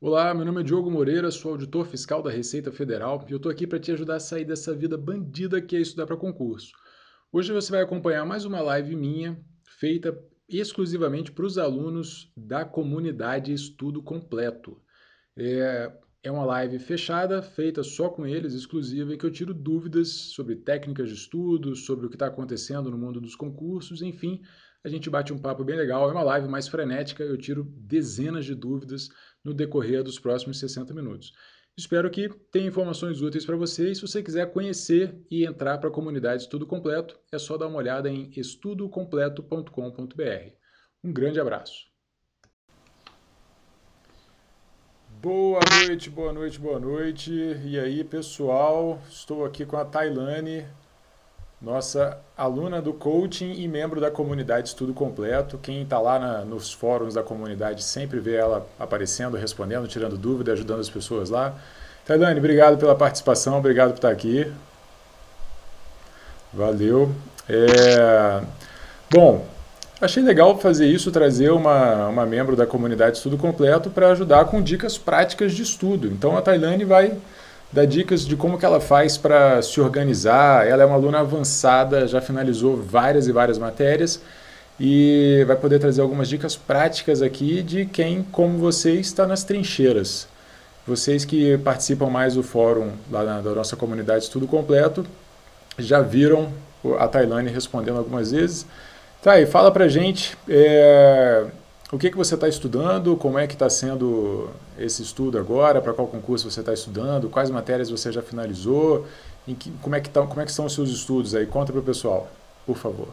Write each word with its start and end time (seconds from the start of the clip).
Olá, 0.00 0.32
meu 0.32 0.44
nome 0.44 0.60
é 0.60 0.62
Diogo 0.62 0.88
Moreira, 0.88 1.28
sou 1.28 1.50
auditor 1.50 1.84
fiscal 1.84 2.22
da 2.22 2.30
Receita 2.30 2.70
Federal 2.70 3.26
e 3.28 3.32
eu 3.32 3.36
estou 3.36 3.50
aqui 3.50 3.66
para 3.66 3.80
te 3.80 3.90
ajudar 3.90 4.14
a 4.14 4.20
sair 4.20 4.44
dessa 4.44 4.72
vida 4.72 4.96
bandida 4.96 5.60
que 5.60 5.74
é 5.74 5.80
estudar 5.80 6.06
para 6.06 6.16
concurso. 6.16 6.70
Hoje 7.32 7.52
você 7.52 7.72
vai 7.72 7.82
acompanhar 7.82 8.24
mais 8.24 8.44
uma 8.44 8.60
live 8.60 8.94
minha 8.94 9.36
feita 9.64 10.16
exclusivamente 10.48 11.32
para 11.32 11.44
os 11.44 11.58
alunos 11.58 12.32
da 12.36 12.64
comunidade 12.64 13.52
Estudo 13.52 14.00
Completo. 14.00 14.80
É, 15.36 15.92
é 16.22 16.30
uma 16.30 16.44
live 16.44 16.78
fechada, 16.78 17.42
feita 17.42 17.82
só 17.82 18.08
com 18.08 18.24
eles, 18.24 18.54
exclusiva, 18.54 19.12
em 19.12 19.18
que 19.18 19.26
eu 19.26 19.32
tiro 19.32 19.52
dúvidas 19.52 20.10
sobre 20.10 20.54
técnicas 20.54 21.08
de 21.08 21.16
estudo, 21.16 21.74
sobre 21.74 22.06
o 22.06 22.08
que 22.08 22.14
está 22.14 22.28
acontecendo 22.28 22.88
no 22.88 22.96
mundo 22.96 23.20
dos 23.20 23.34
concursos, 23.34 24.00
enfim, 24.00 24.42
a 24.84 24.88
gente 24.88 25.10
bate 25.10 25.32
um 25.32 25.38
papo 25.38 25.64
bem 25.64 25.76
legal. 25.76 26.08
É 26.08 26.12
uma 26.12 26.22
live 26.22 26.48
mais 26.48 26.68
frenética, 26.68 27.22
eu 27.22 27.36
tiro 27.36 27.64
dezenas 27.76 28.44
de 28.44 28.54
dúvidas 28.54 29.08
no 29.44 29.54
decorrer 29.54 30.02
dos 30.02 30.18
próximos 30.18 30.58
60 30.58 30.92
minutos. 30.94 31.32
Espero 31.76 32.10
que 32.10 32.28
tenha 32.50 32.66
informações 32.66 33.22
úteis 33.22 33.46
para 33.46 33.56
você. 33.56 33.90
E 33.90 33.94
se 33.94 34.02
você 34.02 34.20
quiser 34.20 34.52
conhecer 34.52 35.16
e 35.30 35.46
entrar 35.46 35.78
para 35.78 35.88
a 35.88 35.92
comunidade 35.92 36.42
Estudo 36.42 36.66
Completo, 36.66 37.16
é 37.32 37.38
só 37.38 37.56
dar 37.56 37.68
uma 37.68 37.78
olhada 37.78 38.10
em 38.10 38.32
estudocompleto.com.br. 38.36 40.52
Um 41.04 41.12
grande 41.12 41.38
abraço. 41.38 41.86
Boa 45.20 45.60
noite, 45.84 46.10
boa 46.10 46.32
noite, 46.32 46.60
boa 46.60 46.80
noite. 46.80 47.32
E 47.32 47.78
aí, 47.78 48.02
pessoal? 48.02 49.00
Estou 49.08 49.44
aqui 49.44 49.64
com 49.64 49.76
a 49.76 49.84
Tailane, 49.84 50.66
nossa 51.60 52.18
aluna 52.36 52.80
do 52.80 52.92
coaching 52.92 53.52
e 53.54 53.66
membro 53.66 54.00
da 54.00 54.10
comunidade 54.10 54.68
Estudo 54.68 54.94
Completo. 54.94 55.58
Quem 55.58 55.82
está 55.82 55.98
lá 55.98 56.18
na, 56.18 56.44
nos 56.44 56.72
fóruns 56.72 57.14
da 57.14 57.22
comunidade 57.22 57.82
sempre 57.82 58.20
vê 58.20 58.36
ela 58.36 58.66
aparecendo, 58.78 59.36
respondendo, 59.36 59.88
tirando 59.88 60.16
dúvida, 60.16 60.52
ajudando 60.52 60.80
as 60.80 60.88
pessoas 60.88 61.30
lá. 61.30 61.54
Tailane, 62.06 62.38
obrigado 62.38 62.78
pela 62.78 62.94
participação, 62.94 63.58
obrigado 63.58 63.90
por 63.90 63.96
estar 63.96 64.10
aqui. 64.10 64.50
Valeu. 66.52 67.12
É... 67.48 68.42
Bom, 69.10 69.44
Achei 70.00 70.22
legal 70.22 70.56
fazer 70.60 70.86
isso, 70.86 71.10
trazer 71.10 71.50
uma, 71.50 72.06
uma 72.06 72.24
membro 72.24 72.54
da 72.54 72.64
comunidade 72.64 73.16
Estudo 73.16 73.36
Completo 73.36 73.90
para 73.90 74.12
ajudar 74.12 74.44
com 74.44 74.62
dicas 74.62 74.96
práticas 74.96 75.52
de 75.52 75.62
estudo. 75.62 76.06
Então 76.06 76.36
a 76.36 76.42
Tailane 76.42 76.84
vai 76.84 77.16
dar 77.72 77.86
dicas 77.86 78.26
de 78.26 78.36
como 78.36 78.58
que 78.58 78.64
ela 78.64 78.80
faz 78.80 79.16
para 79.16 79.60
se 79.62 79.80
organizar. 79.80 80.66
Ela 80.66 80.82
é 80.82 80.86
uma 80.86 80.94
aluna 80.94 81.20
avançada, 81.20 82.06
já 82.06 82.20
finalizou 82.20 82.76
várias 82.76 83.26
e 83.26 83.32
várias 83.32 83.58
matérias 83.58 84.20
e 84.80 85.44
vai 85.46 85.56
poder 85.56 85.78
trazer 85.78 86.00
algumas 86.00 86.28
dicas 86.28 86.56
práticas 86.56 87.20
aqui 87.20 87.62
de 87.62 87.84
quem, 87.84 88.22
como 88.22 88.58
você, 88.58 88.92
está 88.92 89.26
nas 89.26 89.42
trincheiras. 89.42 90.28
Vocês 90.86 91.24
que 91.24 91.58
participam 91.58 92.08
mais 92.08 92.34
do 92.34 92.42
fórum 92.42 92.92
lá 93.10 93.22
na, 93.24 93.40
da 93.40 93.50
nossa 93.50 93.76
comunidade 93.76 94.24
Estudo 94.24 94.46
Completo 94.46 95.04
já 95.78 96.00
viram 96.00 96.50
a 96.98 97.06
Tailane 97.06 97.50
respondendo 97.50 97.98
algumas 97.98 98.30
vezes. 98.30 98.64
Tá 99.22 99.32
aí, 99.32 99.46
fala 99.46 99.70
pra 99.70 99.88
gente 99.88 100.36
é, 100.48 101.44
o 101.90 101.98
que, 101.98 102.10
que 102.10 102.16
você 102.16 102.34
está 102.34 102.48
estudando, 102.48 103.16
como 103.16 103.38
é 103.38 103.46
que 103.46 103.54
está 103.54 103.70
sendo 103.70 104.50
esse 104.78 105.02
estudo 105.02 105.38
agora, 105.38 105.80
para 105.80 105.94
qual 105.94 106.06
concurso 106.06 106.50
você 106.50 106.60
está 106.60 106.72
estudando, 106.72 107.30
quais 107.30 107.50
matérias 107.50 107.90
você 107.90 108.12
já 108.12 108.20
finalizou, 108.20 109.06
que, 109.58 109.70
como, 109.80 109.94
é 109.94 110.00
que 110.00 110.10
tá, 110.10 110.26
como 110.26 110.40
é 110.40 110.44
que 110.44 110.52
são 110.52 110.66
os 110.66 110.74
seus 110.74 110.90
estudos 110.90 111.34
aí? 111.34 111.46
Conta 111.46 111.72
para 111.72 111.80
o 111.80 111.84
pessoal, 111.84 112.30
por 112.66 112.76
favor. 112.76 113.08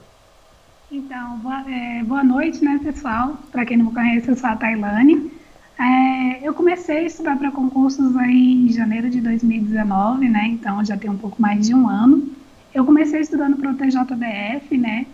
Então, 0.91 1.39
boa, 1.39 1.63
é, 1.69 2.03
boa 2.03 2.23
noite, 2.23 2.63
né, 2.63 2.79
pessoal? 2.83 3.37
Para 3.51 3.65
quem 3.65 3.77
não 3.77 3.85
me 3.85 3.93
conhece, 3.93 4.27
eu 4.27 4.35
sou 4.35 4.49
a 4.49 4.55
Tailane. 4.55 5.31
É, 5.79 6.47
eu 6.47 6.53
comecei 6.53 6.97
a 6.99 7.03
estudar 7.03 7.37
para 7.37 7.51
concursos 7.51 8.15
aí 8.17 8.65
em 8.67 8.71
janeiro 8.71 9.09
de 9.09 9.21
2019, 9.21 10.27
né? 10.29 10.47
Então 10.49 10.83
já 10.83 10.97
tem 10.97 11.09
um 11.09 11.17
pouco 11.17 11.41
mais 11.41 11.67
de 11.67 11.73
um 11.73 11.87
ano. 11.87 12.29
Eu 12.73 12.85
comecei 12.85 13.21
estudando 13.21 13.57
para 13.57 13.71
o 13.71 13.75
TJBF, 13.75 14.77
né? 14.77 15.05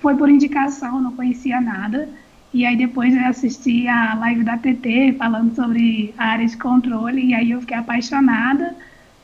foi 0.00 0.16
por 0.16 0.28
indicação, 0.28 1.00
não 1.00 1.12
conhecia 1.12 1.60
nada. 1.60 2.08
E 2.52 2.66
aí 2.66 2.76
depois 2.76 3.14
eu 3.14 3.24
assisti 3.24 3.88
a 3.88 4.14
live 4.14 4.44
da 4.44 4.58
TT 4.58 5.14
falando 5.16 5.54
sobre 5.54 6.14
a 6.18 6.26
área 6.26 6.46
de 6.46 6.56
controle 6.56 7.24
e 7.24 7.34
aí 7.34 7.50
eu 7.50 7.60
fiquei 7.60 7.76
apaixonada. 7.76 8.74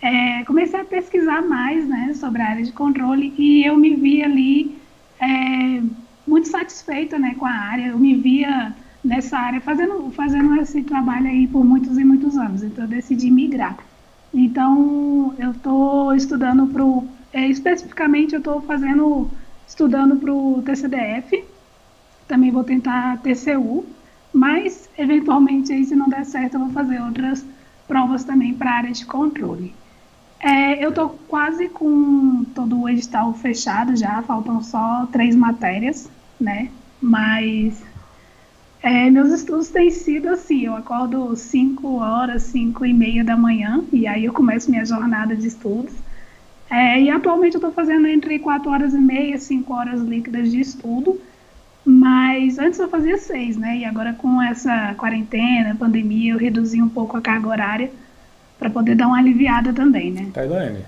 É, 0.00 0.44
comecei 0.44 0.80
a 0.80 0.84
pesquisar 0.84 1.42
mais 1.42 1.86
né, 1.86 2.12
sobre 2.14 2.40
a 2.40 2.48
área 2.48 2.64
de 2.64 2.72
controle 2.72 3.34
e 3.36 3.64
eu 3.64 3.76
me 3.76 3.94
vi 3.94 4.22
ali 4.22 4.78
é, 5.20 5.82
muito 6.26 6.48
satisfeita 6.48 7.18
né, 7.18 7.34
com 7.38 7.44
a 7.44 7.50
área. 7.50 7.88
Eu 7.88 7.98
me 7.98 8.14
via 8.14 8.74
nessa 9.04 9.38
área 9.38 9.60
fazendo, 9.60 10.10
fazendo 10.12 10.58
esse 10.60 10.82
trabalho 10.82 11.26
aí 11.26 11.46
por 11.46 11.64
muitos 11.64 11.98
e 11.98 12.04
muitos 12.04 12.36
anos. 12.36 12.62
Então 12.62 12.84
eu 12.84 12.88
decidi 12.88 13.30
migrar. 13.30 13.76
Então 14.32 15.34
eu 15.38 15.50
estou 15.50 16.14
estudando 16.14 16.66
para 16.66 16.84
é, 17.32 17.46
especificamente 17.46 18.32
eu 18.32 18.38
estou 18.38 18.60
fazendo 18.62 19.30
estudando 19.66 20.16
para 20.16 20.32
o 20.32 20.62
TCDF, 20.62 21.44
também 22.28 22.50
vou 22.50 22.62
tentar 22.62 23.18
TCU, 23.18 23.84
mas 24.32 24.88
eventualmente 24.96 25.72
aí 25.72 25.84
se 25.84 25.96
não 25.96 26.08
der 26.08 26.24
certo 26.24 26.54
eu 26.54 26.60
vou 26.60 26.70
fazer 26.70 27.00
outras 27.00 27.44
provas 27.88 28.22
também 28.22 28.54
para 28.54 28.70
a 28.70 28.74
área 28.74 28.92
de 28.92 29.06
controle. 29.06 29.74
É, 30.38 30.84
eu 30.84 30.90
estou 30.90 31.18
quase 31.26 31.68
com 31.68 32.44
todo 32.54 32.82
o 32.82 32.88
edital 32.88 33.32
fechado 33.34 33.96
já, 33.96 34.22
faltam 34.22 34.62
só 34.62 35.08
três 35.10 35.34
matérias, 35.34 36.08
né? 36.40 36.70
Mas 37.00 37.82
é, 38.80 39.10
meus 39.10 39.32
estudos 39.32 39.68
têm 39.68 39.90
sido 39.90 40.28
assim, 40.28 40.66
eu 40.66 40.76
acordo 40.76 41.34
5 41.34 41.96
horas, 41.96 42.42
5 42.44 42.86
e 42.86 42.94
meia 42.94 43.24
da 43.24 43.36
manhã, 43.36 43.82
e 43.92 44.06
aí 44.06 44.24
eu 44.24 44.32
começo 44.32 44.70
minha 44.70 44.84
jornada 44.84 45.34
de 45.34 45.48
estudos. 45.48 45.94
É, 46.70 47.00
e 47.00 47.10
atualmente 47.10 47.54
eu 47.54 47.58
estou 47.58 47.72
fazendo 47.72 48.06
entre 48.06 48.38
4 48.38 48.70
horas 48.70 48.94
e 48.94 48.98
meia 48.98 49.34
e 49.34 49.40
5 49.40 49.72
horas 49.72 50.00
líquidas 50.02 50.50
de 50.52 50.60
estudo, 50.60 51.20
mas 51.88 52.58
antes 52.58 52.78
eu 52.78 52.86
fazia 52.86 53.16
6, 53.16 53.56
né? 53.56 53.78
E 53.78 53.84
agora 53.86 54.12
com 54.12 54.42
essa 54.42 54.94
quarentena, 54.98 55.74
pandemia, 55.74 56.34
eu 56.34 56.38
reduzi 56.38 56.82
um 56.82 56.88
pouco 56.88 57.16
a 57.16 57.20
carga 57.22 57.48
horária 57.48 57.90
para 58.58 58.68
poder 58.68 58.94
dar 58.94 59.06
uma 59.06 59.16
aliviada 59.16 59.72
também, 59.72 60.12
né? 60.12 60.30
Tailane, 60.34 60.84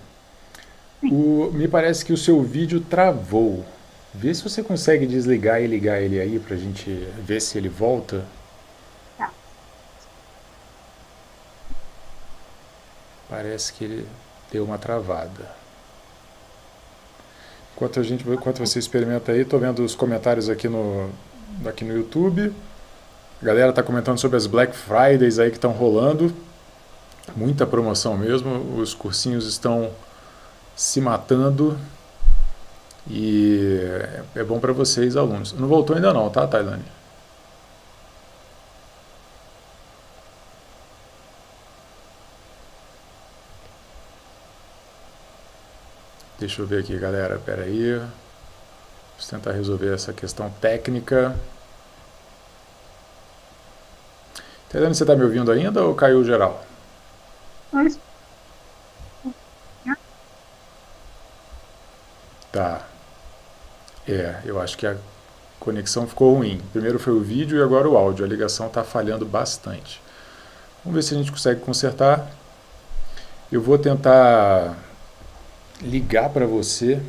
o, 1.03 1.50
me 1.55 1.66
parece 1.66 2.05
que 2.05 2.12
o 2.12 2.19
seu 2.19 2.43
vídeo 2.43 2.83
travou. 2.83 3.65
Vê 4.15 4.34
se 4.34 4.43
você 4.43 4.62
consegue 4.62 5.06
desligar 5.06 5.62
e 5.62 5.66
ligar 5.66 6.03
ele 6.03 6.21
aí 6.21 6.38
para 6.38 6.55
a 6.55 6.59
gente 6.59 6.91
ver 7.25 7.41
se 7.41 7.56
ele 7.56 7.71
volta. 7.71 8.27
Tá. 9.17 9.31
Parece 13.27 13.72
que 13.72 13.84
ele 13.84 14.06
deu 14.53 14.65
uma 14.65 14.77
travada. 14.77 15.59
Enquanto, 17.80 17.98
a 17.98 18.02
gente, 18.02 18.28
enquanto 18.28 18.58
você 18.58 18.78
experimenta 18.78 19.32
aí, 19.32 19.41
estou 19.41 19.58
vendo 19.58 19.82
os 19.82 19.94
comentários 19.94 20.50
aqui 20.50 20.68
no, 20.68 21.08
aqui 21.64 21.82
no 21.82 21.96
YouTube. 21.96 22.52
A 23.41 23.44
galera 23.46 23.70
está 23.70 23.82
comentando 23.82 24.18
sobre 24.18 24.36
as 24.36 24.46
Black 24.46 24.76
Fridays 24.76 25.38
aí 25.38 25.48
que 25.48 25.56
estão 25.56 25.70
rolando. 25.70 26.30
Muita 27.34 27.66
promoção 27.66 28.19
mesmo. 28.19 28.78
Os 28.78 28.92
cursinhos 28.92 29.46
estão 29.46 29.90
se 30.76 31.00
matando. 31.00 31.78
E 33.08 33.80
é 34.36 34.44
bom 34.44 34.60
para 34.60 34.74
vocês, 34.74 35.16
alunos. 35.16 35.54
Não 35.54 35.66
voltou 35.66 35.96
ainda 35.96 36.12
não, 36.12 36.28
tá, 36.28 36.46
Tailândia? 36.46 37.00
Deixa 46.40 46.62
eu 46.62 46.66
ver 46.66 46.80
aqui, 46.80 46.98
galera. 46.98 47.38
Pera 47.38 47.64
aí. 47.64 47.98
Vamos 47.98 49.28
tentar 49.28 49.52
resolver 49.52 49.92
essa 49.92 50.10
questão 50.10 50.48
técnica. 50.58 51.36
Entendendo? 54.66 54.94
Você 54.94 55.02
está 55.02 55.14
me 55.14 55.22
ouvindo 55.22 55.52
ainda 55.52 55.82
ou 55.84 55.94
caiu 55.94 56.25
geral? 56.25 56.64
Tá. 62.50 62.86
É, 64.08 64.40
eu 64.46 64.58
acho 64.58 64.78
que 64.78 64.86
a 64.86 64.96
conexão 65.58 66.06
ficou 66.06 66.34
ruim. 66.34 66.58
Primeiro 66.72 66.98
foi 66.98 67.12
o 67.12 67.20
vídeo 67.20 67.58
e 67.58 67.62
agora 67.62 67.86
o 67.86 67.98
áudio. 67.98 68.25
A 68.25 68.28
ligação 68.28 68.69
está 68.69 68.82
falhando 68.82 69.26
bastante. 69.26 70.00
Vamos 70.82 70.96
ver 70.96 71.02
se 71.02 71.14
a 71.14 71.19
gente 71.19 71.31
consegue 71.31 71.60
consertar. 71.60 72.31
Eu 73.52 73.60
vou 73.60 73.76
tentar 73.76 74.75
ligar 75.81 76.31
para 76.31 76.47
você. 76.47 77.00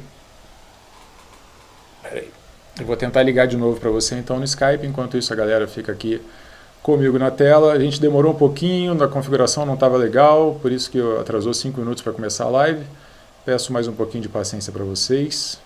Peraí. 2.01 2.31
Eu 2.79 2.85
vou 2.85 2.95
tentar 2.95 3.21
ligar 3.23 3.47
de 3.47 3.57
novo 3.57 3.79
para 3.79 3.89
você 3.89 4.15
então 4.15 4.37
no 4.39 4.45
Skype, 4.45 4.85
enquanto 4.87 5.17
isso 5.17 5.31
a 5.33 5.35
galera 5.35 5.67
fica 5.67 5.91
aqui 5.91 6.21
comigo 6.81 7.19
na 7.19 7.29
tela. 7.29 7.73
A 7.73 7.79
gente 7.79 7.99
demorou 8.01 8.33
um 8.33 8.37
pouquinho, 8.37 9.01
a 9.03 9.07
configuração 9.07 9.65
não 9.65 9.75
estava 9.75 9.97
legal, 9.97 10.57
por 10.61 10.71
isso 10.71 10.89
que 10.89 10.99
atrasou 11.19 11.53
5 11.53 11.79
minutos 11.79 12.01
para 12.01 12.13
começar 12.13 12.45
a 12.45 12.49
live. 12.49 12.85
Peço 13.45 13.73
mais 13.73 13.87
um 13.87 13.93
pouquinho 13.93 14.23
de 14.23 14.29
paciência 14.29 14.71
para 14.71 14.83
vocês. 14.83 15.59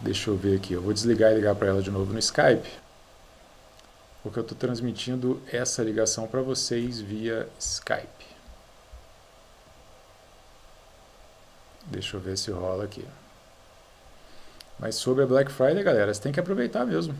Deixa 0.00 0.30
eu 0.30 0.36
ver 0.36 0.56
aqui, 0.56 0.72
eu 0.72 0.80
vou 0.80 0.92
desligar 0.92 1.30
e 1.32 1.36
ligar 1.36 1.54
para 1.54 1.68
ela 1.68 1.82
de 1.82 1.90
novo 1.90 2.12
no 2.12 2.18
Skype. 2.18 2.68
porque 4.22 4.38
eu 4.38 4.42
estou 4.42 4.56
transmitindo 4.56 5.40
essa 5.50 5.82
ligação 5.82 6.26
para 6.26 6.42
vocês 6.42 7.00
via 7.00 7.48
Skype. 7.58 8.19
Deixa 11.90 12.16
eu 12.16 12.20
ver 12.20 12.38
se 12.38 12.50
rola 12.52 12.84
aqui. 12.84 13.04
Mas 14.78 14.94
sobre 14.94 15.24
a 15.24 15.26
Black 15.26 15.50
Friday, 15.50 15.82
galera, 15.82 16.14
você 16.14 16.22
tem 16.22 16.32
que 16.32 16.40
aproveitar 16.40 16.86
mesmo. 16.86 17.14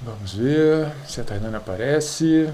Vamos 0.00 0.34
ver 0.34 0.92
se 1.06 1.20
a 1.20 1.24
Tainana 1.24 1.56
aparece. 1.58 2.52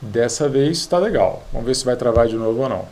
Dessa 0.00 0.48
vez 0.48 0.78
está 0.78 0.98
legal. 0.98 1.42
Vamos 1.50 1.66
ver 1.66 1.74
se 1.74 1.84
vai 1.84 1.96
travar 1.96 2.28
de 2.28 2.36
novo 2.36 2.60
ou 2.60 2.68
não. 2.68 2.88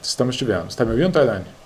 Estamos 0.00 0.36
te 0.36 0.44
vendo. 0.44 0.68
Está 0.68 0.84
me 0.84 0.92
ouvindo, 0.92 1.12
Tailane? 1.12 1.57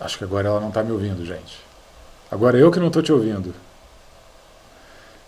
Acho 0.00 0.18
que 0.18 0.24
agora 0.24 0.48
ela 0.48 0.60
não 0.60 0.68
está 0.68 0.82
me 0.82 0.92
ouvindo, 0.92 1.24
gente. 1.24 1.58
Agora 2.30 2.56
eu 2.56 2.70
que 2.70 2.78
não 2.78 2.86
estou 2.88 3.02
te 3.02 3.12
ouvindo. 3.12 3.54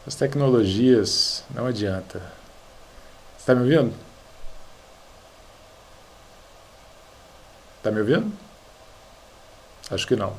As 0.06 0.14
tecnologias 0.14 1.44
não 1.50 1.67
adianta. 1.67 2.22
Está 3.38 3.55
me 3.55 3.62
ouvindo? 3.62 3.94
Está 7.78 7.90
me 7.90 8.00
ouvindo? 8.00 8.32
Acho 9.90 10.06
que 10.06 10.14
não. 10.14 10.37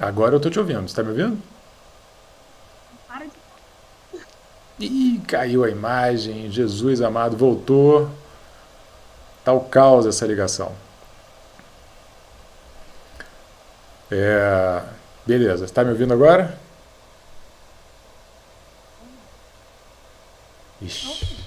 Agora 0.00 0.36
eu 0.36 0.40
tô 0.40 0.48
te 0.48 0.58
ouvindo. 0.58 0.88
Você 0.88 0.94
tá 0.94 1.02
me 1.02 1.10
ouvindo? 1.10 1.42
Para 3.06 3.26
de. 3.26 3.32
Ih, 4.78 5.20
caiu 5.26 5.64
a 5.64 5.68
imagem. 5.68 6.50
Jesus 6.50 7.02
amado, 7.02 7.36
voltou. 7.36 8.08
Tá 9.44 9.52
o 9.52 9.60
caos 9.60 10.06
essa 10.06 10.26
ligação. 10.26 10.74
É... 14.10 14.82
Beleza, 15.26 15.64
está 15.64 15.84
me 15.84 15.90
ouvindo 15.90 16.12
agora? 16.12 16.58
Ixi. 20.80 21.38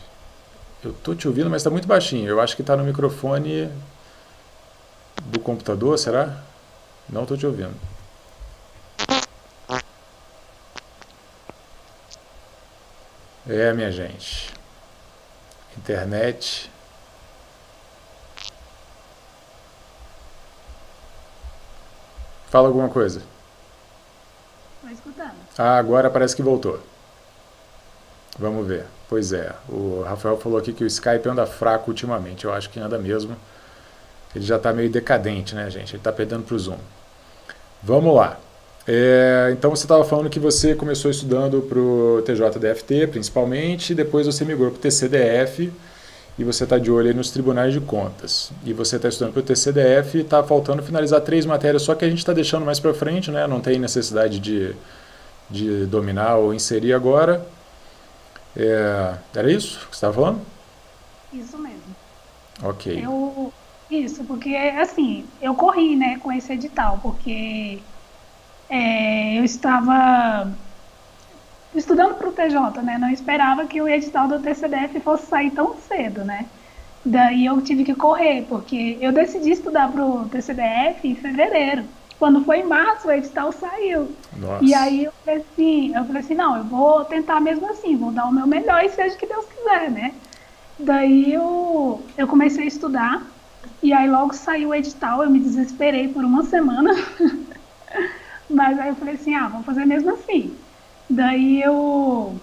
Eu 0.83 0.93
tô 0.93 1.13
te 1.13 1.27
ouvindo, 1.27 1.49
mas 1.49 1.61
está 1.61 1.69
muito 1.69 1.87
baixinho. 1.87 2.27
Eu 2.27 2.41
acho 2.41 2.55
que 2.55 2.61
está 2.61 2.75
no 2.75 2.83
microfone 2.83 3.71
do 5.25 5.39
computador, 5.39 5.97
será? 5.97 6.43
Não 7.07 7.23
estou 7.23 7.37
te 7.37 7.45
ouvindo. 7.45 7.75
É, 13.47 13.73
minha 13.73 13.91
gente. 13.91 14.49
Internet. 15.77 16.70
Fala 22.51 22.67
alguma 22.67 22.89
coisa. 22.89 23.21
Estou 24.75 24.91
escutando. 24.91 25.35
Ah, 25.57 25.77
agora 25.77 26.09
parece 26.09 26.35
que 26.35 26.41
voltou. 26.41 26.81
Vamos 28.37 28.67
ver. 28.67 28.85
Pois 29.07 29.31
é, 29.31 29.53
o 29.69 30.03
Rafael 30.05 30.37
falou 30.37 30.57
aqui 30.57 30.73
que 30.73 30.83
o 30.83 30.87
Skype 30.87 31.27
anda 31.29 31.45
fraco 31.45 31.89
ultimamente. 31.89 32.43
Eu 32.43 32.53
acho 32.53 32.69
que 32.69 32.77
anda 32.77 32.97
mesmo. 32.97 33.37
Ele 34.35 34.43
já 34.43 34.57
está 34.57 34.73
meio 34.73 34.89
decadente, 34.89 35.55
né, 35.55 35.69
gente? 35.69 35.91
Ele 35.91 35.97
está 35.99 36.11
perdendo 36.11 36.43
para 36.43 36.55
o 36.55 36.59
Zoom. 36.59 36.77
Vamos 37.81 38.13
lá. 38.13 38.37
É, 38.85 39.49
então 39.53 39.69
você 39.69 39.85
estava 39.85 40.03
falando 40.03 40.29
que 40.29 40.39
você 40.39 40.75
começou 40.75 41.09
estudando 41.09 41.61
para 41.61 41.79
o 41.79 42.21
TJDFT, 42.25 43.07
principalmente, 43.07 43.91
e 43.91 43.95
depois 43.95 44.25
você 44.27 44.43
migrou 44.43 44.71
para 44.71 44.77
o 44.77 44.81
TCDF 44.81 45.71
e 46.41 46.43
você 46.43 46.63
está 46.63 46.79
de 46.79 46.91
olho 46.91 47.07
aí 47.07 47.13
nos 47.13 47.29
tribunais 47.29 47.71
de 47.71 47.79
contas. 47.79 48.51
E 48.65 48.73
você 48.73 48.95
está 48.95 49.07
estudando 49.07 49.33
para 49.33 49.41
o 49.41 49.43
TCDF 49.43 50.17
e 50.17 50.21
está 50.21 50.43
faltando 50.43 50.81
finalizar 50.81 51.21
três 51.21 51.45
matérias, 51.45 51.83
só 51.83 51.93
que 51.93 52.03
a 52.03 52.09
gente 52.09 52.17
está 52.17 52.33
deixando 52.33 52.65
mais 52.65 52.79
para 52.79 52.95
frente, 52.95 53.29
né? 53.29 53.45
não 53.45 53.61
tem 53.61 53.77
necessidade 53.77 54.39
de, 54.39 54.75
de 55.47 55.85
dominar 55.85 56.37
ou 56.37 56.51
inserir 56.51 56.93
agora. 56.93 57.45
É, 58.57 59.13
era 59.35 59.51
isso 59.51 59.77
que 59.81 59.95
você 59.95 59.97
estava 59.97 60.13
falando? 60.13 60.41
Isso 61.31 61.59
mesmo. 61.59 61.95
Ok. 62.63 63.05
Eu, 63.05 63.53
isso, 63.91 64.23
porque 64.23 64.55
assim, 64.55 65.23
eu 65.39 65.53
corri 65.53 65.95
né, 65.95 66.17
com 66.17 66.31
esse 66.31 66.51
edital, 66.51 66.99
porque 67.03 67.77
é, 68.67 69.37
eu 69.37 69.43
estava 69.43 70.51
estudando 71.75 72.15
para 72.15 72.29
o 72.29 72.31
TJ, 72.31 72.81
né? 72.81 72.97
Não 72.97 73.09
esperava 73.09 73.65
que 73.65 73.81
o 73.81 73.87
edital 73.87 74.27
do 74.27 74.39
TCDF 74.39 74.99
fosse 74.99 75.27
sair 75.27 75.51
tão 75.51 75.75
cedo, 75.75 76.23
né? 76.23 76.45
Daí 77.05 77.45
eu 77.45 77.59
tive 77.61 77.83
que 77.83 77.95
correr, 77.95 78.45
porque 78.47 78.97
eu 79.01 79.11
decidi 79.11 79.51
estudar 79.51 79.91
para 79.91 80.05
o 80.05 80.27
TCDF 80.27 81.07
em 81.07 81.15
fevereiro. 81.15 81.85
Quando 82.19 82.43
foi 82.43 82.59
em 82.59 82.67
março, 82.67 83.07
o 83.07 83.11
edital 83.11 83.51
saiu. 83.51 84.15
Nossa. 84.37 84.63
E 84.63 84.73
aí 84.75 85.05
eu 85.05 85.11
falei 85.25 85.41
assim, 85.41 85.95
eu 85.95 86.05
falei 86.05 86.21
assim, 86.21 86.35
não, 86.35 86.55
eu 86.55 86.63
vou 86.63 87.03
tentar 87.05 87.39
mesmo 87.39 87.67
assim, 87.67 87.97
vou 87.97 88.11
dar 88.11 88.25
o 88.25 88.31
meu 88.31 88.45
melhor 88.45 88.83
e 88.83 88.89
seja 88.89 89.15
o 89.15 89.17
que 89.17 89.25
Deus 89.25 89.45
quiser, 89.45 89.89
né? 89.89 90.13
Daí 90.77 91.33
eu, 91.33 92.05
eu 92.15 92.27
comecei 92.27 92.65
a 92.65 92.67
estudar, 92.67 93.23
e 93.81 93.91
aí 93.91 94.07
logo 94.07 94.33
saiu 94.33 94.69
o 94.69 94.75
edital, 94.75 95.23
eu 95.23 95.29
me 95.31 95.39
desesperei 95.39 96.07
por 96.09 96.23
uma 96.23 96.43
semana. 96.43 96.91
Mas 98.47 98.77
aí 98.77 98.89
eu 98.89 98.95
falei 98.95 99.15
assim, 99.15 99.33
ah, 99.33 99.47
vamos 99.47 99.65
fazer 99.65 99.85
mesmo 99.85 100.11
assim. 100.11 100.55
Daí 101.11 101.61
eu 101.61 102.41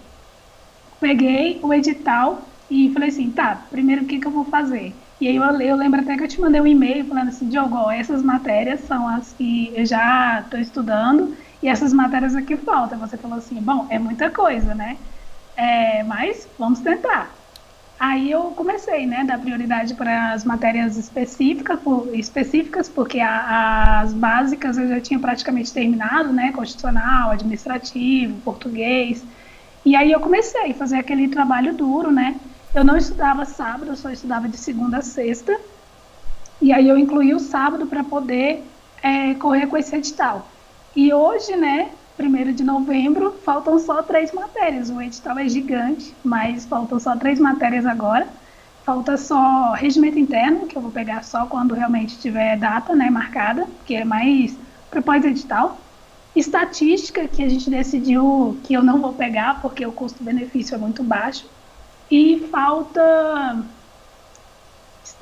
peguei 0.99 1.59
o 1.63 1.73
edital 1.73 2.57
e 2.69 2.91
falei 2.93 3.09
assim, 3.09 3.31
tá, 3.33 3.55
primeiro 3.55 4.03
o 4.03 4.07
que, 4.07 4.19
que 4.19 4.27
eu 4.27 4.31
vou 4.31 4.45
fazer? 4.45 5.03
E 5.19 5.27
aí 5.27 5.35
eu, 5.35 5.43
eu 5.61 5.75
lembro 5.75 6.01
até 6.01 6.15
que 6.17 6.23
eu 6.23 6.27
te 6.27 6.39
mandei 6.39 6.61
um 6.61 6.67
e-mail 6.67 7.05
falando 7.07 7.29
assim, 7.29 7.47
Diogo, 7.49 7.89
essas 7.91 8.23
matérias 8.23 8.81
são 8.81 9.07
as 9.07 9.33
que 9.33 9.73
eu 9.75 9.85
já 9.85 10.41
estou 10.41 10.59
estudando 10.59 11.35
e 11.61 11.67
essas 11.67 11.93
matérias 11.93 12.35
aqui 12.35 12.57
faltam. 12.57 12.99
Você 12.99 13.17
falou 13.17 13.37
assim, 13.37 13.61
bom, 13.61 13.87
é 13.89 13.99
muita 13.99 14.29
coisa, 14.31 14.75
né? 14.75 14.99
É, 15.55 16.03
mas 16.03 16.49
vamos 16.57 16.81
tentar. 16.81 17.38
Aí 17.99 18.31
eu 18.31 18.43
comecei, 18.51 19.05
né, 19.05 19.25
dar 19.25 19.37
prioridade 19.39 19.93
para 19.93 20.31
as 20.31 20.45
matérias 20.45 20.95
específicas, 20.95 21.77
específicas 22.13 22.87
porque 22.87 23.19
a, 23.19 23.99
as 23.99 24.13
básicas 24.13 24.77
eu 24.77 24.87
já 24.87 25.01
tinha 25.01 25.19
praticamente 25.19 25.73
terminado, 25.73 26.31
né, 26.31 26.53
constitucional, 26.53 27.31
administrativo, 27.31 28.39
português. 28.41 29.21
E 29.83 29.97
aí 29.97 30.13
eu 30.13 30.19
comecei 30.21 30.71
a 30.71 30.73
fazer 30.73 30.97
aquele 30.97 31.27
trabalho 31.27 31.73
duro, 31.73 32.09
né? 32.09 32.39
Eu 32.73 32.85
não 32.85 32.95
estudava 32.95 33.43
sábado, 33.43 33.87
eu 33.87 33.97
só 33.97 34.09
estudava 34.09 34.47
de 34.47 34.55
segunda 34.55 34.99
a 34.99 35.01
sexta. 35.01 35.59
E 36.61 36.71
aí 36.71 36.87
eu 36.87 36.97
incluí 36.97 37.33
o 37.33 37.39
sábado 37.39 37.85
para 37.85 38.03
poder 38.03 38.63
é, 39.01 39.33
correr 39.33 39.67
com 39.67 39.75
esse 39.75 39.93
edital. 39.95 40.47
E 40.95 41.13
hoje, 41.13 41.55
né, 41.57 41.89
1 42.19 42.53
de 42.53 42.63
novembro, 42.63 43.33
faltam 43.43 43.79
só 43.79 44.03
três 44.03 44.33
matérias. 44.33 44.89
O 44.89 45.01
edital 45.01 45.39
é 45.39 45.47
gigante, 45.47 46.13
mas 46.23 46.65
faltam 46.65 46.99
só 46.99 47.15
três 47.15 47.39
matérias 47.39 47.85
agora. 47.85 48.27
Falta 48.83 49.15
só 49.17 49.73
regimento 49.73 50.19
interno, 50.19 50.67
que 50.67 50.75
eu 50.75 50.81
vou 50.81 50.91
pegar 50.91 51.23
só 51.23 51.45
quando 51.45 51.73
realmente 51.73 52.19
tiver 52.19 52.57
data 52.57 52.95
né, 52.95 53.09
marcada, 53.09 53.65
que 53.85 53.95
é 53.95 54.03
mais 54.03 54.57
para 54.89 55.01
pós-edital. 55.01 55.77
Estatística, 56.35 57.27
que 57.27 57.43
a 57.43 57.49
gente 57.49 57.69
decidiu 57.69 58.57
que 58.63 58.73
eu 58.73 58.83
não 58.83 58.99
vou 58.99 59.13
pegar, 59.13 59.61
porque 59.61 59.85
o 59.85 59.91
custo-benefício 59.91 60.75
é 60.75 60.77
muito 60.77 61.03
baixo. 61.03 61.45
E 62.11 62.47
falta 62.51 63.63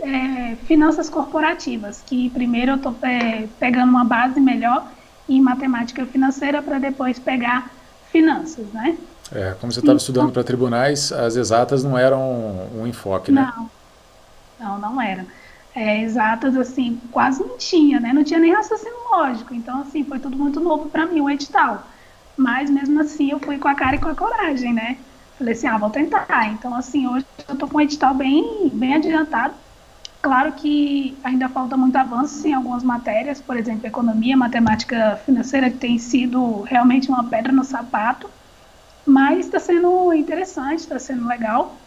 é, 0.01 0.55
finanças 0.65 1.09
corporativas, 1.09 2.01
que 2.05 2.29
primeiro 2.29 2.71
eu 2.71 2.75
estou 2.75 2.95
é, 3.01 3.47
pegando 3.59 3.89
uma 3.89 4.03
base 4.03 4.39
melhor 4.39 4.89
em 5.27 5.41
matemática 5.41 6.05
financeira 6.05 6.61
para 6.61 6.79
depois 6.79 7.19
pegar 7.19 7.69
finanças, 8.11 8.65
né? 8.73 8.97
É, 9.31 9.55
como 9.59 9.71
você 9.71 9.79
estava 9.79 9.95
então, 9.95 9.97
estudando 9.97 10.31
para 10.31 10.43
tribunais, 10.43 11.11
as 11.11 11.35
exatas 11.35 11.83
não 11.83 11.97
eram 11.97 12.69
um 12.73 12.87
enfoque, 12.87 13.31
né? 13.31 13.51
Não, 13.55 13.69
não, 14.59 14.79
não 14.79 15.01
era. 15.01 15.25
É, 15.75 16.01
exatas, 16.01 16.55
assim, 16.55 16.99
quase 17.11 17.43
não 17.43 17.57
tinha, 17.57 17.99
né? 17.99 18.13
Não 18.13 18.23
tinha 18.23 18.39
nem 18.39 18.53
raciocínio 18.53 18.95
lógico. 19.11 19.53
Então, 19.53 19.81
assim, 19.81 20.03
foi 20.03 20.17
tudo 20.17 20.37
muito 20.37 20.59
novo 20.59 20.89
para 20.89 21.05
mim, 21.05 21.21
o 21.21 21.29
edital. 21.29 21.85
Mas, 22.35 22.69
mesmo 22.69 22.99
assim, 23.01 23.31
eu 23.31 23.39
fui 23.39 23.57
com 23.57 23.67
a 23.67 23.75
cara 23.75 23.95
e 23.95 23.99
com 23.99 24.09
a 24.09 24.15
coragem, 24.15 24.73
né? 24.73 24.97
Falei 25.37 25.53
assim, 25.53 25.67
ah, 25.67 25.77
vou 25.77 25.89
tentar. 25.89 26.47
Então, 26.53 26.73
assim, 26.73 27.05
hoje 27.07 27.25
eu 27.47 27.55
tô 27.55 27.67
com 27.67 27.77
o 27.77 27.81
edital 27.81 28.13
bem, 28.13 28.71
bem 28.73 28.95
adiantado 28.95 29.53
Claro 30.21 30.53
que 30.55 31.19
ainda 31.23 31.47
falta 31.49 31.77
muito 31.77 31.95
avanço 31.95 32.45
em 32.47 32.53
algumas 32.53 32.83
matérias, 32.83 33.41
por 33.41 33.55
exemplo, 33.55 33.87
economia, 33.87 34.35
matemática 34.35 35.15
financeira, 35.17 35.71
que 35.71 35.77
tem 35.77 35.97
sido 35.97 36.61
realmente 36.63 37.07
uma 37.09 37.29
pedra 37.29 37.53
no 37.53 37.63
sapato, 37.63 38.29
mas 39.05 39.45
está 39.47 39.59
sendo 39.59 40.13
interessante, 40.13 40.79
está 40.81 40.99
sendo 40.99 41.27
legal. 41.27 41.83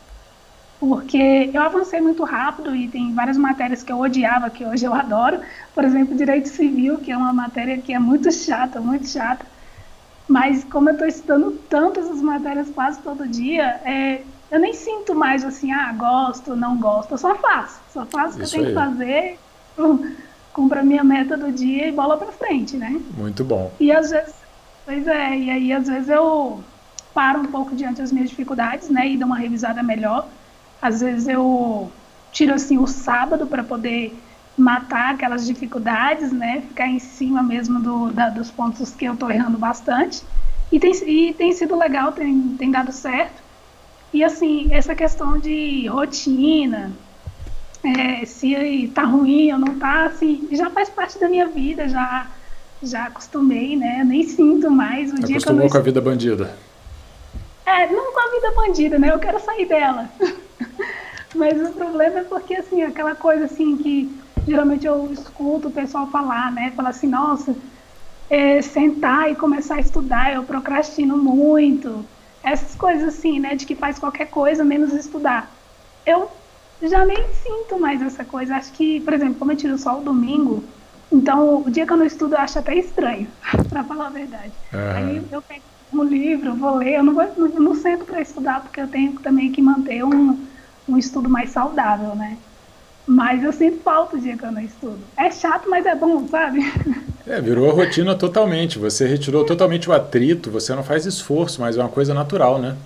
porque 0.78 1.50
eu 1.54 1.62
avancei 1.62 2.00
muito 2.00 2.24
rápido 2.24 2.74
e 2.76 2.90
tem 2.90 3.14
várias 3.14 3.38
matérias 3.38 3.82
que 3.82 3.92
eu 3.92 3.98
odiava, 4.00 4.50
que 4.50 4.66
hoje 4.66 4.86
eu 4.86 4.94
adoro. 4.96 5.40
Por 5.74 5.84
exemplo, 5.84 6.16
Direito 6.16 6.48
Civil, 6.48 7.00
que 7.00 7.12
é 7.12 7.16
uma 7.16 7.32
matéria 7.32 7.82
que 7.82 7.92
é 7.94 7.98
muito 7.98 8.32
chata, 8.32 8.80
muito 8.80 9.08
chata. 9.08 9.46
Mas 10.28 10.64
como 10.64 10.88
eu 10.90 10.94
estou 10.94 11.08
estudando 11.08 11.58
tanto 11.68 12.00
essas 12.00 12.22
matérias 12.22 12.70
quase 12.70 13.02
todo 13.02 13.28
dia, 13.28 13.64
é, 13.84 14.26
eu 14.50 14.58
nem 14.58 14.72
sinto 14.72 15.14
mais 15.14 15.44
assim, 15.44 15.72
ah, 15.72 15.92
gosto, 15.92 16.56
não 16.56 16.76
gosto. 16.78 17.12
Eu 17.12 17.18
só 17.18 17.34
faço. 17.36 17.80
Só 17.92 18.04
faço 18.06 18.34
o 18.34 18.38
que 18.38 18.44
eu 18.44 18.50
tenho 18.50 18.66
que 18.66 18.74
fazer, 18.74 19.38
cumpro 20.52 20.80
a 20.80 20.82
minha 20.82 21.04
meta 21.04 21.36
do 21.36 21.52
dia 21.52 21.88
e 21.88 21.92
bola 21.92 22.16
para 22.16 22.32
frente, 22.32 22.76
né? 22.76 23.00
Muito 23.16 23.44
bom. 23.44 23.72
E 23.78 23.92
às 23.92 24.10
vezes, 24.10 24.34
pois 24.84 25.06
é, 25.06 25.36
e 25.36 25.50
aí 25.50 25.72
às 25.72 25.86
vezes 25.86 26.08
eu 26.08 26.62
paro 27.14 27.40
um 27.40 27.46
pouco 27.46 27.74
diante 27.74 28.00
das 28.00 28.12
minhas 28.12 28.30
dificuldades, 28.30 28.88
né, 28.88 29.08
e 29.08 29.16
dou 29.16 29.26
uma 29.26 29.36
revisada 29.36 29.82
melhor 29.82 30.28
às 30.80 31.00
vezes 31.00 31.28
eu 31.28 31.90
tiro 32.32 32.54
assim 32.54 32.78
o 32.78 32.86
sábado 32.86 33.46
para 33.46 33.62
poder 33.62 34.16
matar 34.56 35.14
aquelas 35.14 35.46
dificuldades, 35.46 36.32
né? 36.32 36.62
Ficar 36.68 36.86
em 36.86 36.98
cima 36.98 37.42
mesmo 37.42 37.80
do, 37.80 38.10
da, 38.10 38.30
dos 38.30 38.50
pontos 38.50 38.92
que 38.94 39.04
eu 39.04 39.14
estou 39.14 39.30
errando 39.30 39.58
bastante. 39.58 40.22
E 40.72 40.78
tem, 40.78 40.92
e 41.06 41.34
tem 41.34 41.52
sido 41.52 41.76
legal, 41.76 42.12
tem, 42.12 42.56
tem 42.58 42.70
dado 42.70 42.92
certo. 42.92 43.42
E 44.12 44.24
assim, 44.24 44.68
essa 44.72 44.94
questão 44.94 45.38
de 45.38 45.86
rotina, 45.86 46.92
é, 47.84 48.24
se 48.24 48.90
tá 48.94 49.04
ruim 49.04 49.52
ou 49.52 49.58
não 49.58 49.78
tá, 49.78 50.06
assim, 50.06 50.48
já 50.50 50.68
faz 50.70 50.90
parte 50.90 51.18
da 51.18 51.28
minha 51.28 51.46
vida, 51.46 51.88
já, 51.88 52.26
já 52.82 53.04
acostumei, 53.04 53.76
né? 53.76 53.98
Eu 54.00 54.06
nem 54.06 54.24
sinto 54.24 54.70
mais 54.70 55.10
o 55.10 55.14
Acostumou 55.14 55.26
dia 55.26 55.40
que 55.40 55.48
eu 55.48 55.70
com 55.70 55.78
a 55.78 55.80
vida 55.80 56.00
bandida. 56.00 56.56
É, 57.64 57.86
não 57.86 58.12
com 58.12 58.20
a 58.20 58.30
vida 58.32 58.52
bandida, 58.54 58.98
né? 58.98 59.10
Eu 59.12 59.18
quero 59.18 59.40
sair 59.40 59.66
dela. 59.66 60.08
Mas 61.34 61.60
o 61.62 61.72
problema 61.72 62.20
é 62.20 62.24
porque, 62.24 62.54
assim, 62.54 62.82
aquela 62.82 63.14
coisa 63.14 63.44
assim 63.44 63.76
que 63.76 64.12
geralmente 64.46 64.86
eu 64.86 65.12
escuto 65.12 65.68
o 65.68 65.72
pessoal 65.72 66.08
falar, 66.08 66.50
né? 66.50 66.72
Falar 66.74 66.88
assim, 66.90 67.06
nossa, 67.06 67.54
é, 68.28 68.60
sentar 68.60 69.30
e 69.30 69.36
começar 69.36 69.76
a 69.76 69.80
estudar, 69.80 70.34
eu 70.34 70.42
procrastino 70.42 71.16
muito. 71.16 72.04
Essas 72.42 72.74
coisas 72.74 73.14
assim, 73.14 73.38
né? 73.38 73.54
De 73.54 73.66
que 73.66 73.74
faz 73.74 73.98
qualquer 73.98 74.26
coisa 74.26 74.64
menos 74.64 74.92
estudar. 74.92 75.50
Eu 76.06 76.30
já 76.82 77.04
nem 77.04 77.32
sinto 77.34 77.78
mais 77.78 78.00
essa 78.00 78.24
coisa. 78.24 78.56
Acho 78.56 78.72
que, 78.72 79.00
por 79.00 79.12
exemplo, 79.12 79.36
como 79.36 79.52
eu 79.52 79.56
tiro 79.56 79.78
só 79.78 79.98
o 79.98 80.04
domingo, 80.04 80.64
então 81.12 81.62
o 81.62 81.70
dia 81.70 81.86
que 81.86 81.92
eu 81.92 81.96
não 81.96 82.06
estudo 82.06 82.34
eu 82.34 82.40
acho 82.40 82.58
até 82.58 82.74
estranho, 82.74 83.28
para 83.68 83.84
falar 83.84 84.06
a 84.06 84.10
verdade. 84.10 84.52
Uhum. 84.72 84.90
Aí 84.96 85.22
eu 85.30 85.42
pego 85.42 85.62
um 85.92 86.04
livro, 86.04 86.54
vou 86.54 86.76
ler, 86.76 86.94
eu 86.94 87.02
não, 87.02 87.14
vou, 87.14 87.26
não, 87.36 87.48
não 87.48 87.74
sento 87.74 88.04
para 88.04 88.20
estudar 88.20 88.62
porque 88.62 88.80
eu 88.80 88.88
tenho 88.88 89.18
também 89.20 89.50
que 89.52 89.60
manter 89.60 90.04
um 90.04 90.38
um 90.90 90.98
estudo 90.98 91.28
mais 91.28 91.50
saudável, 91.50 92.14
né? 92.14 92.36
Mas 93.06 93.42
eu 93.42 93.52
sinto 93.52 93.82
falta 93.82 94.16
o 94.16 94.20
dia 94.20 94.36
que 94.36 94.44
eu 94.44 94.52
não 94.52 94.60
estudo. 94.62 95.10
É 95.16 95.30
chato, 95.30 95.68
mas 95.68 95.84
é 95.86 95.94
bom, 95.94 96.26
sabe? 96.28 96.60
É, 97.26 97.40
virou 97.40 97.70
a 97.70 97.72
rotina 97.74 98.16
totalmente. 98.18 98.78
Você 98.78 99.06
retirou 99.06 99.44
totalmente 99.44 99.88
o 99.88 99.92
atrito, 99.92 100.50
você 100.50 100.74
não 100.74 100.82
faz 100.84 101.06
esforço, 101.06 101.60
mas 101.60 101.76
é 101.76 101.80
uma 101.82 101.90
coisa 101.90 102.12
natural, 102.14 102.58
né? 102.60 102.76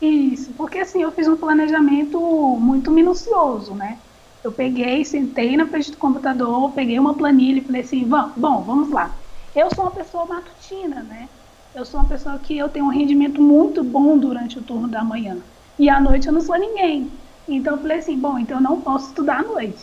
Isso, 0.00 0.54
porque 0.54 0.78
assim, 0.78 1.02
eu 1.02 1.12
fiz 1.12 1.26
um 1.26 1.36
planejamento 1.36 2.18
muito 2.60 2.90
minucioso, 2.90 3.74
né? 3.74 4.02
Eu 4.44 4.52
peguei, 4.52 5.04
sentei 5.04 5.56
na 5.56 5.66
frente 5.68 5.90
do 5.90 5.96
computador, 5.98 6.72
peguei 6.74 6.98
uma 6.98 7.16
planilha 7.16 7.58
e 7.60 7.64
falei 7.64 7.80
assim, 7.82 8.06
bom, 8.06 8.62
vamos 8.64 8.90
lá. 8.90 9.24
Eu 9.54 9.70
sou 9.74 9.84
uma 9.84 9.90
pessoa 9.94 10.26
matutina, 10.26 11.02
né? 11.02 11.30
Eu 11.74 11.84
sou 11.84 12.00
uma 12.00 12.08
pessoa 12.08 12.38
que 12.38 12.56
eu 12.56 12.68
tenho 12.68 12.84
um 12.86 12.90
rendimento 12.90 13.40
muito 13.42 13.82
bom 13.82 14.18
durante 14.18 14.58
o 14.58 14.62
turno 14.62 14.88
da 14.88 15.02
manhã. 15.02 15.42
E 15.78 15.88
à 15.88 16.00
noite 16.00 16.26
eu 16.26 16.32
não 16.32 16.40
sou 16.40 16.58
ninguém. 16.58 17.25
Então 17.48 17.74
eu 17.74 17.80
falei 17.80 17.98
assim, 17.98 18.18
bom, 18.18 18.38
então 18.38 18.58
eu 18.58 18.62
não 18.62 18.80
posso 18.80 19.08
estudar 19.08 19.40
à 19.40 19.42
noite. 19.42 19.82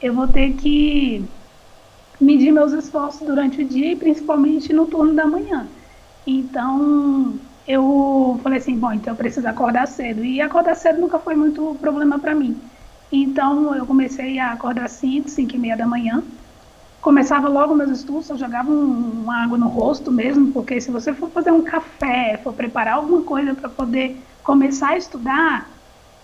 Eu 0.00 0.14
vou 0.14 0.28
ter 0.28 0.52
que 0.54 1.24
medir 2.20 2.52
meus 2.52 2.72
esforços 2.72 3.26
durante 3.26 3.62
o 3.62 3.64
dia 3.64 3.92
e 3.92 3.96
principalmente 3.96 4.72
no 4.72 4.86
turno 4.86 5.14
da 5.14 5.26
manhã. 5.26 5.66
Então 6.26 7.34
eu 7.66 8.38
falei 8.42 8.58
assim, 8.58 8.76
bom, 8.76 8.92
então 8.92 9.12
eu 9.12 9.16
preciso 9.16 9.48
acordar 9.48 9.86
cedo. 9.86 10.24
E 10.24 10.40
acordar 10.40 10.74
cedo 10.74 11.00
nunca 11.00 11.18
foi 11.18 11.34
muito 11.34 11.76
problema 11.80 12.18
para 12.18 12.34
mim. 12.34 12.60
Então 13.10 13.74
eu 13.74 13.84
comecei 13.86 14.38
a 14.38 14.52
acordar 14.52 14.88
5, 14.88 15.28
5 15.28 15.54
e 15.54 15.58
meia 15.58 15.76
da 15.76 15.86
manhã. 15.86 16.22
Começava 17.00 17.48
logo 17.48 17.74
meus 17.74 17.90
estudos, 17.90 18.28
eu 18.28 18.36
jogava 18.36 18.70
um, 18.70 19.22
uma 19.22 19.42
água 19.42 19.56
no 19.56 19.68
rosto 19.68 20.12
mesmo, 20.12 20.52
porque 20.52 20.80
se 20.80 20.90
você 20.90 21.14
for 21.14 21.30
fazer 21.30 21.50
um 21.50 21.62
café, 21.62 22.38
for 22.44 22.52
preparar 22.52 22.94
alguma 22.94 23.22
coisa 23.22 23.54
para 23.54 23.70
poder 23.70 24.20
começar 24.42 24.90
a 24.90 24.98
estudar, 24.98 25.66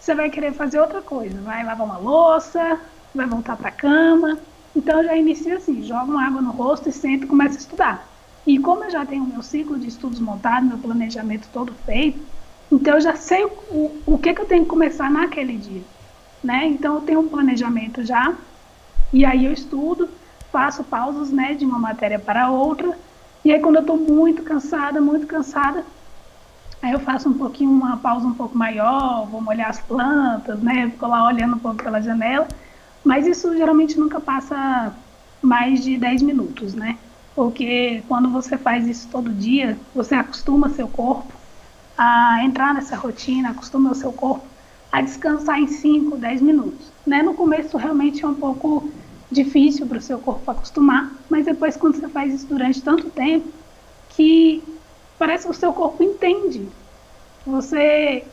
você 0.07 0.15
vai 0.15 0.31
querer 0.31 0.53
fazer 0.53 0.79
outra 0.79 1.03
coisa. 1.03 1.41
Vai 1.41 1.65
lavar 1.65 1.85
uma 1.85 1.99
louça, 1.99 2.79
vai 3.13 3.27
voltar 3.27 3.57
para 3.57 3.71
a 3.71 3.73
cama. 3.73 4.39
Então, 4.75 5.03
já 5.03 5.17
inicio 5.17 5.57
assim: 5.57 5.83
jogo 5.83 6.13
uma 6.13 6.25
água 6.25 6.41
no 6.41 6.53
rosto 6.53 6.89
e 6.89 6.93
sento 6.93 7.25
e 7.25 7.27
começo 7.27 7.57
a 7.57 7.59
estudar. 7.59 8.09
E 8.47 8.57
como 8.61 8.85
eu 8.85 8.91
já 8.91 9.05
tenho 9.05 9.25
meu 9.25 9.43
ciclo 9.43 9.77
de 9.77 9.89
estudos 9.89 10.21
montado, 10.21 10.65
meu 10.65 10.79
planejamento 10.79 11.49
todo 11.53 11.75
feito, 11.85 12.21
então 12.71 12.95
eu 12.95 13.01
já 13.01 13.17
sei 13.17 13.45
o, 13.45 13.49
o, 13.49 14.03
o 14.07 14.19
que, 14.19 14.33
que 14.33 14.41
eu 14.41 14.47
tenho 14.47 14.63
que 14.63 14.71
começar 14.71 15.11
naquele 15.11 15.57
dia. 15.57 15.83
Né? 16.45 16.67
Então, 16.67 16.95
eu 16.95 17.01
tenho 17.01 17.21
um 17.21 17.29
planejamento 17.29 18.05
já, 18.05 18.37
e 19.13 19.25
aí 19.25 19.47
eu 19.47 19.53
estudo, 19.53 20.09
faço 20.53 20.85
pausas 20.85 21.33
né, 21.33 21.55
de 21.55 21.65
uma 21.65 21.81
matéria 21.81 22.21
para 22.21 22.49
outra, 22.49 22.97
e 23.45 23.53
aí 23.53 23.59
quando 23.59 23.77
eu 23.77 23.81
estou 23.81 23.97
muito 23.97 24.45
cansada, 24.45 25.01
muito 25.01 25.27
cansada, 25.27 25.85
Aí 26.83 26.93
eu 26.93 27.01
faço 27.01 27.29
um 27.29 27.35
pouquinho, 27.35 27.71
uma 27.71 27.97
pausa 27.97 28.27
um 28.27 28.35
pouco 28.35 28.57
maior, 28.57 29.27
vou 29.27 29.41
molhar 29.41 29.71
as 29.71 29.81
plantas, 29.81 30.61
né? 30.61 30.91
Fico 30.91 31.07
lá 31.07 31.27
olhando 31.27 31.57
um 31.57 31.59
pouco 31.59 31.83
pela 31.83 32.01
janela. 32.01 32.47
Mas 33.05 33.27
isso 33.27 33.57
geralmente 33.57 33.99
nunca 33.99 34.21
passa 34.21 34.95
mais 35.41 35.83
de 35.83 35.97
10 35.97 36.23
minutos, 36.23 36.75
né? 36.75 36.99
Porque 37.35 38.03
quando 38.09 38.31
você 38.31 38.57
faz 38.57 38.87
isso 38.87 39.09
todo 39.11 39.33
dia, 39.33 39.79
você 39.95 40.15
acostuma 40.15 40.69
seu 40.71 40.89
corpo 40.89 41.33
a 41.97 42.45
entrar 42.45 42.75
nessa 42.75 42.97
rotina, 42.97 43.51
acostuma 43.51 43.91
o 43.91 43.95
seu 43.95 44.13
corpo 44.13 44.45
a 44.91 45.01
descansar 45.01 45.59
em 45.59 45.67
5, 45.67 46.17
10 46.17 46.41
minutos. 46.41 46.93
Né? 47.07 47.23
No 47.23 47.35
começo 47.35 47.77
realmente 47.77 48.25
é 48.25 48.29
um 48.29 48.35
pouco 48.35 48.91
difícil 49.31 49.87
para 49.87 49.99
o 49.99 50.01
seu 50.01 50.19
corpo 50.19 50.51
acostumar, 50.51 51.13
mas 51.29 51.45
depois 51.45 51.77
quando 51.77 51.97
você 51.97 52.09
faz 52.09 52.33
isso 52.33 52.47
durante 52.47 52.83
tanto 52.83 53.11
tempo, 53.11 53.49
que 54.11 54.63
parece 55.19 55.45
que 55.45 55.51
o 55.51 55.55
seu 55.55 55.73
corpo 55.73 56.03
entende. 56.03 56.69
Você 57.47 58.25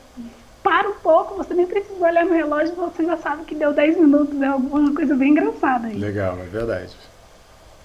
para 0.63 0.89
um 0.89 0.95
pouco, 0.95 1.35
você 1.35 1.53
nem 1.53 1.67
precisa 1.67 2.03
olhar 2.03 2.25
no 2.25 2.33
relógio, 2.33 2.73
você 2.75 3.03
já 3.05 3.17
sabe 3.17 3.43
que 3.43 3.53
deu 3.53 3.73
10 3.73 3.99
minutos, 3.99 4.41
é 4.41 4.47
alguma 4.47 4.93
coisa 4.95 5.13
bem 5.13 5.31
engraçada 5.31 5.87
aí. 5.87 5.97
Legal, 5.97 6.39
é 6.39 6.45
verdade. 6.45 6.95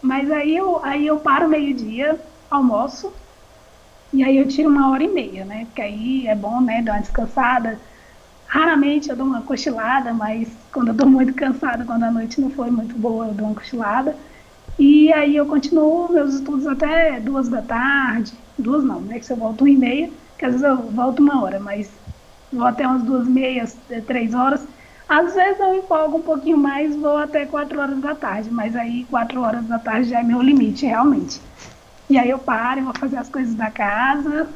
Mas 0.00 0.30
aí 0.30 0.56
eu, 0.56 0.82
aí 0.84 1.06
eu 1.06 1.18
paro 1.18 1.48
meio-dia, 1.48 2.20
almoço, 2.48 3.12
e 4.12 4.22
aí 4.22 4.38
eu 4.38 4.46
tiro 4.46 4.70
uma 4.70 4.90
hora 4.90 5.02
e 5.02 5.08
meia, 5.08 5.44
né? 5.44 5.64
Porque 5.66 5.82
aí 5.82 6.26
é 6.28 6.36
bom, 6.36 6.60
né, 6.60 6.80
dar 6.82 6.92
uma 6.92 7.00
descansada. 7.00 7.80
Raramente 8.46 9.10
eu 9.10 9.16
dou 9.16 9.26
uma 9.26 9.42
cochilada, 9.42 10.14
mas 10.14 10.48
quando 10.72 10.88
eu 10.88 10.92
estou 10.92 11.08
muito 11.08 11.34
cansada, 11.34 11.84
quando 11.84 12.04
a 12.04 12.10
noite 12.10 12.40
não 12.40 12.48
foi 12.50 12.70
muito 12.70 12.96
boa, 12.96 13.26
eu 13.26 13.34
dou 13.34 13.46
uma 13.46 13.54
cochilada. 13.56 14.16
E 14.78 15.12
aí 15.12 15.34
eu 15.36 15.46
continuo 15.46 16.12
meus 16.12 16.34
estudos 16.34 16.66
até 16.66 17.18
duas 17.20 17.48
da 17.48 17.60
tarde, 17.62 18.38
duas 18.56 18.84
não, 18.84 19.00
né? 19.00 19.18
Que 19.18 19.26
se 19.26 19.32
eu 19.32 19.36
volto 19.36 19.62
uma 19.62 19.70
e 19.70 19.76
meia, 19.76 20.12
que 20.38 20.44
às 20.44 20.52
vezes 20.52 20.66
eu 20.66 20.90
volto 20.90 21.20
uma 21.20 21.42
hora, 21.42 21.58
mas 21.58 22.00
vou 22.52 22.64
até 22.64 22.86
umas 22.86 23.02
duas 23.02 23.28
meias, 23.28 23.82
é, 23.90 24.00
três 24.00 24.34
horas. 24.34 24.66
Às 25.08 25.34
vezes 25.34 25.58
eu 25.58 25.74
empolgo 25.74 26.18
um 26.18 26.22
pouquinho 26.22 26.58
mais, 26.58 26.94
vou 26.94 27.16
até 27.16 27.44
quatro 27.46 27.80
horas 27.80 27.98
da 28.00 28.14
tarde, 28.14 28.50
mas 28.50 28.76
aí 28.76 29.04
quatro 29.06 29.40
horas 29.40 29.66
da 29.66 29.78
tarde 29.78 30.10
já 30.10 30.20
é 30.20 30.22
meu 30.22 30.40
limite, 30.40 30.86
realmente. 30.86 31.40
E 32.08 32.16
aí 32.16 32.30
eu 32.30 32.38
paro, 32.38 32.84
vou 32.84 32.94
fazer 32.98 33.16
as 33.16 33.28
coisas 33.28 33.54
da 33.54 33.70
casa, 33.70 34.48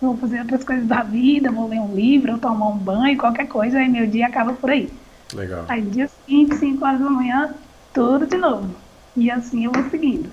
vou 0.00 0.16
fazer 0.16 0.40
outras 0.40 0.62
coisas 0.62 0.86
da 0.86 1.02
vida, 1.02 1.50
vou 1.50 1.66
ler 1.66 1.80
um 1.80 1.94
livro, 1.94 2.32
ou 2.32 2.38
tomar 2.38 2.68
um 2.68 2.78
banho, 2.78 3.18
qualquer 3.18 3.46
coisa, 3.48 3.78
aí 3.78 3.88
meu 3.88 4.06
dia 4.06 4.26
acaba 4.26 4.52
por 4.52 4.70
aí. 4.70 4.92
Legal. 5.34 5.64
Aí 5.68 5.82
dia 5.82 6.06
seguinte, 6.06 6.54
5 6.56 6.84
horas 6.84 7.00
da 7.00 7.10
manhã, 7.10 7.54
tudo 7.92 8.26
de 8.26 8.36
novo. 8.36 8.85
E 9.16 9.30
assim 9.30 9.64
eu 9.64 9.72
vou 9.72 9.88
seguindo. 9.90 10.30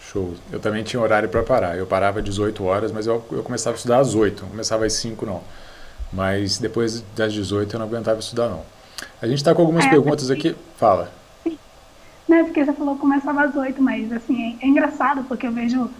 Show. 0.00 0.34
Eu 0.50 0.58
também 0.58 0.82
tinha 0.82 1.00
horário 1.00 1.28
para 1.28 1.42
parar. 1.42 1.76
Eu 1.76 1.86
parava 1.86 2.18
às 2.18 2.24
18 2.24 2.64
horas, 2.64 2.90
mas 2.90 3.06
eu, 3.06 3.24
eu 3.30 3.42
começava 3.42 3.76
a 3.76 3.78
estudar 3.78 3.98
às 3.98 4.14
8. 4.14 4.42
Não 4.42 4.50
começava 4.50 4.84
às 4.84 4.94
5, 4.94 5.24
não. 5.24 5.42
Mas 6.12 6.58
depois 6.58 7.02
das 7.16 7.32
18 7.32 7.74
eu 7.74 7.78
não 7.78 7.86
aguentava 7.86 8.18
estudar, 8.18 8.48
não. 8.48 8.62
A 9.20 9.26
gente 9.26 9.38
está 9.38 9.54
com 9.54 9.62
algumas 9.62 9.84
é, 9.86 9.90
perguntas 9.90 10.30
aqui. 10.30 10.54
Fala. 10.76 11.12
Não, 12.28 12.36
é 12.38 12.44
porque 12.44 12.64
você 12.64 12.72
falou 12.72 12.94
que 12.94 13.00
começava 13.00 13.44
às 13.44 13.54
8, 13.54 13.82
mas 13.82 14.12
assim, 14.12 14.58
é, 14.60 14.64
é, 14.64 14.68
engraçado, 14.68 15.24
porque 15.24 15.46
eu 15.46 15.52
vejo 15.52 15.90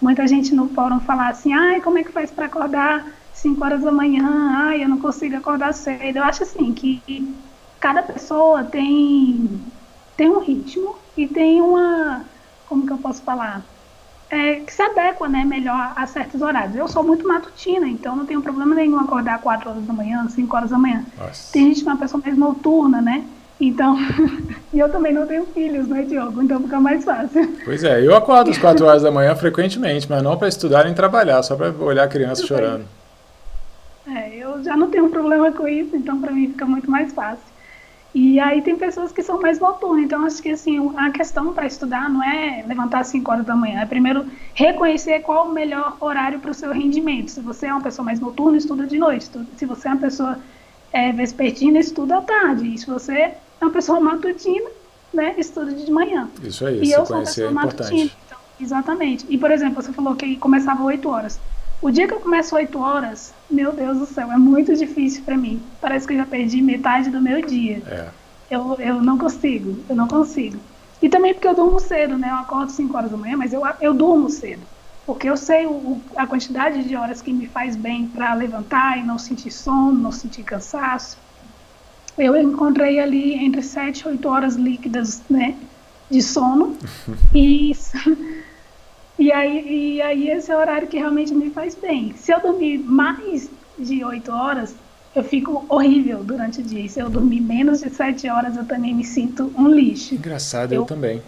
muita 0.00 0.26
gente 0.26 0.54
no 0.54 0.68
fórum 0.68 1.00
falar 1.00 1.28
assim, 1.28 1.52
ai, 1.52 1.80
como 1.80 1.98
é 1.98 2.04
que 2.04 2.12
faz 2.12 2.30
para 2.30 2.46
acordar 2.46 3.06
5 3.32 3.64
horas 3.64 3.82
da 3.82 3.92
manhã? 3.92 4.26
Ai, 4.66 4.84
eu 4.84 4.88
não 4.88 4.98
consigo 4.98 5.36
acordar 5.36 5.72
cedo. 5.72 6.18
Eu 6.18 6.24
acho 6.24 6.42
assim 6.42 6.72
que 6.72 7.34
cada 7.80 8.02
pessoa 8.02 8.64
tem, 8.64 9.60
tem 10.16 10.28
um 10.28 10.40
ritmo 10.40 10.96
e 11.16 11.26
tem 11.26 11.60
uma 11.60 12.24
como 12.66 12.86
que 12.86 12.92
eu 12.92 12.98
posso 12.98 13.22
falar? 13.22 13.62
é, 14.34 14.54
que 14.56 14.72
se 14.72 14.82
adequa 14.82 15.28
né, 15.28 15.44
melhor 15.44 15.92
a 15.94 16.06
certos 16.06 16.42
horários. 16.42 16.74
Eu 16.74 16.88
sou 16.88 17.04
muito 17.04 17.26
matutina, 17.26 17.86
então 17.86 18.16
não 18.16 18.26
tenho 18.26 18.42
problema 18.42 18.74
nenhum 18.74 18.98
acordar 18.98 19.40
4 19.40 19.70
horas 19.70 19.84
da 19.84 19.92
manhã, 19.92 20.26
5 20.28 20.56
horas 20.56 20.70
da 20.70 20.78
manhã. 20.78 21.04
Nossa. 21.16 21.52
Tem 21.52 21.66
gente 21.66 21.82
que 21.82 21.88
é 21.88 21.92
uma 21.92 21.98
pessoa 21.98 22.20
mais 22.24 22.36
noturna, 22.36 23.00
né? 23.00 23.24
Então, 23.60 23.96
e 24.74 24.78
eu 24.78 24.88
também 24.88 25.12
não 25.12 25.26
tenho 25.26 25.46
filhos, 25.46 25.86
né, 25.86 26.02
Diogo? 26.02 26.42
Então 26.42 26.60
fica 26.60 26.80
mais 26.80 27.04
fácil. 27.04 27.56
Pois 27.64 27.84
é, 27.84 28.04
eu 28.04 28.14
acordo 28.16 28.50
às 28.50 28.58
4 28.58 28.84
horas 28.84 29.02
da 29.02 29.10
manhã 29.10 29.34
frequentemente, 29.36 30.10
mas 30.10 30.22
não 30.22 30.36
para 30.36 30.48
estudar 30.48 30.84
nem 30.84 30.94
trabalhar, 30.94 31.42
só 31.42 31.54
para 31.54 31.70
olhar 31.70 32.04
a 32.04 32.08
criança 32.08 32.44
chorando. 32.44 32.84
É, 34.06 34.36
eu 34.36 34.62
já 34.64 34.76
não 34.76 34.90
tenho 34.90 35.08
problema 35.08 35.50
com 35.52 35.66
isso, 35.68 35.96
então 35.96 36.20
para 36.20 36.32
mim 36.32 36.48
fica 36.48 36.66
muito 36.66 36.90
mais 36.90 37.12
fácil. 37.12 37.53
E 38.14 38.38
aí 38.38 38.62
tem 38.62 38.76
pessoas 38.76 39.10
que 39.10 39.24
são 39.24 39.40
mais 39.40 39.58
noturnas, 39.58 40.04
então 40.04 40.24
acho 40.24 40.40
que 40.40 40.50
assim, 40.50 40.92
a 40.96 41.10
questão 41.10 41.52
para 41.52 41.66
estudar 41.66 42.08
não 42.08 42.22
é 42.22 42.64
levantar 42.64 43.00
às 43.00 43.08
5 43.08 43.28
horas 43.28 43.44
da 43.44 43.56
manhã, 43.56 43.80
é 43.80 43.86
primeiro 43.86 44.24
reconhecer 44.54 45.20
qual 45.20 45.48
o 45.48 45.52
melhor 45.52 45.96
horário 46.00 46.38
para 46.38 46.52
o 46.52 46.54
seu 46.54 46.70
rendimento. 46.72 47.32
Se 47.32 47.40
você 47.40 47.66
é 47.66 47.72
uma 47.72 47.82
pessoa 47.82 48.06
mais 48.06 48.20
noturna, 48.20 48.56
estuda 48.56 48.86
de 48.86 48.98
noite. 48.98 49.28
Se 49.56 49.66
você 49.66 49.88
é 49.88 49.90
uma 49.90 50.00
pessoa 50.00 50.38
é, 50.92 51.10
vespertina, 51.10 51.80
estuda 51.80 52.18
à 52.18 52.22
tarde. 52.22 52.72
E 52.72 52.78
se 52.78 52.86
você 52.86 53.12
é 53.14 53.38
uma 53.60 53.72
pessoa 53.72 53.98
matutina, 53.98 54.70
né, 55.12 55.34
estuda 55.36 55.72
de 55.72 55.90
manhã. 55.90 56.28
Isso 56.40 56.64
aí, 56.64 56.84
e 56.84 56.92
eu 56.92 57.04
sou 57.04 57.16
uma 57.16 57.24
pessoa 57.24 57.48
é 57.48 57.50
matutina. 57.50 58.10
Então, 58.26 58.38
exatamente. 58.60 59.26
E, 59.28 59.36
por 59.36 59.50
exemplo, 59.50 59.82
você 59.82 59.92
falou 59.92 60.14
que 60.14 60.36
começava 60.36 60.84
8 60.84 61.08
horas. 61.08 61.40
O 61.84 61.90
dia 61.90 62.08
que 62.08 62.14
eu 62.14 62.20
começo 62.20 62.56
8 62.56 62.78
horas, 62.78 63.34
meu 63.50 63.70
Deus 63.70 63.98
do 63.98 64.06
céu, 64.06 64.32
é 64.32 64.38
muito 64.38 64.74
difícil 64.74 65.22
para 65.22 65.36
mim. 65.36 65.60
Parece 65.82 66.06
que 66.06 66.14
eu 66.14 66.16
já 66.16 66.24
perdi 66.24 66.62
metade 66.62 67.10
do 67.10 67.20
meu 67.20 67.44
dia. 67.44 67.82
É. 67.86 68.08
Eu, 68.50 68.74
eu 68.78 69.02
não 69.02 69.18
consigo, 69.18 69.84
eu 69.86 69.94
não 69.94 70.08
consigo. 70.08 70.56
E 71.02 71.10
também 71.10 71.34
porque 71.34 71.46
eu 71.46 71.54
durmo 71.54 71.78
cedo, 71.78 72.16
né? 72.16 72.30
Eu 72.30 72.36
acordo 72.36 72.72
5 72.72 72.96
horas 72.96 73.10
da 73.10 73.18
manhã, 73.18 73.36
mas 73.36 73.52
eu, 73.52 73.60
eu 73.82 73.92
durmo 73.92 74.30
cedo. 74.30 74.62
Porque 75.04 75.28
eu 75.28 75.36
sei 75.36 75.66
o, 75.66 76.00
a 76.16 76.26
quantidade 76.26 76.84
de 76.84 76.96
horas 76.96 77.20
que 77.20 77.30
me 77.30 77.46
faz 77.46 77.76
bem 77.76 78.06
para 78.06 78.32
levantar 78.32 78.98
e 78.98 79.02
não 79.02 79.18
sentir 79.18 79.50
sono, 79.50 79.92
não 79.92 80.10
sentir 80.10 80.42
cansaço. 80.42 81.18
Eu 82.16 82.34
encontrei 82.34 82.98
ali 82.98 83.34
entre 83.34 83.60
7 83.60 84.00
e 84.00 84.08
8 84.08 84.26
horas 84.26 84.54
líquidas, 84.54 85.22
né? 85.28 85.54
De 86.10 86.22
sono. 86.22 86.78
e 87.34 87.72
e 89.18 89.32
aí, 89.32 89.96
e 89.96 90.02
aí 90.02 90.30
esse 90.30 90.50
é 90.50 90.56
o 90.56 90.58
horário 90.58 90.88
que 90.88 90.98
realmente 90.98 91.34
me 91.34 91.50
faz 91.50 91.74
bem. 91.74 92.14
Se 92.16 92.32
eu 92.32 92.40
dormir 92.40 92.78
mais 92.78 93.48
de 93.78 94.04
8 94.04 94.30
horas, 94.32 94.74
eu 95.14 95.22
fico 95.22 95.64
horrível 95.68 96.24
durante 96.24 96.60
o 96.60 96.62
dia. 96.62 96.84
E 96.84 96.88
se 96.88 97.00
eu 97.00 97.08
dormir 97.08 97.40
menos 97.40 97.80
de 97.80 97.90
7 97.90 98.28
horas, 98.28 98.56
eu 98.56 98.64
também 98.64 98.94
me 98.94 99.04
sinto 99.04 99.52
um 99.56 99.68
lixo. 99.68 100.14
Engraçado, 100.14 100.72
eu, 100.72 100.82
eu 100.82 100.86
também. 100.86 101.22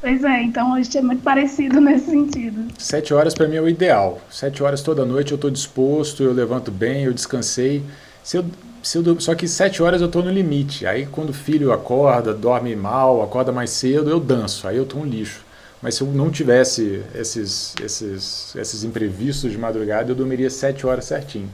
Pois 0.00 0.24
é, 0.24 0.42
então 0.42 0.72
a 0.72 0.82
gente 0.82 0.96
é 0.96 1.02
muito 1.02 1.22
parecido 1.22 1.78
nesse 1.80 2.06
sentido. 2.06 2.72
Sete 2.78 3.12
horas 3.12 3.34
para 3.34 3.46
mim 3.46 3.56
é 3.56 3.60
o 3.60 3.68
ideal. 3.68 4.18
Sete 4.30 4.62
horas 4.62 4.82
toda 4.82 5.04
noite 5.04 5.32
eu 5.32 5.36
estou 5.36 5.50
disposto, 5.50 6.22
eu 6.22 6.32
levanto 6.32 6.70
bem, 6.70 7.04
eu 7.04 7.12
descansei. 7.12 7.82
Se 8.24 8.38
eu, 8.38 8.44
se 8.82 8.96
eu, 8.96 9.20
só 9.20 9.34
que 9.34 9.46
sete 9.46 9.82
horas 9.82 10.00
eu 10.00 10.06
estou 10.06 10.22
no 10.22 10.30
limite. 10.30 10.86
Aí 10.86 11.04
quando 11.04 11.30
o 11.30 11.34
filho 11.34 11.70
acorda, 11.70 12.32
dorme 12.32 12.74
mal, 12.74 13.22
acorda 13.22 13.52
mais 13.52 13.70
cedo, 13.70 14.08
eu 14.08 14.18
danço. 14.18 14.66
Aí 14.66 14.78
eu 14.78 14.84
estou 14.84 15.00
um 15.00 15.04
lixo. 15.04 15.44
Mas 15.82 15.94
se 15.94 16.02
eu 16.02 16.08
não 16.08 16.30
tivesse 16.30 17.02
esses, 17.14 17.74
esses, 17.82 18.54
esses 18.54 18.84
imprevistos 18.84 19.50
de 19.50 19.58
madrugada, 19.58 20.10
eu 20.10 20.14
dormiria 20.14 20.50
sete 20.50 20.86
horas 20.86 21.06
certinho. 21.06 21.48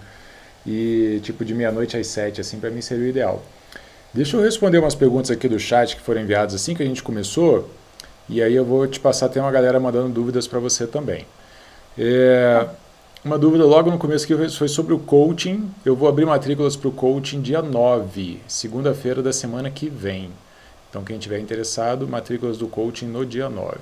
E 0.66 1.20
tipo 1.22 1.44
de 1.44 1.54
meia-noite 1.54 1.96
às 1.96 2.08
sete, 2.08 2.40
assim, 2.40 2.58
para 2.58 2.70
mim 2.70 2.80
seria 2.80 3.04
o 3.04 3.08
ideal. 3.08 3.42
Deixa 4.12 4.36
eu 4.36 4.42
responder 4.42 4.78
umas 4.78 4.94
perguntas 4.94 5.30
aqui 5.30 5.48
do 5.48 5.58
chat 5.58 5.94
que 5.94 6.02
foram 6.02 6.22
enviadas 6.22 6.54
assim 6.54 6.74
que 6.74 6.82
a 6.82 6.86
gente 6.86 7.02
começou. 7.02 7.70
E 8.28 8.42
aí 8.42 8.54
eu 8.54 8.64
vou 8.64 8.86
te 8.86 8.98
passar, 8.98 9.28
tem 9.28 9.40
uma 9.40 9.52
galera 9.52 9.78
mandando 9.78 10.08
dúvidas 10.08 10.48
para 10.48 10.58
você 10.58 10.86
também. 10.86 11.24
É, 11.96 12.66
uma 13.24 13.38
dúvida 13.38 13.64
logo 13.64 13.90
no 13.90 13.98
começo 13.98 14.26
que 14.26 14.34
foi 14.50 14.68
sobre 14.68 14.92
o 14.92 14.98
coaching. 14.98 15.70
Eu 15.84 15.94
vou 15.94 16.08
abrir 16.08 16.24
matrículas 16.24 16.74
para 16.74 16.88
o 16.88 16.92
coaching 16.92 17.40
dia 17.40 17.62
9, 17.62 18.40
segunda-feira 18.48 19.22
da 19.22 19.32
semana 19.32 19.70
que 19.70 19.88
vem. 19.88 20.30
Então 20.90 21.04
quem 21.04 21.18
tiver 21.18 21.38
interessado, 21.38 22.08
matrículas 22.08 22.58
do 22.58 22.66
coaching 22.66 23.06
no 23.06 23.24
dia 23.24 23.48
9. 23.48 23.76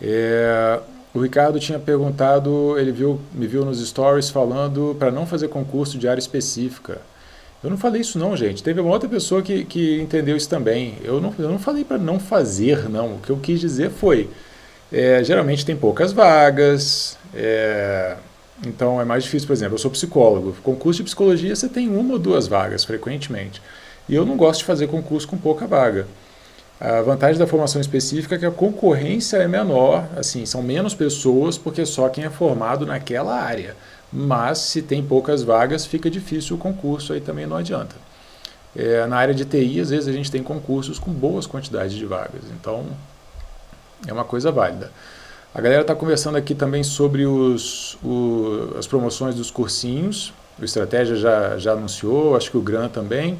É, 0.00 0.80
o 1.14 1.20
Ricardo 1.20 1.60
tinha 1.60 1.78
perguntado, 1.78 2.78
ele 2.78 2.90
viu, 2.90 3.20
me 3.32 3.46
viu 3.46 3.64
nos 3.64 3.86
stories 3.86 4.30
falando 4.30 4.96
para 4.98 5.10
não 5.10 5.26
fazer 5.26 5.48
concurso 5.48 5.96
de 5.96 6.08
área 6.08 6.18
específica. 6.18 7.00
Eu 7.62 7.70
não 7.70 7.78
falei 7.78 8.02
isso 8.02 8.18
não, 8.18 8.36
gente. 8.36 8.62
Teve 8.62 8.80
uma 8.80 8.90
outra 8.90 9.08
pessoa 9.08 9.40
que, 9.40 9.64
que 9.64 10.00
entendeu 10.00 10.36
isso 10.36 10.48
também. 10.48 10.98
Eu 11.02 11.20
não, 11.20 11.32
eu 11.38 11.48
não 11.48 11.58
falei 11.58 11.82
para 11.82 11.96
não 11.96 12.18
fazer, 12.18 12.90
não. 12.90 13.14
O 13.14 13.18
que 13.20 13.30
eu 13.30 13.38
quis 13.38 13.58
dizer 13.58 13.90
foi, 13.90 14.28
é, 14.92 15.24
geralmente 15.24 15.64
tem 15.64 15.74
poucas 15.74 16.12
vagas, 16.12 17.16
é, 17.32 18.16
então 18.66 19.00
é 19.00 19.04
mais 19.04 19.24
difícil. 19.24 19.46
Por 19.46 19.54
exemplo, 19.54 19.74
eu 19.74 19.78
sou 19.78 19.90
psicólogo. 19.90 20.54
Concurso 20.62 20.98
de 20.98 21.04
psicologia 21.04 21.56
você 21.56 21.68
tem 21.68 21.88
uma 21.88 22.14
ou 22.14 22.18
duas 22.18 22.46
vagas, 22.46 22.84
frequentemente. 22.84 23.62
E 24.08 24.14
eu 24.14 24.26
não 24.26 24.36
gosto 24.36 24.58
de 24.58 24.66
fazer 24.66 24.88
concurso 24.88 25.26
com 25.26 25.38
pouca 25.38 25.66
vaga. 25.66 26.06
A 26.84 27.00
vantagem 27.00 27.38
da 27.38 27.46
formação 27.46 27.80
específica 27.80 28.34
é 28.34 28.38
que 28.38 28.44
a 28.44 28.50
concorrência 28.50 29.38
é 29.38 29.48
menor, 29.48 30.06
assim, 30.18 30.44
são 30.44 30.62
menos 30.62 30.94
pessoas 30.94 31.56
porque 31.56 31.86
só 31.86 32.10
quem 32.10 32.24
é 32.24 32.28
formado 32.28 32.84
naquela 32.84 33.34
área. 33.34 33.74
Mas 34.12 34.58
se 34.58 34.82
tem 34.82 35.02
poucas 35.02 35.42
vagas, 35.42 35.86
fica 35.86 36.10
difícil 36.10 36.56
o 36.56 36.58
concurso, 36.58 37.14
aí 37.14 37.22
também 37.22 37.46
não 37.46 37.56
adianta. 37.56 37.96
É, 38.76 39.06
na 39.06 39.16
área 39.16 39.32
de 39.32 39.46
TI, 39.46 39.80
às 39.80 39.88
vezes 39.88 40.08
a 40.08 40.12
gente 40.12 40.30
tem 40.30 40.42
concursos 40.42 40.98
com 40.98 41.10
boas 41.10 41.46
quantidades 41.46 41.96
de 41.96 42.04
vagas, 42.04 42.42
então 42.60 42.84
é 44.06 44.12
uma 44.12 44.24
coisa 44.24 44.52
válida. 44.52 44.92
A 45.54 45.62
galera 45.62 45.80
está 45.80 45.94
conversando 45.94 46.36
aqui 46.36 46.54
também 46.54 46.82
sobre 46.82 47.24
os, 47.24 47.96
o, 48.04 48.74
as 48.78 48.86
promoções 48.86 49.34
dos 49.34 49.50
cursinhos. 49.50 50.34
O 50.60 50.64
Estratégia 50.66 51.16
já, 51.16 51.56
já 51.56 51.72
anunciou, 51.72 52.36
acho 52.36 52.50
que 52.50 52.58
o 52.58 52.60
Gran 52.60 52.90
também. 52.90 53.38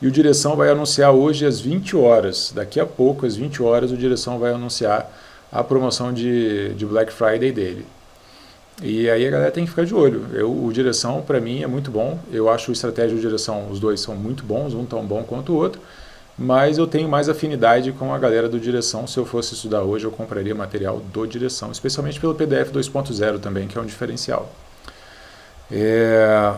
E 0.00 0.06
o 0.06 0.10
Direção 0.10 0.56
vai 0.56 0.68
anunciar 0.68 1.12
hoje 1.12 1.46
às 1.46 1.60
20 1.60 1.96
horas. 1.96 2.52
Daqui 2.54 2.78
a 2.78 2.86
pouco, 2.86 3.24
às 3.24 3.36
20 3.36 3.62
horas, 3.62 3.90
o 3.90 3.96
Direção 3.96 4.38
vai 4.38 4.52
anunciar 4.52 5.10
a 5.50 5.64
promoção 5.64 6.12
de, 6.12 6.74
de 6.74 6.84
Black 6.84 7.12
Friday 7.12 7.50
dele. 7.50 7.86
E 8.82 9.08
aí 9.08 9.26
a 9.26 9.30
galera 9.30 9.50
tem 9.50 9.64
que 9.64 9.70
ficar 9.70 9.86
de 9.86 9.94
olho. 9.94 10.26
Eu, 10.34 10.52
o 10.52 10.70
Direção, 10.70 11.22
para 11.22 11.40
mim, 11.40 11.62
é 11.62 11.66
muito 11.66 11.90
bom. 11.90 12.18
Eu 12.30 12.50
acho 12.50 12.70
o 12.70 12.72
Estratégia 12.72 13.14
e 13.14 13.18
o 13.18 13.20
Direção, 13.20 13.70
os 13.70 13.80
dois 13.80 14.00
são 14.00 14.14
muito 14.14 14.44
bons, 14.44 14.74
um 14.74 14.84
tão 14.84 15.04
bom 15.04 15.22
quanto 15.22 15.52
o 15.52 15.56
outro. 15.56 15.80
Mas 16.38 16.76
eu 16.76 16.86
tenho 16.86 17.08
mais 17.08 17.30
afinidade 17.30 17.90
com 17.92 18.12
a 18.12 18.18
galera 18.18 18.50
do 18.50 18.60
Direção. 18.60 19.06
Se 19.06 19.16
eu 19.16 19.24
fosse 19.24 19.54
estudar 19.54 19.80
hoje, 19.80 20.04
eu 20.04 20.10
compraria 20.10 20.54
material 20.54 21.00
do 21.00 21.26
Direção, 21.26 21.72
especialmente 21.72 22.20
pelo 22.20 22.34
PDF 22.34 22.70
2.0 22.70 23.40
também, 23.40 23.66
que 23.66 23.78
é 23.78 23.80
um 23.80 23.86
diferencial. 23.86 24.52
É... 25.72 26.52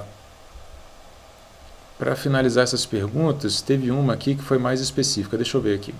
Para 1.98 2.14
finalizar 2.14 2.62
essas 2.62 2.86
perguntas, 2.86 3.60
teve 3.60 3.90
uma 3.90 4.12
aqui 4.12 4.36
que 4.36 4.42
foi 4.42 4.56
mais 4.56 4.80
específica. 4.80 5.36
Deixa 5.36 5.56
eu 5.56 5.60
ver 5.60 5.74
aqui. 5.74 5.92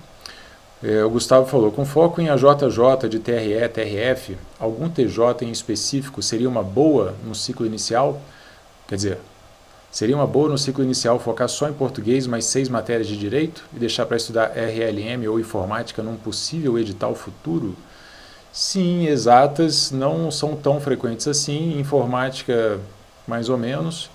É, 0.81 1.03
o 1.03 1.11
Gustavo 1.11 1.49
falou: 1.49 1.73
com 1.73 1.85
foco 1.85 2.21
em 2.21 2.29
AJJ 2.31 3.09
de 3.11 3.19
TRE, 3.19 3.69
TRF, 3.69 4.39
algum 4.61 4.89
TJ 4.89 5.45
em 5.45 5.51
específico 5.51 6.23
seria 6.23 6.49
uma 6.49 6.63
boa 6.63 7.17
no 7.25 7.35
ciclo 7.35 7.67
inicial? 7.67 8.21
Quer 8.87 8.95
dizer, 8.95 9.19
seria 9.91 10.15
uma 10.15 10.27
boa 10.27 10.49
no 10.49 10.57
ciclo 10.57 10.85
inicial 10.85 11.19
focar 11.19 11.49
só 11.49 11.69
em 11.69 11.73
português, 11.73 12.29
mais 12.29 12.45
seis 12.45 12.69
matérias 12.69 13.09
de 13.09 13.19
direito 13.19 13.65
e 13.75 13.79
deixar 13.81 14.07
para 14.07 14.17
estudar 14.17 14.53
RLM 14.57 15.27
ou 15.29 15.41
informática 15.41 16.01
num 16.01 16.17
possível 16.17 16.79
edital 16.79 17.13
futuro? 17.17 17.75
Sim, 18.53 19.07
exatas 19.09 19.91
não 19.91 20.31
são 20.31 20.55
tão 20.55 20.81
frequentes 20.81 21.27
assim, 21.27 21.77
informática 21.79 22.79
mais 23.27 23.49
ou 23.49 23.59
menos 23.59 24.09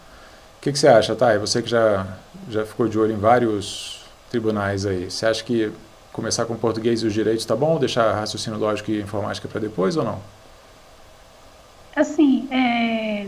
que, 0.63 0.71
que 0.71 0.79
você 0.79 0.87
acha, 0.87 1.13
Thay? 1.13 1.37
Você 1.39 1.61
que 1.61 1.69
já, 1.69 2.07
já 2.49 2.65
ficou 2.65 2.87
de 2.87 2.97
olho 2.97 3.11
em 3.11 3.17
vários 3.17 4.01
tribunais 4.29 4.85
aí, 4.85 5.11
você 5.11 5.25
acha 5.25 5.43
que 5.43 5.69
começar 6.13 6.45
com 6.45 6.55
português 6.55 7.03
e 7.03 7.05
os 7.05 7.13
direitos 7.13 7.43
tá 7.43 7.53
bom? 7.53 7.77
Deixar 7.77 8.13
raciocínio 8.13 8.57
lógico 8.57 8.89
e 8.89 9.01
informática 9.01 9.45
para 9.47 9.59
depois 9.59 9.97
ou 9.97 10.05
não? 10.05 10.19
Assim, 11.93 12.47
é, 12.49 13.27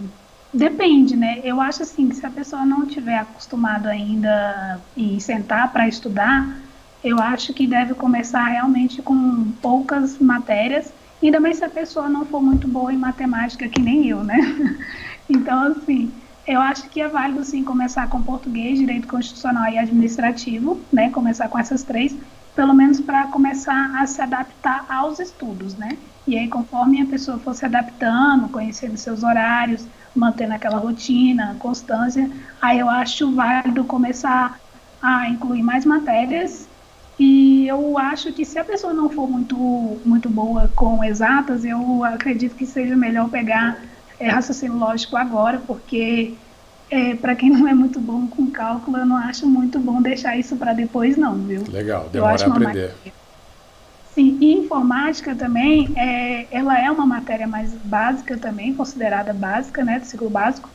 depende, 0.54 1.17
né? 1.17 1.41
Eu 1.43 1.60
acho 1.60 1.84
assim 1.84 2.08
que 2.08 2.15
se 2.15 2.26
a 2.26 2.30
pessoa 2.30 2.65
não 2.65 2.86
tiver 2.86 3.17
acostumado 3.17 3.88
ainda 3.88 4.80
em 4.95 5.19
sentar 5.19 5.74
para 5.74 5.89
estudar, 5.89 6.58
eu 7.04 7.19
acho 7.19 7.54
que 7.54 7.67
deve 7.67 7.93
começar 7.95 8.45
realmente 8.45 9.02
com 9.02 9.52
poucas 9.62 10.17
matérias, 10.19 10.93
ainda 11.21 11.41
mais 11.41 11.58
se 11.58 11.65
a 11.65 11.69
pessoa 11.69 12.08
não 12.08 12.26
for 12.26 12.41
muito 12.41 12.65
boa 12.65 12.93
em 12.93 12.98
matemática, 12.98 13.67
que 13.67 13.82
nem 13.82 14.08
eu, 14.08 14.24
né? 14.24 14.38
Então, 15.28 15.71
assim, 15.71 16.12
eu 16.45 16.62
acho 16.62 16.89
que 16.89 17.01
é 17.01 17.08
válido 17.10 17.43
sim 17.43 17.63
começar 17.63 18.08
com 18.10 18.23
português, 18.23 18.77
direito 18.79 19.08
constitucional 19.08 19.67
e 19.71 19.77
administrativo, 19.77 20.88
né? 20.91 21.10
Começar 21.12 21.49
com 21.49 21.58
essas 21.60 21.84
três, 21.84 22.15
pelo 22.53 22.73
menos 22.73 23.01
para 23.01 23.27
começar 23.27 23.91
a 24.01 24.05
se 24.08 24.21
adaptar 24.21 24.86
aos 24.89 25.19
estudos, 25.19 25.75
né? 25.77 25.97
E 26.27 26.38
aí, 26.38 26.49
conforme 26.49 27.01
a 27.01 27.08
pessoa 27.08 27.39
for 27.39 27.53
se 27.53 27.65
adaptando, 27.65 28.49
conhecendo 28.49 28.97
seus 28.97 29.23
horários, 29.23 29.88
mantendo 30.13 30.53
aquela 30.53 30.77
rotina, 30.79 31.55
constância, 31.60 32.29
aí 32.62 32.79
eu 32.79 32.89
acho 32.89 33.34
válido 33.36 33.86
começar 33.86 34.60
a 35.01 35.29
incluir 35.29 35.63
mais 35.63 35.86
matérias 35.86 36.69
E 37.17 37.65
eu 37.67 37.97
acho 37.97 38.34
que 38.34 38.43
se 38.45 38.60
a 38.60 38.65
pessoa 38.65 38.93
não 38.93 39.10
for 39.10 39.29
muito, 39.29 40.01
muito 40.05 40.29
boa 40.29 40.69
com 40.75 41.03
exatas, 41.03 41.63
eu 41.63 42.03
acredito 42.03 42.55
que 42.55 42.65
seja 42.65 42.95
melhor 42.95 43.29
pegar 43.29 43.77
é, 44.19 44.30
raciocínio 44.30 44.78
lógico 44.78 45.17
agora, 45.17 45.60
porque 45.65 46.34
é, 46.89 47.15
para 47.15 47.36
quem 47.36 47.49
não 47.49 47.67
é 47.67 47.73
muito 47.73 47.99
bom 47.99 48.28
com 48.28 48.49
cálculo, 48.49 48.97
eu 48.97 49.06
não 49.06 49.17
acho 49.17 49.47
muito 49.47 49.80
bom 49.80 50.01
deixar 50.01 50.38
isso 50.38 50.56
para 50.56 50.73
depois, 50.73 51.17
não, 51.17 51.36
viu? 51.36 51.63
Legal, 51.69 52.10
demora 52.10 52.34
a 52.34 52.47
aprender. 52.47 52.65
Matéria. 52.65 53.13
Sim, 54.13 54.38
e 54.39 54.54
informática 54.54 55.36
também, 55.36 55.91
é, 55.97 56.47
ela 56.49 56.80
é 56.80 56.89
uma 56.89 57.06
matéria 57.06 57.45
mais 57.45 57.73
básica 57.73 58.38
também, 58.38 58.73
considerada 58.73 59.34
básica, 59.34 59.84
né, 59.84 59.99
do 59.99 60.06
ciclo 60.06 60.30
básico. 60.30 60.69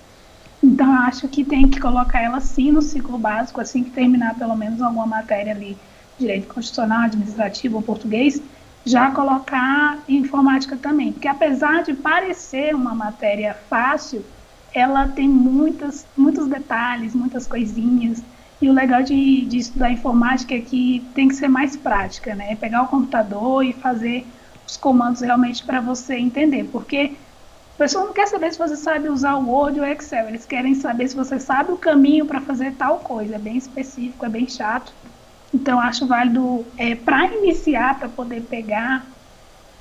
Então, 0.62 0.86
eu 0.86 1.00
acho 1.02 1.26
que 1.26 1.42
tem 1.42 1.66
que 1.66 1.80
colocar 1.80 2.20
ela 2.20 2.38
sim 2.40 2.70
no 2.70 2.82
ciclo 2.82 3.16
básico, 3.16 3.58
assim 3.58 3.82
que 3.82 3.90
terminar 3.90 4.34
pelo 4.34 4.54
menos 4.54 4.82
alguma 4.82 5.06
matéria 5.06 5.54
ali, 5.54 5.74
direito 6.18 6.52
constitucional, 6.52 7.04
administrativo 7.04 7.76
ou 7.76 7.82
português, 7.82 8.42
já 8.84 9.10
colocar 9.10 9.98
informática 10.08 10.76
também. 10.76 11.12
Porque 11.12 11.28
apesar 11.28 11.82
de 11.82 11.94
parecer 11.94 12.74
uma 12.74 12.94
matéria 12.94 13.54
fácil, 13.68 14.24
ela 14.72 15.08
tem 15.08 15.28
muitas, 15.28 16.06
muitos 16.16 16.46
detalhes, 16.46 17.14
muitas 17.14 17.46
coisinhas. 17.46 18.22
E 18.60 18.68
o 18.68 18.72
legal 18.72 19.02
de, 19.02 19.46
de 19.46 19.58
estudar 19.58 19.90
informática 19.90 20.54
é 20.54 20.60
que 20.60 21.04
tem 21.14 21.28
que 21.28 21.34
ser 21.34 21.48
mais 21.48 21.76
prática, 21.76 22.34
né? 22.34 22.54
Pegar 22.56 22.82
o 22.82 22.88
computador 22.88 23.64
e 23.64 23.72
fazer 23.72 24.26
os 24.66 24.76
comandos 24.76 25.22
realmente 25.22 25.64
para 25.64 25.80
você 25.80 26.16
entender. 26.16 26.64
Porque 26.70 27.16
a 27.74 27.78
pessoa 27.78 28.04
não 28.04 28.12
quer 28.12 28.28
saber 28.28 28.52
se 28.52 28.58
você 28.58 28.76
sabe 28.76 29.08
usar 29.08 29.36
o 29.36 29.48
Word 29.48 29.80
ou 29.80 29.86
Excel, 29.86 30.28
eles 30.28 30.44
querem 30.44 30.74
saber 30.74 31.08
se 31.08 31.16
você 31.16 31.40
sabe 31.40 31.72
o 31.72 31.78
caminho 31.78 32.26
para 32.26 32.40
fazer 32.40 32.72
tal 32.72 33.00
coisa. 33.00 33.36
É 33.36 33.38
bem 33.38 33.56
específico, 33.56 34.24
é 34.26 34.28
bem 34.28 34.46
chato. 34.46 34.94
Então, 35.52 35.80
acho 35.80 36.06
válido, 36.06 36.64
é, 36.76 36.94
para 36.94 37.26
iniciar, 37.26 37.98
para 37.98 38.08
poder 38.08 38.42
pegar 38.42 39.04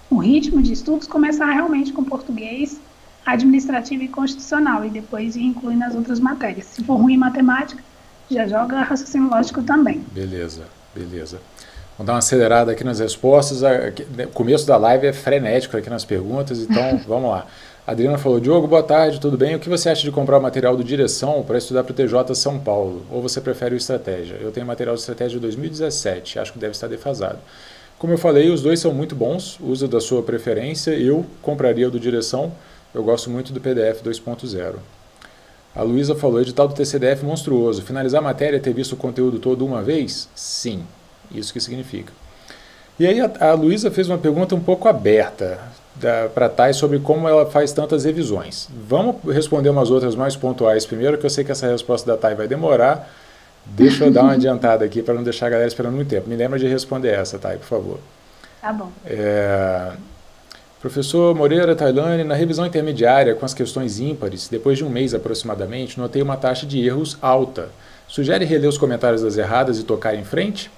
o 0.10 0.18
ritmo 0.18 0.62
de 0.62 0.74
estudos, 0.74 1.08
começar 1.08 1.46
realmente 1.52 1.94
com 1.94 2.04
português, 2.04 2.80
administrativo 3.26 4.04
e 4.04 4.08
constitucional, 4.08 4.84
e 4.84 4.90
depois 4.90 5.36
ir 5.36 5.44
incluindo 5.44 5.84
as 5.84 5.94
outras 5.94 6.20
matérias. 6.20 6.66
Se 6.66 6.84
for 6.84 6.96
ruim 6.96 7.14
em 7.14 7.18
matemática, 7.18 7.84
já 8.30 8.48
joga 8.48 8.82
raciocínio 8.82 9.30
lógico 9.30 9.62
também. 9.62 10.04
Beleza, 10.12 10.64
beleza. 10.96 11.40
Vamos 11.98 12.08
dar 12.08 12.14
uma 12.14 12.20
acelerada 12.20 12.72
aqui 12.72 12.84
nas 12.84 13.00
respostas. 13.00 13.62
O 13.62 14.28
começo 14.34 14.66
da 14.66 14.78
live 14.78 15.08
é 15.08 15.14
frenético 15.14 15.76
aqui 15.78 15.90
nas 15.90 16.06
perguntas, 16.06 16.60
então 16.60 16.98
vamos 17.06 17.30
lá. 17.30 17.46
Adriana 17.90 18.20
falou, 18.20 18.40
Diogo, 18.40 18.68
boa 18.68 18.84
tarde, 18.84 19.20
tudo 19.20 19.36
bem? 19.36 19.56
O 19.56 19.60
que 19.60 19.68
você 19.68 19.90
acha 19.90 20.04
de 20.04 20.12
comprar 20.12 20.38
o 20.38 20.42
material 20.44 20.78
do 20.78 20.84
Direção 20.84 21.42
para 21.42 21.58
estudar 21.58 21.84
para 21.84 21.92
o 21.92 21.96
TJ 21.96 22.36
São 22.36 22.60
Paulo? 22.60 23.04
Ou 23.10 23.20
você 23.20 23.42
prefere 23.42 23.74
o 23.74 23.78
Estratégia? 23.78 24.36
Eu 24.40 24.52
tenho 24.52 24.64
material 24.64 24.94
de 24.94 25.02
Estratégia 25.02 25.40
de 25.40 25.40
2017, 25.40 26.38
acho 26.38 26.54
que 26.54 26.60
deve 26.60 26.74
estar 26.74 26.86
defasado. 26.86 27.40
Como 27.98 28.14
eu 28.14 28.18
falei, 28.20 28.52
os 28.52 28.62
dois 28.62 28.80
são 28.80 28.94
muito 28.94 29.16
bons, 29.16 29.58
usa 29.60 29.88
da 29.88 30.00
sua 30.00 30.22
preferência. 30.22 30.92
Eu 30.92 31.26
compraria 31.42 31.88
o 31.88 31.90
do 31.90 32.00
Direção, 32.00 32.52
eu 32.94 33.04
gosto 33.04 33.28
muito 33.28 33.52
do 33.52 33.60
PDF 33.60 34.04
2.0. 34.04 34.76
A 35.76 35.82
Luísa 35.82 36.14
falou, 36.14 36.40
edital 36.40 36.68
do 36.68 36.76
TCDF 36.76 37.26
monstruoso. 37.26 37.82
Finalizar 37.82 38.22
a 38.22 38.24
matéria 38.24 38.60
ter 38.60 38.72
visto 38.72 38.94
o 38.94 38.98
conteúdo 38.98 39.40
todo 39.40 39.66
uma 39.66 39.82
vez? 39.82 40.30
Sim, 40.36 40.84
isso 41.32 41.52
que 41.52 41.60
significa. 41.60 42.14
E 43.00 43.08
aí 43.08 43.20
a, 43.20 43.32
a 43.50 43.54
Luísa 43.56 43.90
fez 43.90 44.08
uma 44.08 44.20
pergunta 44.20 44.54
um 44.54 44.60
pouco 44.60 44.88
aberta 44.88 45.60
para 46.34 46.46
a 46.46 46.50
Thay 46.50 46.74
sobre 46.74 47.00
como 47.00 47.28
ela 47.28 47.46
faz 47.46 47.72
tantas 47.72 48.06
revisões. 48.06 48.70
Vamos 48.88 49.18
responder 49.26 49.70
umas 49.70 49.92
outras 49.92 50.16
mais 50.16 50.36
pontuais 50.36 50.86
primeiro, 50.86 51.18
que 51.18 51.26
eu 51.26 51.30
sei 51.30 51.44
que 51.44 51.52
essa 51.52 51.68
resposta 51.68 52.10
da 52.12 52.18
Thay 52.18 52.36
vai 52.36 52.48
demorar. 52.48 53.10
Deixa 53.66 54.06
eu 54.06 54.12
dar 54.12 54.24
uma 54.24 54.34
adiantada 54.40 54.86
aqui 54.86 55.02
para 55.02 55.14
não 55.14 55.24
deixar 55.24 55.48
a 55.48 55.50
galera 55.50 55.68
esperando 55.68 55.96
muito 55.96 56.10
tempo. 56.10 56.30
Me 56.30 56.36
lembra 56.36 56.58
de 56.58 56.68
responder 56.68 57.10
essa, 57.10 57.38
Thay, 57.38 57.58
por 57.58 57.66
favor. 57.66 58.00
Tá 58.62 58.74
bom. 58.74 58.92
É... 59.06 59.92
Professor 60.82 61.36
Moreira 61.36 61.76
Tailane, 61.76 62.24
na 62.24 62.36
revisão 62.36 62.66
intermediária 62.66 63.36
com 63.36 63.46
as 63.46 63.54
questões 63.54 64.00
ímpares, 64.00 64.48
depois 64.48 64.78
de 64.78 64.86
um 64.86 64.90
mês 64.90 65.14
aproximadamente, 65.14 66.00
notei 66.00 66.22
uma 66.22 66.38
taxa 66.38 66.66
de 66.66 66.86
erros 66.86 67.18
alta. 67.22 67.68
Sugere 68.08 68.46
reler 68.46 68.70
os 68.70 68.78
comentários 68.78 69.22
das 69.22 69.38
erradas 69.38 69.78
e 69.78 69.84
tocar 69.84 70.16
em 70.16 70.24
frente? 70.24 70.72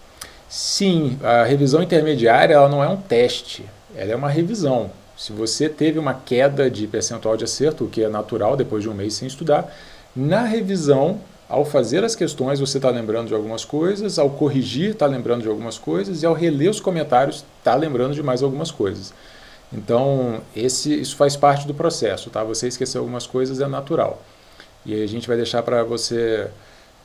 Sim, 0.49 1.19
a 1.23 1.43
revisão 1.43 1.83
intermediária 1.83 2.55
ela 2.55 2.67
não 2.67 2.83
é 2.83 2.89
um 2.89 2.97
teste, 2.97 3.63
ela 3.95 4.11
é 4.11 4.15
uma 4.15 4.27
revisão. 4.27 4.89
Se 5.21 5.31
você 5.31 5.69
teve 5.69 5.99
uma 5.99 6.15
queda 6.15 6.67
de 6.67 6.87
percentual 6.87 7.37
de 7.37 7.43
acerto, 7.43 7.83
o 7.83 7.87
que 7.87 8.03
é 8.03 8.09
natural 8.09 8.57
depois 8.57 8.81
de 8.81 8.89
um 8.89 8.93
mês 8.95 9.13
sem 9.13 9.27
estudar, 9.27 9.71
na 10.15 10.41
revisão, 10.41 11.21
ao 11.47 11.63
fazer 11.63 12.03
as 12.03 12.15
questões, 12.15 12.59
você 12.59 12.79
está 12.79 12.89
lembrando 12.89 13.27
de 13.27 13.35
algumas 13.35 13.63
coisas, 13.63 14.17
ao 14.17 14.31
corrigir, 14.31 14.93
está 14.93 15.05
lembrando 15.05 15.43
de 15.43 15.47
algumas 15.47 15.77
coisas, 15.77 16.23
e 16.23 16.25
ao 16.25 16.33
reler 16.33 16.71
os 16.71 16.79
comentários, 16.79 17.45
está 17.59 17.75
lembrando 17.75 18.15
de 18.15 18.23
mais 18.23 18.41
algumas 18.41 18.71
coisas. 18.71 19.13
Então, 19.71 20.41
esse, 20.55 20.91
isso 20.99 21.15
faz 21.15 21.35
parte 21.35 21.67
do 21.67 21.73
processo, 21.75 22.31
tá? 22.31 22.43
Você 22.43 22.67
esquecer 22.67 22.97
algumas 22.97 23.27
coisas 23.27 23.61
é 23.61 23.67
natural. 23.67 24.23
E 24.83 24.95
aí 24.95 25.03
a 25.03 25.07
gente 25.07 25.27
vai 25.27 25.37
deixar 25.37 25.61
para 25.61 25.83
você 25.83 26.49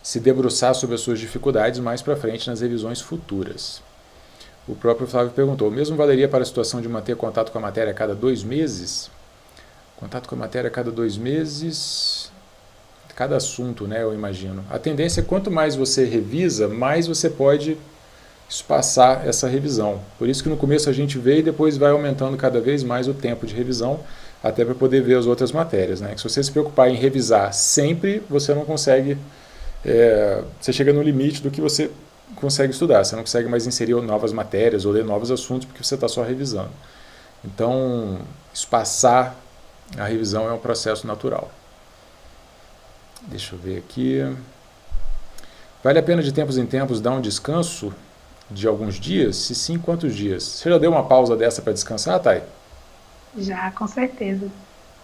se 0.03 0.21
debruçar 0.21 0.75
sobre 0.75 0.95
as 0.95 1.03
suas 1.03 1.21
dificuldades 1.21 1.81
mais 1.81 2.01
para 2.01 2.17
frente 2.17 2.49
nas 2.49 2.63
revisões 2.63 2.99
futuras. 2.99 3.83
O 4.69 4.75
próprio 4.75 5.07
Flávio 5.07 5.33
perguntou: 5.33 5.71
mesmo 5.71 5.97
valeria 5.97 6.29
para 6.29 6.43
a 6.43 6.47
situação 6.47 6.81
de 6.81 6.89
manter 6.89 7.17
contato 7.17 7.53
com 7.53 7.59
a 7.59 7.61
matéria 7.61 7.91
a 7.93 7.95
cada 7.95 8.15
dois 8.15 8.43
meses? 8.43 9.11
Contato 9.97 10.29
com 10.29 10.35
a 10.35 10.39
matéria 10.39 10.69
a 10.69 10.71
cada 10.71 10.91
dois 10.91 11.17
meses. 11.17 12.31
Cada 13.15 13.37
assunto, 13.37 13.87
né? 13.87 14.03
Eu 14.03 14.13
imagino. 14.13 14.63
A 14.69 14.79
tendência 14.79 15.21
é 15.21 15.25
quanto 15.25 15.51
mais 15.51 15.75
você 15.75 16.05
revisa, 16.05 16.69
mais 16.69 17.07
você 17.07 17.31
pode 17.31 17.79
espaçar 18.49 19.27
essa 19.27 19.49
revisão. 19.49 20.01
Por 20.19 20.29
isso 20.29 20.43
que 20.43 20.49
no 20.49 20.57
começo 20.57 20.91
a 20.91 20.93
gente 20.93 21.19
vê 21.19 21.39
e 21.39 21.43
depois 21.43 21.77
vai 21.77 21.91
aumentando 21.91 22.37
cada 22.37 22.61
vez 22.61 22.83
mais 22.83 23.09
o 23.09 23.15
tempo 23.15 23.47
de 23.47 23.55
revisão, 23.55 24.01
até 24.43 24.65
para 24.65 24.75
poder 24.75 25.01
ver 25.01 25.17
as 25.17 25.27
outras 25.27 25.51
matérias. 25.51 26.01
Né? 26.01 26.15
Que 26.15 26.21
se 26.21 26.29
você 26.29 26.43
se 26.43 26.53
preocupar 26.53 26.91
em 26.91 26.95
revisar 26.95 27.53
sempre, 27.55 28.23
você 28.29 28.55
não 28.55 28.65
consegue. 28.65 29.17
É, 29.85 30.43
você 30.61 30.73
chega 30.73 30.93
no 30.93 31.03
limite 31.03 31.43
do 31.43 31.51
que 31.51 31.61
você 31.61 31.91
consegue 32.35 32.73
estudar, 32.73 33.05
você 33.05 33.15
não 33.15 33.23
consegue 33.23 33.49
mais 33.49 33.67
inserir 33.67 33.95
novas 34.03 34.33
matérias 34.33 34.85
ou 34.85 34.93
ler 34.93 35.05
novos 35.05 35.31
assuntos 35.31 35.67
porque 35.67 35.83
você 35.83 35.95
está 35.95 36.09
só 36.09 36.23
revisando. 36.23 36.73
Então, 37.45 38.19
espaçar 38.53 39.37
a 39.97 40.05
revisão 40.05 40.49
é 40.49 40.53
um 40.53 40.59
processo 40.59 41.07
natural. 41.07 41.51
Deixa 43.23 43.55
eu 43.55 43.59
ver 43.59 43.79
aqui. 43.79 44.21
Vale 45.83 45.99
a 45.99 46.03
pena 46.03 46.23
de 46.23 46.33
tempos 46.33 46.59
em 46.59 46.67
tempos 46.67 47.01
dar 47.01 47.13
um 47.13 47.21
descanso 47.21 47.95
de 48.51 48.67
alguns 48.67 48.97
dias? 48.97 49.37
Se 49.37 49.55
sim, 49.55 49.79
quantos 49.79 50.15
dias? 50.15 50.43
Você 50.43 50.71
já 50.71 50.79
deu 50.79 50.91
uma 50.91 51.05
pausa 51.05 51.37
dessa 51.37 51.63
para 51.63 51.73
descansar, 51.73 52.21
Thay? 52.21 52.43
Já, 53.39 53.71
com 53.71 53.87
certeza. 53.87 54.51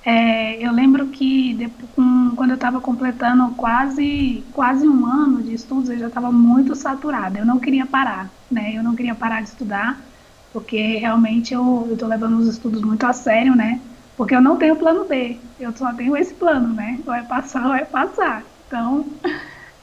É, 0.04 0.64
eu 0.66 0.72
lembro 0.72 1.10
que 1.10 1.54
depois, 1.54 1.90
quando 2.36 2.50
eu 2.50 2.54
estava 2.56 2.80
completando 2.80 3.54
quase, 3.54 4.48
quase 4.52 4.88
um 4.88 5.06
ano 5.06 5.42
de 5.42 5.52
estudos, 5.54 5.90
eu 5.90 5.98
já 5.98 6.08
estava 6.08 6.32
muito 6.32 6.74
saturada. 6.74 7.38
Eu 7.38 7.46
não 7.46 7.60
queria 7.60 7.86
parar, 7.86 8.36
né? 8.50 8.72
Eu 8.76 8.82
não 8.82 8.96
queria 8.96 9.14
parar 9.14 9.42
de 9.42 9.48
estudar, 9.50 10.08
porque 10.50 10.76
realmente 10.98 11.54
eu 11.54 11.88
estou 11.92 12.08
levando 12.08 12.36
os 12.38 12.48
estudos 12.48 12.82
muito 12.82 13.04
a 13.06 13.12
sério, 13.12 13.54
né? 13.54 13.80
Porque 14.16 14.34
eu 14.34 14.40
não 14.42 14.58
tenho 14.58 14.76
plano 14.76 15.06
B, 15.06 15.40
eu 15.58 15.74
só 15.76 15.94
tenho 15.94 16.16
esse 16.16 16.34
plano, 16.34 16.74
né? 16.74 17.00
Ou 17.06 17.14
é 17.14 17.22
passar 17.22 17.66
ou 17.66 17.74
é 17.74 17.84
passar. 17.84 18.44
Então, 18.66 19.20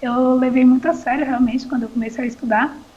eu 0.01 0.35
levei 0.35 0.65
muito 0.65 0.87
a 0.89 0.93
sério 0.93 1.25
realmente 1.25 1.67
quando 1.67 1.83
eu 1.83 1.89
comecei 1.89 2.23
a 2.25 2.27
estudar. 2.27 2.88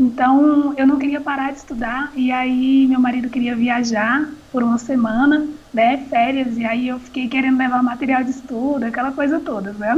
Então, 0.00 0.74
eu 0.78 0.86
não 0.86 0.96
queria 0.98 1.20
parar 1.20 1.50
de 1.50 1.58
estudar, 1.58 2.12
e 2.16 2.30
aí 2.30 2.86
meu 2.86 3.00
marido 3.00 3.28
queria 3.28 3.56
viajar 3.56 4.32
por 4.50 4.62
uma 4.62 4.78
semana, 4.78 5.58
né, 5.72 6.06
férias, 6.08 6.56
e 6.56 6.64
aí 6.64 6.86
eu 6.88 7.00
fiquei 7.00 7.28
querendo 7.28 7.58
levar 7.58 7.82
material 7.82 8.22
de 8.22 8.30
estudo, 8.30 8.84
aquela 8.84 9.12
coisa 9.12 9.40
toda, 9.40 9.72
né? 9.72 9.88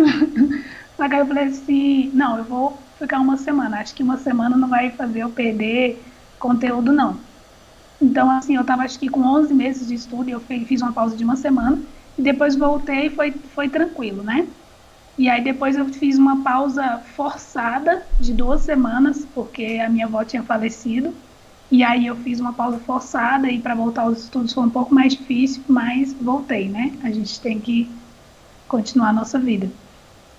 Só 0.96 1.06
que 1.08 1.14
aí 1.14 1.20
eu 1.20 1.26
falei 1.26 1.44
assim, 1.44 2.10
não, 2.14 2.38
eu 2.38 2.44
vou 2.44 2.90
ficar 2.98 3.20
uma 3.20 3.36
semana, 3.36 3.78
acho 3.80 3.94
que 3.94 4.02
uma 4.02 4.16
semana 4.16 4.56
não 4.56 4.68
vai 4.70 4.90
fazer 4.96 5.20
eu 5.20 5.32
perder 5.32 6.10
conteúdo, 6.38 6.92
não. 6.92 7.28
Então, 8.00 8.30
assim, 8.30 8.56
eu 8.56 8.62
estava 8.62 8.82
acho 8.84 8.98
que 9.00 9.08
com 9.10 9.22
11 9.22 9.54
meses 9.54 9.88
de 9.88 9.94
estudo, 9.94 10.30
eu 10.30 10.40
fiz 10.40 10.82
uma 10.82 10.92
pausa 10.94 11.16
de 11.16 11.24
uma 11.24 11.36
semana, 11.36 11.86
e 12.18 12.22
depois 12.22 12.56
voltei 12.56 13.06
e 13.08 13.10
foi, 13.10 13.32
foi 13.48 13.68
tranquilo, 13.70 14.22
né? 14.24 14.48
E 15.20 15.28
aí 15.28 15.44
depois 15.44 15.76
eu 15.76 15.84
fiz 15.84 16.16
uma 16.16 16.42
pausa 16.42 16.96
forçada 17.14 18.06
de 18.18 18.32
duas 18.32 18.62
semanas, 18.62 19.26
porque 19.34 19.78
a 19.84 19.86
minha 19.86 20.06
avó 20.06 20.24
tinha 20.24 20.42
falecido. 20.42 21.12
E 21.70 21.84
aí 21.84 22.06
eu 22.06 22.16
fiz 22.16 22.40
uma 22.40 22.54
pausa 22.54 22.78
forçada 22.78 23.50
e 23.50 23.60
para 23.60 23.74
voltar 23.74 24.04
aos 24.04 24.24
estudos 24.24 24.54
foi 24.54 24.64
um 24.64 24.70
pouco 24.70 24.94
mais 24.94 25.12
difícil, 25.12 25.62
mas 25.68 26.14
voltei, 26.14 26.70
né? 26.70 26.94
A 27.02 27.10
gente 27.10 27.38
tem 27.38 27.60
que 27.60 27.86
continuar 28.66 29.10
a 29.10 29.12
nossa 29.12 29.38
vida. 29.38 29.68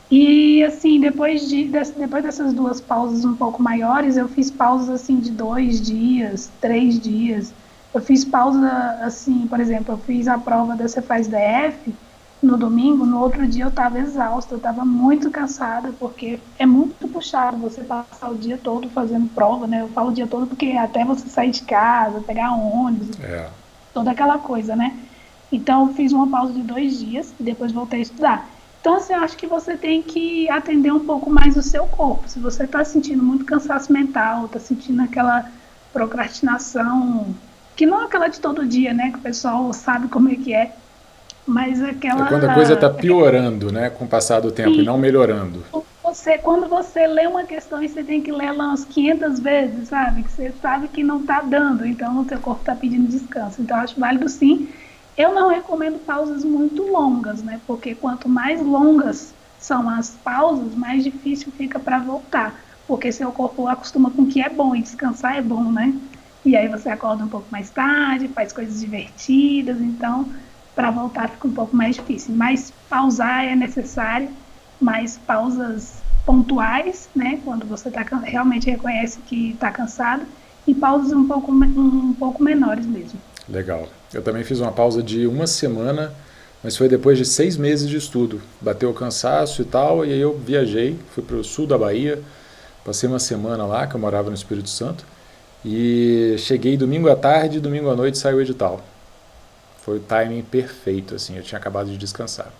E 0.09 0.63
assim, 0.63 0.99
depois, 0.99 1.47
de, 1.47 1.65
depois 1.65 2.23
dessas 2.23 2.51
duas 2.51 2.81
pausas 2.81 3.23
um 3.23 3.35
pouco 3.35 3.61
maiores, 3.61 4.17
eu 4.17 4.27
fiz 4.27 4.49
pausas 4.49 4.89
assim 4.89 5.19
de 5.19 5.29
dois 5.29 5.79
dias, 5.79 6.51
três 6.59 6.99
dias. 6.99 7.53
Eu 7.93 8.01
fiz 8.01 8.25
pausa 8.25 8.67
assim, 9.03 9.45
por 9.45 9.59
exemplo, 9.59 9.93
eu 9.93 9.99
fiz 9.99 10.27
a 10.27 10.39
prova 10.39 10.75
da 10.75 10.87
Cefaz 10.87 11.27
DF 11.27 11.93
no 12.41 12.57
domingo, 12.57 13.05
no 13.05 13.19
outro 13.19 13.45
dia 13.47 13.65
eu 13.65 13.69
estava 13.69 13.99
exausta, 13.99 14.55
eu 14.55 14.57
estava 14.57 14.83
muito 14.83 15.29
cansada, 15.29 15.93
porque 15.99 16.39
é 16.57 16.65
muito 16.65 17.07
puxado 17.07 17.57
você 17.57 17.83
passar 17.83 18.31
o 18.31 18.35
dia 18.35 18.57
todo 18.57 18.89
fazendo 18.89 19.29
prova, 19.29 19.67
né? 19.67 19.81
Eu 19.81 19.89
falo 19.89 20.09
o 20.09 20.13
dia 20.13 20.25
todo 20.25 20.47
porque 20.47 20.71
até 20.71 21.05
você 21.05 21.29
sair 21.29 21.51
de 21.51 21.61
casa, 21.61 22.21
pegar 22.21 22.51
ônibus, 22.53 23.19
é. 23.19 23.47
toda 23.93 24.11
aquela 24.11 24.39
coisa, 24.39 24.75
né? 24.75 24.97
Então 25.51 25.87
eu 25.87 25.93
fiz 25.93 26.11
uma 26.11 26.27
pausa 26.27 26.53
de 26.53 26.63
dois 26.63 26.99
dias 26.99 27.31
e 27.39 27.43
depois 27.43 27.71
voltei 27.71 27.99
a 27.99 28.03
estudar. 28.03 28.49
Então, 28.79 28.95
assim, 28.95 29.13
eu 29.13 29.19
acho 29.19 29.37
que 29.37 29.45
você 29.45 29.77
tem 29.77 30.01
que 30.01 30.49
atender 30.49 30.91
um 30.91 31.05
pouco 31.05 31.29
mais 31.29 31.55
o 31.55 31.61
seu 31.61 31.85
corpo. 31.85 32.27
Se 32.27 32.39
você 32.39 32.63
está 32.63 32.83
sentindo 32.83 33.21
muito 33.21 33.45
cansaço 33.45 33.93
mental, 33.93 34.45
está 34.45 34.59
sentindo 34.59 35.03
aquela 35.03 35.45
procrastinação, 35.93 37.27
que 37.75 37.85
não 37.85 38.01
é 38.01 38.05
aquela 38.05 38.27
de 38.27 38.39
todo 38.39 38.65
dia, 38.65 38.91
né? 38.91 39.11
Que 39.11 39.19
o 39.19 39.21
pessoal 39.21 39.71
sabe 39.71 40.07
como 40.07 40.29
é 40.29 40.35
que 40.35 40.51
é 40.51 40.75
mas 41.45 41.81
aquela. 41.81 42.25
É 42.25 42.29
quando 42.29 42.45
a 42.45 42.53
coisa 42.53 42.73
está 42.73 42.89
piorando, 42.89 43.71
né, 43.71 43.89
com 43.89 44.05
o 44.05 44.07
passar 44.07 44.39
do 44.39 44.51
tempo 44.51 44.71
e, 44.71 44.81
e 44.81 44.83
não 44.83 44.97
melhorando. 44.97 45.63
Você, 46.03 46.37
quando 46.37 46.67
você 46.67 47.07
lê 47.07 47.25
uma 47.25 47.43
questão 47.43 47.81
e 47.81 47.87
você 47.87 48.03
tem 48.03 48.21
que 48.21 48.31
ler 48.31 48.47
ela 48.47 48.65
umas 48.65 48.83
500 48.83 49.39
vezes, 49.39 49.87
sabe? 49.87 50.23
Que 50.23 50.31
você 50.31 50.53
sabe 50.61 50.87
que 50.87 51.03
não 51.03 51.21
está 51.21 51.41
dando, 51.41 51.85
então 51.85 52.19
o 52.19 52.25
seu 52.25 52.39
corpo 52.39 52.61
está 52.61 52.75
pedindo 52.75 53.07
descanso. 53.07 53.61
Então 53.61 53.77
acho 53.77 53.99
válido 53.99 54.27
sim. 54.27 54.67
Eu 55.17 55.33
não 55.33 55.49
recomendo 55.49 55.99
pausas 55.99 56.43
muito 56.43 56.83
longas, 56.83 57.41
né? 57.43 57.61
Porque 57.65 57.95
quanto 57.95 58.27
mais 58.27 58.61
longas 58.61 59.33
são 59.59 59.89
as 59.89 60.09
pausas, 60.09 60.75
mais 60.75 61.03
difícil 61.03 61.51
fica 61.51 61.79
para 61.79 61.99
voltar. 61.99 62.59
Porque 62.87 63.11
seu 63.11 63.31
corpo 63.31 63.67
acostuma 63.67 64.09
com 64.09 64.23
o 64.23 64.27
que 64.27 64.41
é 64.41 64.49
bom 64.49 64.75
e 64.75 64.81
descansar 64.81 65.37
é 65.37 65.41
bom, 65.41 65.71
né? 65.71 65.93
E 66.43 66.55
aí 66.57 66.67
você 66.67 66.89
acorda 66.89 67.23
um 67.23 67.27
pouco 67.29 67.47
mais 67.51 67.69
tarde, 67.69 68.27
faz 68.27 68.51
coisas 68.51 68.79
divertidas, 68.79 69.79
então 69.79 70.27
para 70.75 70.91
voltar 70.91 71.29
fica 71.29 71.47
um 71.47 71.53
pouco 71.53 71.75
mais 71.75 71.95
difícil. 71.95 72.33
Mas 72.35 72.73
pausar 72.89 73.45
é 73.45 73.55
necessário, 73.55 74.29
mas 74.79 75.19
pausas 75.25 76.01
pontuais, 76.25 77.09
né, 77.15 77.39
quando 77.43 77.65
você 77.65 77.89
tá, 77.89 78.03
realmente 78.23 78.69
reconhece 78.69 79.19
que 79.25 79.51
está 79.51 79.71
cansado, 79.71 80.23
e 80.67 80.73
pausas 80.73 81.11
um 81.11 81.27
pouco, 81.27 81.51
um 81.51 82.13
pouco 82.13 82.43
menores 82.43 82.85
mesmo. 82.85 83.19
Legal. 83.49 83.87
Eu 84.13 84.21
também 84.21 84.43
fiz 84.43 84.59
uma 84.59 84.71
pausa 84.71 85.01
de 85.01 85.25
uma 85.25 85.47
semana, 85.47 86.13
mas 86.63 86.77
foi 86.77 86.87
depois 86.87 87.17
de 87.17 87.25
seis 87.25 87.57
meses 87.57 87.89
de 87.89 87.97
estudo. 87.97 88.41
Bateu 88.61 88.89
o 88.89 88.93
cansaço 88.93 89.61
e 89.61 89.65
tal, 89.65 90.05
e 90.05 90.13
aí 90.13 90.19
eu 90.19 90.37
viajei, 90.37 90.97
fui 91.09 91.23
para 91.23 91.37
o 91.37 91.43
sul 91.43 91.65
da 91.65 91.77
Bahia, 91.77 92.21
passei 92.85 93.09
uma 93.09 93.19
semana 93.19 93.65
lá, 93.65 93.87
que 93.87 93.95
eu 93.95 93.99
morava 93.99 94.29
no 94.29 94.35
Espírito 94.35 94.69
Santo, 94.69 95.05
e 95.65 96.35
cheguei 96.37 96.77
domingo 96.77 97.09
à 97.09 97.15
tarde, 97.15 97.59
domingo 97.59 97.89
à 97.89 97.95
noite 97.95 98.17
saiu 98.17 98.37
o 98.37 98.41
edital. 98.41 98.81
Foi 99.81 99.97
o 99.97 99.99
timing 99.99 100.43
perfeito, 100.43 101.15
assim, 101.15 101.37
eu 101.37 101.43
tinha 101.43 101.57
acabado 101.57 101.89
de 101.89 101.97
descansar. 101.97 102.51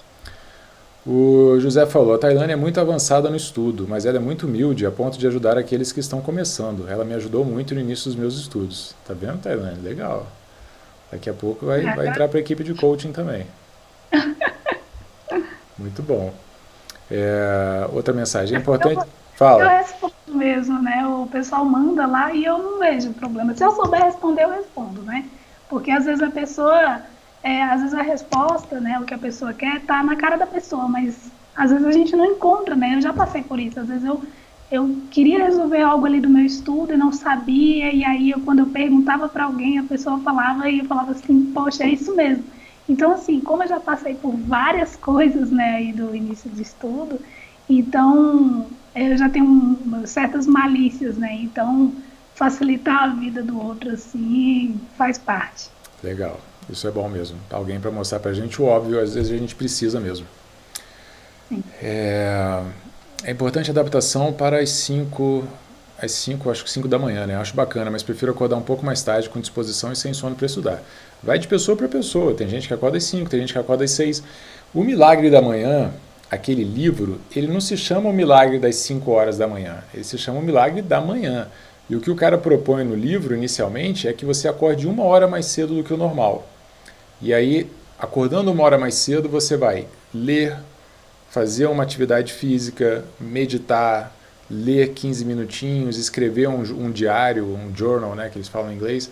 O 1.06 1.60
José 1.60 1.86
falou: 1.86 2.14
a 2.14 2.18
Tailândia 2.18 2.54
é 2.54 2.56
muito 2.56 2.80
avançada 2.80 3.30
no 3.30 3.36
estudo, 3.36 3.88
mas 3.88 4.06
ela 4.06 4.18
é 4.18 4.20
muito 4.20 4.46
humilde 4.46 4.86
a 4.86 4.92
ponto 4.92 5.18
de 5.18 5.26
ajudar 5.26 5.58
aqueles 5.58 5.92
que 5.92 6.00
estão 6.00 6.22
começando. 6.22 6.88
Ela 6.88 7.04
me 7.04 7.14
ajudou 7.16 7.44
muito 7.44 7.74
no 7.74 7.80
início 7.80 8.06
dos 8.06 8.16
meus 8.16 8.38
estudos. 8.38 8.96
Tá 9.08 9.14
vendo, 9.14 9.42
Tailândia? 9.42 9.82
Legal. 9.82 10.28
Daqui 11.12 11.30
a 11.30 11.34
pouco 11.34 11.66
vai, 11.66 11.82
vai 11.96 12.08
entrar 12.08 12.28
para 12.28 12.38
a 12.38 12.42
equipe 12.42 12.64
de 12.64 12.74
coaching 12.74 13.12
também. 13.12 13.46
Muito 15.78 16.02
bom. 16.04 16.34
É, 17.10 17.88
outra 17.92 18.14
mensagem 18.14 18.56
é 18.56 18.62
importante. 18.62 19.06
Fala. 19.36 19.64
Eu 19.64 19.70
respondo 19.70 20.14
mesmo, 20.28 20.82
né? 20.82 21.06
O 21.06 21.28
pessoal 21.28 21.66
manda 21.66 22.06
lá 22.06 22.32
e 22.34 22.46
eu 22.46 22.58
não 22.58 22.80
vejo 22.80 23.12
problema. 23.14 23.54
Se 23.56 23.64
eu 23.64 23.72
souber 23.72 24.04
responder, 24.04 24.44
eu 24.44 24.52
respondo, 24.52 25.02
né? 25.02 25.26
Porque 25.68 25.92
às 25.92 26.06
vezes 26.06 26.22
a 26.22 26.30
pessoa, 26.30 27.02
é, 27.44 27.64
às 27.64 27.82
vezes 27.82 27.94
a 27.96 28.02
resposta, 28.02 28.80
né, 28.80 29.00
o 29.00 29.06
que 29.06 29.14
a 29.14 29.18
pessoa 29.18 29.54
quer, 29.54 29.82
tá 29.82 30.04
na 30.04 30.16
cara 30.16 30.38
da 30.38 30.46
pessoa, 30.46 30.88
mas 30.88 31.32
às 31.56 31.72
vezes 31.72 31.86
a 31.86 31.92
gente 31.92 32.16
não 32.16 32.26
encontra, 32.26 32.76
né? 32.76 32.96
Eu 32.96 33.02
já 33.02 33.12
passei 33.12 33.44
por 33.44 33.60
isso. 33.60 33.80
Às 33.80 33.88
vezes 33.88 34.06
eu, 34.06 34.24
eu 34.72 34.98
queria 35.10 35.44
resolver 35.44 35.82
algo 35.82 36.06
ali 36.06 36.22
do 36.22 36.30
meu 36.30 36.46
estudo 36.46 36.94
e 36.94 36.98
não 36.98 37.12
sabia, 37.12 37.94
e 37.94 38.04
aí 38.06 38.32
eu, 38.32 38.40
quando 38.42 38.60
eu 38.60 38.68
perguntava 38.68 39.28
para 39.28 39.46
alguém, 39.46 39.80
a 39.80 39.84
pessoa 39.84 40.20
falava 40.20 40.70
e 40.70 40.80
eu 40.80 40.86
falava 40.86 41.12
assim, 41.12 41.52
poxa, 41.54 41.84
é 41.84 41.90
isso 41.90 42.16
mesmo. 42.16 42.44
Então, 42.88 43.12
assim, 43.14 43.40
como 43.40 43.64
eu 43.64 43.68
já 43.70 43.80
passei 43.80 44.16
por 44.16 44.36
várias 44.36 44.96
coisas, 44.96 45.52
né, 45.52 45.76
aí 45.76 45.94
do 45.94 46.16
início 46.16 46.50
de 46.50 46.62
estudo, 46.62 47.20
então 47.70 48.68
eu 48.96 49.18
já 49.18 49.30
tenho 49.30 49.78
certas 50.06 50.46
malícias, 50.46 51.18
né? 51.18 51.34
Então, 51.42 51.94
facilitar 52.36 53.04
a 53.04 53.08
vida 53.08 53.42
do 53.42 53.62
outro 53.62 53.92
assim 53.92 54.80
faz 54.98 55.18
parte. 55.18 55.70
Legal, 56.04 56.40
isso 56.72 56.88
é 56.88 56.92
bom 56.92 57.08
mesmo. 57.10 57.38
Alguém 57.50 57.80
para 57.80 57.92
mostrar 57.92 58.20
para 58.20 58.32
a 58.32 58.34
gente 58.34 58.62
o 58.62 58.66
óbvio, 58.66 59.00
às 59.00 59.14
vezes 59.14 59.32
a 59.32 59.38
gente 59.38 59.56
precisa 59.56 60.00
mesmo. 60.00 60.26
É, 61.82 62.64
é 63.24 63.32
importante 63.32 63.70
a 63.70 63.74
adaptação 63.74 64.32
para 64.32 64.60
as 64.60 64.70
5, 64.70 65.44
às 66.02 66.12
5, 66.12 66.50
acho 66.50 66.64
que 66.64 66.72
5 66.72 66.88
da 66.88 66.98
manhã, 66.98 67.28
né? 67.28 67.36
Acho 67.36 67.56
bacana, 67.56 67.92
mas 67.92 68.04
prefiro 68.04 68.32
acordar 68.32 68.56
um 68.56 68.62
pouco 68.62 68.86
mais 68.86 69.04
tarde 69.04 69.30
com 69.30 69.40
disposição 69.40 69.92
e 69.92 69.96
sem 69.96 70.14
sono 70.14 70.36
para 70.36 70.46
estudar. 70.46 70.82
Vai 71.22 71.38
de 71.38 71.48
pessoa 71.48 71.78
para 71.78 71.88
pessoa. 71.88 72.34
Tem 72.34 72.48
gente 72.48 72.68
que 72.68 72.74
acorda 72.74 72.98
às 72.98 73.04
5, 73.04 73.30
tem 73.30 73.42
gente 73.42 73.54
que 73.54 73.60
acorda 73.60 73.84
às 73.84 73.92
6. 73.92 74.24
O 74.74 74.84
Milagre 74.84 75.30
da 75.30 75.42
Manhã, 75.42 75.92
aquele 76.30 76.64
livro, 76.64 77.20
ele 77.36 77.48
não 77.48 77.60
se 77.60 77.76
chama 77.76 78.10
o 78.10 78.14
Milagre 78.14 78.58
das 78.58 78.76
5 78.78 79.12
horas 79.12 79.38
da 79.38 79.48
manhã. 79.48 79.84
Ele 79.94 80.04
se 80.04 80.18
chama 80.18 80.40
o 80.40 80.42
Milagre 80.42 80.82
da 80.82 81.02
Manhã. 81.02 81.48
E 81.90 81.96
o 81.96 82.00
que 82.00 82.10
o 82.10 82.16
cara 82.16 82.38
propõe 82.38 82.86
no 82.86 82.96
livro, 82.96 83.36
inicialmente, 83.36 84.08
é 84.08 84.14
que 84.14 84.26
você 84.26 84.48
acorde 84.48 84.88
uma 84.88 85.04
hora 85.04 85.28
mais 85.28 85.46
cedo 85.46 85.76
do 85.76 85.84
que 85.84 85.94
o 85.94 85.98
normal. 85.98 86.48
E 87.22 87.34
aí, 87.34 87.70
acordando 88.00 88.52
uma 88.52 88.64
hora 88.64 88.78
mais 88.78 88.96
cedo, 88.96 89.30
você 89.30 89.56
vai 89.56 89.88
ler, 90.14 90.58
fazer 91.30 91.68
uma 91.68 91.84
atividade 91.84 92.34
física, 92.34 93.06
meditar, 93.20 94.16
ler 94.50 94.90
15 94.94 95.24
minutinhos, 95.24 95.98
escrever 95.98 96.48
um, 96.50 96.62
um 96.62 96.92
diário, 96.92 97.46
um 97.46 97.76
journal, 97.76 98.16
né, 98.16 98.30
que 98.30 98.38
eles 98.38 98.48
falam 98.48 98.72
em 98.72 98.76
inglês. 98.76 99.10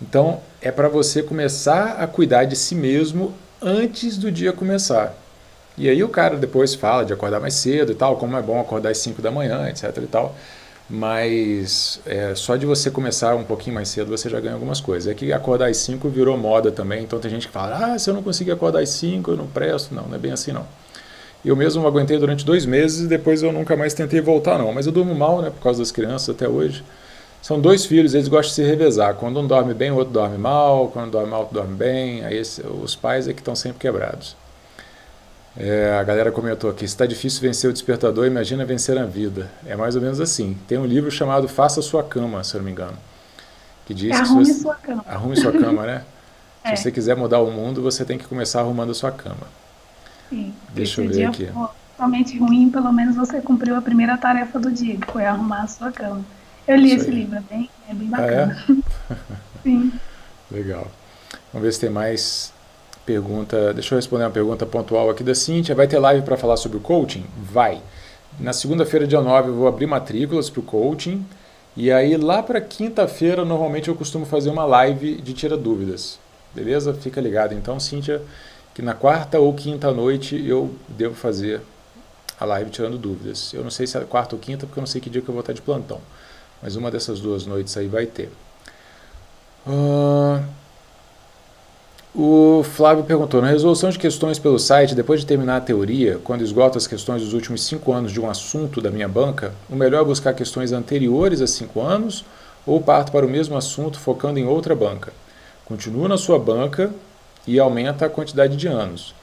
Então, 0.00 0.40
é 0.62 0.70
para 0.70 0.88
você 0.88 1.22
começar 1.22 1.96
a 2.00 2.06
cuidar 2.06 2.44
de 2.44 2.56
si 2.56 2.74
mesmo 2.74 3.34
antes 3.60 4.16
do 4.16 4.30
dia 4.30 4.52
começar. 4.52 5.14
E 5.76 5.88
aí 5.88 6.02
o 6.02 6.08
cara 6.08 6.36
depois 6.36 6.74
fala 6.74 7.04
de 7.04 7.12
acordar 7.12 7.40
mais 7.40 7.54
cedo 7.54 7.92
e 7.92 7.94
tal, 7.94 8.16
como 8.16 8.36
é 8.36 8.42
bom 8.42 8.60
acordar 8.60 8.90
às 8.90 8.98
5 8.98 9.20
da 9.20 9.30
manhã, 9.30 9.68
etc 9.68 9.96
e 9.98 10.06
tal 10.06 10.34
mas 10.90 12.00
é, 12.04 12.34
só 12.34 12.56
de 12.56 12.66
você 12.66 12.90
começar 12.90 13.36
um 13.36 13.44
pouquinho 13.44 13.74
mais 13.74 13.88
cedo 13.88 14.08
você 14.10 14.28
já 14.28 14.40
ganha 14.40 14.54
algumas 14.54 14.80
coisas. 14.80 15.10
É 15.10 15.14
que 15.14 15.32
acordar 15.32 15.68
às 15.68 15.76
5 15.76 16.08
virou 16.08 16.36
moda 16.36 16.72
também, 16.72 17.04
então 17.04 17.18
tem 17.20 17.30
gente 17.30 17.46
que 17.46 17.52
fala, 17.52 17.94
ah, 17.94 17.98
se 17.98 18.10
eu 18.10 18.14
não 18.14 18.22
conseguir 18.22 18.50
acordar 18.50 18.80
às 18.80 18.90
5 18.90 19.30
eu 19.30 19.36
não 19.36 19.46
presto. 19.46 19.94
Não, 19.94 20.06
não 20.06 20.16
é 20.16 20.18
bem 20.18 20.32
assim 20.32 20.52
não. 20.52 20.66
Eu 21.44 21.56
mesmo 21.56 21.86
aguentei 21.86 22.18
durante 22.18 22.44
dois 22.44 22.66
meses 22.66 23.06
e 23.06 23.08
depois 23.08 23.42
eu 23.42 23.52
nunca 23.52 23.76
mais 23.76 23.94
tentei 23.94 24.20
voltar 24.20 24.58
não, 24.58 24.72
mas 24.72 24.86
eu 24.86 24.92
durmo 24.92 25.14
mal, 25.14 25.40
né, 25.40 25.50
por 25.50 25.62
causa 25.62 25.78
das 25.78 25.92
crianças 25.92 26.30
até 26.34 26.48
hoje. 26.48 26.84
São 27.40 27.58
dois 27.58 27.86
filhos, 27.86 28.12
eles 28.12 28.28
gostam 28.28 28.50
de 28.50 28.54
se 28.56 28.62
revezar. 28.62 29.14
Quando 29.14 29.40
um 29.40 29.46
dorme 29.46 29.72
bem, 29.72 29.90
o 29.90 29.96
outro 29.96 30.12
dorme 30.12 30.36
mal. 30.36 30.88
Quando 30.88 31.12
dorme 31.12 31.30
mal, 31.30 31.40
o 31.40 31.42
outro 31.44 31.54
dorme 31.58 31.74
bem. 31.74 32.24
Aí 32.24 32.40
os 32.82 32.94
pais 32.94 33.26
é 33.28 33.32
que 33.32 33.40
estão 33.40 33.56
sempre 33.56 33.78
quebrados. 33.78 34.36
É, 35.56 35.96
a 35.98 36.02
galera 36.02 36.30
comentou 36.30 36.70
aqui: 36.70 36.84
está 36.84 37.06
difícil 37.06 37.40
vencer 37.40 37.68
o 37.68 37.72
despertador, 37.72 38.26
imagina 38.26 38.64
vencer 38.64 38.96
a 38.98 39.04
vida. 39.04 39.50
É 39.66 39.76
mais 39.76 39.96
ou 39.96 40.02
menos 40.02 40.20
assim. 40.20 40.56
Tem 40.68 40.78
um 40.78 40.86
livro 40.86 41.10
chamado 41.10 41.48
Faça 41.48 41.82
Sua 41.82 42.02
Cama, 42.02 42.42
se 42.44 42.54
eu 42.54 42.58
não 42.58 42.66
me 42.66 42.72
engano. 42.72 42.96
Que 43.86 43.94
diz 43.94 44.12
arrume 44.12 44.46
sua 44.46 44.74
cama. 44.76 45.04
Arrume 45.06 45.36
sua 45.36 45.52
cama, 45.52 45.84
né? 45.84 46.04
é. 46.62 46.76
Se 46.76 46.84
você 46.84 46.92
quiser 46.92 47.16
mudar 47.16 47.40
o 47.40 47.50
mundo, 47.50 47.82
você 47.82 48.04
tem 48.04 48.16
que 48.16 48.24
começar 48.24 48.60
arrumando 48.60 48.90
a 48.90 48.94
sua 48.94 49.10
cama. 49.10 49.48
Sim. 50.28 50.54
Deixa 50.72 51.02
eu 51.02 51.08
ver 51.08 51.24
aqui. 51.26 51.46
Totalmente 51.96 52.38
ruim, 52.38 52.70
pelo 52.70 52.92
menos 52.92 53.16
você 53.16 53.40
cumpriu 53.40 53.74
a 53.74 53.82
primeira 53.82 54.16
tarefa 54.16 54.58
do 54.58 54.70
dia, 54.70 54.96
que 54.96 55.10
foi 55.10 55.24
arrumar 55.24 55.62
a 55.62 55.66
sua 55.66 55.90
cama. 55.90 56.24
Eu 56.68 56.76
li 56.76 56.94
Isso 56.94 57.02
esse 57.02 57.10
aí. 57.10 57.16
livro, 57.16 57.36
é 57.36 57.40
bem, 57.40 57.70
é 57.88 57.94
bem 57.94 58.08
bacana. 58.08 58.64
Ah, 58.68 58.72
é? 59.12 59.16
Sim. 59.64 59.92
Legal. 60.50 60.86
Vamos 61.52 61.66
ver 61.66 61.72
se 61.72 61.80
tem 61.80 61.90
mais 61.90 62.52
Pergunta, 63.10 63.74
deixa 63.74 63.92
eu 63.92 63.98
responder 63.98 64.22
uma 64.22 64.30
pergunta 64.30 64.64
pontual 64.64 65.10
aqui 65.10 65.24
da 65.24 65.34
Cíntia. 65.34 65.74
Vai 65.74 65.88
ter 65.88 65.98
live 65.98 66.24
para 66.24 66.36
falar 66.36 66.56
sobre 66.56 66.78
o 66.78 66.80
coaching? 66.80 67.26
Vai. 67.42 67.82
Na 68.38 68.52
segunda-feira, 68.52 69.04
dia 69.04 69.20
9, 69.20 69.48
eu 69.48 69.54
vou 69.56 69.66
abrir 69.66 69.86
matrículas 69.86 70.48
para 70.48 70.60
o 70.60 70.62
coaching. 70.62 71.26
E 71.76 71.90
aí, 71.90 72.16
lá 72.16 72.40
para 72.40 72.60
quinta-feira, 72.60 73.44
normalmente 73.44 73.88
eu 73.88 73.96
costumo 73.96 74.24
fazer 74.24 74.48
uma 74.48 74.64
live 74.64 75.20
de 75.20 75.32
tira 75.32 75.56
dúvidas. 75.56 76.20
Beleza? 76.54 76.94
Fica 76.94 77.20
ligado. 77.20 77.52
Então, 77.52 77.80
Cíntia, 77.80 78.22
que 78.76 78.80
na 78.80 78.94
quarta 78.94 79.40
ou 79.40 79.52
quinta 79.54 79.90
noite 79.90 80.40
eu 80.46 80.72
devo 80.86 81.16
fazer 81.16 81.60
a 82.38 82.44
live 82.44 82.70
tirando 82.70 82.96
dúvidas. 82.96 83.52
Eu 83.52 83.64
não 83.64 83.70
sei 83.70 83.88
se 83.88 83.98
é 83.98 84.00
quarta 84.02 84.36
ou 84.36 84.40
quinta, 84.40 84.66
porque 84.66 84.78
eu 84.78 84.82
não 84.82 84.86
sei 84.86 85.00
que 85.00 85.10
dia 85.10 85.20
que 85.20 85.28
eu 85.28 85.34
vou 85.34 85.40
estar 85.40 85.52
de 85.52 85.62
plantão. 85.62 86.00
Mas 86.62 86.76
uma 86.76 86.92
dessas 86.92 87.18
duas 87.18 87.44
noites 87.44 87.76
aí 87.76 87.88
vai 87.88 88.06
ter. 88.06 88.30
Uh, 89.66 90.59
o 92.14 92.62
Flávio 92.64 93.04
perguntou: 93.04 93.40
na 93.40 93.48
resolução 93.48 93.90
de 93.90 93.98
questões 93.98 94.38
pelo 94.38 94.58
site, 94.58 94.94
depois 94.94 95.20
de 95.20 95.26
terminar 95.26 95.56
a 95.56 95.60
teoria, 95.60 96.18
quando 96.24 96.42
esgoto 96.42 96.76
as 96.76 96.86
questões 96.86 97.22
dos 97.22 97.32
últimos 97.32 97.64
cinco 97.64 97.92
anos 97.92 98.12
de 98.12 98.20
um 98.20 98.28
assunto 98.28 98.80
da 98.80 98.90
minha 98.90 99.08
banca, 99.08 99.52
o 99.68 99.76
melhor 99.76 100.02
é 100.02 100.04
buscar 100.04 100.34
questões 100.34 100.72
anteriores 100.72 101.40
a 101.40 101.46
cinco 101.46 101.80
anos 101.80 102.24
ou 102.66 102.80
parto 102.80 103.12
para 103.12 103.24
o 103.24 103.28
mesmo 103.28 103.56
assunto 103.56 103.98
focando 103.98 104.38
em 104.38 104.46
outra 104.46 104.74
banca? 104.74 105.12
Continua 105.64 106.08
na 106.08 106.18
sua 106.18 106.38
banca 106.38 106.90
e 107.46 107.58
aumenta 107.58 108.06
a 108.06 108.10
quantidade 108.10 108.56
de 108.56 108.66
anos. 108.66 109.14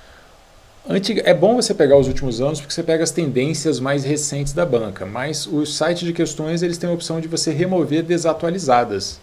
Antiga, 0.90 1.22
é 1.26 1.34
bom 1.34 1.56
você 1.56 1.74
pegar 1.74 1.98
os 1.98 2.08
últimos 2.08 2.40
anos 2.40 2.62
porque 2.62 2.74
você 2.74 2.82
pega 2.82 3.04
as 3.04 3.12
tendências 3.12 3.78
mais 3.78 4.06
recentes 4.06 4.54
da 4.54 4.66
banca, 4.66 5.06
mas 5.06 5.46
os 5.46 5.76
sites 5.76 6.08
de 6.08 6.14
questões 6.14 6.64
eles 6.64 6.78
têm 6.78 6.90
a 6.90 6.94
opção 6.94 7.20
de 7.20 7.28
você 7.28 7.52
remover 7.52 8.04
desatualizadas. 8.04 9.20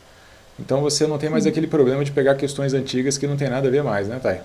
Então 0.58 0.80
você 0.80 1.06
não 1.06 1.18
tem 1.18 1.28
mais 1.28 1.46
aquele 1.46 1.66
problema 1.66 2.04
de 2.04 2.12
pegar 2.12 2.34
questões 2.36 2.74
antigas 2.74 3.18
que 3.18 3.26
não 3.26 3.36
tem 3.36 3.48
nada 3.48 3.68
a 3.68 3.70
ver 3.70 3.82
mais, 3.82 4.08
né, 4.08 4.18
Thay? 4.18 4.40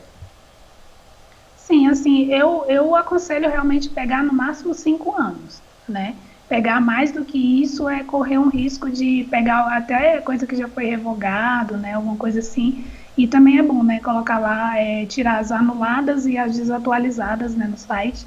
Sim, 1.55 1.87
assim, 1.87 2.33
eu, 2.33 2.65
eu 2.67 2.95
aconselho 2.95 3.47
realmente 3.47 3.89
pegar 3.89 4.23
no 4.23 4.33
máximo 4.33 4.73
cinco 4.73 5.15
anos, 5.15 5.61
né? 5.87 6.15
Pegar 6.47 6.81
mais 6.81 7.11
do 7.11 7.23
que 7.23 7.61
isso 7.61 7.87
é 7.87 8.03
correr 8.03 8.39
um 8.39 8.49
risco 8.49 8.89
de 8.89 9.27
pegar 9.29 9.67
até 9.77 10.19
coisa 10.19 10.47
que 10.47 10.55
já 10.55 10.67
foi 10.67 10.85
revogado, 10.85 11.77
né? 11.77 11.93
Alguma 11.93 12.17
coisa 12.17 12.39
assim. 12.39 12.87
E 13.15 13.27
também 13.27 13.59
é 13.59 13.61
bom, 13.61 13.83
né? 13.83 13.99
Colocar 13.99 14.39
lá, 14.39 14.79
é, 14.79 15.05
tirar 15.05 15.37
as 15.37 15.51
anuladas 15.51 16.25
e 16.25 16.39
as 16.39 16.57
desatualizadas 16.57 17.53
né, 17.53 17.67
no 17.67 17.77
site. 17.77 18.25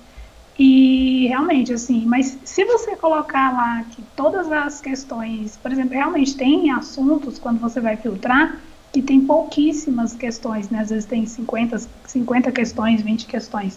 E 0.64 1.26
realmente, 1.26 1.72
assim, 1.72 2.06
mas 2.06 2.38
se 2.44 2.64
você 2.64 2.94
colocar 2.94 3.52
lá 3.52 3.82
que 3.90 4.00
todas 4.14 4.52
as 4.52 4.80
questões, 4.80 5.56
por 5.56 5.72
exemplo, 5.72 5.94
realmente 5.94 6.36
tem 6.36 6.70
assuntos 6.70 7.36
quando 7.36 7.58
você 7.58 7.80
vai 7.80 7.96
filtrar 7.96 8.60
que 8.92 9.02
tem 9.02 9.22
pouquíssimas 9.22 10.14
questões, 10.14 10.70
né? 10.70 10.78
Às 10.78 10.90
vezes 10.90 11.04
tem 11.04 11.26
50, 11.26 11.78
50 12.04 12.52
questões, 12.52 13.02
20 13.02 13.26
questões. 13.26 13.76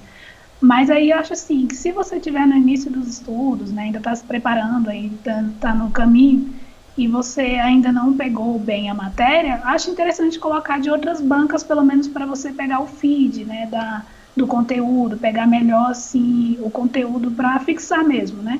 Mas 0.61 0.91
aí 0.91 1.09
eu 1.09 1.17
acho 1.17 1.33
assim, 1.33 1.65
que 1.65 1.75
se 1.75 1.91
você 1.91 2.17
estiver 2.17 2.45
no 2.45 2.55
início 2.55 2.91
dos 2.91 3.07
estudos, 3.07 3.71
né, 3.71 3.85
ainda 3.85 3.97
está 3.97 4.15
se 4.15 4.23
preparando, 4.23 4.87
ainda 4.87 5.41
está 5.55 5.73
no 5.73 5.89
caminho, 5.89 6.53
e 6.95 7.07
você 7.07 7.41
ainda 7.55 7.91
não 7.91 8.15
pegou 8.15 8.59
bem 8.59 8.91
a 8.91 8.93
matéria, 8.93 9.59
acho 9.63 9.89
interessante 9.89 10.37
colocar 10.37 10.79
de 10.79 10.91
outras 10.91 11.19
bancas, 11.19 11.63
pelo 11.63 11.83
menos 11.83 12.07
para 12.07 12.27
você 12.27 12.53
pegar 12.53 12.79
o 12.79 12.85
feed, 12.85 13.43
né, 13.43 13.65
da, 13.71 14.05
do 14.35 14.45
conteúdo, 14.45 15.17
pegar 15.17 15.47
melhor, 15.47 15.91
assim, 15.91 16.57
o 16.61 16.69
conteúdo 16.69 17.31
para 17.31 17.59
fixar 17.59 18.03
mesmo, 18.03 18.41
né. 18.41 18.59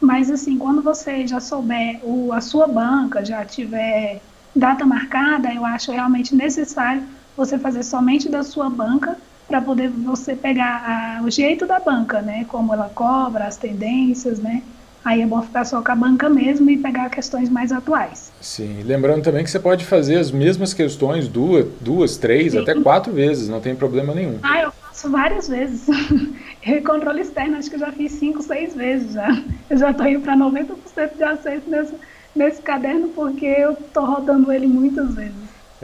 Mas, 0.00 0.30
assim, 0.30 0.58
quando 0.58 0.82
você 0.82 1.26
já 1.26 1.38
souber 1.38 2.00
o, 2.02 2.32
a 2.32 2.40
sua 2.40 2.66
banca, 2.66 3.24
já 3.24 3.44
tiver 3.44 4.20
data 4.54 4.84
marcada, 4.84 5.52
eu 5.54 5.64
acho 5.64 5.92
realmente 5.92 6.34
necessário 6.34 7.04
você 7.36 7.56
fazer 7.56 7.84
somente 7.84 8.28
da 8.28 8.42
sua 8.42 8.68
banca 8.68 9.16
para 9.46 9.60
poder 9.60 9.88
você 9.90 10.34
pegar 10.34 11.18
a, 11.20 11.22
o 11.22 11.30
jeito 11.30 11.66
da 11.66 11.78
banca, 11.78 12.20
né? 12.20 12.44
Como 12.48 12.72
ela 12.72 12.90
cobra, 12.94 13.44
as 13.44 13.56
tendências, 13.56 14.40
né? 14.40 14.62
Aí 15.04 15.20
é 15.20 15.26
bom 15.26 15.42
ficar 15.42 15.64
só 15.64 15.82
com 15.82 15.90
a 15.90 15.96
banca 15.96 16.28
mesmo 16.28 16.70
e 16.70 16.76
pegar 16.76 17.10
questões 17.10 17.48
mais 17.48 17.72
atuais. 17.72 18.32
Sim, 18.40 18.82
lembrando 18.84 19.22
também 19.22 19.42
que 19.42 19.50
você 19.50 19.58
pode 19.58 19.84
fazer 19.84 20.16
as 20.16 20.30
mesmas 20.30 20.72
questões 20.72 21.28
duas, 21.28 21.66
duas 21.80 22.16
três, 22.16 22.52
Sim. 22.52 22.60
até 22.60 22.74
quatro 22.74 23.12
vezes, 23.12 23.48
não 23.48 23.60
tem 23.60 23.74
problema 23.74 24.14
nenhum. 24.14 24.38
Ah, 24.42 24.62
eu 24.62 24.72
várias 25.10 25.48
vezes. 25.48 25.86
eu 26.66 26.82
controle 26.82 27.20
externo, 27.20 27.56
acho 27.56 27.70
que 27.70 27.76
eu 27.76 27.80
já 27.80 27.92
fiz 27.92 28.12
cinco, 28.12 28.42
seis 28.42 28.74
vezes 28.74 29.12
já. 29.12 29.28
Eu 29.68 29.76
já 29.76 29.90
estou 29.90 30.06
indo 30.06 30.20
para 30.20 30.36
90% 30.36 31.16
de 31.16 31.22
acesso 31.22 31.68
nesse, 31.68 31.94
nesse 32.34 32.62
caderno 32.62 33.08
porque 33.08 33.46
eu 33.46 33.72
estou 33.72 34.04
rodando 34.04 34.52
ele 34.52 34.66
muitas 34.66 35.14
vezes. 35.14 35.34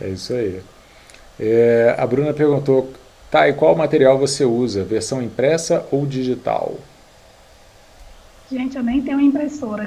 É 0.00 0.08
isso 0.08 0.32
aí. 0.32 0.60
É, 1.38 1.94
a 1.98 2.06
Bruna 2.06 2.32
perguntou, 2.32 2.92
tá, 3.30 3.48
e 3.48 3.52
qual 3.52 3.76
material 3.76 4.18
você 4.18 4.44
usa, 4.44 4.84
versão 4.84 5.22
impressa 5.22 5.86
ou 5.90 6.06
digital? 6.06 6.76
Gente, 8.50 8.76
eu 8.76 8.82
nem 8.82 9.02
tenho 9.02 9.20
impressora. 9.20 9.86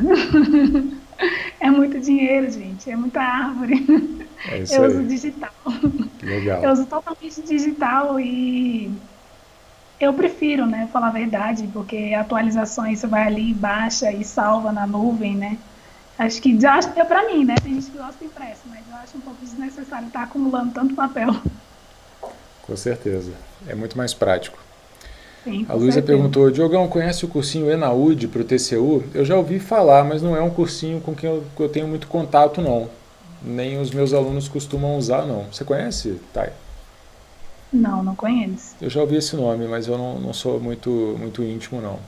é 1.60 1.70
muito 1.72 2.00
dinheiro, 2.00 2.50
gente, 2.52 2.90
é 2.90 2.96
muita 2.96 3.22
árvore. 3.22 4.26
É 4.48 4.64
eu 4.76 4.84
aí. 4.84 4.90
uso 4.90 5.04
digital. 5.04 5.52
Legal. 6.22 6.64
Eu 6.64 6.72
uso 6.72 6.86
totalmente 6.86 7.42
digital 7.42 8.20
e 8.20 8.92
eu 10.02 10.14
prefiro, 10.14 10.66
né, 10.66 10.90
falar 10.92 11.08
a 11.08 11.12
verdade, 11.12 11.70
porque 11.72 12.16
atualizações 12.16 13.00
você 13.00 13.08
vai 13.08 13.28
ali, 13.28 13.54
baixa 13.54 14.12
e 14.12 14.26
salva 14.26 14.72
na 14.72 14.88
nuvem, 14.88 15.36
né? 15.36 15.60
Acho 16.18 16.42
que 16.42 16.60
já 16.60 16.80
é 16.96 17.04
para 17.04 17.28
mim, 17.28 17.46
né? 17.46 17.56
Tem 17.64 17.76
gente 17.76 17.92
que 17.92 17.98
gosta 17.98 18.26
impresso, 18.26 18.62
mas 18.66 18.80
eu 18.90 18.96
acho 18.96 19.18
um 19.18 19.22
pouco 19.22 19.40
desnecessário 19.44 20.08
estar 20.08 20.24
acumulando 20.24 20.74
tanto 20.74 20.96
papel. 20.96 21.36
Com 22.64 22.76
certeza. 22.76 23.32
É 23.68 23.76
muito 23.76 23.98
mais 23.98 24.14
prático. 24.14 24.58
Sim, 25.44 25.66
a 25.68 25.74
Luísa 25.74 26.02
perguntou, 26.02 26.52
Diogão, 26.52 26.88
conhece 26.88 27.26
o 27.26 27.28
cursinho 27.28 27.72
Enaúde 27.72 28.28
para 28.28 28.42
o 28.42 28.44
TCU? 28.44 29.04
Eu 29.14 29.26
já 29.26 29.36
ouvi 29.36 29.60
falar, 29.60 30.04
mas 30.04 30.22
não 30.22 30.36
é 30.36 30.42
um 30.42 30.52
cursinho 30.52 31.02
com 31.02 31.16
quem 31.16 31.30
eu, 31.30 31.44
eu, 31.60 31.70
tenho 31.70 31.88
muito 31.88 32.08
contato, 32.08 32.62
não. 32.62 32.90
Nem 33.42 33.80
os 33.80 33.92
meus 33.92 34.14
alunos 34.14 34.48
costumam 34.48 34.98
usar, 34.98 35.26
não. 35.26 35.46
Você 35.52 35.64
conhece, 35.64 36.20
Thay? 36.32 36.52
Não, 37.72 38.04
não 38.04 38.16
conheço. 38.16 38.76
Eu 38.82 38.90
já 38.90 39.00
ouvi 39.00 39.16
esse 39.16 39.36
nome, 39.36 39.66
mas 39.68 39.88
eu 39.88 39.98
não, 39.98 40.20
não 40.20 40.34
sou 40.34 40.60
muito, 40.60 41.16
muito 41.18 41.42
íntimo, 41.42 41.80
não. 41.80 42.00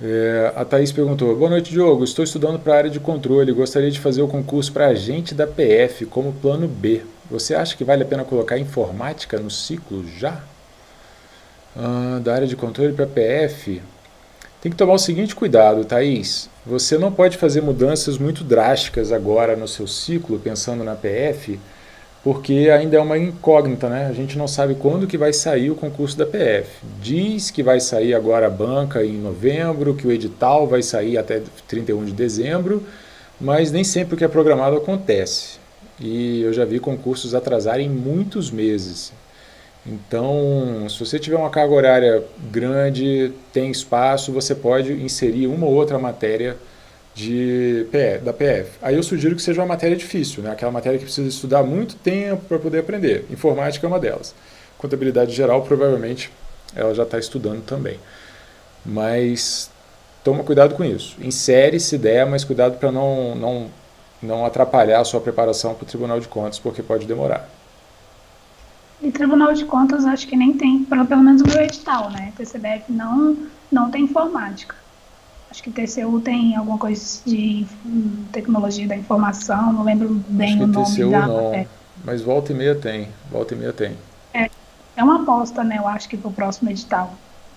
É, 0.00 0.52
a 0.56 0.64
Thaís 0.64 0.92
perguntou: 0.92 1.36
Boa 1.36 1.50
noite, 1.50 1.70
Diogo. 1.70 2.04
Estou 2.04 2.24
estudando 2.24 2.58
para 2.58 2.74
a 2.74 2.76
área 2.78 2.90
de 2.90 3.00
controle. 3.00 3.52
Gostaria 3.52 3.90
de 3.90 4.00
fazer 4.00 4.22
o 4.22 4.28
concurso 4.28 4.72
para 4.72 4.86
agente 4.86 5.34
da 5.34 5.46
PF 5.46 6.06
como 6.06 6.32
plano 6.32 6.66
B. 6.68 7.02
Você 7.30 7.54
acha 7.54 7.76
que 7.76 7.84
vale 7.84 8.04
a 8.04 8.06
pena 8.06 8.24
colocar 8.24 8.58
informática 8.58 9.38
no 9.38 9.50
ciclo 9.50 10.06
já? 10.16 10.40
Ah, 11.76 12.20
da 12.22 12.34
área 12.34 12.46
de 12.46 12.56
controle 12.56 12.92
para 12.92 13.06
PF. 13.06 13.82
Tem 14.62 14.72
que 14.72 14.78
tomar 14.78 14.94
o 14.94 14.98
seguinte 14.98 15.34
cuidado, 15.34 15.84
Thaís. 15.84 16.48
Você 16.64 16.96
não 16.96 17.12
pode 17.12 17.36
fazer 17.36 17.60
mudanças 17.60 18.18
muito 18.18 18.42
drásticas 18.42 19.12
agora 19.12 19.54
no 19.54 19.68
seu 19.68 19.86
ciclo, 19.86 20.38
pensando 20.38 20.82
na 20.82 20.94
PF 20.96 21.58
porque 22.22 22.68
ainda 22.70 22.96
é 22.96 23.00
uma 23.00 23.16
incógnita, 23.16 23.88
né? 23.88 24.06
A 24.06 24.12
gente 24.12 24.36
não 24.36 24.48
sabe 24.48 24.74
quando 24.74 25.06
que 25.06 25.16
vai 25.16 25.32
sair 25.32 25.70
o 25.70 25.74
concurso 25.74 26.16
da 26.16 26.26
PF. 26.26 26.68
Diz 27.00 27.50
que 27.50 27.62
vai 27.62 27.80
sair 27.80 28.14
agora 28.14 28.46
a 28.46 28.50
banca 28.50 29.04
em 29.04 29.18
novembro, 29.18 29.94
que 29.94 30.06
o 30.06 30.12
edital 30.12 30.66
vai 30.66 30.82
sair 30.82 31.16
até 31.16 31.42
31 31.66 32.04
de 32.04 32.12
dezembro, 32.12 32.82
mas 33.40 33.70
nem 33.70 33.84
sempre 33.84 34.14
o 34.14 34.18
que 34.18 34.24
é 34.24 34.28
programado 34.28 34.76
acontece. 34.76 35.58
E 36.00 36.42
eu 36.42 36.52
já 36.52 36.64
vi 36.64 36.78
concursos 36.78 37.34
atrasarem 37.34 37.88
muitos 37.88 38.50
meses. 38.50 39.12
Então, 39.86 40.86
se 40.88 40.98
você 40.98 41.18
tiver 41.18 41.36
uma 41.36 41.50
carga 41.50 41.72
horária 41.72 42.24
grande, 42.50 43.32
tem 43.52 43.70
espaço, 43.70 44.32
você 44.32 44.54
pode 44.54 44.92
inserir 44.92 45.46
uma 45.46 45.66
ou 45.66 45.72
outra 45.72 45.98
matéria 45.98 46.56
de 47.18 47.84
PF, 47.90 48.24
da 48.24 48.32
PF. 48.32 48.70
Aí 48.80 48.94
eu 48.94 49.02
sugiro 49.02 49.34
que 49.34 49.42
seja 49.42 49.60
uma 49.60 49.66
matéria 49.66 49.96
difícil, 49.96 50.40
né? 50.40 50.52
aquela 50.52 50.70
matéria 50.70 50.96
que 50.96 51.04
precisa 51.04 51.28
estudar 51.28 51.64
muito 51.64 51.96
tempo 51.96 52.44
para 52.44 52.60
poder 52.60 52.78
aprender. 52.78 53.26
Informática 53.28 53.84
é 53.84 53.88
uma 53.88 53.98
delas. 53.98 54.32
Contabilidade 54.78 55.34
geral, 55.34 55.62
provavelmente, 55.62 56.30
ela 56.76 56.94
já 56.94 57.02
está 57.02 57.18
estudando 57.18 57.64
também. 57.64 57.98
Mas 58.86 59.68
toma 60.22 60.44
cuidado 60.44 60.76
com 60.76 60.84
isso. 60.84 61.16
Insere 61.20 61.80
se 61.80 61.98
der, 61.98 62.24
mas 62.24 62.44
cuidado 62.44 62.78
para 62.78 62.92
não, 62.92 63.34
não, 63.34 63.66
não 64.22 64.46
atrapalhar 64.46 65.00
a 65.00 65.04
sua 65.04 65.20
preparação 65.20 65.74
para 65.74 65.82
o 65.82 65.88
Tribunal 65.88 66.20
de 66.20 66.28
Contas, 66.28 66.60
porque 66.60 66.84
pode 66.84 67.04
demorar. 67.04 67.48
E 69.02 69.10
Tribunal 69.10 69.52
de 69.54 69.64
Contas 69.64 70.04
acho 70.04 70.28
que 70.28 70.36
nem 70.36 70.52
tem, 70.52 70.84
pelo, 70.84 71.04
menos 71.04 71.42
o 71.42 71.48
meu 71.48 71.62
edital, 71.62 72.10
né? 72.10 72.32
TCDF 72.36 72.92
não, 72.92 73.36
não 73.72 73.90
tem 73.90 74.04
informática. 74.04 74.76
Acho 75.50 75.62
que 75.62 75.70
TCU 75.70 76.20
tem 76.20 76.56
alguma 76.56 76.78
coisa 76.78 77.20
de 77.24 77.66
tecnologia 78.32 78.86
da 78.86 78.96
informação, 78.96 79.72
não 79.72 79.82
lembro 79.82 80.22
bem 80.28 80.54
Acho 80.54 80.64
o 80.64 80.66
nome 80.66 80.94
TCU 80.94 81.10
da. 81.10 81.26
Não, 81.26 81.54
é. 81.54 81.66
Mas 82.04 82.22
volta 82.22 82.52
e 82.52 82.54
meia 82.54 82.74
tem. 82.74 83.08
Volta 83.30 83.54
e 83.54 83.56
meia 83.56 83.72
tem. 83.72 83.96
É, 84.34 84.50
é 84.96 85.02
uma 85.02 85.22
aposta, 85.22 85.64
né? 85.64 85.78
Eu 85.78 85.88
acho 85.88 86.08
que 86.08 86.16
para 86.16 86.28
o 86.28 86.32
próximo 86.32 86.70
edital. 86.70 87.14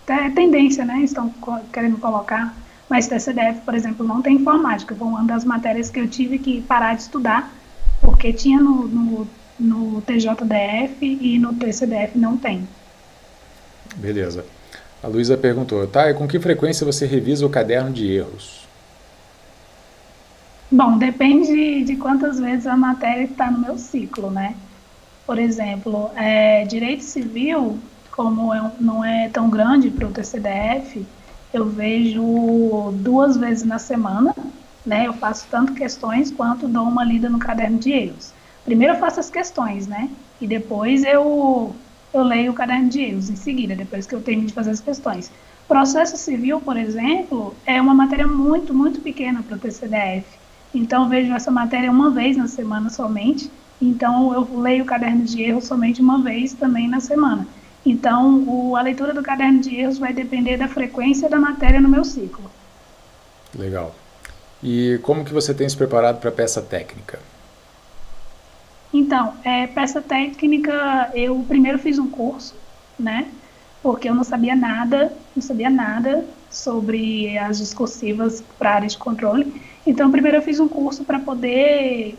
É 0.07 0.29
tendência, 0.29 0.83
né? 0.83 1.01
Estão 1.01 1.33
querendo 1.71 1.97
colocar. 1.97 2.55
Mas 2.89 3.07
TCDF, 3.07 3.61
por 3.61 3.73
exemplo, 3.73 4.05
não 4.05 4.21
tem 4.21 4.35
informática. 4.35 4.95
Foi 4.95 5.07
uma 5.07 5.23
das 5.23 5.45
matérias 5.45 5.89
que 5.89 5.99
eu 5.99 6.07
tive 6.07 6.39
que 6.39 6.61
parar 6.61 6.95
de 6.95 7.03
estudar, 7.03 7.53
porque 8.01 8.33
tinha 8.33 8.59
no, 8.59 8.87
no, 8.87 9.27
no 9.59 10.01
TJDF 10.01 10.97
e 11.01 11.39
no 11.39 11.53
TCDF 11.53 12.17
não 12.17 12.35
tem. 12.35 12.67
Beleza. 13.95 14.45
A 15.03 15.07
Luísa 15.07 15.35
perguntou, 15.35 15.87
tá, 15.87 16.09
e 16.09 16.13
com 16.13 16.27
que 16.27 16.39
frequência 16.39 16.85
você 16.85 17.05
revisa 17.05 17.45
o 17.45 17.49
caderno 17.49 17.91
de 17.91 18.11
erros? 18.11 18.61
Bom, 20.71 20.97
depende 20.97 21.83
de 21.83 21.95
quantas 21.95 22.39
vezes 22.39 22.67
a 22.67 22.77
matéria 22.77 23.23
está 23.23 23.49
no 23.49 23.59
meu 23.59 23.77
ciclo, 23.77 24.29
né? 24.29 24.55
Por 25.25 25.39
exemplo, 25.39 26.09
é, 26.15 26.63
direito 26.65 27.03
civil, 27.03 27.79
como 28.11 28.53
é, 28.53 28.71
não 28.79 29.03
é 29.03 29.27
tão 29.29 29.49
grande 29.49 29.89
para 29.89 30.07
o 30.07 30.11
TCDF, 30.11 31.05
eu 31.53 31.65
vejo 31.65 32.93
duas 32.97 33.35
vezes 33.35 33.63
na 33.63 33.79
semana, 33.79 34.35
né? 34.85 35.07
Eu 35.07 35.13
faço 35.13 35.45
tanto 35.49 35.73
questões 35.73 36.31
quanto 36.31 36.67
dou 36.67 36.83
uma 36.83 37.03
lida 37.03 37.29
no 37.29 37.39
caderno 37.39 37.77
de 37.77 37.91
erros. 37.91 38.31
Primeiro 38.63 38.93
eu 38.93 38.99
faço 38.99 39.19
as 39.19 39.29
questões, 39.29 39.87
né? 39.87 40.09
E 40.39 40.47
depois 40.47 41.03
eu 41.03 41.75
eu 42.13 42.23
leio 42.23 42.51
o 42.51 42.55
caderno 42.55 42.89
de 42.89 43.01
erros 43.01 43.29
em 43.29 43.35
seguida, 43.35 43.75
depois 43.75 44.05
que 44.05 44.13
eu 44.13 44.21
termino 44.21 44.47
de 44.47 44.53
fazer 44.53 44.71
as 44.71 44.81
questões. 44.81 45.31
Processo 45.67 46.17
civil, 46.17 46.59
por 46.59 46.75
exemplo, 46.75 47.55
é 47.65 47.81
uma 47.81 47.93
matéria 47.93 48.27
muito, 48.27 48.73
muito 48.73 48.99
pequena 48.99 49.41
para 49.41 49.55
o 49.55 49.59
TCDF. 49.59 50.25
Então, 50.73 51.03
eu 51.03 51.09
vejo 51.09 51.33
essa 51.33 51.49
matéria 51.49 51.89
uma 51.89 52.09
vez 52.09 52.35
na 52.35 52.47
semana 52.47 52.89
somente. 52.89 53.49
Então, 53.81 54.33
eu 54.33 54.59
leio 54.59 54.83
o 54.83 54.85
caderno 54.85 55.23
de 55.23 55.41
erros 55.41 55.65
somente 55.65 56.01
uma 56.01 56.21
vez 56.21 56.53
também 56.53 56.87
na 56.87 56.99
semana. 56.99 57.47
Então, 57.85 58.43
o, 58.47 58.75
a 58.75 58.81
leitura 58.81 59.13
do 59.13 59.23
caderno 59.23 59.59
de 59.59 59.75
erros 59.75 59.97
vai 59.97 60.13
depender 60.13 60.57
da 60.57 60.67
frequência 60.67 61.29
da 61.29 61.39
matéria 61.39 61.79
no 61.79 61.89
meu 61.89 62.03
ciclo. 62.03 62.51
Legal. 63.57 63.95
E 64.61 64.99
como 65.01 65.25
que 65.25 65.33
você 65.33 65.53
tem 65.53 65.67
se 65.67 65.75
preparado 65.75 66.19
para 66.19 66.29
a 66.29 66.33
peça 66.33 66.61
técnica? 66.61 67.19
Então, 68.93 69.33
é, 69.43 69.67
peça 69.67 70.01
técnica, 70.01 71.11
eu 71.13 71.43
primeiro 71.47 71.79
fiz 71.79 71.97
um 71.97 72.09
curso, 72.09 72.55
né? 72.99 73.27
Porque 73.81 74.09
eu 74.09 74.13
não 74.13 74.23
sabia 74.23 74.55
nada, 74.55 75.13
não 75.35 75.41
sabia 75.41 75.69
nada 75.69 76.25
sobre 76.49 77.37
as 77.37 77.57
discursivas 77.57 78.43
para 78.59 78.75
área 78.75 78.87
de 78.87 78.97
controle. 78.97 79.61
Então, 79.87 80.11
primeiro 80.11 80.37
eu 80.37 80.41
fiz 80.41 80.59
um 80.59 80.67
curso 80.67 81.03
para 81.03 81.19
poder 81.19 82.17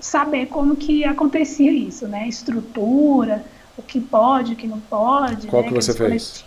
saber 0.00 0.46
como 0.46 0.74
que 0.74 1.04
acontecia 1.04 1.70
isso, 1.70 2.08
né? 2.08 2.26
Estrutura, 2.26 3.44
o 3.76 3.82
que 3.82 4.00
pode, 4.00 4.54
o 4.54 4.56
que 4.56 4.66
não 4.66 4.80
pode. 4.80 5.46
Qual 5.48 5.62
né? 5.62 5.68
que 5.68 5.74
você 5.74 5.92
fez? 5.92 6.44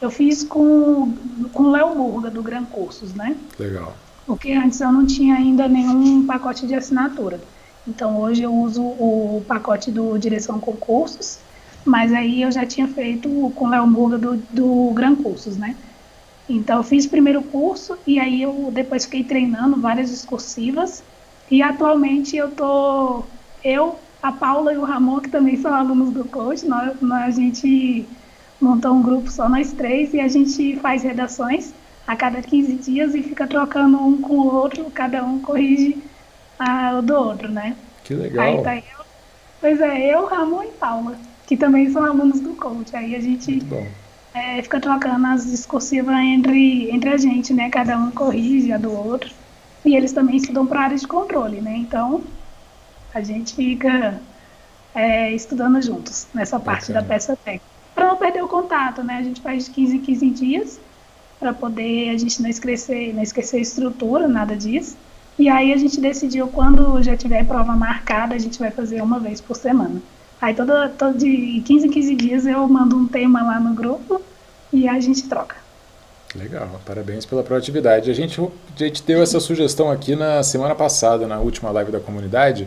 Eu 0.00 0.10
fiz 0.10 0.42
com, 0.42 1.12
com 1.52 1.64
o 1.64 1.70
Léo 1.70 1.94
Murga, 1.94 2.30
do 2.30 2.42
Gran 2.42 2.64
Cursos, 2.64 3.12
né? 3.14 3.36
Legal. 3.58 3.94
Porque 4.26 4.52
antes 4.52 4.80
eu 4.80 4.92
não 4.92 5.06
tinha 5.06 5.34
ainda 5.34 5.68
nenhum 5.68 6.24
pacote 6.26 6.66
de 6.66 6.74
assinatura. 6.74 7.40
Então 7.88 8.20
hoje 8.20 8.42
eu 8.42 8.52
uso 8.52 8.82
o 8.82 9.42
pacote 9.48 9.90
do 9.90 10.18
Direção 10.18 10.60
Concursos, 10.60 11.38
mas 11.86 12.12
aí 12.12 12.42
eu 12.42 12.52
já 12.52 12.66
tinha 12.66 12.86
feito 12.86 13.28
com 13.56 13.64
o 13.64 13.68
Léo 13.70 13.86
Murga 13.86 14.18
do, 14.18 14.36
do 14.50 14.92
Gran 14.94 15.16
Cursos, 15.16 15.56
né? 15.56 15.74
Então 16.46 16.76
eu 16.76 16.82
fiz 16.82 17.06
o 17.06 17.10
primeiro 17.10 17.42
curso 17.42 17.96
e 18.06 18.20
aí 18.20 18.42
eu 18.42 18.70
depois 18.72 19.06
fiquei 19.06 19.24
treinando 19.24 19.80
várias 19.80 20.10
discursivas 20.10 21.02
e 21.50 21.62
atualmente 21.62 22.36
eu 22.36 22.50
tô 22.50 23.24
eu, 23.64 23.96
a 24.22 24.32
Paula 24.32 24.72
e 24.72 24.76
o 24.76 24.84
Ramon, 24.84 25.20
que 25.20 25.30
também 25.30 25.56
são 25.56 25.72
alunos 25.72 26.12
do 26.12 26.24
coach, 26.24 26.66
nós, 26.66 27.00
nós 27.00 27.38
a 27.38 27.40
gente 27.40 28.06
montou 28.60 28.92
um 28.92 29.02
grupo 29.02 29.30
só 29.30 29.48
nós 29.48 29.72
três 29.72 30.12
e 30.12 30.20
a 30.20 30.28
gente 30.28 30.76
faz 30.76 31.02
redações 31.02 31.72
a 32.06 32.14
cada 32.14 32.42
15 32.42 32.74
dias 32.74 33.14
e 33.14 33.22
fica 33.22 33.46
trocando 33.46 33.98
um 33.98 34.20
com 34.20 34.34
o 34.34 34.54
outro, 34.54 34.90
cada 34.90 35.24
um 35.24 35.40
corrige 35.40 36.07
a, 36.58 36.98
o 36.98 37.02
do 37.02 37.14
outro, 37.14 37.48
né? 37.50 37.76
Que 38.04 38.14
legal. 38.14 38.44
Aí 38.44 38.62
tá 38.62 38.76
eu, 38.76 39.04
pois 39.60 39.80
é, 39.80 40.14
eu, 40.14 40.26
Ramon 40.26 40.64
e 40.64 40.68
Paula, 40.68 41.16
que 41.46 41.56
também 41.56 41.90
são 41.90 42.04
alunos 42.04 42.40
do 42.40 42.54
coach. 42.54 42.94
Aí 42.94 43.14
a 43.14 43.20
gente 43.20 43.62
é, 44.34 44.62
fica 44.62 44.80
trocando 44.80 45.26
as 45.26 45.46
discursivas 45.46 46.16
entre, 46.16 46.90
entre 46.90 47.10
a 47.10 47.16
gente, 47.16 47.52
né? 47.52 47.68
Cada 47.70 47.98
um 47.98 48.10
corrige 48.10 48.72
a 48.72 48.78
do 48.78 48.92
outro. 48.92 49.30
E 49.84 49.96
eles 49.96 50.12
também 50.12 50.36
estudam 50.36 50.66
para 50.66 50.80
área 50.80 50.96
de 50.96 51.06
controle, 51.06 51.60
né? 51.60 51.76
Então 51.76 52.22
a 53.14 53.20
gente 53.20 53.54
fica 53.54 54.20
é, 54.94 55.32
estudando 55.32 55.80
juntos 55.80 56.26
nessa 56.34 56.58
parte 56.58 56.88
Bacana. 56.88 57.00
da 57.02 57.06
peça 57.06 57.36
técnica. 57.36 57.64
Para 57.94 58.06
não 58.08 58.16
perder 58.16 58.42
o 58.42 58.48
contato, 58.48 59.02
né? 59.02 59.18
A 59.18 59.22
gente 59.22 59.40
faz 59.40 59.64
de 59.64 59.70
15 59.70 59.96
em 59.96 60.00
15 60.00 60.30
dias 60.30 60.80
para 61.38 61.52
poder 61.52 62.10
a 62.10 62.18
gente 62.18 62.42
não 62.42 62.50
esquecer, 62.50 63.14
não 63.14 63.22
esquecer 63.22 63.60
estrutura, 63.60 64.26
nada 64.26 64.56
disso. 64.56 64.96
E 65.38 65.48
aí 65.48 65.72
a 65.72 65.76
gente 65.76 66.00
decidiu 66.00 66.48
quando 66.48 67.00
já 67.02 67.16
tiver 67.16 67.46
prova 67.46 67.76
marcada, 67.76 68.34
a 68.34 68.38
gente 68.38 68.58
vai 68.58 68.70
fazer 68.70 69.00
uma 69.00 69.20
vez 69.20 69.40
por 69.40 69.54
semana. 69.54 70.02
Aí 70.40 70.54
todo, 70.54 70.72
todo 70.96 71.16
de 71.16 71.62
15 71.64 71.86
em 71.86 71.90
15 71.90 72.14
dias 72.14 72.46
eu 72.46 72.66
mando 72.68 72.96
um 72.96 73.06
tema 73.06 73.42
lá 73.42 73.60
no 73.60 73.74
grupo 73.74 74.20
e 74.72 74.88
a 74.88 74.98
gente 74.98 75.28
troca. 75.28 75.56
Legal, 76.34 76.68
parabéns 76.84 77.24
pela 77.24 77.42
proatividade. 77.42 78.10
A 78.10 78.14
gente, 78.14 78.40
a 78.40 78.78
gente 78.78 79.02
deu 79.02 79.22
essa 79.22 79.40
sugestão 79.40 79.90
aqui 79.90 80.14
na 80.14 80.42
semana 80.42 80.74
passada, 80.74 81.26
na 81.26 81.38
última 81.38 81.70
live 81.70 81.90
da 81.90 82.00
comunidade. 82.00 82.64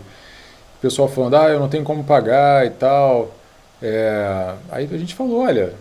O 0.77 0.81
pessoal 0.81 1.07
falando, 1.07 1.35
ah, 1.35 1.49
eu 1.49 1.59
não 1.59 1.69
tenho 1.69 1.83
como 1.83 2.03
pagar 2.03 2.65
e 2.65 2.71
tal. 2.71 3.35
É, 3.81 4.55
aí 4.71 4.89
a 4.91 4.97
gente 4.97 5.13
falou, 5.13 5.41
olha, 5.41 5.73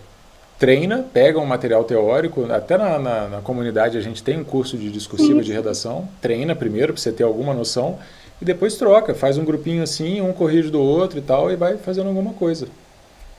treina, 0.61 1.03
pega 1.11 1.39
um 1.39 1.45
material 1.45 1.83
teórico, 1.83 2.45
até 2.51 2.77
na, 2.77 2.99
na, 2.99 3.27
na 3.27 3.41
comunidade 3.41 3.97
a 3.97 4.01
gente 4.01 4.21
tem 4.21 4.39
um 4.39 4.43
curso 4.43 4.77
de 4.77 4.91
discursiva 4.91 5.39
Sim. 5.39 5.45
de 5.47 5.51
redação, 5.51 6.07
treina 6.21 6.55
primeiro 6.55 6.93
para 6.93 7.01
você 7.01 7.11
ter 7.11 7.23
alguma 7.23 7.51
noção 7.51 7.97
e 8.39 8.45
depois 8.45 8.75
troca, 8.75 9.15
faz 9.15 9.39
um 9.39 9.43
grupinho 9.43 9.81
assim, 9.81 10.21
um 10.21 10.31
corrige 10.31 10.69
do 10.69 10.79
outro 10.79 11.17
e 11.17 11.21
tal, 11.23 11.51
e 11.51 11.55
vai 11.55 11.77
fazendo 11.77 12.09
alguma 12.09 12.33
coisa. 12.33 12.67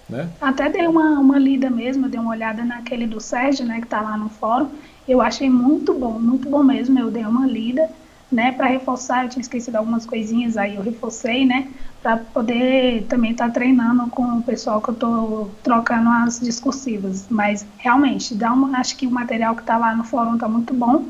Né? 0.09 0.29
Até 0.41 0.69
dei 0.69 0.89
uma, 0.89 1.21
uma 1.21 1.39
lida 1.39 1.71
mesmo, 1.71 2.09
dei 2.09 2.19
uma 2.19 2.33
olhada 2.33 2.65
naquele 2.65 3.07
do 3.07 3.21
Sérgio, 3.21 3.65
né, 3.65 3.77
que 3.79 3.87
está 3.87 4.01
lá 4.01 4.17
no 4.17 4.29
fórum. 4.29 4.69
Eu 5.07 5.21
achei 5.21 5.49
muito 5.49 5.95
bom, 5.95 6.19
muito 6.19 6.49
bom 6.49 6.65
mesmo. 6.65 6.99
Eu 6.99 7.09
dei 7.09 7.25
uma 7.25 7.47
lida, 7.47 7.89
né, 8.33 8.51
para 8.51 8.67
reforçar. 8.67 9.25
Eu 9.25 9.31
tinha 9.31 9.43
esquecido 9.43 9.77
algumas 9.77 10.05
coisinhas, 10.05 10.57
aí 10.57 10.75
eu 10.75 10.83
reforcei, 10.83 11.47
né, 11.47 11.69
para 12.03 12.17
poder 12.17 13.05
também 13.09 13.31
estar 13.31 13.47
tá 13.47 13.53
treinando 13.53 14.11
com 14.11 14.23
o 14.39 14.43
pessoal 14.43 14.81
que 14.81 14.89
eu 14.89 14.95
estou 14.95 15.51
trocando 15.63 16.11
as 16.11 16.41
discursivas. 16.41 17.27
Mas 17.31 17.65
realmente, 17.79 18.35
dá 18.35 18.53
uma, 18.53 18.79
acho 18.79 18.97
que 18.97 19.07
o 19.07 19.11
material 19.11 19.55
que 19.55 19.61
está 19.61 19.79
lá 19.79 19.95
no 19.95 20.03
fórum 20.03 20.35
está 20.35 20.49
muito 20.49 20.75
bom. 20.75 21.05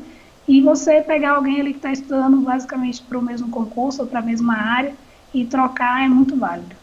E 0.47 0.61
você 0.61 1.01
pegar 1.01 1.31
alguém 1.31 1.59
ali 1.59 1.71
que 1.71 1.79
está 1.79 1.91
estudando 1.91 2.37
basicamente 2.41 3.01
para 3.01 3.17
o 3.17 3.21
mesmo 3.21 3.49
concurso 3.49 4.01
ou 4.01 4.07
para 4.07 4.19
a 4.19 4.21
mesma 4.21 4.55
área 4.55 4.93
e 5.33 5.45
trocar 5.45 6.03
é 6.03 6.07
muito 6.07 6.35
válido. 6.35 6.75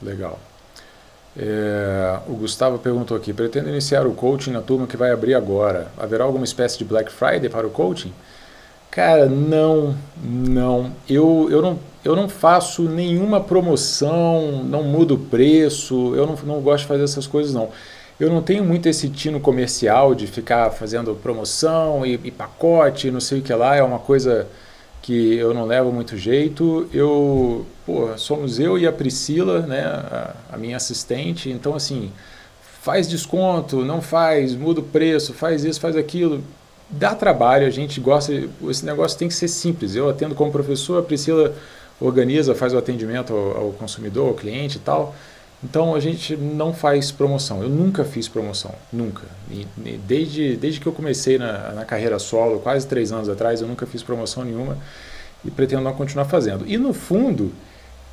Legal. 0.00 0.38
É, 1.36 2.20
o 2.28 2.34
Gustavo 2.34 2.78
perguntou 2.78 3.16
aqui: 3.16 3.32
pretendo 3.32 3.68
iniciar 3.70 4.06
o 4.06 4.14
coaching 4.14 4.52
na 4.52 4.60
turma 4.60 4.86
que 4.86 4.96
vai 4.96 5.10
abrir 5.10 5.34
agora. 5.34 5.90
Haverá 5.98 6.24
alguma 6.24 6.44
espécie 6.44 6.78
de 6.78 6.84
Black 6.84 7.10
Friday 7.10 7.48
para 7.48 7.66
o 7.66 7.70
coaching? 7.70 8.12
Cara, 8.90 9.26
não, 9.26 9.96
não. 10.22 10.92
Eu, 11.08 11.48
eu 11.50 11.62
não 11.62 11.78
eu 12.04 12.16
não 12.16 12.28
faço 12.28 12.82
nenhuma 12.82 13.40
promoção, 13.40 14.62
não 14.64 14.82
mudo 14.82 15.14
o 15.14 15.18
preço, 15.18 16.14
eu 16.16 16.26
não, 16.26 16.36
não 16.44 16.60
gosto 16.60 16.82
de 16.82 16.88
fazer 16.88 17.04
essas 17.04 17.26
coisas 17.26 17.54
não. 17.54 17.70
Eu 18.18 18.30
não 18.30 18.42
tenho 18.42 18.64
muito 18.64 18.88
esse 18.88 19.08
tino 19.08 19.40
comercial 19.40 20.14
de 20.14 20.26
ficar 20.26 20.70
fazendo 20.70 21.14
promoção 21.14 22.04
e, 22.04 22.14
e 22.24 22.30
pacote, 22.30 23.10
não 23.10 23.20
sei 23.20 23.38
o 23.38 23.42
que 23.42 23.52
lá, 23.54 23.76
é 23.76 23.82
uma 23.82 23.98
coisa 23.98 24.46
que 25.00 25.34
eu 25.36 25.52
não 25.52 25.64
levo 25.64 25.92
muito 25.92 26.16
jeito. 26.16 26.88
Eu, 26.92 27.66
pô, 27.84 28.16
somos 28.16 28.58
eu 28.58 28.78
e 28.78 28.86
a 28.86 28.92
Priscila, 28.92 29.60
né, 29.60 29.82
a, 29.84 30.34
a 30.52 30.56
minha 30.56 30.76
assistente, 30.76 31.50
então 31.50 31.74
assim, 31.74 32.12
faz 32.80 33.08
desconto, 33.08 33.84
não 33.84 34.00
faz, 34.00 34.54
muda 34.54 34.80
o 34.80 34.84
preço, 34.84 35.32
faz 35.32 35.64
isso, 35.64 35.80
faz 35.80 35.96
aquilo. 35.96 36.42
Dá 36.90 37.14
trabalho, 37.14 37.66
a 37.66 37.70
gente 37.70 38.00
gosta, 38.00 38.32
esse 38.68 38.84
negócio 38.84 39.18
tem 39.18 39.28
que 39.28 39.34
ser 39.34 39.48
simples. 39.48 39.94
Eu 39.94 40.08
atendo 40.08 40.34
como 40.34 40.52
professor, 40.52 40.98
a 40.98 41.02
Priscila 41.02 41.54
organiza, 42.02 42.54
faz 42.54 42.74
o 42.74 42.78
atendimento 42.78 43.32
ao, 43.32 43.66
ao 43.66 43.72
consumidor, 43.72 44.28
ao 44.28 44.34
cliente 44.34 44.76
e 44.78 44.80
tal. 44.80 45.14
Então 45.62 45.94
a 45.94 46.00
gente 46.00 46.36
não 46.36 46.74
faz 46.74 47.12
promoção. 47.12 47.62
Eu 47.62 47.68
nunca 47.68 48.04
fiz 48.04 48.26
promoção, 48.26 48.74
nunca. 48.92 49.22
E, 49.50 49.66
e 49.84 50.00
desde, 50.06 50.56
desde 50.56 50.80
que 50.80 50.86
eu 50.86 50.92
comecei 50.92 51.38
na, 51.38 51.70
na 51.72 51.84
carreira 51.84 52.18
solo, 52.18 52.58
quase 52.58 52.86
três 52.86 53.12
anos 53.12 53.28
atrás, 53.28 53.60
eu 53.60 53.68
nunca 53.68 53.86
fiz 53.86 54.02
promoção 54.02 54.44
nenhuma 54.44 54.76
e 55.44 55.50
pretendo 55.50 55.82
não 55.82 55.92
continuar 55.94 56.24
fazendo. 56.24 56.64
E 56.66 56.76
no 56.76 56.92
fundo, 56.92 57.52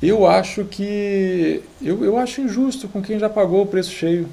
eu 0.00 0.26
acho 0.26 0.64
que. 0.64 1.62
Eu, 1.82 2.04
eu 2.04 2.16
acho 2.16 2.40
injusto 2.40 2.86
com 2.88 3.02
quem 3.02 3.18
já 3.18 3.28
pagou 3.28 3.62
o 3.62 3.66
preço 3.66 3.90
cheio. 3.90 4.28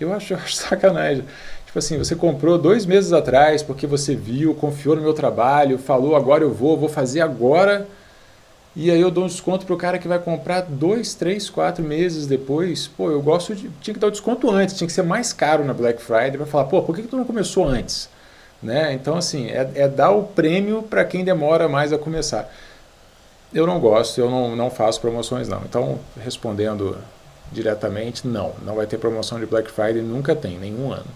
Eu 0.00 0.12
acho, 0.12 0.32
eu 0.32 0.38
acho 0.38 0.54
sacanagem. 0.56 1.24
Tipo 1.64 1.78
assim, 1.78 1.96
você 1.96 2.16
comprou 2.16 2.58
dois 2.58 2.84
meses 2.84 3.12
atrás 3.12 3.62
porque 3.62 3.86
você 3.86 4.16
viu, 4.16 4.52
confiou 4.52 4.96
no 4.96 5.02
meu 5.02 5.14
trabalho, 5.14 5.78
falou 5.78 6.16
agora 6.16 6.42
eu 6.42 6.52
vou, 6.52 6.76
vou 6.76 6.88
fazer 6.88 7.20
agora 7.20 7.86
e 8.74 8.90
aí 8.90 9.00
eu 9.00 9.10
dou 9.10 9.24
um 9.24 9.26
desconto 9.26 9.66
para 9.66 9.74
o 9.74 9.78
cara 9.78 9.98
que 9.98 10.08
vai 10.08 10.18
comprar 10.18 10.62
dois, 10.62 11.14
três, 11.14 11.50
quatro 11.50 11.84
meses 11.84 12.26
depois. 12.26 12.86
Pô, 12.88 13.10
eu 13.10 13.20
gosto 13.20 13.54
de. 13.54 13.68
Tinha 13.80 13.92
que 13.92 14.00
dar 14.00 14.06
o 14.06 14.10
desconto 14.10 14.50
antes, 14.50 14.76
tinha 14.76 14.86
que 14.86 14.92
ser 14.92 15.02
mais 15.02 15.32
caro 15.32 15.64
na 15.64 15.74
Black 15.74 16.00
Friday 16.00 16.38
para 16.38 16.46
falar, 16.46 16.64
pô, 16.64 16.82
por 16.82 16.94
que, 16.94 17.02
que 17.02 17.08
tu 17.08 17.16
não 17.16 17.24
começou 17.24 17.66
antes? 17.66 18.08
Né? 18.62 18.92
Então, 18.94 19.16
assim, 19.16 19.48
é, 19.48 19.70
é 19.74 19.88
dar 19.88 20.10
o 20.12 20.22
prêmio 20.22 20.82
para 20.82 21.04
quem 21.04 21.24
demora 21.24 21.68
mais 21.68 21.92
a 21.92 21.98
começar. 21.98 22.50
Eu 23.52 23.66
não 23.66 23.78
gosto, 23.78 24.18
eu 24.18 24.30
não, 24.30 24.56
não 24.56 24.70
faço 24.70 25.00
promoções, 25.00 25.48
não. 25.48 25.60
Então, 25.62 25.98
respondendo 26.22 26.96
diretamente, 27.50 28.26
não. 28.26 28.52
Não 28.64 28.76
vai 28.76 28.86
ter 28.86 28.96
promoção 28.96 29.38
de 29.38 29.44
Black 29.44 29.70
Friday, 29.70 30.00
nunca 30.00 30.34
tem, 30.34 30.58
nenhum 30.58 30.90
ano. 30.90 31.10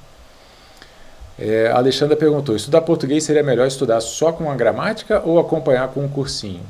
É, 1.38 1.68
a 1.68 1.76
Alexandra 1.76 2.16
perguntou: 2.16 2.54
estudar 2.54 2.82
português 2.82 3.24
seria 3.24 3.42
melhor 3.42 3.66
estudar 3.66 4.00
só 4.02 4.32
com 4.32 4.50
a 4.50 4.54
gramática 4.54 5.22
ou 5.24 5.38
acompanhar 5.38 5.88
com 5.88 6.04
um 6.04 6.08
cursinho? 6.08 6.62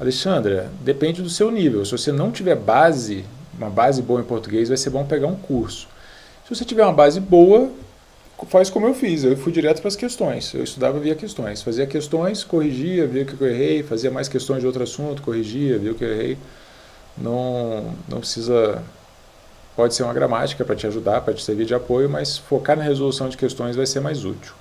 Alexandra, 0.00 0.70
depende 0.80 1.20
do 1.20 1.28
seu 1.28 1.50
nível. 1.50 1.84
Se 1.84 1.92
você 1.92 2.10
não 2.10 2.32
tiver 2.32 2.56
base, 2.56 3.22
uma 3.56 3.68
base 3.68 4.00
boa 4.00 4.22
em 4.22 4.24
português, 4.24 4.68
vai 4.68 4.78
ser 4.78 4.88
bom 4.88 5.04
pegar 5.04 5.26
um 5.26 5.36
curso. 5.36 5.86
Se 6.48 6.54
você 6.54 6.64
tiver 6.64 6.82
uma 6.82 6.92
base 6.92 7.20
boa, 7.20 7.70
faz 8.48 8.70
como 8.70 8.86
eu 8.86 8.94
fiz. 8.94 9.24
Eu 9.24 9.36
fui 9.36 9.52
direto 9.52 9.80
para 9.80 9.88
as 9.88 9.96
questões. 9.96 10.54
Eu 10.54 10.64
estudava 10.64 10.98
via 10.98 11.14
questões. 11.14 11.60
Fazia 11.60 11.86
questões, 11.86 12.42
corrigia, 12.42 13.06
via 13.06 13.24
o 13.24 13.26
que 13.26 13.38
eu 13.38 13.46
errei, 13.46 13.82
fazia 13.82 14.10
mais 14.10 14.26
questões 14.26 14.60
de 14.60 14.66
outro 14.66 14.82
assunto, 14.82 15.20
corrigia, 15.20 15.78
via 15.78 15.92
o 15.92 15.94
que 15.94 16.02
eu 16.02 16.10
errei. 16.10 16.38
Não, 17.18 17.94
não 18.08 18.20
precisa. 18.20 18.82
Pode 19.76 19.94
ser 19.94 20.02
uma 20.02 20.14
gramática 20.14 20.64
para 20.64 20.74
te 20.74 20.86
ajudar, 20.86 21.20
para 21.20 21.34
te 21.34 21.44
servir 21.44 21.66
de 21.66 21.74
apoio, 21.74 22.08
mas 22.08 22.38
focar 22.38 22.74
na 22.74 22.82
resolução 22.82 23.28
de 23.28 23.36
questões 23.36 23.76
vai 23.76 23.84
ser 23.84 24.00
mais 24.00 24.24
útil. 24.24 24.54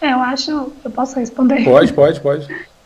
É, 0.00 0.12
eu 0.12 0.20
acho. 0.20 0.72
Eu 0.84 0.90
posso 0.92 1.18
responder? 1.18 1.64
Pode, 1.64 1.92
pode, 1.92 2.20
pode. 2.20 2.46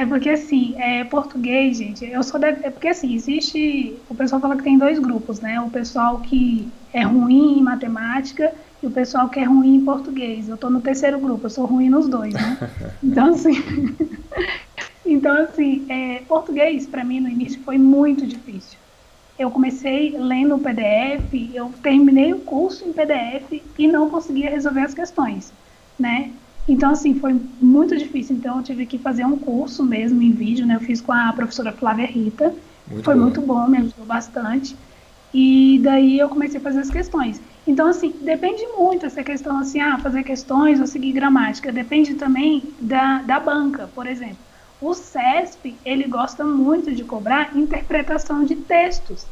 É 0.00 0.06
porque 0.06 0.30
assim, 0.30 0.74
é, 0.78 1.04
português, 1.04 1.76
gente, 1.76 2.06
eu 2.06 2.22
sou 2.22 2.40
da, 2.40 2.48
é 2.48 2.70
porque 2.70 2.88
assim, 2.88 3.14
existe, 3.14 3.94
o 4.08 4.14
pessoal 4.14 4.40
fala 4.40 4.56
que 4.56 4.62
tem 4.62 4.78
dois 4.78 4.98
grupos, 4.98 5.40
né? 5.40 5.60
O 5.60 5.68
pessoal 5.68 6.20
que 6.20 6.66
é 6.90 7.02
ruim 7.02 7.58
em 7.58 7.62
matemática 7.62 8.50
e 8.82 8.86
o 8.86 8.90
pessoal 8.90 9.28
que 9.28 9.38
é 9.38 9.44
ruim 9.44 9.74
em 9.74 9.84
português. 9.84 10.48
Eu 10.48 10.54
estou 10.54 10.70
no 10.70 10.80
terceiro 10.80 11.18
grupo, 11.18 11.44
eu 11.44 11.50
sou 11.50 11.66
ruim 11.66 11.90
nos 11.90 12.08
dois, 12.08 12.32
né? 12.32 12.56
Então 13.04 13.34
assim, 13.34 13.62
então 15.04 15.36
assim, 15.42 15.84
é, 15.90 16.20
português 16.20 16.86
para 16.86 17.04
mim 17.04 17.20
no 17.20 17.28
início 17.28 17.62
foi 17.62 17.76
muito 17.76 18.26
difícil. 18.26 18.78
Eu 19.38 19.50
comecei 19.50 20.16
lendo 20.16 20.54
o 20.54 20.60
PDF, 20.60 21.52
eu 21.52 21.74
terminei 21.82 22.32
o 22.32 22.38
curso 22.38 22.88
em 22.88 22.92
PDF 22.94 23.62
e 23.78 23.86
não 23.86 24.08
conseguia 24.08 24.48
resolver 24.48 24.80
as 24.80 24.94
questões, 24.94 25.52
né? 25.98 26.30
Então, 26.70 26.92
assim, 26.92 27.14
foi 27.14 27.34
muito 27.60 27.96
difícil. 27.96 28.36
Então, 28.36 28.58
eu 28.58 28.62
tive 28.62 28.86
que 28.86 28.96
fazer 28.98 29.24
um 29.24 29.36
curso 29.36 29.84
mesmo 29.84 30.22
em 30.22 30.30
vídeo, 30.30 30.64
né? 30.64 30.76
Eu 30.76 30.80
fiz 30.80 31.00
com 31.00 31.12
a 31.12 31.32
professora 31.32 31.72
Flávia 31.72 32.06
Rita. 32.06 32.54
Muito 32.88 33.04
foi 33.04 33.14
bom. 33.14 33.20
muito 33.22 33.40
bom, 33.40 33.68
me 33.68 33.78
ajudou 33.78 34.06
bastante. 34.06 34.76
E 35.34 35.80
daí 35.82 36.18
eu 36.18 36.28
comecei 36.28 36.60
a 36.60 36.62
fazer 36.62 36.80
as 36.80 36.90
questões. 36.90 37.42
Então, 37.66 37.88
assim, 37.88 38.14
depende 38.22 38.64
muito 38.78 39.04
essa 39.04 39.22
questão, 39.22 39.58
assim, 39.58 39.80
ah, 39.80 39.98
fazer 39.98 40.22
questões 40.22 40.80
ou 40.80 40.86
seguir 40.86 41.12
gramática. 41.12 41.72
Depende 41.72 42.14
também 42.14 42.72
da, 42.80 43.22
da 43.22 43.40
banca, 43.40 43.88
por 43.88 44.06
exemplo. 44.06 44.38
O 44.80 44.94
CESP, 44.94 45.80
ele 45.84 46.04
gosta 46.04 46.44
muito 46.44 46.94
de 46.94 47.04
cobrar 47.04 47.56
interpretação 47.56 48.44
de 48.44 48.56
textos. 48.56 49.26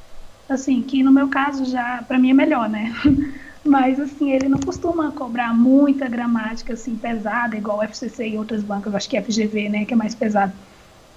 Assim, 0.49 0.83
que 0.83 1.05
no 1.05 1.13
meu 1.13 1.29
caso 1.29 1.65
já, 1.65 2.03
para 2.03 2.19
mim 2.19 2.31
é 2.31 2.35
melhor, 2.35 2.69
né? 2.69 2.93
Mas, 3.69 4.01
assim, 4.01 4.33
ele 4.33 4.49
não 4.49 4.59
costuma 4.59 5.13
cobrar 5.13 5.53
muita 5.53 6.09
gramática, 6.09 6.73
assim, 6.73 6.97
pesada, 6.97 7.55
igual 7.55 7.79
o 7.79 7.83
FCC 7.83 8.31
e 8.31 8.39
outras 8.39 8.63
bancas, 8.65 8.95
acho 8.95 9.11
que 9.11 9.15
é 9.15 9.21
FGV, 9.21 9.69
né, 9.69 9.85
que 9.85 9.93
é 9.93 9.97
mais 9.97 10.15
pesado. 10.15 10.55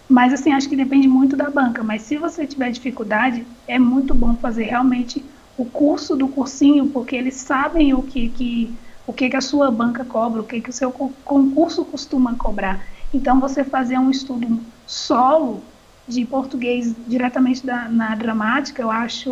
Mas, 0.09 0.33
assim, 0.33 0.51
acho 0.51 0.67
que 0.67 0.75
depende 0.75 1.07
muito 1.07 1.37
da 1.37 1.49
banca. 1.49 1.81
Mas 1.81 2.01
se 2.01 2.17
você 2.17 2.45
tiver 2.45 2.69
dificuldade, 2.69 3.47
é 3.65 3.79
muito 3.79 4.13
bom 4.13 4.35
fazer 4.35 4.65
realmente 4.65 5.25
o 5.57 5.63
curso 5.63 6.17
do 6.17 6.27
cursinho, 6.27 6.89
porque 6.89 7.15
eles 7.15 7.35
sabem 7.35 7.93
o 7.93 8.03
que, 8.03 8.27
que, 8.27 8.77
o 9.07 9.13
que, 9.13 9.29
que 9.29 9.37
a 9.37 9.41
sua 9.41 9.71
banca 9.71 10.03
cobra, 10.03 10.41
o 10.41 10.45
que, 10.45 10.59
que 10.59 10.69
o 10.69 10.73
seu 10.73 10.91
concurso 10.91 11.85
costuma 11.85 12.35
cobrar. 12.35 12.85
Então, 13.13 13.39
você 13.39 13.63
fazer 13.63 13.97
um 13.97 14.11
estudo 14.11 14.59
solo 14.85 15.63
de 16.05 16.25
português 16.25 16.93
diretamente 17.07 17.65
da, 17.65 17.87
na 17.87 18.13
gramática, 18.13 18.81
eu 18.81 18.91
acho, 18.91 19.29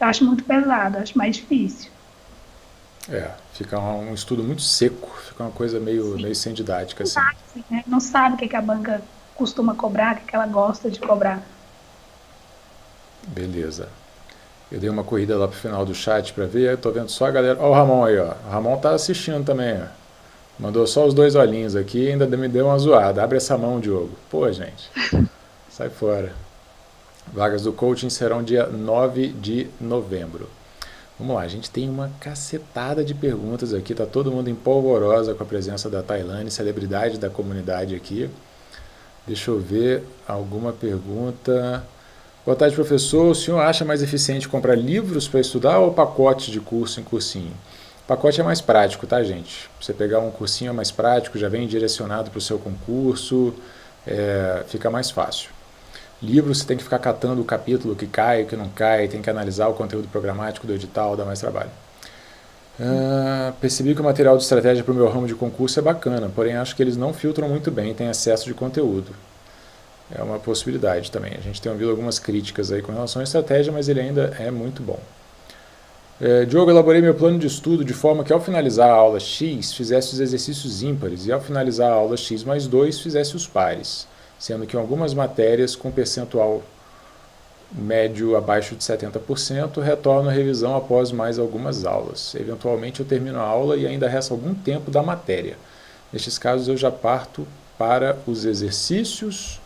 eu 0.00 0.06
acho 0.06 0.24
muito 0.24 0.44
pesado, 0.44 0.98
acho 0.98 1.18
mais 1.18 1.34
difícil. 1.34 1.95
É, 3.08 3.30
fica 3.52 3.78
um, 3.78 4.12
estudo 4.12 4.42
muito 4.42 4.62
seco, 4.62 5.08
fica 5.28 5.44
uma 5.44 5.52
coisa 5.52 5.78
meio, 5.78 6.16
meio 6.18 6.34
sem 6.34 6.52
didática. 6.52 7.04
Assim. 7.04 7.20
Não, 7.20 7.64
né? 7.70 7.84
não 7.86 8.00
sabe 8.00 8.34
o 8.34 8.38
que, 8.38 8.48
que 8.48 8.56
a 8.56 8.62
banca 8.62 9.00
costuma 9.34 9.74
cobrar, 9.74 10.14
o 10.14 10.18
que, 10.18 10.26
que 10.26 10.34
ela 10.34 10.46
gosta 10.46 10.90
de 10.90 10.98
cobrar. 10.98 11.40
Beleza. 13.28 13.88
Eu 14.70 14.80
dei 14.80 14.90
uma 14.90 15.04
corrida 15.04 15.36
lá 15.38 15.46
pro 15.46 15.56
final 15.56 15.84
do 15.84 15.94
chat 15.94 16.32
para 16.32 16.46
ver, 16.46 16.72
eu 16.72 16.78
tô 16.78 16.90
vendo 16.90 17.08
só 17.08 17.26
a 17.26 17.30
galera. 17.30 17.58
Ó, 17.60 17.70
o 17.70 17.72
Ramon 17.72 18.04
aí, 18.04 18.18
ó. 18.18 18.34
O 18.46 18.50
Ramon 18.50 18.76
tá 18.78 18.90
assistindo 18.90 19.44
também, 19.44 19.80
ó. 19.80 19.86
Mandou 20.58 20.86
só 20.86 21.06
os 21.06 21.14
dois 21.14 21.34
olhinhos 21.34 21.76
aqui 21.76 22.04
e 22.04 22.12
ainda 22.12 22.26
me 22.26 22.48
deu 22.48 22.66
uma 22.66 22.78
zoada. 22.78 23.22
Abre 23.22 23.36
essa 23.36 23.56
mão, 23.58 23.78
Diogo. 23.78 24.16
Pô, 24.30 24.50
gente. 24.50 24.90
Sai 25.70 25.90
fora. 25.90 26.32
Vagas 27.32 27.62
do 27.62 27.72
coaching 27.72 28.08
serão 28.08 28.42
dia 28.42 28.66
9 28.66 29.28
de 29.28 29.68
novembro. 29.80 30.48
Vamos 31.18 31.34
lá, 31.34 31.42
a 31.42 31.48
gente 31.48 31.70
tem 31.70 31.88
uma 31.88 32.10
cacetada 32.20 33.02
de 33.02 33.14
perguntas 33.14 33.72
aqui, 33.72 33.94
tá 33.94 34.04
todo 34.04 34.30
mundo 34.30 34.50
empolvorosa 34.50 35.34
com 35.34 35.42
a 35.42 35.46
presença 35.46 35.88
da 35.88 36.02
Tailane, 36.02 36.50
celebridade 36.50 37.16
da 37.18 37.30
comunidade 37.30 37.94
aqui. 37.94 38.28
Deixa 39.26 39.50
eu 39.50 39.58
ver 39.58 40.04
alguma 40.28 40.74
pergunta. 40.74 41.82
Boa 42.44 42.54
tarde, 42.54 42.74
professor. 42.74 43.30
O 43.30 43.34
senhor 43.34 43.60
acha 43.60 43.82
mais 43.82 44.02
eficiente 44.02 44.46
comprar 44.46 44.76
livros 44.76 45.26
para 45.26 45.40
estudar 45.40 45.78
ou 45.78 45.92
pacotes 45.94 46.52
de 46.52 46.60
curso 46.60 47.00
em 47.00 47.02
cursinho? 47.02 47.52
Pacote 48.06 48.38
é 48.38 48.44
mais 48.44 48.60
prático, 48.60 49.06
tá, 49.06 49.22
gente? 49.22 49.70
Você 49.80 49.94
pegar 49.94 50.20
um 50.20 50.30
cursinho 50.30 50.68
é 50.68 50.72
mais 50.72 50.90
prático, 50.90 51.38
já 51.38 51.48
vem 51.48 51.66
direcionado 51.66 52.30
para 52.30 52.38
o 52.38 52.42
seu 52.42 52.58
concurso, 52.58 53.54
é, 54.06 54.62
fica 54.68 54.90
mais 54.90 55.10
fácil. 55.10 55.55
Livro 56.22 56.54
você 56.54 56.64
tem 56.64 56.76
que 56.76 56.82
ficar 56.82 56.98
catando 56.98 57.42
o 57.42 57.44
capítulo 57.44 57.94
que 57.94 58.06
cai, 58.06 58.42
o 58.42 58.46
que 58.46 58.56
não 58.56 58.68
cai, 58.70 59.06
tem 59.06 59.20
que 59.20 59.28
analisar 59.28 59.68
o 59.68 59.74
conteúdo 59.74 60.08
programático 60.08 60.66
do 60.66 60.72
edital, 60.72 61.16
dá 61.16 61.24
mais 61.24 61.40
trabalho. 61.40 61.70
Uh, 62.80 63.52
percebi 63.60 63.94
que 63.94 64.00
o 64.00 64.04
material 64.04 64.36
de 64.36 64.42
estratégia 64.42 64.82
para 64.82 64.92
o 64.92 64.94
meu 64.94 65.08
ramo 65.08 65.26
de 65.26 65.34
concurso 65.34 65.78
é 65.78 65.82
bacana, 65.82 66.30
porém 66.34 66.56
acho 66.56 66.74
que 66.74 66.82
eles 66.82 66.96
não 66.96 67.12
filtram 67.12 67.48
muito 67.48 67.70
bem, 67.70 67.94
tem 67.94 68.08
excesso 68.08 68.46
de 68.46 68.54
conteúdo. 68.54 69.12
É 70.14 70.22
uma 70.22 70.38
possibilidade 70.38 71.10
também. 71.10 71.32
A 71.36 71.40
gente 71.40 71.60
tem 71.60 71.70
ouvido 71.70 71.90
algumas 71.90 72.18
críticas 72.18 72.70
aí 72.70 72.80
com 72.80 72.92
relação 72.92 73.20
à 73.20 73.24
estratégia, 73.24 73.72
mas 73.72 73.88
ele 73.88 74.00
ainda 74.00 74.34
é 74.38 74.50
muito 74.50 74.82
bom. 74.82 75.00
É, 76.20 76.44
Diogo, 76.46 76.70
elaborei 76.70 77.02
meu 77.02 77.14
plano 77.14 77.38
de 77.38 77.46
estudo 77.46 77.84
de 77.84 77.92
forma 77.92 78.24
que 78.24 78.32
ao 78.32 78.40
finalizar 78.40 78.88
a 78.88 78.94
aula 78.94 79.20
X 79.20 79.74
fizesse 79.74 80.14
os 80.14 80.20
exercícios 80.20 80.82
ímpares 80.82 81.26
e 81.26 81.32
ao 81.32 81.40
finalizar 81.40 81.90
a 81.90 81.94
aula 81.94 82.16
X 82.16 82.42
mais 82.42 82.66
2 82.66 83.00
fizesse 83.00 83.36
os 83.36 83.46
pares 83.46 84.06
sendo 84.38 84.66
que 84.66 84.76
em 84.76 84.80
algumas 84.80 85.14
matérias 85.14 85.74
com 85.74 85.90
percentual 85.90 86.62
médio 87.72 88.36
abaixo 88.36 88.76
de 88.76 88.82
70%, 88.82 89.80
retorno 89.80 90.28
à 90.28 90.32
revisão 90.32 90.76
após 90.76 91.10
mais 91.10 91.38
algumas 91.38 91.84
aulas. 91.84 92.34
Eventualmente 92.34 93.00
eu 93.00 93.06
termino 93.06 93.38
a 93.38 93.42
aula 93.42 93.76
e 93.76 93.86
ainda 93.86 94.08
resta 94.08 94.32
algum 94.32 94.54
tempo 94.54 94.90
da 94.90 95.02
matéria. 95.02 95.56
Nestes 96.12 96.38
casos 96.38 96.68
eu 96.68 96.76
já 96.76 96.90
parto 96.90 97.46
para 97.76 98.16
os 98.26 98.44
exercícios 98.44 99.60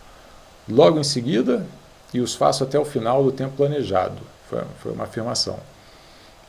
logo 0.69 0.99
em 0.99 1.05
seguida 1.05 1.67
e 2.13 2.21
os 2.21 2.35
faço 2.35 2.65
até 2.65 2.79
o 2.79 2.85
final 2.85 3.23
do 3.23 3.33
tempo 3.33 3.57
planejado. 3.57 4.21
Foi, 4.49 4.63
foi 4.83 4.93
uma 4.93 5.05
afirmação. 5.05 5.59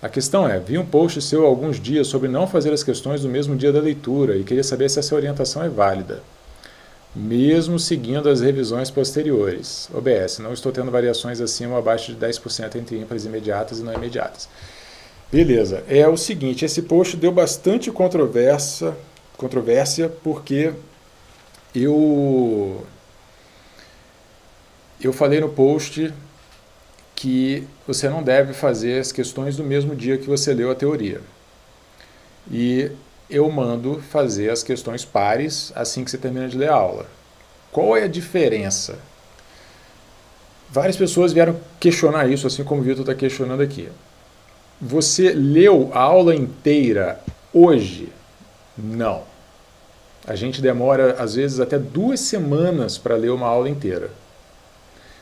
A 0.01 0.09
questão 0.09 0.47
é, 0.47 0.57
vi 0.57 0.78
um 0.78 0.86
post 0.86 1.22
seu 1.22 1.45
há 1.45 1.47
alguns 1.47 1.80
dias 1.80 2.07
sobre 2.07 2.28
não 2.28 2.47
fazer 2.47 2.74
as 2.74 2.84
questões 2.84 3.24
no 3.24 3.30
mesmo 3.30 3.55
dia 3.55 3.72
da 3.72 3.80
leitura 3.80 4.38
e 4.38 4.43
queria 4.43 4.63
saber 4.63 4.89
se 4.89 4.97
essa 4.97 5.13
orientação 5.13 5.61
é 5.63 5.69
válida 5.69 6.24
mesmo 7.16 7.78
seguindo 7.78 8.30
as 8.30 8.41
revisões 8.41 8.89
posteriores. 8.89 9.89
OBS, 9.93 10.39
não 10.39 10.53
estou 10.53 10.72
tendo 10.72 10.91
variações 10.91 11.41
acima 11.41 11.74
ou 11.74 11.80
abaixo 11.80 12.14
de 12.14 12.26
10% 12.26 12.76
entre 12.76 12.97
ímpares 12.97 13.26
imediatas 13.26 13.80
e 13.80 13.84
não 13.84 13.93
imediatas. 13.93 14.47
Beleza, 15.32 15.84
é 15.88 16.07
o 16.07 16.18
seguinte, 16.18 16.66
esse 16.66 16.82
post 16.82 17.16
deu 17.16 17.32
bastante 17.32 17.89
controvérsia, 17.91 18.95
controvérsia 19.38 20.09
porque 20.09 20.74
eu 21.74 22.86
eu 25.01 25.12
falei 25.12 25.39
no 25.39 25.49
post 25.49 26.14
que 27.16 27.68
você 27.88 28.09
não 28.09 28.22
deve 28.22 28.53
fazer 28.53 28.99
as 28.99 29.12
questões 29.12 29.57
no 29.57 29.64
mesmo 29.64 29.95
dia 29.95 30.18
que 30.18 30.28
você 30.28 30.53
leu 30.53 30.70
a 30.70 30.76
teoria. 30.76 31.22
E 32.51 32.91
eu 33.32 33.50
mando 33.50 34.02
fazer 34.10 34.50
as 34.50 34.62
questões 34.62 35.06
pares 35.06 35.72
assim 35.76 36.04
que 36.04 36.12
você 36.12 36.18
termina 36.18 36.48
de 36.48 36.58
ler 36.58 36.70
a 36.70 36.76
aula. 36.76 37.06
Qual 37.72 37.96
é 37.96 38.04
a 38.04 38.08
diferença? 38.08 39.00
Várias 40.70 40.96
pessoas 40.96 41.34
vieram 41.34 41.60
questionar 41.80 42.30
isso, 42.30 42.48
assim 42.48 42.64
como 42.64 42.82
o 42.82 42.84
Vitor 42.84 43.02
está 43.02 43.16
questionando 43.16 43.62
aqui. 43.62 43.90
Você 44.80 45.32
leu 45.32 45.90
a 45.94 46.00
aula 46.00 46.36
inteira 46.36 47.20
hoje? 47.54 48.12
Não. 48.78 49.24
A 50.26 50.36
gente 50.36 50.62
demora, 50.62 51.16
às 51.20 51.36
vezes, 51.36 51.60
até 51.60 51.78
duas 51.78 52.20
semanas 52.20 52.98
para 52.98 53.16
ler 53.16 53.32
uma 53.32 53.48
aula 53.48 53.70
inteira. 53.70 54.12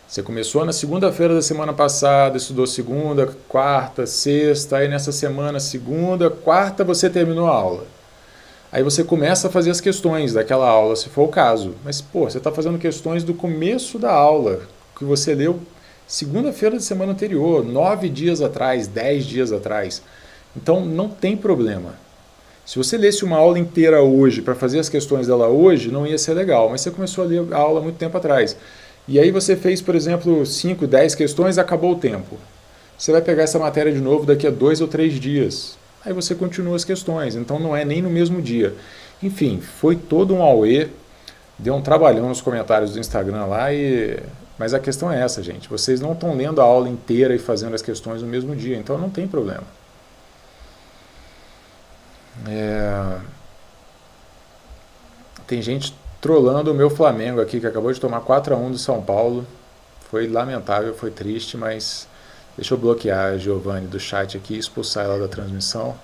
Você 0.07 0.23
começou 0.23 0.65
na 0.65 0.73
segunda-feira 0.73 1.35
da 1.35 1.41
semana 1.41 1.71
passada, 1.71 2.35
estudou 2.35 2.65
segunda, 2.65 3.27
quarta, 3.47 4.07
sexta, 4.07 4.77
aí 4.77 4.87
nessa 4.87 5.11
semana, 5.11 5.59
segunda, 5.59 6.31
quarta, 6.31 6.83
você 6.83 7.09
terminou 7.09 7.47
a 7.47 7.53
aula. 7.53 7.85
Aí 8.71 8.83
você 8.83 9.03
começa 9.03 9.47
a 9.47 9.51
fazer 9.51 9.71
as 9.71 9.81
questões 9.81 10.33
daquela 10.33 10.69
aula, 10.69 10.95
se 10.95 11.09
for 11.09 11.23
o 11.23 11.27
caso. 11.27 11.73
Mas, 11.83 12.01
pô, 12.01 12.29
você 12.29 12.37
está 12.37 12.51
fazendo 12.51 12.77
questões 12.77 13.23
do 13.23 13.33
começo 13.33 13.97
da 13.97 14.11
aula, 14.11 14.61
que 14.95 15.03
você 15.03 15.33
leu 15.33 15.59
segunda-feira 16.07 16.75
da 16.75 16.81
semana 16.81 17.13
anterior, 17.13 17.65
nove 17.65 18.09
dias 18.09 18.41
atrás, 18.41 18.87
dez 18.87 19.25
dias 19.25 19.51
atrás. 19.51 20.03
Então, 20.55 20.85
não 20.85 21.09
tem 21.09 21.35
problema. 21.35 21.95
Se 22.63 22.77
você 22.77 22.95
lesse 22.95 23.25
uma 23.25 23.37
aula 23.37 23.57
inteira 23.57 24.03
hoje, 24.03 24.43
para 24.43 24.53
fazer 24.53 24.77
as 24.77 24.87
questões 24.87 25.25
dela 25.25 25.47
hoje, 25.47 25.89
não 25.89 26.05
ia 26.05 26.17
ser 26.19 26.35
legal. 26.35 26.69
Mas 26.69 26.81
você 26.81 26.91
começou 26.91 27.23
a 27.23 27.27
ler 27.27 27.51
a 27.51 27.57
aula 27.57 27.81
muito 27.81 27.97
tempo 27.97 28.15
atrás. 28.15 28.55
E 29.07 29.19
aí 29.19 29.31
você 29.31 29.55
fez, 29.55 29.81
por 29.81 29.95
exemplo, 29.95 30.45
5, 30.45 30.85
10 30.85 31.15
questões, 31.15 31.57
acabou 31.57 31.93
o 31.93 31.99
tempo. 31.99 32.37
Você 32.95 33.11
vai 33.11 33.21
pegar 33.21 33.43
essa 33.43 33.57
matéria 33.57 33.91
de 33.91 33.99
novo 33.99 34.27
daqui 34.27 34.45
a 34.45 34.51
dois 34.51 34.79
ou 34.79 34.87
três 34.87 35.19
dias 35.19 35.79
aí 36.05 36.13
você 36.13 36.35
continua 36.35 36.75
as 36.75 36.83
questões. 36.83 37.35
Então 37.35 37.59
não 37.59 37.75
é 37.75 37.83
nem 37.83 38.01
no 38.01 38.09
mesmo 38.09 38.41
dia. 38.41 38.73
Enfim, 39.21 39.59
foi 39.59 39.95
todo 39.95 40.33
um 40.33 40.41
auê, 40.41 40.89
deu 41.57 41.75
um 41.75 41.81
trabalhão 41.81 42.29
nos 42.29 42.41
comentários 42.41 42.93
do 42.93 42.99
Instagram 42.99 43.45
lá 43.45 43.73
e 43.73 44.19
mas 44.59 44.73
a 44.73 44.79
questão 44.79 45.09
é 45.09 45.21
essa, 45.21 45.41
gente. 45.41 45.69
Vocês 45.69 46.01
não 46.01 46.11
estão 46.11 46.35
lendo 46.35 46.59
a 46.59 46.65
aula 46.65 46.89
inteira 46.89 47.33
e 47.33 47.39
fazendo 47.39 47.73
as 47.75 47.81
questões 47.81 48.21
no 48.21 48.27
mesmo 48.27 48.53
dia, 48.53 48.75
então 48.75 48.97
não 48.97 49.09
tem 49.09 49.25
problema. 49.25 49.63
É... 52.45 53.19
Tem 55.47 55.61
gente 55.61 55.95
trolando 56.19 56.71
o 56.71 56.75
meu 56.75 56.89
Flamengo 56.89 57.39
aqui, 57.39 57.61
que 57.61 57.67
acabou 57.67 57.93
de 57.93 58.01
tomar 58.01 58.19
4 58.19 58.53
a 58.53 58.57
1 58.57 58.71
do 58.71 58.77
São 58.77 59.01
Paulo. 59.01 59.47
Foi 60.11 60.27
lamentável, 60.27 60.93
foi 60.93 61.09
triste, 61.09 61.55
mas 61.55 62.08
deixa 62.59 62.73
eu 62.73 62.77
bloquear 62.77 63.33
a 63.33 63.37
Giovanni 63.37 63.87
do 63.87 63.99
chat 63.99 64.35
aqui 64.35 64.55
e 64.55 64.57
expulsar 64.57 65.05
ela 65.05 65.17
da 65.17 65.29
transmissão. 65.29 65.95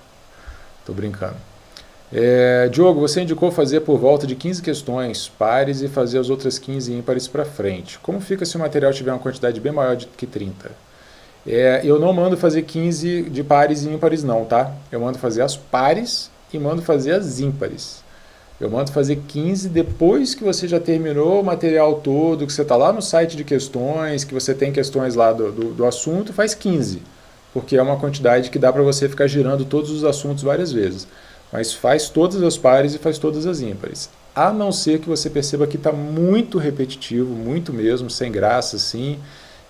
Tô 0.86 0.92
brincando. 0.94 1.36
É, 2.10 2.68
Diogo, 2.68 2.98
você 2.98 3.20
indicou 3.20 3.50
fazer 3.50 3.80
por 3.80 3.98
volta 3.98 4.26
de 4.26 4.34
15 4.34 4.62
questões 4.62 5.28
pares 5.28 5.82
e 5.82 5.88
fazer 5.88 6.18
as 6.18 6.30
outras 6.30 6.58
15 6.58 6.92
ímpares 6.92 7.28
para 7.28 7.44
frente. 7.44 7.98
Como 7.98 8.20
fica 8.20 8.44
se 8.46 8.56
o 8.56 8.60
material 8.60 8.92
tiver 8.92 9.12
uma 9.12 9.18
quantidade 9.18 9.60
bem 9.60 9.72
maior 9.72 9.96
do 9.96 10.06
que 10.06 10.26
30? 10.26 10.70
É, 11.46 11.82
eu 11.84 11.98
não 11.98 12.12
mando 12.12 12.36
fazer 12.36 12.62
15 12.62 13.24
de 13.24 13.44
pares 13.44 13.84
e 13.84 13.90
ímpares 13.90 14.24
não, 14.24 14.44
tá? 14.44 14.72
Eu 14.90 15.00
mando 15.00 15.18
fazer 15.18 15.42
as 15.42 15.56
pares 15.56 16.30
e 16.52 16.58
mando 16.58 16.80
fazer 16.80 17.12
as 17.12 17.38
ímpares. 17.38 18.02
Eu 18.60 18.70
mando 18.70 18.90
fazer 18.90 19.16
15 19.28 19.68
depois 19.68 20.34
que 20.34 20.42
você 20.42 20.66
já 20.66 20.80
terminou 20.80 21.40
o 21.40 21.44
material 21.44 21.96
todo, 21.96 22.46
que 22.46 22.52
você 22.52 22.62
está 22.62 22.74
lá 22.74 22.92
no 22.92 23.02
site 23.02 23.36
de 23.36 23.44
questões, 23.44 24.24
que 24.24 24.32
você 24.32 24.54
tem 24.54 24.72
questões 24.72 25.14
lá 25.14 25.32
do, 25.32 25.52
do, 25.52 25.74
do 25.74 25.84
assunto, 25.84 26.32
faz 26.32 26.54
15. 26.54 27.02
Porque 27.52 27.76
é 27.76 27.82
uma 27.82 27.98
quantidade 27.98 28.50
que 28.50 28.58
dá 28.58 28.72
para 28.72 28.82
você 28.82 29.08
ficar 29.08 29.26
girando 29.26 29.64
todos 29.64 29.90
os 29.90 30.04
assuntos 30.04 30.42
várias 30.42 30.72
vezes 30.72 31.06
mas 31.52 31.72
faz 31.72 32.08
todas 32.08 32.42
as 32.42 32.56
pares 32.56 32.94
e 32.94 32.98
faz 32.98 33.18
todas 33.18 33.46
as 33.46 33.60
ímpares. 33.60 34.10
A 34.34 34.52
não 34.52 34.70
ser 34.70 35.00
que 35.00 35.08
você 35.08 35.30
perceba 35.30 35.66
que 35.66 35.76
está 35.76 35.92
muito 35.92 36.58
repetitivo, 36.58 37.34
muito 37.34 37.72
mesmo, 37.72 38.10
sem 38.10 38.30
graça, 38.30 38.76
assim, 38.76 39.18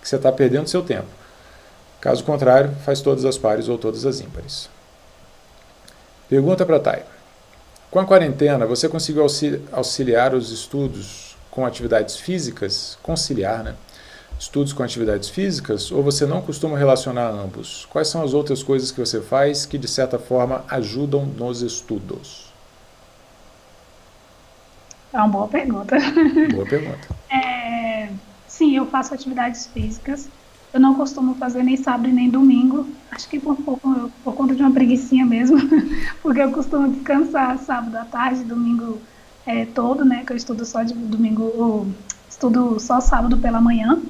que 0.01 0.09
você 0.09 0.16
está 0.16 0.32
perdendo 0.32 0.68
seu 0.68 0.82
tempo. 0.82 1.07
Caso 2.01 2.24
contrário, 2.24 2.74
faz 2.84 3.01
todas 3.01 3.24
as 3.24 3.39
pares 3.39 3.68
ou 3.68 3.78
todas 3.78 4.05
as 4.05 4.20
ímpares. 4.20 4.68
Pergunta 6.28 6.66
para 6.66 6.76
a 6.76 6.80
Thay. 6.80 7.03
Com 7.91 8.01
a 8.01 8.05
quarentena, 8.05 8.66
você 8.66 8.89
conseguiu 8.89 9.24
auxiliar 9.72 10.34
os 10.34 10.51
estudos 10.51 11.37
com 11.51 11.64
atividades 11.64 12.16
físicas? 12.16 12.99
Conciliar, 13.03 13.62
né? 13.62 13.74
estudos 14.39 14.72
com 14.72 14.82
atividades 14.82 15.28
físicas 15.28 15.91
ou 15.91 16.03
você 16.03 16.26
não 16.26 16.43
costuma 16.43 16.76
relacionar 16.76 17.28
ambos? 17.28 17.87
Quais 17.87 18.09
são 18.09 18.22
as 18.22 18.34
outras 18.34 18.62
coisas 18.62 18.91
que 18.91 19.01
você 19.01 19.20
faz 19.20 19.64
que 19.64 19.78
de 19.78 19.89
certa 19.89 20.18
forma 20.18 20.64
ajudam 20.68 21.24
nos 21.24 21.62
estudos? 21.62 22.53
É 25.12 25.18
uma 25.18 25.28
boa 25.28 25.49
pergunta. 25.49 25.97
Boa 26.53 26.66
pergunta. 26.66 27.16
É, 27.28 28.09
sim, 28.47 28.76
eu 28.76 28.87
faço 28.87 29.12
atividades 29.12 29.66
físicas. 29.66 30.28
Eu 30.76 30.80
não 30.80 30.94
costumo 30.94 31.34
fazer 31.36 31.62
nem 31.62 31.74
sábado 31.74 32.06
nem 32.12 32.28
domingo. 32.28 32.86
Acho 33.10 33.26
que 33.30 33.40
por, 33.40 33.56
por, 33.56 33.80
por 34.22 34.34
conta 34.34 34.54
de 34.54 34.60
uma 34.60 34.70
preguiçinha 34.70 35.24
mesmo, 35.24 35.56
porque 36.22 36.38
eu 36.38 36.52
costumo 36.52 36.88
descansar 36.88 37.56
sábado 37.60 37.96
à 37.96 38.04
tarde, 38.04 38.44
domingo 38.44 39.00
é, 39.46 39.64
todo, 39.64 40.04
né? 40.04 40.22
Que 40.22 40.34
eu 40.34 40.36
estudo 40.36 40.66
só 40.66 40.82
de 40.82 40.92
domingo, 40.92 41.86
estudo 42.28 42.78
só 42.78 43.00
sábado 43.00 43.38
pela 43.38 43.58
manhã. 43.58 44.02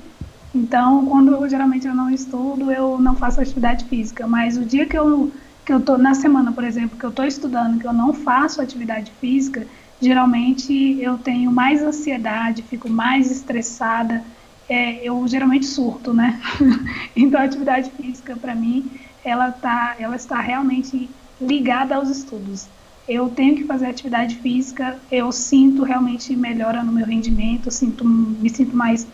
Então, 0.53 1.07
quando 1.07 1.35
eu, 1.35 1.49
geralmente 1.49 1.87
eu 1.87 1.95
não 1.95 2.11
estudo, 2.11 2.73
eu 2.73 2.99
não 2.99 3.15
faço 3.15 3.41
atividade 3.41 3.85
física. 3.85 4.27
Mas 4.27 4.57
o 4.57 4.65
dia 4.65 4.87
que 4.87 4.99
eu 4.99 5.33
que 5.65 5.73
eu 5.73 5.81
tô 5.81 5.97
na 5.97 6.15
semana, 6.15 6.51
por 6.51 6.65
exemplo, 6.65 6.99
que 6.99 7.05
eu 7.05 7.11
estou 7.11 7.25
estudando, 7.25 7.79
que 7.79 7.87
eu 7.87 7.93
não 7.93 8.13
faço 8.13 8.61
atividade 8.61 9.13
física, 9.21 9.69
geralmente 10.01 11.01
eu 11.01 11.17
tenho 11.19 11.53
mais 11.53 11.81
ansiedade, 11.83 12.63
fico 12.63 12.89
mais 12.89 13.31
estressada. 13.31 14.25
É, 14.69 15.07
eu 15.07 15.27
geralmente 15.29 15.67
surto, 15.67 16.13
né? 16.13 16.41
então, 17.15 17.41
a 17.41 17.45
atividade 17.45 17.91
física 17.91 18.37
para 18.37 18.55
mim, 18.55 18.91
ela 19.25 19.51
tá, 19.53 19.97
ela 19.99 20.17
está 20.17 20.41
realmente 20.41 21.09
ligada 21.41 21.95
aos 21.97 22.09
estudos. 22.09 22.67
Eu 23.09 23.29
tenho 23.29 23.55
que 23.55 23.65
fazer 23.65 23.87
atividade 23.87 24.37
física, 24.37 24.99
eu 25.11 25.31
sinto 25.31 25.85
realmente 25.85 26.35
melhora 26.35 26.83
no 26.83 26.93
meu 26.93 27.07
rendimento, 27.07 27.71
sinto, 27.71 28.05
me 28.05 28.51
sinto 28.51 28.77
mais 28.77 29.07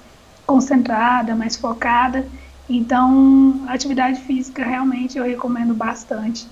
concentrada, 0.46 1.34
mais 1.34 1.56
focada. 1.56 2.26
Então, 2.68 3.62
atividade 3.68 4.20
física 4.20 4.64
realmente 4.64 5.18
eu 5.18 5.24
recomendo 5.24 5.74
bastante. 5.74 6.46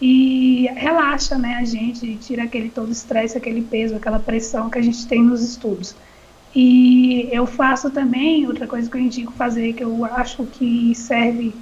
E 0.00 0.68
relaxa, 0.74 1.38
né, 1.38 1.54
a 1.54 1.64
gente, 1.64 2.16
tira 2.16 2.42
aquele 2.42 2.68
todo 2.68 2.92
estresse, 2.92 3.38
aquele 3.38 3.62
peso, 3.62 3.96
aquela 3.96 4.18
pressão 4.18 4.68
que 4.68 4.78
a 4.78 4.82
gente 4.82 5.06
tem 5.06 5.22
nos 5.22 5.42
estudos. 5.42 5.94
E 6.54 7.28
eu 7.32 7.46
faço 7.46 7.90
também, 7.90 8.46
outra 8.46 8.66
coisa 8.66 8.88
que 8.88 8.96
eu 8.96 9.00
indico 9.00 9.32
fazer, 9.32 9.72
que 9.72 9.82
eu 9.82 10.04
acho 10.04 10.44
que 10.46 10.94
serve 10.94 11.52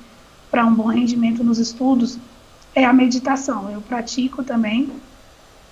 para 0.50 0.66
um 0.66 0.74
bom 0.74 0.88
rendimento 0.88 1.42
nos 1.42 1.58
estudos, 1.58 2.18
é 2.74 2.84
a 2.84 2.92
meditação. 2.92 3.70
Eu 3.70 3.80
pratico 3.80 4.44
também. 4.44 4.90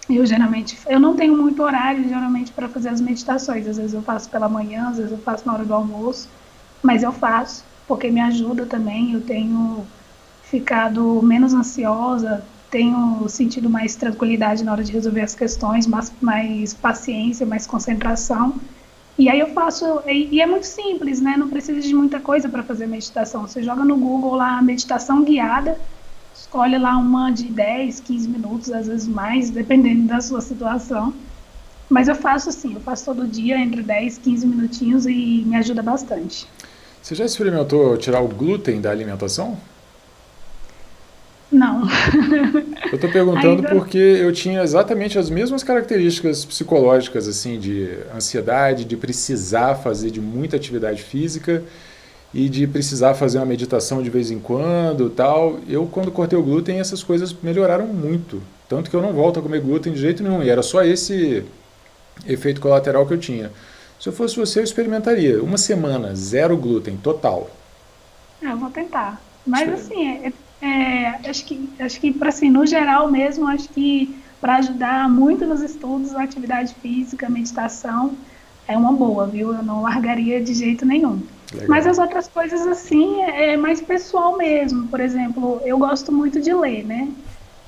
Eu 0.09 0.25
geralmente, 0.25 0.79
eu 0.89 0.99
não 0.99 1.14
tenho 1.14 1.37
muito 1.37 1.62
horário 1.62 2.09
geralmente 2.09 2.51
para 2.53 2.68
fazer 2.68 2.89
as 2.89 3.01
meditações. 3.01 3.66
Às 3.68 3.77
vezes 3.77 3.93
eu 3.93 4.03
faço 4.03 4.29
pela 4.31 4.49
manhã, 4.49 4.89
às 4.89 4.97
vezes 4.97 5.12
eu 5.12 5.18
faço 5.18 5.47
na 5.47 5.53
hora 5.53 5.64
do 5.64 5.75
almoço, 5.75 6.29
mas 6.83 7.03
eu 7.03 7.12
faço 7.12 7.64
porque 7.87 8.11
me 8.11 8.21
ajuda 8.21 8.64
também. 8.66 9.12
Eu 9.12 9.21
tenho 9.21 9.87
ficado 10.43 11.23
menos 11.23 11.53
ansiosa, 11.53 12.43
tenho 12.71 13.29
sentido 13.29 13.68
mais 13.68 13.97
tranquilidade 13.97 14.64
na 14.64 14.73
hora 14.73 14.83
de 14.83 14.93
resolver 14.93 15.21
as 15.21 15.35
questões, 15.35 15.87
mais, 15.87 16.12
mais 16.21 16.73
paciência, 16.73 17.47
mais 17.47 17.66
concentração. 17.66 18.55
E 19.18 19.28
aí 19.28 19.38
eu 19.38 19.48
faço, 19.48 19.84
e, 20.06 20.28
e 20.36 20.40
é 20.40 20.46
muito 20.46 20.66
simples, 20.66 21.20
né? 21.20 21.36
Não 21.36 21.48
precisa 21.48 21.80
de 21.80 21.94
muita 21.94 22.20
coisa 22.20 22.48
para 22.48 22.62
fazer 22.62 22.86
meditação. 22.86 23.46
Você 23.46 23.62
joga 23.62 23.84
no 23.84 23.96
Google 23.96 24.34
lá 24.34 24.62
meditação 24.62 25.22
guiada 25.24 25.78
escolhe 26.50 26.78
lá 26.78 26.96
uma 26.96 27.30
de 27.30 27.44
10, 27.44 28.00
15 28.00 28.28
minutos, 28.28 28.72
às 28.72 28.88
vezes 28.88 29.06
mais, 29.06 29.50
dependendo 29.50 30.08
da 30.08 30.20
sua 30.20 30.40
situação. 30.40 31.14
Mas 31.88 32.08
eu 32.08 32.14
faço 32.14 32.48
assim, 32.48 32.74
eu 32.74 32.80
faço 32.80 33.04
todo 33.04 33.26
dia 33.26 33.56
entre 33.58 33.82
10, 33.82 34.18
15 34.18 34.46
minutinhos 34.46 35.06
e 35.06 35.44
me 35.46 35.56
ajuda 35.56 35.82
bastante. 35.82 36.48
Você 37.00 37.14
já 37.14 37.24
experimentou 37.24 37.96
tirar 37.96 38.20
o 38.20 38.28
glúten 38.28 38.80
da 38.80 38.90
alimentação? 38.90 39.56
Não. 41.51 41.82
eu 42.92 42.94
estou 42.94 43.11
perguntando 43.11 43.66
Ainda... 43.66 43.68
porque 43.70 43.98
eu 43.98 44.32
tinha 44.32 44.62
exatamente 44.62 45.18
as 45.18 45.28
mesmas 45.28 45.64
características 45.64 46.44
psicológicas, 46.44 47.26
assim, 47.26 47.59
de 47.59 47.98
ansiedade, 48.14 48.84
de 48.84 48.96
precisar 48.96 49.74
fazer 49.74 50.11
de 50.11 50.20
muita 50.20 50.57
atividade 50.57 51.03
física 51.03 51.64
e 52.32 52.48
de 52.48 52.66
precisar 52.66 53.14
fazer 53.14 53.38
uma 53.38 53.46
meditação 53.46 54.03
de 54.03 54.11
vez 54.11 54.30
em 54.30 54.38
quando 54.38 55.11
tal. 55.11 55.59
Eu, 55.68 55.86
quando 55.86 56.12
cortei 56.12 56.38
o 56.38 56.42
glúten, 56.42 56.78
essas 56.78 57.03
coisas 57.03 57.34
melhoraram 57.42 57.86
muito. 57.86 58.40
Tanto 58.68 58.88
que 58.88 58.94
eu 58.94 59.03
não 59.03 59.12
volto 59.12 59.40
a 59.40 59.42
comer 59.42 59.61
glúten 59.61 59.92
de 59.92 60.01
jeito 60.01 60.22
nenhum. 60.22 60.42
E 60.42 60.48
era 60.48 60.62
só 60.62 60.84
esse 60.84 61.44
efeito 62.24 62.61
colateral 62.61 63.05
que 63.07 63.14
eu 63.14 63.18
tinha. 63.18 63.51
Se 63.98 64.09
eu 64.09 64.12
fosse 64.12 64.36
você, 64.36 64.61
eu 64.61 64.64
experimentaria. 64.64 65.42
Uma 65.42 65.59
semana, 65.59 66.14
zero 66.14 66.57
glúten, 66.57 66.96
total. 66.96 67.51
É, 68.40 68.46
eu 68.46 68.57
vou 68.57 68.70
tentar. 68.70 69.20
Mas 69.44 69.68
assim, 69.68 70.09
é, 70.09 70.32
é, 70.61 71.28
acho 71.28 71.44
que, 71.44 71.68
acho 71.78 72.00
que 72.00 72.12
para 72.12 72.28
assim, 72.28 72.50
no 72.50 72.66
geral 72.66 73.11
mesmo, 73.11 73.46
acho 73.46 73.68
que 73.68 74.14
para 74.40 74.56
ajudar 74.56 75.08
muito 75.08 75.46
nos 75.46 75.61
estudos, 75.61 76.14
atividade 76.14 76.74
física, 76.74 77.28
meditação, 77.28 78.14
é 78.66 78.76
uma 78.76 78.92
boa, 78.92 79.26
viu? 79.26 79.54
Eu 79.54 79.62
não 79.62 79.82
largaria 79.82 80.40
de 80.40 80.54
jeito 80.54 80.86
nenhum. 80.86 81.20
Legal. 81.52 81.68
Mas 81.68 81.86
as 81.86 81.98
outras 81.98 82.28
coisas, 82.28 82.66
assim, 82.66 83.22
é, 83.22 83.52
é 83.52 83.56
mais 83.56 83.80
pessoal 83.80 84.36
mesmo. 84.36 84.86
Por 84.88 85.00
exemplo, 85.00 85.61
eu 85.64 85.78
gosto 85.78 86.12
muito 86.12 86.40
de 86.40 86.52
ler, 86.54 86.84
né? 86.84 87.08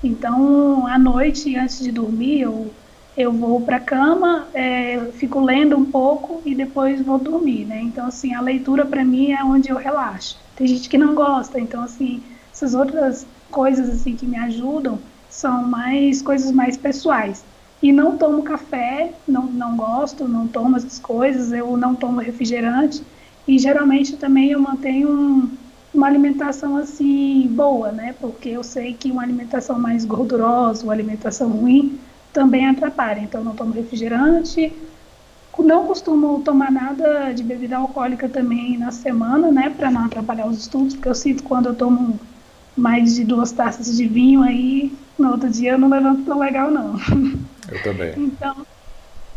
Então, 0.03 0.87
à 0.87 0.99
noite, 0.99 1.57
antes 1.57 1.81
de 1.81 1.91
dormir, 1.91 2.43
eu, 2.43 2.71
eu 3.17 3.33
vou 3.33 3.61
para 3.61 3.77
a 3.77 3.81
cama, 3.81 4.47
é, 4.55 4.99
fico 5.15 5.41
lendo 5.41 5.77
um 5.77 5.85
pouco 5.85 6.41
e 6.45 6.55
depois 6.55 7.03
vou 7.03 7.19
dormir, 7.19 7.65
né? 7.65 7.81
Então, 7.83 8.07
assim, 8.07 8.35
a 8.35 8.41
leitura 8.41 8.87
para 8.87 9.05
mim 9.05 9.33
é 9.33 9.43
onde 9.43 9.71
eu 9.71 9.77
relaxo. 9.77 10.39
Tem 10.57 10.67
gente 10.67 10.89
que 10.89 10.99
não 10.99 11.15
gosta, 11.15 11.59
então, 11.59 11.83
assim, 11.83 12.23
essas 12.63 12.75
outras 12.75 13.27
coisas, 13.51 13.89
assim, 13.89 14.15
que 14.15 14.25
me 14.25 14.39
ajudam 14.39 14.99
são 15.29 15.65
mais 15.65 16.23
coisas 16.23 16.53
mais 16.53 16.77
pessoais. 16.77 17.45
E 17.83 17.93
não 17.93 18.17
tomo 18.17 18.43
café, 18.43 19.13
não, 19.27 19.47
não 19.47 19.77
gosto, 19.77 20.29
não 20.29 20.47
tomo 20.47 20.77
essas 20.77 21.01
coisas, 21.01 21.53
eu 21.53 21.77
não 21.77 21.95
tomo 21.97 22.21
refrigerante. 22.21 23.03
E 23.49 23.59
geralmente 23.59 24.17
também 24.17 24.53
eu 24.53 24.61
mantenho 24.61 25.11
um, 25.11 25.51
uma 25.93 26.07
alimentação 26.07 26.77
assim 26.77 27.49
boa, 27.51 27.91
né? 27.91 28.15
Porque 28.21 28.51
eu 28.51 28.63
sei 28.63 28.95
que 28.95 29.11
uma 29.11 29.23
alimentação 29.23 29.77
mais 29.77 30.05
gordurosa, 30.05 30.85
uma 30.85 30.93
alimentação 30.93 31.49
ruim, 31.49 31.99
também 32.33 32.67
atrapalha. 32.67 33.19
Então 33.19 33.43
não 33.43 33.57
tomo 33.57 33.73
refrigerante, 33.73 34.73
não 35.59 35.87
costumo 35.87 36.41
tomar 36.43 36.71
nada 36.71 37.33
de 37.33 37.43
bebida 37.43 37.77
alcoólica 37.77 38.29
também 38.29 38.79
na 38.79 38.93
semana, 38.93 39.51
né? 39.51 39.71
Para 39.71 39.91
não 39.91 40.05
atrapalhar 40.05 40.47
os 40.47 40.59
estudos, 40.59 40.95
porque 40.95 41.09
eu 41.09 41.15
sinto 41.15 41.43
quando 41.43 41.67
eu 41.67 41.75
tomo 41.75 42.21
mais 42.77 43.15
de 43.15 43.25
duas 43.25 43.53
taças 43.53 43.97
de 43.97 44.07
vinho 44.07 44.43
aí 44.43 44.93
no 45.19 45.31
outro 45.31 45.49
dia 45.49 45.73
eu 45.73 45.79
não 45.79 45.89
levanto 45.89 46.25
tão 46.25 46.39
legal 46.39 46.71
não. 46.71 46.97
Eu 47.71 47.83
também. 47.83 48.13
Então, 48.17 48.67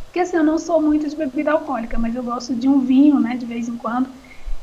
porque 0.05 0.19
assim, 0.19 0.37
eu 0.37 0.43
não 0.43 0.57
sou 0.57 0.81
muito 0.81 1.07
de 1.09 1.15
bebida 1.15 1.51
alcoólica, 1.51 1.99
mas 1.99 2.15
eu 2.15 2.23
gosto 2.23 2.55
de 2.55 2.69
um 2.69 2.79
vinho, 2.79 3.19
né, 3.19 3.35
de 3.35 3.45
vez 3.45 3.67
em 3.67 3.75
quando. 3.75 4.07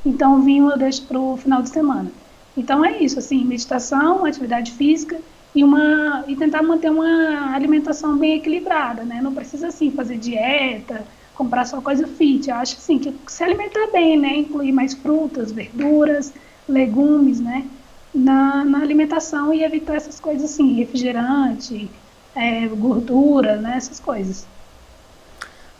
Então, 0.05 0.39
o 0.39 0.43
vinho 0.43 0.71
eu 0.71 0.79
deixo 0.79 1.07
para 1.07 1.21
o 1.21 1.37
final 1.37 1.63
de 1.63 1.69
semana. 1.69 2.11
Então, 2.57 2.85
é 2.85 2.99
isso, 3.03 3.19
assim, 3.19 3.45
meditação, 3.45 4.25
atividade 4.25 4.73
física 4.73 5.21
e, 5.55 5.63
uma, 5.63 6.25
e 6.27 6.35
tentar 6.37 6.63
manter 6.63 6.91
uma 6.91 7.55
alimentação 7.55 8.17
bem 8.17 8.37
equilibrada, 8.37 9.05
né? 9.05 9.21
Não 9.23 9.35
precisa, 9.35 9.69
assim, 9.69 9.91
fazer 9.91 10.17
dieta, 10.19 11.07
comprar 11.35 11.67
só 11.67 11.81
coisa 11.81 12.07
fit. 12.07 12.49
Eu 12.49 12.57
acho, 12.57 12.77
assim, 12.77 12.99
que 12.99 13.15
se 13.27 13.45
alimentar 13.45 13.91
bem, 13.93 14.19
né? 14.19 14.37
Incluir 14.39 14.73
mais 14.73 14.95
frutas, 14.95 15.53
verduras, 15.53 16.35
legumes, 16.69 17.41
né? 17.41 17.69
Na, 18.15 18.65
na 18.65 18.81
alimentação 18.81 19.55
e 19.55 19.65
evitar 19.65 19.95
essas 19.95 20.21
coisas, 20.21 20.51
assim, 20.51 20.75
refrigerante, 20.75 21.91
é, 22.35 22.67
gordura, 22.69 23.57
né? 23.57 23.77
Essas 23.77 23.99
coisas. 23.99 24.47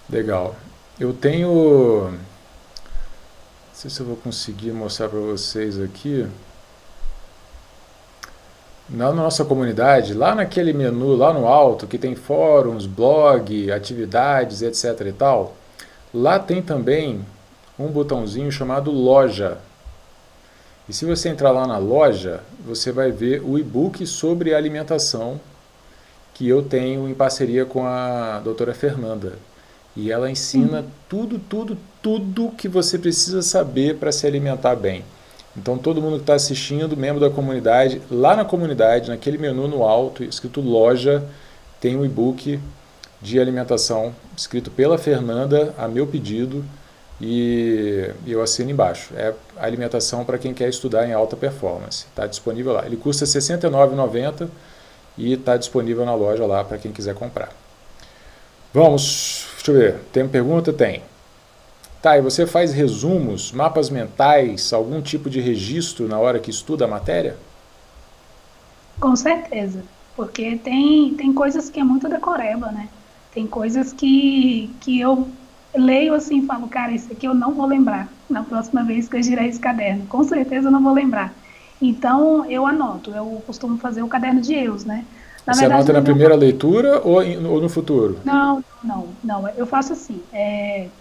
Legal. 0.09 0.57
Eu 0.99 1.13
tenho... 1.13 2.11
Não 2.11 2.19
sei 3.75 3.91
se 3.91 4.01
eu 4.01 4.07
vou 4.07 4.17
conseguir 4.17 4.73
mostrar 4.73 5.09
para 5.09 5.19
vocês 5.19 5.81
aqui 5.81 6.27
na 8.93 9.11
nossa 9.11 9.45
comunidade, 9.45 10.13
lá 10.13 10.35
naquele 10.35 10.73
menu 10.73 11.17
lá 11.17 11.33
no 11.33 11.47
alto, 11.47 11.87
que 11.87 11.97
tem 11.97 12.15
fóruns, 12.15 12.87
blog, 12.87 13.73
atividades, 13.73 14.61
etc 14.61 15.07
e 15.07 15.13
tal, 15.13 15.57
lá 16.13 16.39
tem 16.39 16.61
também 16.61 17.25
um 17.79 17.89
botãozinho 17.89 18.53
chamado 18.53 18.91
loja. 18.91 19.59
E 20.93 20.95
se 20.95 21.07
você 21.07 21.31
entrar 21.31 21.51
lá 21.53 21.67
na 21.67 21.79
loja, 21.79 22.43
você 22.67 22.93
vai 22.93 23.11
ver 23.11 23.41
o 23.43 23.59
e-book 23.59 24.07
sobre 24.07 24.55
alimentação 24.55 25.41
que 26.35 26.47
eu 26.47 26.63
tenho 26.63 27.09
em 27.09 27.15
parceria 27.15 27.65
com 27.65 27.87
a 27.87 28.41
doutora 28.41 28.75
Fernanda. 28.75 29.39
E 29.97 30.13
ela 30.13 30.31
ensina 30.31 30.81
uhum. 30.81 30.87
tudo, 31.09 31.39
tudo, 31.39 31.79
tudo 32.03 32.51
que 32.51 32.69
você 32.69 32.99
precisa 32.99 33.41
saber 33.41 33.97
para 33.97 34.13
se 34.13 34.27
alimentar 34.27 34.77
bem. 34.77 35.03
Então 35.57 35.79
todo 35.79 36.03
mundo 36.03 36.17
que 36.17 36.25
está 36.25 36.35
assistindo, 36.35 36.95
membro 36.95 37.23
da 37.23 37.31
comunidade, 37.31 38.03
lá 38.11 38.37
na 38.37 38.45
comunidade, 38.45 39.09
naquele 39.09 39.39
menu 39.39 39.67
no 39.67 39.85
alto, 39.85 40.23
escrito 40.23 40.61
loja, 40.61 41.25
tem 41.81 41.97
um 41.97 42.05
e-book 42.05 42.61
de 43.19 43.41
alimentação 43.41 44.15
escrito 44.37 44.71
pela 44.71 44.99
Fernanda, 44.99 45.75
a 45.79 45.89
meu 45.89 46.07
pedido, 46.07 46.63
e 47.23 48.11
eu 48.27 48.43
assino 48.43 48.73
embaixo. 48.73 49.15
É 49.17 49.33
alimentação 49.57 50.25
para 50.25 50.37
quem 50.39 50.53
quer 50.53 50.69
estudar 50.69 51.09
em 51.09 51.13
alta 51.13 51.37
performance. 51.37 52.07
Está 52.11 52.27
disponível 52.27 52.73
lá. 52.73 52.85
Ele 52.85 52.97
custa 52.97 53.25
R$ 53.25 53.31
69,90 53.31 54.49
e 55.17 55.33
está 55.35 55.57
disponível 55.57 56.05
na 56.05 56.15
loja 56.17 56.45
lá 56.45 56.65
para 56.65 56.79
quem 56.79 56.91
quiser 56.91 57.15
comprar. 57.15 57.51
Vamos, 58.75 59.47
deixa 59.55 59.71
eu 59.71 59.75
ver. 59.75 60.01
Tem 60.13 60.27
pergunta? 60.27 60.73
Tem. 60.73 61.03
Tá, 62.03 62.19
e 62.19 62.21
você 62.21 62.45
faz 62.45 62.73
resumos, 62.73 63.53
mapas 63.53 63.89
mentais, 63.89 64.73
algum 64.73 65.01
tipo 65.01 65.31
de 65.31 65.41
registro 65.41 66.09
na 66.09 66.19
hora 66.19 66.41
que 66.41 66.51
estuda 66.51 66.87
a 66.87 66.89
matéria? 66.89 67.37
Com 68.99 69.15
certeza, 69.15 69.85
porque 70.17 70.57
tem, 70.57 71.15
tem 71.15 71.33
coisas 71.33 71.71
que 71.71 71.79
é 71.79 71.85
muito 71.85 72.09
decoreba, 72.09 72.73
né? 72.73 72.89
Tem 73.33 73.47
coisas 73.47 73.93
que, 73.93 74.75
que 74.81 75.01
eu 75.01 75.29
leio 75.77 76.15
assim 76.15 76.43
e 76.43 76.47
falo, 76.47 76.69
cara, 76.69 76.93
isso 76.93 77.13
aqui 77.13 77.27
eu 77.27 77.35
não 77.35 77.55
vou 77.55 77.67
lembrar 77.67 78.13
na 78.29 78.45
próxima 78.45 78.85
vez 78.85 79.09
que 79.09 79.17
eu 79.17 79.23
girar 79.23 79.47
esse 79.47 79.61
caderno. 79.61 80.07
Com 80.07 80.23
certeza 80.25 80.69
eu 80.69 80.73
não 80.73 80.83
vou 80.83 80.93
lembrar. 80.93 81.41
Então 81.81 82.45
eu 82.51 82.67
anoto, 82.67 83.13
eu 83.13 83.43
costumo 83.47 83.79
fazer 83.79 84.03
o 84.03 84.09
caderno 84.09 84.41
de 84.41 84.55
eus, 84.55 84.85
né? 84.85 85.09
Na 85.47 85.55
Você 85.55 85.55
verdade, 85.55 85.85
anota 85.85 85.93
na 85.93 86.03
primeira 86.03 86.35
leitura 86.35 87.01
ou, 87.07 87.17
ou 87.53 87.61
no 87.61 87.69
futuro? 87.69 88.21
Não, 88.23 88.65
não, 88.83 89.19
não. 89.23 89.49
Eu 89.49 89.67
faço 89.67 89.93
assim. 89.93 90.29
É, 90.33 90.93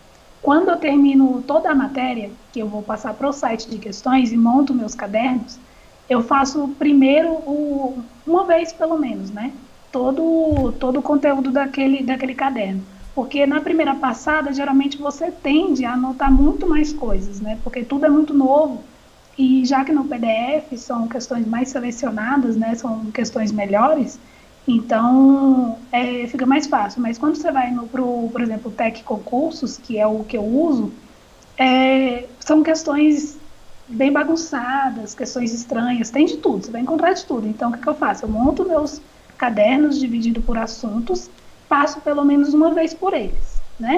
quando 0.42 0.70
eu 0.70 0.80
termino 0.80 1.44
toda 1.44 1.70
a 1.72 1.76
matéria, 1.76 2.36
que 2.52 2.60
eu 2.60 2.70
vou 2.70 2.84
passar 2.84 3.14
para 3.14 3.28
o 3.30 3.34
site 3.34 3.70
de 3.70 3.80
questões 3.80 4.32
e 4.32 4.38
monto 4.38 4.74
meus 4.74 4.96
cadernos, 4.96 5.60
eu 6.10 6.22
faço 6.24 6.76
primeiro 6.76 7.32
o, 7.46 8.10
uma 8.26 8.46
vez 8.48 8.74
pelo 8.74 8.98
menos, 8.98 9.30
né? 9.32 9.60
Todo, 9.92 10.72
todo 10.80 11.00
o 11.00 11.04
conteúdo 11.04 11.52
daquele, 11.52 12.04
daquele 12.04 12.34
caderno. 12.36 12.88
Porque 13.14 13.46
na 13.46 13.62
primeira 13.62 13.96
passada, 13.96 14.54
geralmente 14.54 14.98
você 14.98 15.32
tende 15.32 15.84
a 15.86 15.94
anotar 15.94 16.32
muito 16.32 16.68
mais 16.68 16.94
coisas, 16.94 17.42
né? 17.42 17.60
Porque 17.64 17.84
tudo 17.84 18.06
é 18.06 18.10
muito 18.10 18.34
novo. 18.34 18.84
E 19.38 19.66
já 19.66 19.84
que 19.84 19.92
no 19.92 20.06
PDF 20.06 20.78
são 20.78 21.08
questões 21.08 21.46
mais 21.46 21.70
selecionadas, 21.70 22.56
né? 22.56 22.76
São 22.76 23.12
questões 23.12 23.52
melhores, 23.52 24.20
então, 24.68 25.80
é, 25.92 26.28
fica 26.28 26.46
mais 26.46 26.68
fácil. 26.68 27.02
Mas 27.02 27.18
quando 27.18 27.36
você 27.36 27.52
vai, 27.52 27.72
no, 27.72 27.88
pro, 27.88 28.30
por 28.32 28.42
exemplo, 28.42 28.72
Tech 28.72 29.04
Concursos, 29.04 29.78
que 29.78 29.98
é 29.98 30.06
o 30.08 30.24
que 30.24 30.38
eu 30.38 30.44
uso, 30.46 30.94
é, 31.58 32.30
são 32.40 32.64
questões 32.64 33.40
bem 33.88 34.12
bagunçadas, 34.12 35.14
questões 35.14 35.54
estranhas, 35.54 36.10
tem 36.10 36.26
de 36.26 36.38
tudo, 36.38 36.66
você 36.66 36.72
vai 36.72 36.82
encontrar 36.82 37.14
de 37.14 37.26
tudo. 37.26 37.48
Então, 37.48 37.70
o 37.70 37.74
que, 37.74 37.82
que 37.82 37.90
eu 37.90 37.96
faço? 37.96 38.26
Eu 38.26 38.30
monto 38.30 38.66
meus 38.68 39.02
cadernos 39.38 40.00
dividido 40.00 40.42
por 40.42 40.58
assuntos, 40.58 41.30
passo 41.74 42.02
pelo 42.02 42.24
menos 42.26 42.54
uma 42.54 42.72
vez 42.74 42.94
por 42.94 43.14
eles, 43.14 43.62
né? 43.80 43.96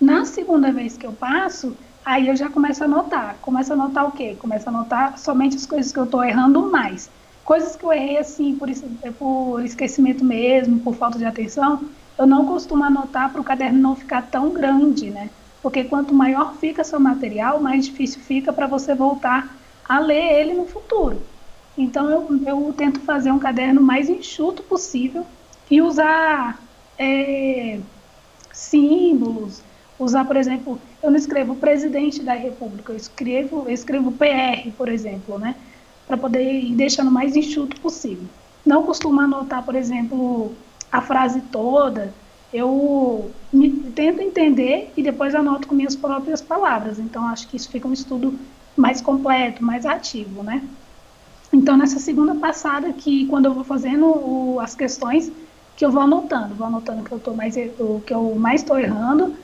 Na 0.00 0.24
segunda 0.24 0.70
vez 0.70 0.96
que 0.98 1.06
eu 1.06 1.12
passo, 1.12 1.74
aí 2.04 2.28
eu 2.28 2.36
já 2.36 2.50
começo 2.50 2.82
a 2.82 2.86
anotar. 2.86 3.36
Começo 3.40 3.72
a 3.72 3.74
anotar 3.74 4.06
o 4.06 4.12
quê? 4.12 4.36
Começo 4.38 4.68
a 4.68 4.72
anotar 4.72 5.18
somente 5.18 5.56
as 5.56 5.66
coisas 5.66 5.90
que 5.92 5.98
eu 5.98 6.04
estou 6.04 6.22
errando 6.22 6.60
mais 6.70 7.08
coisas 7.44 7.76
que 7.76 7.84
eu 7.84 7.92
errei 7.92 8.18
assim 8.18 8.56
por, 8.56 8.68
por 9.18 9.64
esquecimento 9.64 10.24
mesmo, 10.24 10.80
por 10.80 10.94
falta 10.94 11.18
de 11.18 11.24
atenção, 11.24 11.84
eu 12.18 12.26
não 12.26 12.46
costumo 12.46 12.82
anotar 12.82 13.30
para 13.30 13.40
o 13.40 13.44
caderno 13.44 13.78
não 13.78 13.94
ficar 13.94 14.22
tão 14.22 14.50
grande, 14.50 15.10
né? 15.10 15.30
Porque 15.62 15.84
quanto 15.84 16.14
maior 16.14 16.54
fica 16.54 16.84
seu 16.84 17.00
material, 17.00 17.60
mais 17.60 17.86
difícil 17.86 18.20
fica 18.20 18.52
para 18.52 18.66
você 18.66 18.94
voltar 18.94 19.56
a 19.88 19.98
ler 19.98 20.40
ele 20.40 20.54
no 20.54 20.66
futuro. 20.66 21.20
Então 21.76 22.10
eu, 22.10 22.40
eu 22.46 22.72
tento 22.72 23.00
fazer 23.00 23.30
um 23.30 23.38
caderno 23.38 23.80
mais 23.80 24.08
enxuto 24.08 24.62
possível 24.62 25.26
e 25.70 25.82
usar 25.82 26.58
é, 26.98 27.80
símbolos, 28.52 29.62
usar, 29.98 30.24
por 30.24 30.36
exemplo, 30.36 30.78
eu 31.02 31.10
não 31.10 31.16
escrevo 31.16 31.54
presidente 31.56 32.22
da 32.22 32.34
República, 32.34 32.92
eu 32.92 32.96
escrevo, 32.96 33.64
eu 33.66 33.72
escrevo 33.72 34.12
PR, 34.12 34.70
por 34.76 34.88
exemplo, 34.88 35.38
né? 35.38 35.54
para 36.06 36.16
poder 36.16 36.42
ir 36.42 36.74
deixando 36.74 37.08
o 37.08 37.12
mais 37.12 37.36
enxuto 37.36 37.80
possível. 37.80 38.26
Não 38.64 38.82
costumo 38.82 39.20
anotar, 39.20 39.64
por 39.64 39.74
exemplo, 39.74 40.52
a 40.90 41.00
frase 41.00 41.40
toda, 41.52 42.14
eu 42.52 43.30
me, 43.52 43.70
tento 43.70 44.20
entender 44.20 44.92
e 44.96 45.02
depois 45.02 45.34
anoto 45.34 45.66
com 45.66 45.74
minhas 45.74 45.96
próprias 45.96 46.40
palavras. 46.40 46.98
Então, 46.98 47.26
acho 47.26 47.48
que 47.48 47.56
isso 47.56 47.68
fica 47.68 47.88
um 47.88 47.92
estudo 47.92 48.38
mais 48.76 49.00
completo, 49.00 49.62
mais 49.62 49.84
ativo, 49.84 50.42
né? 50.42 50.62
Então, 51.52 51.76
nessa 51.76 51.98
segunda 51.98 52.34
passada, 52.34 52.92
que 52.92 53.26
quando 53.26 53.46
eu 53.46 53.54
vou 53.54 53.64
fazendo 53.64 54.06
o, 54.06 54.60
as 54.60 54.74
questões, 54.74 55.30
que 55.76 55.84
eu 55.84 55.90
vou 55.90 56.02
anotando, 56.02 56.54
vou 56.54 56.66
anotando 56.66 57.02
que 57.02 57.12
eu 57.12 57.18
tô 57.18 57.32
mais, 57.32 57.56
o 57.78 58.00
que 58.00 58.14
eu 58.14 58.34
mais 58.34 58.60
estou 58.62 58.78
errando 58.78 59.34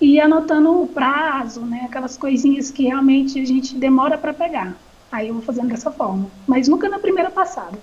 e 0.00 0.20
anotando 0.20 0.82
o 0.82 0.86
prazo, 0.86 1.60
né? 1.60 1.86
Aquelas 1.88 2.16
coisinhas 2.16 2.70
que 2.70 2.84
realmente 2.84 3.40
a 3.40 3.44
gente 3.44 3.74
demora 3.74 4.16
para 4.16 4.32
pegar. 4.32 4.74
Aí 5.10 5.28
eu 5.28 5.34
vou 5.34 5.42
fazendo 5.42 5.68
dessa 5.68 5.90
forma, 5.90 6.26
mas 6.46 6.68
nunca 6.68 6.88
na 6.88 6.98
primeira 6.98 7.30
passada. 7.30 7.78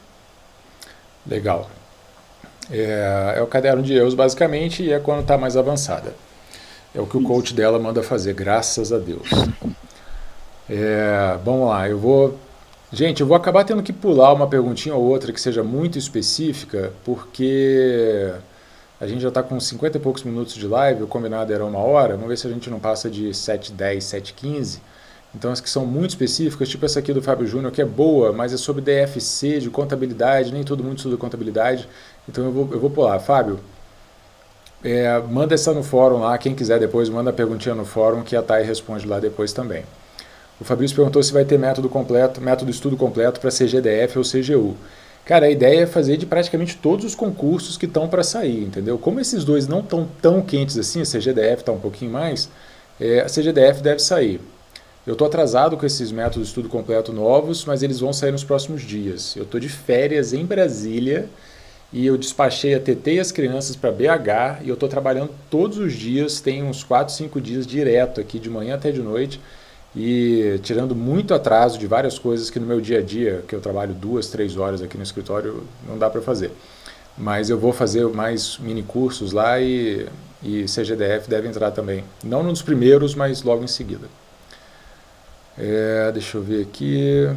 Legal. 1.26 1.70
É, 2.70 3.36
é 3.38 3.42
o 3.42 3.48
caderno 3.48 3.84
de 3.84 3.94
erros, 3.94 4.14
basicamente, 4.14 4.84
e 4.84 4.92
é 4.92 5.00
quando 5.00 5.22
está 5.22 5.38
mais 5.38 5.58
avançada. 5.58 6.16
É 6.94 7.02
o 7.02 7.06
que 7.06 7.18
o 7.18 7.20
Isso. 7.20 7.28
coach 7.28 7.54
dela 7.54 7.78
manda 7.78 8.02
fazer, 8.02 8.34
graças 8.34 8.94
a 8.94 8.98
Deus. 8.98 9.30
É, 10.70 11.38
vamos 11.44 11.70
lá, 11.70 11.88
eu 11.88 12.00
vou. 12.00 12.40
Gente, 12.92 13.22
eu 13.22 13.28
vou 13.28 13.36
acabar 13.36 13.64
tendo 13.64 13.82
que 13.82 13.92
pular 13.92 14.32
uma 14.32 14.48
perguntinha 14.48 14.96
ou 14.96 15.04
outra 15.04 15.34
que 15.34 15.42
seja 15.42 15.64
muito 15.64 15.98
específica, 15.98 16.94
porque 17.04 18.32
a 19.02 19.08
gente 19.08 19.22
já 19.22 19.30
está 19.30 19.42
com 19.42 19.60
50 19.60 19.98
e 19.98 20.00
poucos 20.00 20.24
minutos 20.24 20.54
de 20.54 20.68
live, 20.68 21.04
o 21.04 21.08
combinado 21.08 21.52
era 21.52 21.66
uma 21.66 21.80
hora, 21.80 22.14
vamos 22.14 22.30
ver 22.30 22.38
se 22.38 22.48
a 22.48 22.50
gente 22.50 22.70
não 22.70 22.80
passa 22.80 23.10
de 23.10 23.30
7h10, 23.30 23.98
7h15. 23.98 24.80
Então 25.34 25.52
as 25.52 25.60
que 25.60 25.70
são 25.70 25.86
muito 25.86 26.12
específicas, 26.12 26.70
tipo 26.70 26.86
essa 26.86 27.00
aqui 27.00 27.12
do 27.12 27.22
Fábio 27.22 27.46
Júnior, 27.48 27.72
que 27.72 27.82
é 27.82 27.86
boa, 27.86 28.32
mas 28.32 28.54
é 28.54 28.58
sobre 28.58 28.82
DFC, 28.82 29.60
de 29.60 29.70
contabilidade, 29.70 30.54
nem 30.54 30.64
todo 30.64 30.84
mundo 30.84 30.98
estuda 30.98 31.18
contabilidade. 31.18 31.90
Então 32.30 32.46
eu 32.46 32.52
vou, 32.52 32.70
eu 32.72 32.80
vou 32.80 32.90
pular. 32.90 33.20
Fábio, 33.20 33.60
é, 34.84 35.20
manda 35.20 35.56
essa 35.56 35.74
no 35.74 35.84
fórum 35.84 36.20
lá, 36.20 36.38
quem 36.38 36.56
quiser 36.56 36.80
depois, 36.80 37.10
manda 37.10 37.32
a 37.32 37.34
perguntinha 37.34 37.74
no 37.76 37.84
fórum 37.84 38.24
que 38.24 38.36
a 38.36 38.42
Thay 38.44 38.64
responde 38.64 39.08
lá 39.08 39.20
depois 39.20 39.52
também. 39.52 39.84
O 40.60 40.64
Fabrício 40.64 40.96
perguntou 40.96 41.22
se 41.22 41.34
vai 41.34 41.44
ter 41.44 41.60
método 41.60 41.90
completo, 41.90 42.40
método 42.40 42.72
estudo 42.72 42.96
completo 42.96 43.40
para 43.40 43.52
CGDF 43.52 44.18
ou 44.18 44.24
CGU. 44.24 44.76
Cara, 45.26 45.48
a 45.48 45.50
ideia 45.50 45.82
é 45.82 45.86
fazer 45.88 46.18
de 46.18 46.26
praticamente 46.26 46.78
todos 46.78 47.04
os 47.04 47.16
concursos 47.16 47.78
que 47.78 47.88
estão 47.88 48.08
para 48.08 48.24
sair, 48.24 48.64
entendeu? 48.64 48.98
Como 48.98 49.20
esses 49.20 49.44
dois 49.44 49.68
não 49.68 49.80
estão 49.80 50.08
tão 50.22 50.42
quentes 50.42 50.78
assim, 50.78 51.02
a 51.02 51.04
CGDF 51.04 51.62
está 51.62 51.72
um 51.72 51.80
pouquinho 51.80 52.12
mais, 52.12 52.48
é, 53.00 53.22
a 53.22 53.26
CGDF 53.26 53.82
deve 53.82 54.00
sair. 54.00 54.40
Eu 55.06 55.14
estou 55.14 55.28
atrasado 55.28 55.78
com 55.78 55.86
esses 55.86 56.12
métodos 56.12 56.44
de 56.44 56.48
estudo 56.48 56.70
completo 56.70 57.12
novos, 57.12 57.66
mas 57.66 57.84
eles 57.84 58.00
vão 58.00 58.14
sair 58.14 58.32
nos 58.32 58.44
próximos 58.44 58.82
dias. 58.82 59.36
Eu 59.36 59.44
estou 59.44 59.60
de 59.60 59.68
férias 59.70 60.32
em 60.32 60.46
Brasília 60.46 61.28
e 61.92 62.06
eu 62.06 62.18
despachei 62.18 62.74
a 62.74 62.80
TT 62.80 63.16
e 63.16 63.20
as 63.20 63.32
crianças 63.32 63.76
para 63.76 63.92
BH 63.92 64.64
e 64.64 64.70
eu 64.70 64.74
estou 64.74 64.90
trabalhando 64.90 65.32
todos 65.50 65.78
os 65.78 65.94
dias, 65.94 66.40
tem 66.40 66.64
uns 66.64 66.84
4, 66.84 67.14
5 67.14 67.42
dias 67.42 67.68
direto 67.68 68.22
aqui, 68.22 68.40
de 68.40 68.50
manhã 68.50 68.76
até 68.76 68.92
de 68.92 69.02
noite. 69.02 69.40
E 69.96 70.60
tirando 70.62 70.94
muito 70.94 71.34
atraso 71.34 71.80
de 71.80 71.88
várias 71.88 72.20
coisas 72.20 72.50
que 72.50 72.60
no 72.60 72.66
meu 72.66 72.82
dia 72.82 73.00
a 73.00 73.02
dia, 73.02 73.44
que 73.48 73.56
eu 73.56 73.62
trabalho 73.62 73.94
duas, 73.94 74.28
três 74.28 74.58
horas 74.58 74.82
aqui 74.82 74.98
no 74.98 75.04
escritório, 75.04 75.64
não 75.88 75.98
dá 75.98 76.10
para 76.10 76.22
fazer. 76.22 76.52
Mas 77.18 77.50
eu 77.50 77.58
vou 77.58 77.72
fazer 77.72 78.06
mais 78.10 78.58
mini 78.58 78.84
cursos 78.84 79.32
lá 79.32 79.60
e, 79.62 80.06
e 80.44 80.66
CGDF 80.66 81.30
deve 81.30 81.48
entrar 81.48 81.72
também. 81.72 82.04
Não 82.22 82.44
nos 82.44 82.62
primeiros, 82.62 83.16
mas 83.16 83.42
logo 83.42 83.64
em 83.64 83.68
seguida. 83.68 84.08
É, 85.58 86.12
deixa 86.12 86.38
eu 86.38 86.44
ver 86.44 86.64
aqui. 86.64 87.30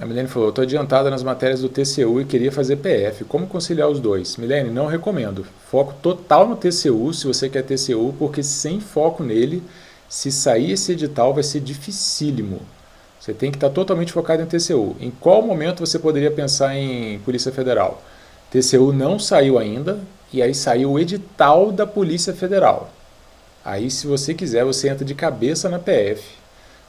A 0.00 0.06
Milene 0.06 0.26
falou: 0.26 0.48
estou 0.48 0.62
adiantada 0.62 1.10
nas 1.10 1.22
matérias 1.22 1.60
do 1.60 1.68
TCU 1.68 2.18
e 2.18 2.24
queria 2.24 2.50
fazer 2.50 2.76
PF. 2.76 3.24
Como 3.24 3.46
conciliar 3.46 3.90
os 3.90 4.00
dois? 4.00 4.38
Milene, 4.38 4.70
não 4.70 4.86
recomendo. 4.86 5.46
Foco 5.70 5.94
total 6.00 6.48
no 6.48 6.56
TCU, 6.56 7.12
se 7.12 7.26
você 7.26 7.50
quer 7.50 7.62
TCU, 7.62 8.14
porque 8.18 8.42
sem 8.42 8.80
foco 8.80 9.22
nele, 9.22 9.62
se 10.08 10.30
sair 10.30 10.72
esse 10.72 10.92
edital, 10.92 11.34
vai 11.34 11.42
ser 11.42 11.60
dificílimo. 11.60 12.60
Você 13.20 13.32
tem 13.32 13.50
que 13.50 13.56
estar 13.56 13.70
totalmente 13.70 14.12
focado 14.12 14.42
em 14.42 14.46
TCU. 14.46 14.96
Em 15.00 15.10
qual 15.10 15.42
momento 15.42 15.84
você 15.84 15.98
poderia 15.98 16.30
pensar 16.30 16.76
em 16.76 17.18
Polícia 17.20 17.50
Federal? 17.50 18.02
TCU 18.50 18.92
não 18.92 19.18
saiu 19.18 19.58
ainda, 19.58 19.98
e 20.32 20.42
aí 20.42 20.54
saiu 20.54 20.92
o 20.92 20.98
edital 20.98 21.72
da 21.72 21.86
Polícia 21.86 22.34
Federal. 22.34 22.90
Aí, 23.64 23.90
se 23.90 24.06
você 24.06 24.34
quiser, 24.34 24.64
você 24.64 24.88
entra 24.88 25.04
de 25.04 25.14
cabeça 25.14 25.68
na 25.68 25.78
PF 25.78 26.44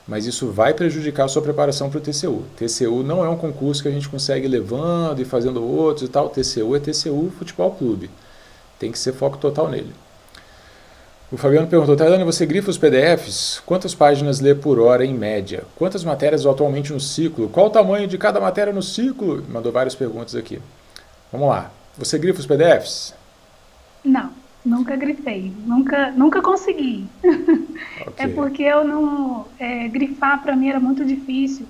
mas 0.08 0.26
isso 0.26 0.52
vai 0.52 0.74
prejudicar 0.74 1.26
a 1.26 1.28
sua 1.28 1.42
preparação 1.42 1.90
para 1.90 1.98
o 1.98 2.02
TCU. 2.02 2.44
TCU 2.56 3.02
não 3.04 3.26
é 3.26 3.30
um 3.30 3.38
concurso 3.38 3.82
que 3.82 3.88
a 3.88 3.92
gente 3.92 4.08
consegue 4.08 4.48
levando 4.48 5.20
e 5.20 5.26
fazendo 5.26 5.64
outros 5.64 6.08
e 6.08 6.12
tal. 6.12 6.30
TCU 6.30 6.76
é 6.76 6.80
TCU 6.80 7.32
Futebol 7.38 7.72
Clube. 7.72 8.10
Tem 8.78 8.92
que 8.92 9.00
ser 9.00 9.14
foco 9.14 9.38
total 9.38 9.68
nele. 9.68 9.94
O 11.32 11.38
Fabiano 11.38 11.68
perguntou, 11.68 11.96
Tayane, 11.96 12.24
você 12.24 12.46
grifa 12.46 12.70
os 12.70 12.78
PDFs? 12.78 13.62
Quantas 13.66 13.96
páginas 13.96 14.40
lê 14.40 14.54
por 14.54 14.80
hora 14.80 15.04
em 15.04 15.14
média? 15.14 15.64
Quantas 15.76 16.04
matérias 16.04 16.46
atualmente 16.46 16.94
no 16.94 17.00
ciclo? 17.00 17.50
Qual 17.50 17.66
o 17.66 17.70
tamanho 17.72 18.08
de 18.08 18.18
cada 18.18 18.40
matéria 18.40 18.72
no 18.72 18.82
ciclo? 18.84 19.44
Mandou 19.50 19.72
várias 19.72 19.96
perguntas 19.96 20.36
aqui. 20.36 20.62
Vamos 21.32 21.50
lá. 21.50 21.72
Você 21.98 22.20
grifa 22.20 22.40
os 22.40 22.46
PDFs? 22.46 23.16
Não. 24.04 24.30
Nunca 24.66 24.96
grifei, 24.96 25.54
nunca, 25.66 26.12
nunca 26.12 26.42
consegui. 26.42 27.06
Okay. 28.08 28.26
É 28.26 28.28
porque 28.28 28.64
eu 28.64 28.84
não. 28.84 29.46
É, 29.60 29.88
grifar 29.88 30.42
para 30.42 30.56
mim 30.56 30.70
era 30.70 30.80
muito 30.80 31.04
difícil, 31.06 31.66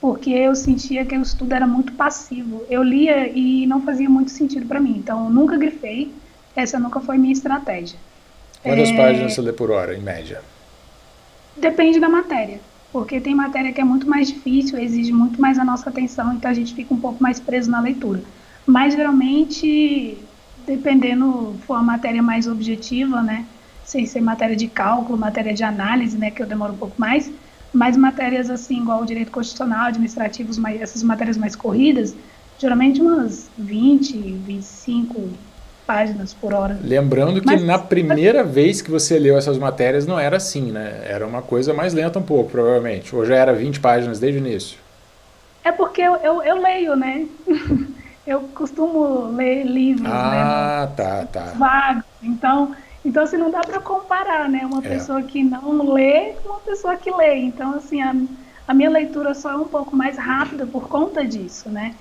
porque 0.00 0.30
eu 0.30 0.54
sentia 0.54 1.04
que 1.04 1.16
o 1.16 1.22
estudo 1.22 1.52
era 1.52 1.66
muito 1.66 1.92
passivo. 1.94 2.64
Eu 2.68 2.82
lia 2.82 3.28
e 3.28 3.66
não 3.66 3.82
fazia 3.82 4.08
muito 4.08 4.30
sentido 4.30 4.66
para 4.66 4.78
mim. 4.78 4.96
Então, 4.98 5.30
nunca 5.30 5.56
grifei, 5.56 6.12
essa 6.54 6.78
nunca 6.78 7.00
foi 7.00 7.18
minha 7.18 7.32
estratégia. 7.32 7.98
Quantas 8.62 8.90
é, 8.90 8.96
páginas 8.96 9.34
você 9.34 9.40
lê 9.40 9.52
por 9.52 9.70
hora, 9.70 9.96
em 9.96 10.00
média? 10.00 10.42
Depende 11.56 11.98
da 11.98 12.08
matéria, 12.08 12.60
porque 12.92 13.20
tem 13.20 13.34
matéria 13.34 13.72
que 13.72 13.80
é 13.80 13.84
muito 13.84 14.08
mais 14.08 14.28
difícil, 14.28 14.78
exige 14.78 15.12
muito 15.12 15.40
mais 15.40 15.58
a 15.58 15.64
nossa 15.64 15.88
atenção, 15.90 16.32
então 16.34 16.50
a 16.50 16.54
gente 16.54 16.74
fica 16.74 16.92
um 16.92 17.00
pouco 17.00 17.22
mais 17.22 17.40
preso 17.40 17.70
na 17.70 17.80
leitura. 17.80 18.22
Mas 18.66 18.94
geralmente 18.94 20.18
dependendo 20.66 21.56
for 21.66 21.74
a 21.74 21.82
matéria 21.82 22.22
mais 22.22 22.46
objetiva, 22.46 23.22
né, 23.22 23.46
sem 23.84 24.06
ser 24.06 24.20
matéria 24.20 24.54
de 24.54 24.68
cálculo, 24.68 25.18
matéria 25.18 25.52
de 25.52 25.64
análise, 25.64 26.16
né, 26.16 26.30
que 26.30 26.42
eu 26.42 26.46
demoro 26.46 26.74
um 26.74 26.76
pouco 26.76 27.00
mais, 27.00 27.30
mas 27.72 27.96
matérias 27.96 28.50
assim, 28.50 28.80
igual 28.80 29.02
o 29.02 29.06
direito 29.06 29.30
constitucional, 29.30 29.86
administrativos, 29.86 30.58
essas 30.80 31.02
matérias 31.02 31.36
mais 31.36 31.56
corridas, 31.56 32.14
geralmente 32.58 33.00
umas 33.00 33.50
20, 33.56 34.16
25 34.18 35.30
páginas 35.90 36.32
por 36.32 36.54
hora. 36.54 36.78
Lembrando 36.84 37.40
que 37.40 37.46
mas, 37.46 37.64
na 37.64 37.76
primeira 37.76 38.44
vez 38.44 38.80
que 38.80 38.92
você 38.92 39.18
leu 39.18 39.36
essas 39.36 39.58
matérias 39.58 40.06
não 40.06 40.20
era 40.20 40.36
assim, 40.36 40.70
né? 40.70 41.02
Era 41.04 41.26
uma 41.26 41.42
coisa 41.42 41.74
mais 41.74 41.92
lenta 41.92 42.20
um 42.20 42.22
pouco, 42.22 42.50
provavelmente. 42.50 43.14
Ou 43.14 43.26
já 43.26 43.34
era 43.34 43.52
20 43.52 43.80
páginas 43.80 44.20
desde 44.20 44.38
o 44.38 44.46
início? 44.46 44.78
É 45.64 45.72
porque 45.72 46.00
eu, 46.00 46.14
eu, 46.18 46.42
eu 46.44 46.62
leio, 46.62 46.94
né? 46.94 47.26
eu 48.24 48.42
costumo 48.54 49.32
ler 49.36 49.64
livros, 49.64 50.04
né, 50.04 50.10
ah, 50.12 50.88
né? 50.88 50.94
tá, 50.96 51.26
tá. 51.26 51.52
Vagos. 51.56 52.04
Então, 52.22 52.76
então 53.04 53.24
assim, 53.24 53.36
não 53.36 53.50
dá 53.50 53.60
para 53.60 53.80
comparar, 53.80 54.48
né? 54.48 54.64
Uma 54.64 54.78
é. 54.86 54.90
pessoa 54.90 55.20
que 55.22 55.42
não 55.42 55.92
lê 55.92 56.34
com 56.40 56.50
uma 56.50 56.60
pessoa 56.60 56.94
que 56.94 57.10
lê. 57.10 57.34
Então, 57.38 57.74
assim, 57.74 58.00
a, 58.00 58.14
a 58.68 58.72
minha 58.72 58.90
leitura 58.90 59.34
só 59.34 59.50
é 59.50 59.56
um 59.56 59.66
pouco 59.66 59.96
mais 59.96 60.16
rápida 60.16 60.64
por 60.66 60.86
conta 60.86 61.24
disso, 61.26 61.68
né? 61.68 61.96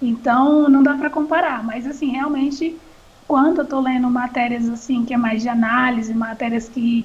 Então, 0.00 0.66
não 0.70 0.82
dá 0.82 0.94
para 0.94 1.10
comparar. 1.10 1.62
Mas, 1.62 1.86
assim, 1.86 2.10
realmente, 2.10 2.78
quando 3.26 3.58
eu 3.58 3.64
estou 3.64 3.80
lendo 3.80 4.08
matérias, 4.10 4.68
assim, 4.68 5.04
que 5.04 5.14
é 5.14 5.16
mais 5.16 5.42
de 5.42 5.48
análise, 5.48 6.12
matérias 6.14 6.68
que 6.68 7.04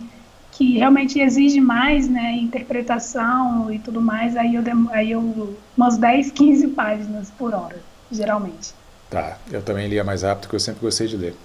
que 0.52 0.78
realmente 0.78 1.20
exige 1.22 1.62
mais, 1.62 2.10
né, 2.10 2.34
interpretação 2.36 3.72
e 3.72 3.80
tudo 3.80 4.02
mais, 4.02 4.36
aí 4.36 4.56
eu, 4.56 4.64
aí 4.92 5.12
eu 5.12 5.56
umas 5.78 5.98
10, 5.98 6.32
15 6.32 6.68
páginas 6.70 7.32
por 7.32 7.54
hora 7.54 7.78
geralmente. 8.12 8.74
Tá, 9.10 9.38
eu 9.52 9.62
também 9.62 9.88
lia 9.88 10.04
mais 10.04 10.24
rápido, 10.24 10.42
porque 10.42 10.56
eu 10.56 10.60
sempre 10.60 10.82
gostei 10.82 11.08
de 11.08 11.18
ler. 11.18 11.36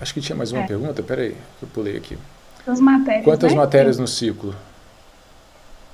Acho 0.00 0.14
que 0.14 0.20
tinha 0.20 0.36
mais 0.36 0.52
uma 0.52 0.62
é. 0.62 0.66
pergunta, 0.66 1.02
peraí, 1.02 1.36
eu 1.60 1.68
pulei 1.68 1.96
aqui. 1.96 2.18
As 2.66 2.80
matérias, 2.80 3.24
Quantas 3.24 3.52
né? 3.52 3.58
matérias 3.58 3.98
no 3.98 4.06
ciclo? 4.06 4.54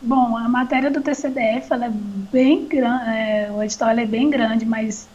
Bom, 0.01 0.37
a 0.37 0.49
matéria 0.49 0.91
do 0.91 1.01
TCDF 1.01 1.73
ela 1.73 1.87
é 1.87 1.91
bem 1.91 2.67
grande, 2.67 3.11
é, 3.11 3.51
o 3.53 3.63
edital 3.63 3.91
é 3.91 4.07
bem 4.07 4.31
grande, 4.31 4.65
mas 4.65 5.09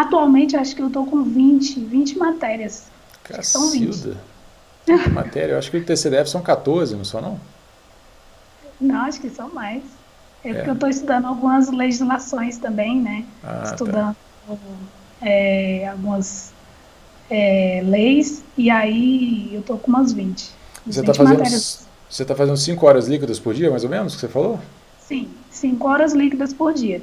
atualmente 0.00 0.56
acho 0.56 0.74
que 0.74 0.82
eu 0.82 0.88
estou 0.88 1.06
com 1.06 1.22
20, 1.22 1.80
20 1.80 2.18
matérias. 2.18 2.86
Cacilda. 3.24 4.16
São 4.86 4.96
20. 4.96 5.10
matéria, 5.10 5.52
eu 5.52 5.58
acho 5.58 5.70
que 5.70 5.78
o 5.78 5.84
TCDF 5.84 6.30
são 6.30 6.42
14, 6.42 6.94
não 6.94 7.04
são 7.04 7.20
não? 7.20 7.40
Não, 8.80 9.00
acho 9.02 9.20
que 9.20 9.30
são 9.30 9.48
mais. 9.52 9.82
É 10.44 10.52
porque 10.52 10.68
é. 10.68 10.70
eu 10.70 10.74
estou 10.74 10.88
estudando 10.88 11.26
algumas 11.26 11.70
legislações 11.70 12.56
também, 12.58 13.00
né? 13.00 13.24
Ah, 13.42 13.62
tá. 13.64 13.70
estudando 13.72 14.16
tá. 14.46 14.56
é, 15.22 15.88
algumas 15.88 16.52
é, 17.28 17.82
leis, 17.84 18.44
e 18.56 18.70
aí 18.70 19.50
eu 19.52 19.60
estou 19.60 19.78
com 19.78 19.88
umas 19.88 20.12
20. 20.12 20.50
Você 20.86 21.00
está 21.00 21.14
fazendo, 21.14 21.42
você 22.08 22.24
tá 22.24 22.34
fazendo 22.36 22.56
5 22.56 22.86
horas 22.86 23.08
líquidas 23.08 23.40
por 23.40 23.54
dia, 23.54 23.70
mais 23.70 23.82
ou 23.82 23.90
menos, 23.90 24.14
que 24.14 24.20
você 24.20 24.28
falou? 24.28 24.60
Sim, 25.00 25.28
5 25.50 25.88
horas 25.88 26.12
líquidas 26.12 26.52
por 26.52 26.72
dia. 26.72 27.02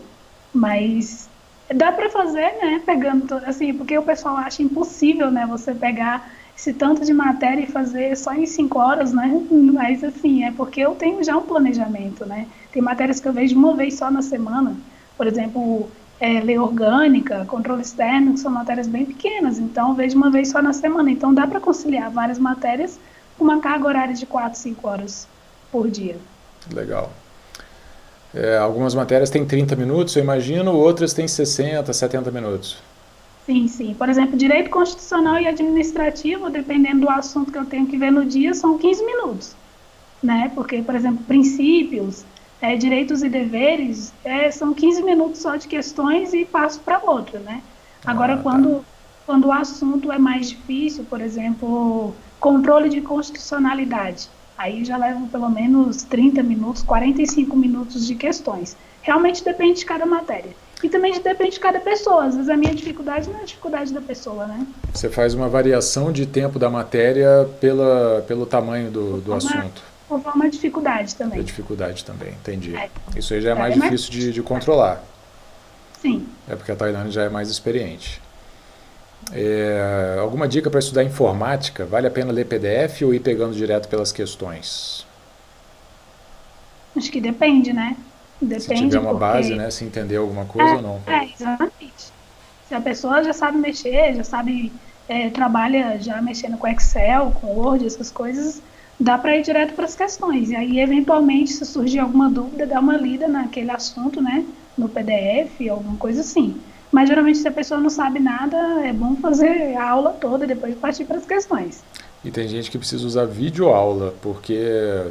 Mas 0.54 1.28
dá 1.74 1.92
para 1.92 2.10
fazer, 2.10 2.58
né? 2.62 2.82
Pegando, 2.86 3.36
assim, 3.46 3.74
porque 3.74 3.98
o 3.98 4.04
pessoal 4.04 4.38
acha 4.38 4.64
impossível, 4.64 5.30
né? 5.32 5.46
Você 5.48 5.74
pegar 5.74 6.32
esse 6.56 6.74
tanto 6.74 7.04
de 7.04 7.14
matéria 7.14 7.62
e 7.62 7.68
fazer 7.68 8.16
só 8.16 8.34
em 8.34 8.46
cinco 8.46 8.80
horas, 8.80 9.12
né? 9.12 9.30
Mas 9.52 10.04
assim, 10.04 10.44
é 10.44 10.52
porque 10.52 10.82
eu 10.82 10.96
tenho 10.96 11.24
já 11.24 11.36
um 11.36 11.42
planejamento, 11.42 12.26
né? 12.26 12.48
Tem 12.72 12.82
matérias 12.82 13.20
que 13.20 13.28
eu 13.28 13.34
vejo 13.34 13.58
uma 13.58 13.76
vez 13.76 13.96
só 13.96 14.10
na 14.10 14.22
semana, 14.22 14.76
por 15.18 15.28
exemplo, 15.28 15.90
é, 16.20 16.40
lei 16.40 16.58
orgânica, 16.58 17.46
controle 17.46 17.82
externo, 17.82 18.34
que 18.34 18.40
são 18.40 18.52
matérias 18.52 18.88
bem 18.88 19.06
pequenas, 19.06 19.60
então 19.60 19.90
eu 19.90 19.96
vejo 19.96 20.16
uma 20.16 20.30
vez 20.30 20.50
só 20.50 20.62
na 20.62 20.74
semana. 20.74 21.12
Então 21.12 21.34
dá 21.34 21.46
para 21.46 21.60
conciliar 21.60 22.10
várias 22.10 22.40
matérias 22.40 23.00
com 23.38 23.44
uma 23.44 23.60
carga 23.60 23.88
horária 23.88 24.14
de 24.14 24.26
4, 24.26 24.58
5 24.58 24.88
horas 24.88 25.28
por 25.72 25.90
dia. 25.90 26.18
Legal. 26.72 27.12
É, 28.34 28.58
algumas 28.58 28.96
matérias 28.96 29.30
têm 29.30 29.46
30 29.46 29.76
minutos, 29.76 30.16
eu 30.16 30.24
imagino, 30.24 30.74
outras 30.74 31.14
têm 31.14 31.28
60, 31.28 31.94
70 31.94 32.32
minutos. 32.32 32.78
Sim, 33.46 33.68
sim. 33.68 33.94
Por 33.94 34.10
exemplo, 34.10 34.38
direito 34.38 34.70
constitucional 34.70 35.40
e 35.40 35.48
administrativo, 35.48 36.50
dependendo 36.50 37.02
do 37.02 37.10
assunto 37.10 37.52
que 37.52 37.58
eu 37.58 37.66
tenho 37.66 37.86
que 37.86 37.98
ver 37.98 38.12
no 38.12 38.26
dia, 38.26 38.54
são 38.54 38.78
15 38.78 39.06
minutos. 39.06 39.56
Né? 40.22 40.52
Porque, 40.56 40.82
por 40.82 40.96
exemplo, 40.96 41.24
princípios, 41.26 42.26
é, 42.62 42.76
direitos 42.76 43.22
e 43.22 43.30
deveres, 43.30 44.14
é, 44.24 44.50
são 44.50 44.74
15 44.74 45.04
minutos 45.04 45.42
só 45.42 45.58
de 45.58 45.68
questões 45.68 46.34
e 46.34 46.46
passo 46.46 46.80
para 46.80 47.00
outra. 47.04 47.40
Né? 47.40 47.62
Agora, 48.06 48.34
ah, 48.34 48.38
tá. 48.38 48.44
quando, 48.44 48.86
quando 49.26 49.48
o 49.48 49.52
assunto 49.52 50.12
é 50.12 50.18
mais 50.18 50.50
difícil, 50.50 51.04
por 51.10 51.20
exemplo, 51.20 52.16
controle 52.40 52.88
de 52.88 53.02
constitucionalidade, 53.02 54.30
aí 54.64 54.86
já 54.86 54.96
levam 54.96 55.28
pelo 55.28 55.50
menos 55.50 56.04
30 56.04 56.42
minutos, 56.42 56.82
45 56.84 57.56
minutos 57.56 58.08
de 58.08 58.16
questões. 58.16 58.78
Realmente 59.02 59.44
depende 59.44 59.80
de 59.80 59.86
cada 59.86 60.06
matéria. 60.06 60.52
E 60.82 60.90
também 60.90 61.14
depende 61.20 61.52
de 61.52 61.60
cada 61.60 61.80
pessoa. 61.80 62.26
Às 62.26 62.36
vezes 62.36 62.50
a 62.50 62.56
minha 62.56 62.74
dificuldade 62.74 63.30
não 63.30 63.40
é 63.40 63.42
a 63.42 63.46
dificuldade 63.46 63.94
da 63.94 64.02
pessoa, 64.02 64.48
né? 64.48 64.66
Você 64.94 65.10
faz 65.10 65.34
uma 65.34 65.50
variação 65.50 66.12
de 66.12 66.26
tempo 66.26 66.58
da 66.58 66.70
matéria 66.70 67.50
pela, 67.60 68.24
pelo 68.28 68.46
tamanho 68.46 68.90
do, 68.90 69.22
do 69.22 69.34
assunto. 69.34 69.82
Conforme 70.08 70.46
a 70.46 70.50
dificuldade 70.50 71.16
também. 71.16 71.40
A 71.40 71.44
dificuldade 71.44 72.04
também, 72.06 72.30
entendi. 72.30 72.76
É. 72.76 72.90
Isso 73.16 73.34
aí 73.34 73.42
já 73.42 73.50
é, 73.50 73.54
é 73.54 73.56
mais 73.56 73.76
é 73.76 73.80
difícil 73.80 74.12
mais... 74.14 74.26
De, 74.26 74.32
de 74.34 74.42
controlar. 74.42 75.04
Sim. 76.02 76.26
É 76.48 76.56
porque 76.56 76.72
a 76.72 76.76
Tailândia 76.76 77.12
já 77.12 77.24
é 77.24 77.30
mais 77.30 77.50
experiente. 77.50 78.22
É, 79.32 80.18
alguma 80.20 80.48
dica 80.48 80.70
para 80.70 80.80
estudar 80.80 81.04
informática? 81.04 81.86
Vale 81.86 82.08
a 82.08 82.12
pena 82.12 82.32
ler 82.32 82.46
PDF 82.46 83.02
ou 83.04 83.14
ir 83.14 83.20
pegando 83.20 83.54
direto 83.54 83.88
pelas 83.88 84.12
questões? 84.12 85.06
Acho 86.96 87.12
que 87.12 87.22
depende, 87.22 87.74
né? 87.74 87.96
Depende 88.42 88.64
se 88.64 88.76
tiver 88.76 89.00
uma 89.00 89.12
porque... 89.12 89.20
base, 89.20 89.56
né? 89.56 89.72
Se 89.72 89.84
entender 89.84 90.18
alguma 90.18 90.46
coisa 90.46 90.74
é, 90.74 90.76
ou 90.76 90.82
não. 90.82 91.02
É, 91.08 91.26
exatamente. 91.26 92.12
Se 92.68 92.76
a 92.76 92.82
pessoa 92.82 93.24
já 93.24 93.34
sabe 93.34 93.58
mexer, 93.58 94.16
já 94.16 94.24
sabe, 94.24 94.72
é, 95.08 95.30
trabalha 95.30 95.98
já 96.00 96.22
mexendo 96.22 96.58
com 96.58 96.68
Excel, 96.68 97.32
com 97.40 97.48
Word, 97.48 97.86
essas 97.86 98.12
coisas, 98.12 98.62
dá 99.00 99.18
para 99.18 99.38
ir 99.38 99.44
direto 99.44 99.74
para 99.74 99.86
as 99.86 99.96
questões. 99.96 100.50
E 100.50 100.56
aí, 100.56 100.80
eventualmente, 100.80 101.54
se 101.54 101.66
surgir 101.66 102.00
alguma 102.00 102.30
dúvida, 102.30 102.66
dá 102.66 102.80
uma 102.80 102.98
lida 102.98 103.28
naquele 103.28 103.72
assunto, 103.72 104.22
né? 104.22 104.46
No 104.78 104.90
PDF, 104.90 105.70
alguma 105.70 105.98
coisa 105.98 106.22
assim. 106.22 106.60
Mas 106.94 107.10
geralmente, 107.10 107.40
se 107.40 107.48
a 107.48 107.52
pessoa 107.52 107.80
não 107.80 107.90
sabe 107.90 108.20
nada, 108.20 108.56
é 108.86 108.94
bom 108.94 109.16
fazer 109.16 109.76
a 109.76 109.90
aula 109.90 110.12
toda 110.12 110.44
e 110.44 110.48
depois 110.48 110.76
partir 110.76 111.06
para 111.06 111.18
as 111.18 111.26
questões. 111.26 111.84
E 112.24 112.30
tem 112.30 112.48
gente 112.48 112.70
que 112.70 112.78
precisa 112.78 113.04
usar 113.08 113.26
videoaula, 113.26 114.14
porque 114.22 114.56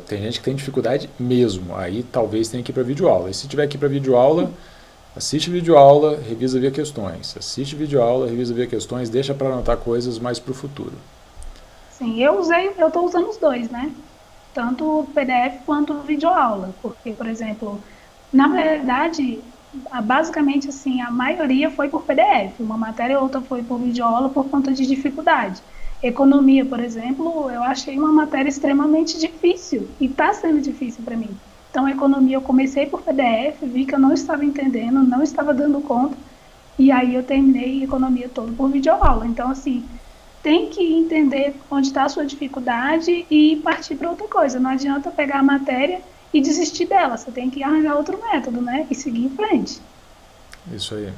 tem 0.07 0.23
gente 0.23 0.39
que 0.39 0.45
tem 0.45 0.55
dificuldade 0.55 1.11
mesmo. 1.19 1.77
Aí 1.77 2.05
talvez 2.05 2.49
tenha 2.49 2.63
que 2.63 2.71
ir 2.71 2.73
para 2.73 2.85
videoaula. 2.85 3.29
E 3.31 3.35
se 3.35 3.49
tiver 3.49 3.67
que 3.67 3.77
ir 3.77 3.81
para 3.81 3.89
videoaula, 3.89 4.49
assiste 5.17 5.51
videoaula, 5.51 6.21
revisa 6.27 6.61
via 6.61 6.71
questões. 6.71 7.37
Assiste 7.37 7.75
videoaula, 7.75 8.29
revisa 8.29 8.55
via 8.55 8.69
questões, 8.69 9.11
deixa 9.11 9.35
para 9.35 9.49
anotar 9.49 9.77
coisas 9.77 10.21
mais 10.21 10.39
para 10.39 10.53
o 10.53 10.55
futuro. 10.55 10.95
Sim, 11.91 12.23
eu 12.23 12.39
usei, 12.39 12.71
eu 12.79 12.87
estou 12.87 13.05
usando 13.05 13.29
os 13.29 13.39
dois, 13.39 13.69
né? 13.69 13.91
Tanto 14.55 15.01
o 15.01 15.07
PDF 15.13 15.65
quanto 15.67 15.95
o 15.95 16.03
videoaula, 16.03 16.71
porque, 16.81 17.11
por 17.11 17.27
exemplo, 17.27 17.81
na 18.33 18.47
verdade, 18.47 19.41
basicamente 20.03 20.69
assim, 20.69 21.01
a 21.01 21.11
maioria 21.11 21.71
foi 21.71 21.89
por 21.89 22.03
PDF, 22.03 22.61
uma 22.61 22.77
matéria 22.77 23.17
ou 23.17 23.25
outra 23.25 23.41
foi 23.41 23.63
por 23.63 23.79
videoaula 23.79 24.29
por 24.29 24.49
conta 24.49 24.73
de 24.73 24.87
dificuldade. 24.87 25.63
Economia, 26.03 26.65
por 26.65 26.81
exemplo, 26.81 27.51
eu 27.51 27.63
achei 27.63 27.97
uma 27.99 28.13
matéria 28.13 28.49
extremamente 28.49 29.19
difícil 29.19 29.89
e 30.01 30.07
está 30.07 30.33
sendo 30.33 30.61
difícil 30.61 31.03
para 31.05 31.17
mim. 31.17 31.31
Então, 31.71 31.89
economia 31.89 32.37
eu 32.37 32.43
comecei 32.43 32.87
por 32.87 33.03
PDF, 33.03 33.63
vi 33.63 33.87
que 33.87 33.95
eu 33.95 33.99
não 33.99 34.13
estava 34.13 34.45
entendendo, 34.45 35.03
não 35.03 35.23
estava 35.23 35.55
dando 35.55 35.81
conta, 35.81 36.17
e 36.79 36.91
aí 36.91 37.15
eu 37.15 37.23
terminei 37.23 37.85
economia 37.85 38.29
todo 38.29 38.53
por 38.53 38.69
videoaula. 38.69 39.27
Então, 39.27 39.51
assim, 39.51 39.85
tem 40.43 40.69
que 40.69 40.83
entender 40.83 41.55
onde 41.71 41.87
está 41.87 42.05
a 42.05 42.09
sua 42.09 42.27
dificuldade 42.27 43.25
e 43.31 43.57
partir 43.63 43.95
para 43.95 44.11
outra 44.11 44.27
coisa. 44.27 44.59
Não 44.59 44.71
adianta 44.71 45.11
pegar 45.11 45.39
a 45.39 45.43
matéria 45.43 46.01
e 46.33 46.41
desistir 46.41 46.87
dela. 46.87 47.17
Você 47.17 47.31
tem 47.31 47.51
que 47.51 47.63
arranjar 47.63 47.97
outro 47.97 48.19
método, 48.21 48.61
né? 48.61 48.87
E 48.91 48.95
seguir 48.95 49.25
em 49.25 49.31
frente. 49.31 49.81
Isso 50.73 50.95
aí. 50.95 51.13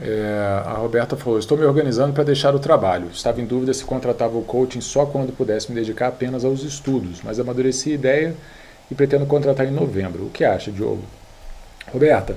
É, 0.00 0.62
a 0.64 0.74
Roberta 0.74 1.16
falou: 1.16 1.38
Estou 1.38 1.58
me 1.58 1.64
organizando 1.64 2.12
para 2.12 2.24
deixar 2.24 2.54
o 2.54 2.58
trabalho. 2.58 3.08
Estava 3.12 3.40
em 3.40 3.46
dúvida 3.46 3.74
se 3.74 3.84
contratava 3.84 4.36
o 4.38 4.42
coaching 4.42 4.80
só 4.80 5.04
quando 5.04 5.32
pudesse 5.32 5.70
me 5.70 5.74
dedicar 5.74 6.08
apenas 6.08 6.44
aos 6.44 6.62
estudos, 6.62 7.20
mas 7.22 7.38
amadureci 7.38 7.90
a 7.90 7.94
ideia 7.94 8.36
e 8.90 8.94
pretendo 8.94 9.26
contratar 9.26 9.66
em 9.66 9.70
novembro. 9.70 10.26
O 10.26 10.30
que 10.30 10.44
acha, 10.44 10.70
Diogo? 10.70 11.02
Roberta, 11.92 12.36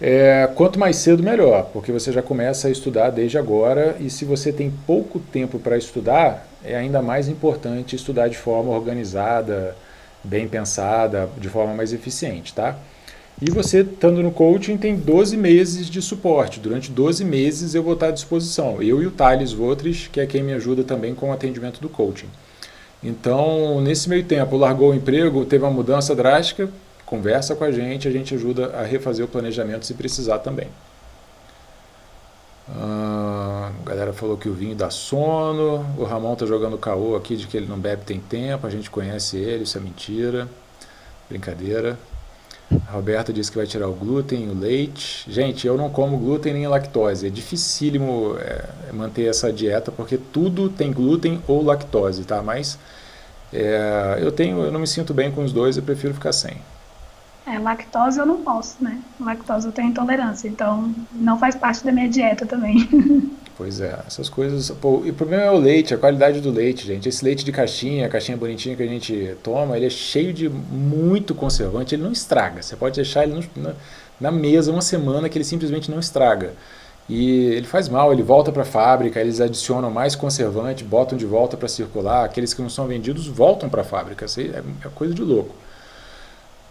é, 0.00 0.48
quanto 0.54 0.78
mais 0.78 0.96
cedo, 0.96 1.22
melhor, 1.22 1.70
porque 1.72 1.90
você 1.90 2.12
já 2.12 2.22
começa 2.22 2.68
a 2.68 2.70
estudar 2.70 3.10
desde 3.10 3.38
agora 3.38 3.96
e 3.98 4.10
se 4.10 4.24
você 4.24 4.52
tem 4.52 4.72
pouco 4.86 5.18
tempo 5.18 5.58
para 5.58 5.76
estudar, 5.76 6.46
é 6.64 6.76
ainda 6.76 7.00
mais 7.00 7.28
importante 7.28 7.96
estudar 7.96 8.28
de 8.28 8.36
forma 8.36 8.70
organizada, 8.72 9.76
bem 10.24 10.48
pensada, 10.48 11.28
de 11.38 11.48
forma 11.48 11.74
mais 11.74 11.92
eficiente, 11.92 12.54
tá? 12.54 12.76
E 13.42 13.50
você, 13.50 13.80
estando 13.80 14.22
no 14.22 14.30
coaching, 14.30 14.76
tem 14.76 14.96
12 14.96 15.36
meses 15.36 15.90
de 15.90 16.00
suporte. 16.00 16.60
Durante 16.60 16.90
12 16.90 17.24
meses 17.24 17.74
eu 17.74 17.82
vou 17.82 17.94
estar 17.94 18.08
à 18.08 18.10
disposição. 18.12 18.80
Eu 18.80 19.02
e 19.02 19.06
o 19.06 19.10
Thales 19.10 19.52
Votres, 19.52 20.08
que 20.10 20.20
é 20.20 20.26
quem 20.26 20.42
me 20.42 20.52
ajuda 20.52 20.84
também 20.84 21.14
com 21.14 21.30
o 21.30 21.32
atendimento 21.32 21.80
do 21.80 21.88
coaching. 21.88 22.28
Então, 23.02 23.80
nesse 23.80 24.08
meio 24.08 24.24
tempo, 24.24 24.56
largou 24.56 24.92
o 24.92 24.94
emprego, 24.94 25.44
teve 25.44 25.64
uma 25.64 25.70
mudança 25.70 26.14
drástica, 26.14 26.70
conversa 27.04 27.54
com 27.54 27.64
a 27.64 27.70
gente, 27.70 28.08
a 28.08 28.10
gente 28.10 28.34
ajuda 28.34 28.68
a 28.68 28.82
refazer 28.82 29.24
o 29.24 29.28
planejamento 29.28 29.84
se 29.84 29.94
precisar 29.94 30.38
também. 30.38 30.68
Ah, 32.68 33.70
a 33.84 33.88
galera 33.88 34.12
falou 34.12 34.36
que 34.36 34.48
o 34.48 34.54
vinho 34.54 34.74
dá 34.74 34.90
sono. 34.90 35.84
O 35.98 36.04
Ramon 36.04 36.34
tá 36.34 36.46
jogando 36.46 36.78
caô 36.78 37.16
aqui 37.16 37.36
de 37.36 37.46
que 37.46 37.56
ele 37.56 37.66
não 37.66 37.78
bebe 37.78 38.04
tem 38.04 38.20
tempo. 38.20 38.66
A 38.66 38.70
gente 38.70 38.90
conhece 38.90 39.36
ele, 39.36 39.64
isso 39.64 39.76
é 39.76 39.80
mentira. 39.80 40.48
Brincadeira. 41.28 41.98
A 42.88 42.92
Roberta 42.92 43.32
disse 43.32 43.50
que 43.50 43.58
vai 43.58 43.66
tirar 43.66 43.88
o 43.88 43.92
glúten, 43.92 44.48
o 44.48 44.58
leite. 44.58 45.30
Gente, 45.30 45.66
eu 45.66 45.76
não 45.76 45.90
como 45.90 46.16
glúten 46.18 46.54
nem 46.54 46.66
lactose. 46.66 47.26
É 47.26 47.30
dificílimo 47.30 48.36
é, 48.38 48.92
manter 48.92 49.28
essa 49.28 49.52
dieta 49.52 49.92
porque 49.92 50.16
tudo 50.16 50.68
tem 50.70 50.92
glúten 50.92 51.42
ou 51.46 51.62
lactose, 51.62 52.24
tá? 52.24 52.42
Mas 52.42 52.78
é, 53.52 54.18
eu 54.20 54.32
tenho, 54.32 54.62
eu 54.64 54.72
não 54.72 54.80
me 54.80 54.86
sinto 54.86 55.12
bem 55.12 55.30
com 55.30 55.44
os 55.44 55.52
dois, 55.52 55.76
eu 55.76 55.82
prefiro 55.82 56.14
ficar 56.14 56.32
sem. 56.32 56.56
É, 57.46 57.58
lactose 57.58 58.18
eu 58.18 58.24
não 58.24 58.42
posso, 58.42 58.82
né? 58.82 59.00
Lactose 59.20 59.66
eu 59.66 59.72
tenho 59.72 59.88
intolerância, 59.88 60.48
então 60.48 60.94
não 61.12 61.38
faz 61.38 61.54
parte 61.54 61.84
da 61.84 61.92
minha 61.92 62.08
dieta 62.08 62.46
também. 62.46 62.88
Pois 63.56 63.80
é, 63.80 64.00
essas 64.06 64.28
coisas. 64.28 64.70
Pô, 64.70 65.02
e 65.04 65.10
o 65.10 65.14
problema 65.14 65.44
é 65.44 65.50
o 65.50 65.56
leite, 65.56 65.94
a 65.94 65.98
qualidade 65.98 66.40
do 66.40 66.50
leite, 66.50 66.84
gente. 66.84 67.08
Esse 67.08 67.24
leite 67.24 67.44
de 67.44 67.52
caixinha, 67.52 68.08
caixinha 68.08 68.36
bonitinha 68.36 68.74
que 68.74 68.82
a 68.82 68.86
gente 68.86 69.36
toma, 69.42 69.76
ele 69.76 69.86
é 69.86 69.90
cheio 69.90 70.32
de 70.32 70.48
muito 70.48 71.34
conservante, 71.34 71.94
ele 71.94 72.02
não 72.02 72.10
estraga. 72.10 72.62
Você 72.62 72.74
pode 72.74 72.96
deixar 72.96 73.22
ele 73.22 73.34
no, 73.34 73.62
na, 73.62 73.74
na, 74.20 74.32
mesa 74.32 74.72
uma 74.72 74.82
semana 74.82 75.28
que 75.28 75.38
ele 75.38 75.44
simplesmente 75.44 75.88
não 75.88 76.00
estraga. 76.00 76.52
E 77.08 77.44
ele 77.52 77.66
faz 77.66 77.88
mal, 77.88 78.12
ele 78.12 78.22
volta 78.22 78.50
para 78.50 78.62
a 78.62 78.66
fábrica, 78.66 79.20
eles 79.20 79.40
adicionam 79.40 79.90
mais 79.90 80.16
conservante, 80.16 80.82
botam 80.82 81.16
de 81.16 81.26
volta 81.26 81.56
para 81.56 81.68
circular. 81.68 82.24
Aqueles 82.24 82.52
que 82.52 82.62
não 82.62 82.70
são 82.70 82.88
vendidos 82.88 83.28
voltam 83.28 83.68
para 83.68 83.82
a 83.82 83.84
fábrica. 83.84 84.24
Isso 84.24 84.40
é, 84.40 84.62
é 84.84 84.88
coisa 84.94 85.14
de 85.14 85.22
louco. 85.22 85.54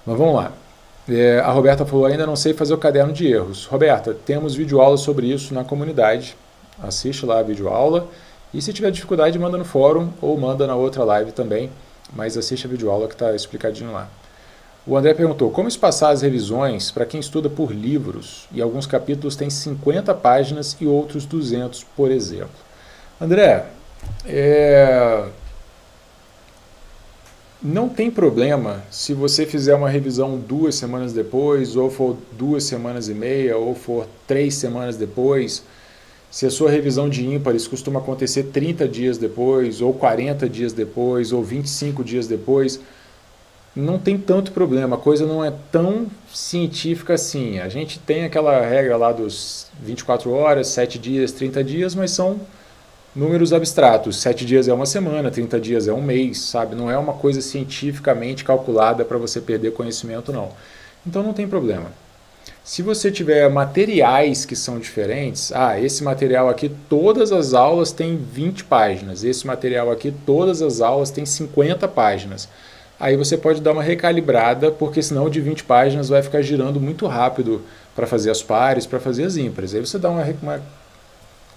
Mas 0.06 0.18
vamos 0.18 0.36
lá. 0.36 0.52
É, 1.08 1.40
a 1.40 1.52
Roberta 1.52 1.86
falou: 1.86 2.06
ainda 2.06 2.26
não 2.26 2.36
sei 2.36 2.54
fazer 2.54 2.74
o 2.74 2.78
caderno 2.78 3.14
de 3.14 3.28
erros. 3.28 3.66
Roberta, 3.66 4.14
temos 4.14 4.56
videoaula 4.56 4.98
sobre 4.98 5.28
isso 5.28 5.54
na 5.54 5.64
comunidade. 5.64 6.36
Assiste 6.82 7.26
lá 7.26 7.40
a 7.40 7.44
videoaula. 7.44 8.08
E 8.54 8.62
se 8.62 8.72
tiver 8.72 8.92
dificuldade, 8.92 9.38
manda 9.40 9.58
no 9.58 9.66
fórum 9.66 10.10
ou 10.22 10.38
manda 10.38 10.68
na 10.68 10.76
outra 10.76 11.04
live 11.04 11.32
também. 11.32 11.70
Mas 12.16 12.38
assiste 12.38 12.68
a 12.68 12.70
videoaula 12.70 13.08
que 13.08 13.16
está 13.16 13.34
explicadinho 13.34 13.92
lá. 13.92 14.08
O 14.86 14.98
André 14.98 15.14
perguntou: 15.14 15.50
como 15.50 15.68
espaçar 15.68 16.12
as 16.12 16.22
revisões 16.22 16.92
para 16.92 17.06
quem 17.06 17.20
estuda 17.20 17.50
por 17.50 17.72
livros? 17.72 18.48
E 18.52 18.62
alguns 18.62 18.86
capítulos 18.86 19.36
têm 19.36 19.50
50 19.50 20.14
páginas 20.14 20.76
e 20.80 20.86
outros 20.86 21.26
200, 21.26 21.84
por 21.96 22.12
exemplo. 22.12 22.50
André, 23.20 23.66
é, 24.26 25.24
não 27.64 27.88
tem 27.88 28.12
problema 28.12 28.84
se 28.92 29.14
você 29.14 29.46
fizer 29.46 29.74
uma 29.74 29.90
revisão 29.90 30.38
duas 30.38 30.76
semanas 30.76 31.14
depois, 31.14 31.78
ou 31.78 31.90
for 31.90 32.18
duas 32.34 32.66
semanas 32.66 33.08
e 33.08 33.14
meia, 33.14 33.58
ou 33.58 33.74
for 33.74 34.06
três 34.28 34.56
semanas 34.56 34.98
depois. 34.98 35.64
Se 36.30 36.46
a 36.46 36.50
sua 36.50 36.70
revisão 36.70 37.08
de 37.08 37.26
ímpares 37.26 37.66
costuma 37.66 38.00
acontecer 38.00 38.44
30 38.52 38.88
dias 38.88 39.18
depois, 39.18 39.82
ou 39.82 39.94
40 39.94 40.50
dias 40.50 40.74
depois, 40.74 41.32
ou 41.32 41.42
25 41.42 42.04
dias 42.04 42.28
depois, 42.28 42.82
não 43.74 43.98
tem 43.98 44.18
tanto 44.18 44.52
problema. 44.52 44.96
A 44.98 45.00
coisa 45.00 45.26
não 45.26 45.44
é 45.44 45.54
tão 45.72 46.08
científica 46.34 47.14
assim. 47.14 47.60
A 47.60 47.70
gente 47.70 47.98
tem 47.98 48.26
aquela 48.26 48.60
regra 48.60 48.98
lá 48.98 49.12
dos 49.12 49.68
24 49.82 50.32
horas, 50.32 50.68
7 50.68 51.00
dias, 51.00 51.32
30 51.32 51.64
dias, 51.64 51.96
mas 51.96 52.12
são 52.12 52.42
números 53.16 53.54
abstratos. 53.54 54.18
Sete 54.18 54.46
dias 54.46 54.68
é 54.68 54.74
uma 54.74 54.86
semana, 54.86 55.30
30 55.30 55.60
dias 55.60 55.88
é 55.88 55.94
um 55.94 56.02
mês, 56.02 56.40
sabe? 56.40 56.76
Não 56.76 56.90
é 56.90 56.98
uma 56.98 57.14
coisa 57.14 57.42
cientificamente 57.42 58.44
calculada 58.44 59.06
para 59.06 59.18
você 59.18 59.40
perder 59.40 59.74
conhecimento, 59.74 60.32
não. 60.32 60.50
Então 61.06 61.22
não 61.22 61.34
tem 61.34 61.48
problema. 61.48 61.92
Se 62.64 62.82
você 62.82 63.12
tiver 63.12 63.50
materiais 63.50 64.46
que 64.46 64.56
são 64.56 64.80
diferentes, 64.80 65.52
ah, 65.52 65.80
esse 65.80 66.04
material 66.04 66.48
aqui, 66.48 66.72
todas 66.90 67.32
as 67.32 67.54
aulas 67.54 67.92
têm 67.92 68.16
20 68.18 68.64
páginas, 68.64 69.24
esse 69.24 69.46
material 69.46 69.92
aqui, 69.92 70.14
todas 70.26 70.62
as 70.62 70.80
aulas 70.80 71.12
têm 71.12 71.26
50 71.26 71.88
páginas. 71.90 72.48
Aí 72.98 73.18
você 73.18 73.38
pode 73.38 73.60
dar 73.60 73.74
uma 73.74 73.84
recalibrada, 73.84 74.72
porque 74.72 75.02
senão 75.04 75.30
de 75.30 75.42
20 75.42 75.66
páginas 75.66 76.08
vai 76.08 76.22
ficar 76.24 76.42
girando 76.42 76.80
muito 76.80 77.06
rápido 77.06 77.62
para 77.94 78.08
fazer 78.08 78.32
as 78.32 78.42
pares, 78.42 78.86
para 78.86 79.00
fazer 79.00 79.26
as 79.26 79.36
ímpares. 79.36 79.76
Aí 79.76 79.82
você 79.82 80.00
dá 80.00 80.10
uma, 80.10 80.24
uma, 80.42 80.62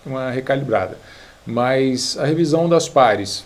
uma 0.05 0.31
recalibrada. 0.31 0.99
Mas 1.47 2.19
a 2.19 2.25
revisão 2.25 2.69
das 2.69 2.89
pares 2.89 3.45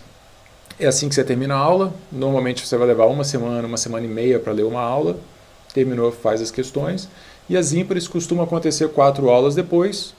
é 0.79 0.87
assim 0.87 1.07
que 1.07 1.13
você 1.13 1.23
termina 1.23 1.53
a 1.53 1.57
aula. 1.59 1.93
Normalmente 2.11 2.65
você 2.65 2.75
vai 2.75 2.87
levar 2.87 3.05
uma 3.05 3.23
semana, 3.23 3.67
uma 3.67 3.77
semana 3.77 4.05
e 4.05 4.09
meia 4.09 4.39
para 4.39 4.51
ler 4.51 4.63
uma 4.63 4.81
aula. 4.81 5.17
Terminou, 5.73 6.11
faz 6.11 6.41
as 6.41 6.49
questões. 6.49 7.07
E 7.47 7.55
as 7.55 7.73
ímpares 7.73 8.07
costumam 8.07 8.43
acontecer 8.43 8.89
quatro 8.89 9.29
aulas 9.29 9.55
depois, 9.55 10.13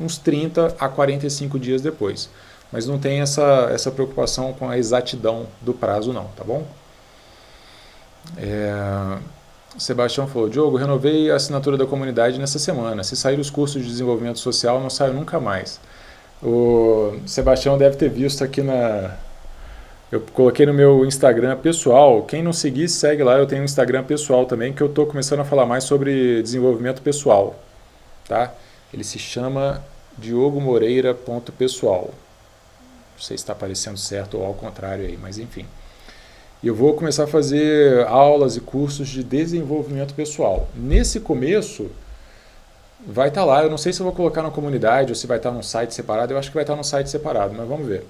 uns 0.00 0.18
30 0.18 0.76
a 0.78 0.88
45 0.88 1.58
dias 1.58 1.82
depois. 1.82 2.28
Mas 2.72 2.86
não 2.86 2.98
tem 2.98 3.20
essa, 3.20 3.68
essa 3.72 3.90
preocupação 3.90 4.52
com 4.52 4.68
a 4.68 4.78
exatidão 4.78 5.46
do 5.60 5.74
prazo, 5.74 6.12
não, 6.12 6.24
tá 6.36 6.44
bom? 6.44 6.66
É... 8.36 9.18
Sebastião 9.78 10.26
falou: 10.26 10.48
Diogo, 10.48 10.76
renovei 10.76 11.30
a 11.30 11.36
assinatura 11.36 11.76
da 11.76 11.86
comunidade 11.86 12.38
nessa 12.38 12.58
semana. 12.58 13.04
Se 13.04 13.16
sair 13.16 13.38
os 13.38 13.50
cursos 13.50 13.82
de 13.82 13.88
desenvolvimento 13.88 14.38
social, 14.38 14.80
não 14.80 14.90
saio 14.90 15.12
nunca 15.12 15.38
mais. 15.38 15.80
O 16.42 17.18
Sebastião 17.26 17.76
deve 17.76 17.96
ter 17.96 18.08
visto 18.08 18.42
aqui 18.42 18.62
na. 18.62 19.16
Eu 20.10 20.20
coloquei 20.32 20.66
no 20.66 20.74
meu 20.74 21.04
Instagram 21.04 21.56
pessoal. 21.58 22.22
Quem 22.22 22.42
não 22.42 22.52
seguir, 22.52 22.88
segue 22.88 23.22
lá. 23.22 23.38
Eu 23.38 23.46
tenho 23.46 23.62
um 23.62 23.64
Instagram 23.64 24.02
pessoal 24.04 24.46
também 24.46 24.72
que 24.72 24.82
eu 24.82 24.88
estou 24.88 25.06
começando 25.06 25.40
a 25.40 25.44
falar 25.44 25.66
mais 25.66 25.84
sobre 25.84 26.42
desenvolvimento 26.42 27.02
pessoal. 27.02 27.54
Tá? 28.26 28.52
Ele 28.92 29.04
se 29.04 29.18
chama 29.18 29.84
diogomoreira.pessoal. 30.18 32.10
Não 33.14 33.22
sei 33.22 33.36
se 33.36 33.42
está 33.42 33.52
aparecendo 33.52 33.98
certo 33.98 34.38
ou 34.38 34.44
ao 34.44 34.54
contrário 34.54 35.04
aí, 35.04 35.18
mas 35.20 35.38
enfim. 35.38 35.66
Eu 36.62 36.74
vou 36.74 36.94
começar 36.94 37.24
a 37.24 37.26
fazer 37.26 38.06
aulas 38.06 38.56
e 38.56 38.60
cursos 38.60 39.08
de 39.08 39.22
desenvolvimento 39.22 40.14
pessoal. 40.14 40.68
Nesse 40.74 41.20
começo, 41.20 41.90
vai 43.06 43.28
estar 43.28 43.42
tá 43.42 43.46
lá. 43.46 43.62
Eu 43.62 43.70
não 43.70 43.78
sei 43.78 43.92
se 43.92 44.00
eu 44.00 44.04
vou 44.04 44.14
colocar 44.14 44.42
na 44.42 44.50
comunidade 44.50 45.10
ou 45.10 45.14
se 45.14 45.26
vai 45.26 45.36
estar 45.36 45.50
tá 45.50 45.54
num 45.54 45.62
site 45.62 45.94
separado. 45.94 46.32
Eu 46.32 46.38
acho 46.38 46.48
que 46.48 46.54
vai 46.54 46.62
estar 46.62 46.74
tá 46.74 46.76
num 46.76 46.84
site 46.84 47.08
separado, 47.10 47.54
mas 47.56 47.68
vamos 47.68 47.86
ver. 47.86 48.06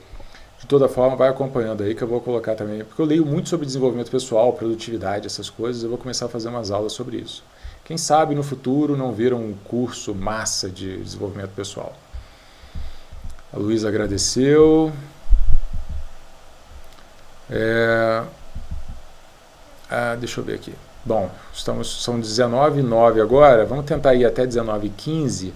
De 0.58 0.66
toda 0.66 0.88
forma, 0.88 1.16
vai 1.16 1.28
acompanhando 1.28 1.82
aí 1.82 1.94
que 1.94 2.02
eu 2.02 2.08
vou 2.08 2.20
colocar 2.20 2.54
também. 2.54 2.84
Porque 2.84 3.00
eu 3.00 3.06
leio 3.06 3.24
muito 3.24 3.48
sobre 3.48 3.64
desenvolvimento 3.64 4.10
pessoal, 4.10 4.52
produtividade, 4.52 5.26
essas 5.26 5.48
coisas. 5.48 5.82
Eu 5.82 5.88
vou 5.88 5.98
começar 5.98 6.26
a 6.26 6.28
fazer 6.28 6.48
umas 6.48 6.70
aulas 6.70 6.92
sobre 6.92 7.16
isso. 7.16 7.42
Quem 7.84 7.96
sabe 7.96 8.34
no 8.34 8.42
futuro 8.42 8.96
não 8.96 9.12
vira 9.12 9.34
um 9.34 9.54
curso 9.64 10.14
massa 10.14 10.68
de 10.68 10.98
desenvolvimento 10.98 11.50
pessoal. 11.50 11.94
A 13.52 13.58
Luísa 13.58 13.88
agradeceu. 13.88 14.92
É... 17.50 18.22
Ah, 19.90 20.14
deixa 20.14 20.40
eu 20.40 20.44
ver 20.44 20.54
aqui. 20.54 20.72
Bom, 21.10 21.28
estamos, 21.52 22.04
são 22.04 22.20
19 22.20 22.78
h 22.78 23.20
agora. 23.20 23.66
Vamos 23.66 23.84
tentar 23.84 24.14
ir 24.14 24.24
até 24.24 24.46
19 24.46 24.86
h 24.86 24.94
15 24.96 25.52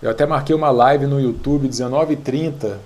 Eu 0.00 0.08
até 0.08 0.24
marquei 0.24 0.54
uma 0.54 0.70
live 0.70 1.06
no 1.06 1.20
YouTube 1.20 1.66
19 1.66 2.14
h 2.14 2.22
30 2.22 2.78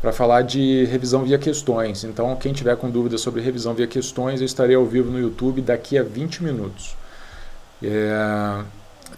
para 0.00 0.10
falar 0.10 0.40
de 0.40 0.86
revisão 0.86 1.22
via 1.22 1.38
questões. 1.38 2.02
Então, 2.02 2.34
quem 2.36 2.54
tiver 2.54 2.78
com 2.78 2.88
dúvidas 2.88 3.20
sobre 3.20 3.42
revisão 3.42 3.74
via 3.74 3.86
questões, 3.86 4.40
eu 4.40 4.46
estarei 4.46 4.74
ao 4.74 4.86
vivo 4.86 5.10
no 5.10 5.20
YouTube 5.20 5.60
daqui 5.60 5.98
a 5.98 6.02
20 6.02 6.44
minutos. 6.44 6.96
É... 7.82 8.64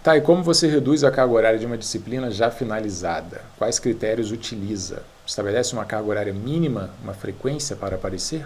Tá, 0.03 0.17
e 0.17 0.21
como 0.21 0.43
você 0.43 0.67
reduz 0.67 1.01
a 1.01 1.09
carga 1.09 1.33
horária 1.33 1.57
de 1.57 1.65
uma 1.65 1.77
disciplina 1.77 2.29
já 2.29 2.51
finalizada? 2.51 3.41
Quais 3.57 3.79
critérios 3.79 4.33
utiliza? 4.33 5.01
Estabelece 5.25 5.71
uma 5.71 5.85
carga 5.85 6.09
horária 6.09 6.33
mínima, 6.33 6.89
uma 7.01 7.13
frequência 7.13 7.73
para 7.73 7.95
aparecer? 7.95 8.45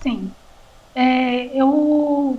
Sim. 0.00 0.30
É, 1.00 1.56
eu, 1.56 2.36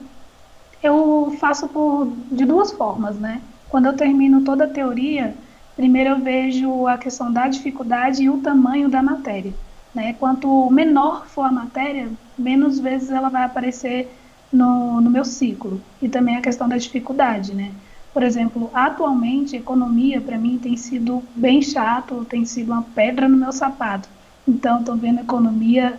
eu 0.84 1.34
faço 1.39 1.70
por, 1.70 2.12
de 2.30 2.43
duas 2.43 2.74
formas, 2.74 3.18
né? 3.18 3.41
Quando 3.70 3.86
eu 3.86 3.95
termino 3.95 4.41
toda 4.43 4.66
a 4.66 4.70
teoria, 4.70 5.34
primeiro 5.78 6.10
eu 6.10 6.20
vejo 6.20 6.86
a 6.86 6.97
questão 6.97 7.32
da 7.32 7.47
dificuldade 7.47 8.24
e 8.24 8.30
o 8.30 8.41
tamanho 8.41 8.89
da 8.89 9.01
matéria. 9.01 9.53
Né? 9.95 10.12
Quanto 10.20 10.70
menor 10.70 11.26
for 11.28 11.43
a 11.43 11.51
matéria, 11.53 12.10
menos 12.38 12.82
vezes 12.82 13.12
ela 13.12 13.30
vai 13.30 13.43
aparecer 13.43 14.14
no, 14.51 14.99
no 14.99 15.10
meu 15.10 15.24
ciclo. 15.24 15.82
E 16.01 16.10
também 16.10 16.36
a 16.36 16.41
questão 16.41 16.68
da 16.68 16.76
dificuldade, 16.76 17.55
né? 17.55 17.72
Por 18.14 18.24
exemplo, 18.24 18.70
atualmente, 18.74 19.55
economia 19.55 20.20
para 20.20 20.38
mim 20.38 20.60
tem 20.62 20.76
sido 20.76 21.24
bem 21.34 21.62
chato, 21.62 22.26
tem 22.26 22.43
sido 22.43 22.74
uma 22.74 22.82
pedra 22.82 23.30
no 23.30 23.38
meu 23.38 23.53
sapato. 23.53 24.10
Então, 24.45 24.80
estou 24.82 24.97
vendo 24.97 25.22
economia 25.22 25.97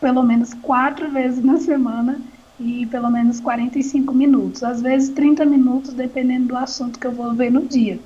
pelo 0.00 0.22
menos 0.22 0.54
quatro 0.54 1.10
vezes 1.10 1.42
na 1.42 1.56
semana 1.58 2.20
e 2.58 2.86
pelo 2.86 3.10
menos 3.10 3.40
45 3.40 4.12
minutos, 4.14 4.62
às 4.62 4.82
vezes 4.82 5.10
30 5.10 5.44
minutos, 5.44 5.94
dependendo 5.94 6.48
do 6.48 6.56
assunto 6.56 6.98
que 6.98 7.06
eu 7.06 7.12
vou 7.12 7.34
ver 7.34 7.50
no 7.50 7.66
dia. 7.66 8.00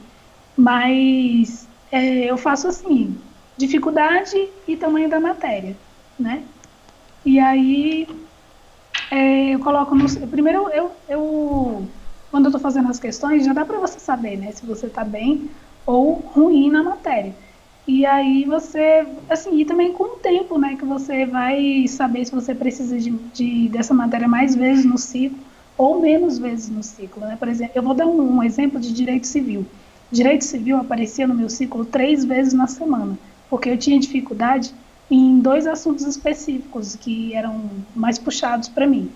Mas 0.56 1.68
é, 1.90 2.30
eu 2.30 2.36
faço 2.36 2.68
assim, 2.68 3.20
dificuldade 3.56 4.36
e 4.66 4.76
tamanho 4.76 5.08
da 5.08 5.20
matéria, 5.20 5.78
né? 6.18 6.44
E 7.24 7.38
aí 7.38 8.06
é, 9.10 9.54
eu 9.54 9.60
coloco 9.60 9.94
no. 9.94 10.06
Primeiro, 10.28 10.68
eu, 10.70 10.92
eu 11.08 11.88
quando 12.30 12.46
eu 12.46 12.48
estou 12.48 12.60
fazendo 12.60 12.88
as 12.88 12.98
questões, 12.98 13.44
já 13.44 13.52
dá 13.52 13.64
para 13.64 13.78
você 13.78 14.00
saber, 14.00 14.38
né, 14.38 14.50
se 14.52 14.64
você 14.64 14.86
está 14.86 15.04
bem 15.04 15.50
ou 15.84 16.14
ruim 16.14 16.70
na 16.70 16.82
matéria. 16.82 17.36
E 17.86 18.06
aí 18.06 18.44
você, 18.44 19.06
assim, 19.28 19.60
e 19.60 19.64
também 19.64 19.92
com 19.92 20.04
o 20.04 20.16
tempo, 20.18 20.58
né, 20.58 20.76
que 20.76 20.84
você 20.84 21.26
vai 21.26 21.86
saber 21.88 22.24
se 22.24 22.32
você 22.32 22.54
precisa 22.54 22.98
de, 22.98 23.10
de 23.10 23.68
dessa 23.68 23.92
matéria 23.92 24.28
mais 24.28 24.54
vezes 24.54 24.84
no 24.84 24.96
ciclo 24.98 25.38
ou 25.76 26.00
menos 26.00 26.38
vezes 26.38 26.68
no 26.68 26.82
ciclo, 26.82 27.22
né? 27.26 27.36
Por 27.36 27.48
exemplo, 27.48 27.72
eu 27.74 27.82
vou 27.82 27.94
dar 27.94 28.06
um, 28.06 28.36
um 28.38 28.42
exemplo 28.42 28.78
de 28.78 28.92
direito 28.92 29.26
civil. 29.26 29.66
Direito 30.10 30.44
civil 30.44 30.76
aparecia 30.76 31.26
no 31.26 31.34
meu 31.34 31.48
ciclo 31.48 31.84
três 31.84 32.24
vezes 32.24 32.52
na 32.52 32.66
semana, 32.66 33.18
porque 33.48 33.70
eu 33.70 33.78
tinha 33.78 33.98
dificuldade 33.98 34.72
em 35.10 35.40
dois 35.40 35.66
assuntos 35.66 36.04
específicos 36.06 36.94
que 36.96 37.34
eram 37.34 37.84
mais 37.94 38.18
puxados 38.18 38.68
para 38.68 38.86
mim. 38.86 39.10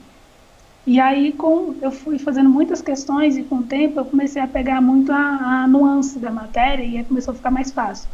E 0.87 1.01
aí, 1.01 1.33
com, 1.33 1.77
eu 1.83 1.91
fui 1.91 2.19
fazendo 2.19 2.49
muitas 2.49 2.81
questões 2.81 3.37
e 3.37 3.45
com 3.45 3.57
o 3.59 3.63
tempo 3.67 4.01
eu 4.01 4.07
comecei 4.07 4.41
a 4.41 4.49
pegar 4.49 4.81
muito 4.81 5.13
a, 5.13 5.65
a 5.65 5.69
nuance 5.69 6.19
da 6.19 6.31
matéria 6.31 6.85
e 6.85 6.97
aí 6.97 7.05
começou 7.05 7.33
a 7.33 7.37
ficar 7.37 7.51
mais 7.51 7.71
fácil. 7.73 8.09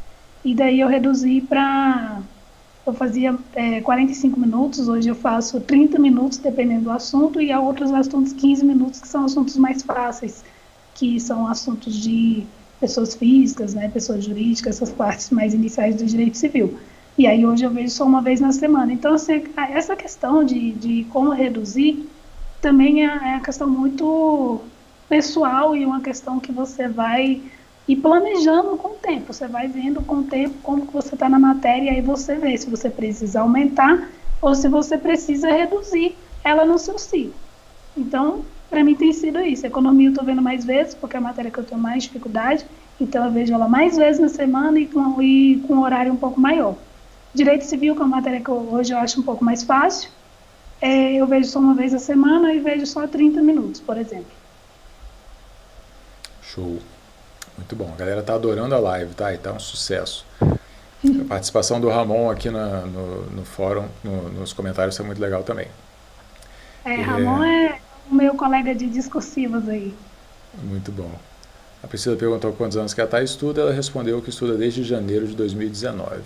E 0.44 0.54
daí 0.54 0.80
eu 0.80 0.88
reduzi 0.88 1.40
para. 1.40 2.20
Eu 2.84 2.92
fazia 2.92 3.38
é, 3.54 3.80
45 3.80 4.40
minutos, 4.40 4.88
hoje 4.88 5.08
eu 5.08 5.14
faço 5.14 5.60
30 5.60 6.00
minutos, 6.00 6.38
dependendo 6.38 6.84
do 6.84 6.90
assunto, 6.90 7.40
e 7.40 7.52
há 7.52 7.60
outros 7.60 7.92
assuntos 7.92 8.32
15 8.32 8.64
minutos, 8.64 9.00
que 9.00 9.06
são 9.06 9.24
assuntos 9.24 9.56
mais 9.56 9.82
fáceis, 9.84 10.44
que 10.96 11.20
são 11.20 11.46
assuntos 11.46 11.94
de 11.94 12.44
pessoas 12.80 13.14
físicas, 13.14 13.72
né, 13.72 13.88
pessoas 13.88 14.24
jurídicas, 14.24 14.76
essas 14.76 14.90
partes 14.90 15.30
mais 15.30 15.54
iniciais 15.54 15.94
do 15.94 16.04
direito 16.04 16.36
civil. 16.36 16.76
E 17.16 17.28
aí 17.28 17.46
hoje 17.46 17.62
eu 17.62 17.70
vejo 17.70 17.90
só 17.90 18.04
uma 18.04 18.20
vez 18.20 18.40
na 18.40 18.50
semana. 18.50 18.92
Então, 18.92 19.14
assim, 19.14 19.44
essa 19.70 19.94
questão 19.94 20.42
de, 20.42 20.72
de 20.72 21.04
como 21.04 21.30
reduzir 21.30 22.08
também 22.60 23.06
é, 23.06 23.06
é 23.06 23.34
uma 23.34 23.40
questão 23.40 23.68
muito 23.68 24.60
pessoal 25.08 25.76
e 25.76 25.84
uma 25.84 26.00
questão 26.00 26.40
que 26.40 26.50
você 26.50 26.88
vai 26.88 27.40
ir 27.88 27.96
planejando 27.96 28.76
com 28.76 28.88
o 28.88 28.96
tempo. 28.96 29.32
Você 29.32 29.46
vai 29.46 29.66
vendo 29.68 30.02
com 30.02 30.16
o 30.16 30.24
tempo 30.24 30.54
como 30.62 30.86
que 30.86 30.92
você 30.92 31.14
está 31.14 31.28
na 31.28 31.38
matéria 31.38 31.86
e 31.86 31.88
aí 31.96 32.00
você 32.00 32.36
vê 32.36 32.56
se 32.56 32.70
você 32.70 32.88
precisa 32.88 33.40
aumentar 33.40 34.08
ou 34.40 34.54
se 34.54 34.68
você 34.68 34.98
precisa 34.98 35.50
reduzir 35.50 36.16
ela 36.44 36.64
no 36.64 36.78
seu 36.78 36.98
ciclo. 36.98 37.34
Então, 37.96 38.42
para 38.68 38.82
mim 38.82 38.94
tem 38.94 39.12
sido 39.12 39.40
isso. 39.40 39.66
Economia 39.66 40.08
eu 40.08 40.12
estou 40.12 40.24
vendo 40.24 40.42
mais 40.42 40.64
vezes, 40.64 40.94
porque 40.94 41.16
é 41.16 41.18
a 41.18 41.22
matéria 41.22 41.50
que 41.50 41.58
eu 41.58 41.64
tenho 41.64 41.80
mais 41.80 42.04
dificuldade, 42.04 42.66
então 43.00 43.24
eu 43.24 43.30
vejo 43.30 43.52
ela 43.52 43.68
mais 43.68 43.96
vezes 43.96 44.20
na 44.20 44.28
semana 44.28 44.78
e 44.78 44.86
com, 44.86 45.22
e 45.22 45.62
com 45.66 45.74
um 45.74 45.82
horário 45.82 46.12
um 46.12 46.16
pouco 46.16 46.40
maior. 46.40 46.74
Direito 47.34 47.64
civil, 47.64 47.94
que 47.94 48.02
é 48.02 48.04
uma 48.04 48.16
matéria 48.16 48.40
que 48.40 48.48
eu, 48.48 48.68
hoje 48.72 48.92
eu 48.92 48.98
acho 48.98 49.20
um 49.20 49.22
pouco 49.22 49.44
mais 49.44 49.62
fácil, 49.62 50.10
é, 50.80 51.14
eu 51.14 51.26
vejo 51.26 51.48
só 51.48 51.60
uma 51.60 51.74
vez 51.74 51.94
a 51.94 51.98
semana 51.98 52.52
e 52.52 52.58
vejo 52.58 52.84
só 52.86 53.06
30 53.06 53.40
minutos, 53.40 53.80
por 53.80 53.96
exemplo. 53.96 54.32
Show. 56.42 56.78
Muito 57.62 57.76
bom. 57.76 57.92
A 57.94 57.96
galera 57.96 58.22
tá 58.22 58.34
adorando 58.34 58.74
a 58.74 58.78
live, 58.78 59.14
tá? 59.14 59.32
E 59.32 59.38
tá 59.38 59.52
um 59.52 59.60
sucesso. 59.60 60.26
A 60.40 61.24
participação 61.28 61.80
do 61.80 61.88
Ramon 61.88 62.28
aqui 62.28 62.50
na, 62.50 62.80
no, 62.80 63.30
no 63.30 63.44
fórum, 63.44 63.86
no, 64.02 64.30
nos 64.30 64.52
comentários, 64.52 64.98
é 64.98 65.02
muito 65.04 65.20
legal 65.20 65.44
também. 65.44 65.68
É, 66.84 66.96
Ramon 66.96 67.44
é... 67.44 67.66
é 67.66 67.78
o 68.10 68.14
meu 68.14 68.34
colega 68.34 68.74
de 68.74 68.88
discursivas 68.88 69.68
aí. 69.68 69.94
Muito 70.60 70.90
bom. 70.90 71.12
A 71.82 71.86
Priscila 71.86 72.16
perguntou 72.16 72.52
quantos 72.52 72.76
anos 72.76 72.92
que 72.92 73.00
ela 73.00 73.08
tá 73.08 73.22
estuda, 73.22 73.60
ela 73.60 73.72
respondeu 73.72 74.20
que 74.20 74.30
estuda 74.30 74.54
desde 74.56 74.82
janeiro 74.82 75.26
de 75.26 75.36
2019. 75.36 76.20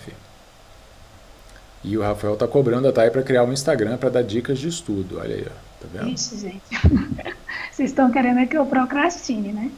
E 1.83 1.97
o 1.97 2.01
Rafael 2.01 2.35
tá 2.35 2.47
cobrando 2.47 2.87
a 2.87 2.91
Thay 2.91 3.11
para 3.11 3.21
criar 3.21 3.43
um 3.43 3.53
Instagram 3.53 3.97
para 3.97 4.09
dar 4.09 4.23
dicas 4.23 4.57
de 4.57 4.67
estudo. 4.67 5.19
Olha 5.19 5.35
aí, 5.35 5.45
ó. 5.47 5.66
Tá 5.79 5.87
vendo? 5.91 6.09
Ixi, 6.09 6.39
gente. 6.39 6.61
Vocês 7.71 7.91
estão 7.91 8.11
querendo 8.11 8.39
é 8.39 8.45
que 8.45 8.57
eu 8.57 8.65
procrastine, 8.65 9.53
né? 9.53 9.71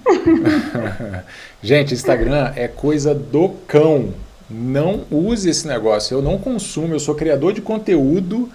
gente, 1.61 1.93
Instagram 1.93 2.53
é 2.55 2.67
coisa 2.67 3.13
do 3.13 3.49
cão. 3.67 4.13
Não 4.49 5.05
use 5.11 5.49
esse 5.49 5.67
negócio. 5.67 6.15
Eu 6.15 6.21
não 6.21 6.37
consumo, 6.37 6.93
eu 6.93 6.99
sou 6.99 7.13
criador 7.13 7.53
de 7.53 7.61
conteúdo 7.61 8.49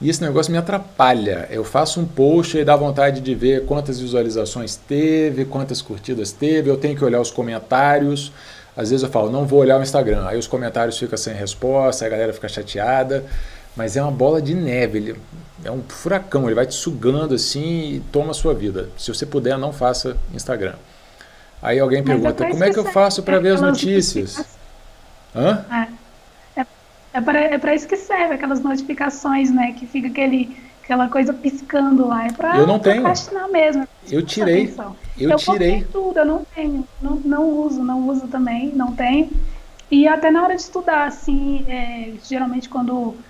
e 0.00 0.08
esse 0.08 0.22
negócio 0.22 0.52
me 0.52 0.58
atrapalha. 0.58 1.48
Eu 1.50 1.64
faço 1.64 2.00
um 2.00 2.06
post 2.06 2.56
e 2.56 2.64
dá 2.64 2.76
vontade 2.76 3.20
de 3.20 3.34
ver 3.34 3.66
quantas 3.66 4.00
visualizações 4.00 4.76
teve, 4.76 5.44
quantas 5.44 5.82
curtidas 5.82 6.30
teve, 6.30 6.70
eu 6.70 6.76
tenho 6.76 6.96
que 6.96 7.04
olhar 7.04 7.20
os 7.20 7.30
comentários. 7.30 8.32
Às 8.76 8.90
vezes 8.90 9.02
eu 9.02 9.10
falo, 9.10 9.28
não 9.28 9.44
vou 9.44 9.58
olhar 9.58 9.78
o 9.78 9.82
Instagram, 9.82 10.24
aí 10.24 10.38
os 10.38 10.46
comentários 10.46 10.96
ficam 10.96 11.18
sem 11.18 11.34
resposta, 11.34 12.06
a 12.06 12.08
galera 12.08 12.32
fica 12.32 12.48
chateada, 12.48 13.24
mas 13.76 13.96
é 13.96 14.02
uma 14.02 14.12
bola 14.12 14.40
de 14.40 14.54
neve, 14.54 15.16
é 15.64 15.70
um 15.70 15.82
furacão, 15.82 16.46
ele 16.46 16.54
vai 16.54 16.66
te 16.66 16.74
sugando 16.74 17.34
assim 17.34 17.94
e 17.94 18.00
toma 18.12 18.30
a 18.30 18.34
sua 18.34 18.54
vida. 18.54 18.90
Se 18.96 19.12
você 19.12 19.26
puder, 19.26 19.58
não 19.58 19.72
faça 19.72 20.16
Instagram. 20.32 20.74
Aí 21.60 21.78
alguém 21.78 22.02
pergunta, 22.02 22.46
como 22.46 22.62
é 22.64 22.70
que 22.70 22.78
eu 22.78 22.84
faço 22.84 23.22
para 23.22 23.38
ver 23.40 23.54
as 23.54 23.60
notícias? 23.60 24.44
Hã? 25.34 25.64
É, 25.70 25.88
é 27.12 27.58
para 27.58 27.72
é 27.72 27.74
isso 27.74 27.88
que 27.88 27.96
serve 27.96 28.34
aquelas 28.34 28.60
notificações, 28.60 29.50
né? 29.50 29.74
Que 29.76 29.86
fica 29.86 30.08
aquele 30.08 30.56
aquela 30.82 31.08
coisa 31.08 31.34
piscando 31.34 32.06
lá. 32.06 32.26
É 32.26 32.32
pra 32.32 32.56
eu 32.56 32.66
não 32.66 32.78
tenho. 32.78 33.02
mesmo. 33.52 33.86
Eu 34.10 34.22
tirei. 34.22 34.74
Eu, 35.18 35.30
eu 35.30 35.36
tirei. 35.36 35.84
tudo, 35.84 36.18
eu 36.18 36.24
não 36.24 36.46
tenho. 36.54 36.86
Não, 37.02 37.16
não 37.16 37.44
uso, 37.44 37.82
não 37.82 38.08
uso 38.08 38.26
também, 38.28 38.72
não 38.74 38.92
tenho. 38.92 39.30
E 39.90 40.06
até 40.06 40.30
na 40.30 40.42
hora 40.42 40.54
de 40.54 40.62
estudar, 40.62 41.06
assim, 41.06 41.64
é, 41.68 42.12
geralmente 42.24 42.68
quando 42.68 43.14
é, 43.14 43.27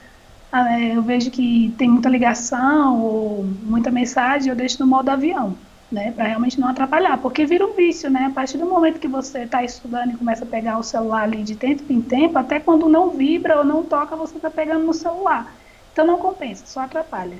eu 0.95 1.03
vejo 1.03 1.31
que 1.31 1.75
tem 1.77 1.89
muita 1.89 2.09
ligação 2.09 3.03
ou 3.03 3.45
muita 3.62 3.91
mensagem, 3.91 4.49
eu 4.49 4.57
deixo 4.57 4.81
no 4.81 4.87
modo 4.87 5.11
avião, 5.11 5.57
né? 5.93 6.12
Para 6.12 6.25
realmente 6.25 6.59
não 6.59 6.69
atrapalhar, 6.69 7.19
porque 7.19 7.45
vira 7.45 7.66
um 7.66 7.75
vício, 7.75 8.09
né? 8.09 8.27
A 8.27 8.31
partir 8.31 8.57
do 8.57 8.65
momento 8.65 8.99
que 8.99 9.09
você 9.09 9.41
está 9.41 9.62
estudando 9.62 10.12
e 10.12 10.16
começa 10.16 10.45
a 10.45 10.47
pegar 10.47 10.79
o 10.79 10.83
celular 10.83 11.25
ali 11.25 11.43
de 11.43 11.55
tempo 11.55 11.85
em 11.93 12.01
tempo, 12.01 12.39
até 12.39 12.59
quando 12.59 12.89
não 12.89 13.11
vibra 13.11 13.59
ou 13.59 13.65
não 13.65 13.85
toca, 13.85 14.16
você 14.16 14.37
está 14.37 14.49
pegando 14.51 14.87
no 14.87 14.95
celular. 14.95 15.55
Então 15.93 16.07
não 16.07 16.19
compensa, 16.19 16.65
só 16.66 16.81
atrapalha. 16.81 17.37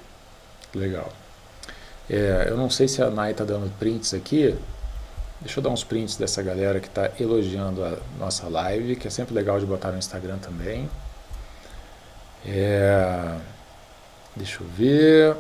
Legal. 0.75 1.11
É, 2.11 2.47
eu 2.49 2.57
não 2.57 2.69
sei 2.69 2.89
se 2.89 3.03
a 3.03 3.11
Nai 3.11 3.31
está 3.31 3.45
dando 3.45 3.71
prints 3.79 4.13
aqui. 4.13 4.55
Deixa 5.41 5.61
eu 5.61 5.63
dar 5.63 5.71
uns 5.71 5.85
prints 5.85 6.17
dessa 6.17 6.43
galera 6.43 6.81
que 6.81 6.89
está 6.89 7.11
elogiando 7.19 7.85
a 7.85 7.97
nossa 8.19 8.49
live, 8.49 8.97
que 8.97 9.07
é 9.07 9.11
sempre 9.11 9.35
legal 9.35 9.61
de 9.61 9.67
botar 9.67 9.93
no 9.93 9.99
Instagram 9.99 10.39
também. 10.39 10.89
É, 12.47 13.35
deixa 14.37 14.63
eu 14.63 14.67
ver. 14.69 15.37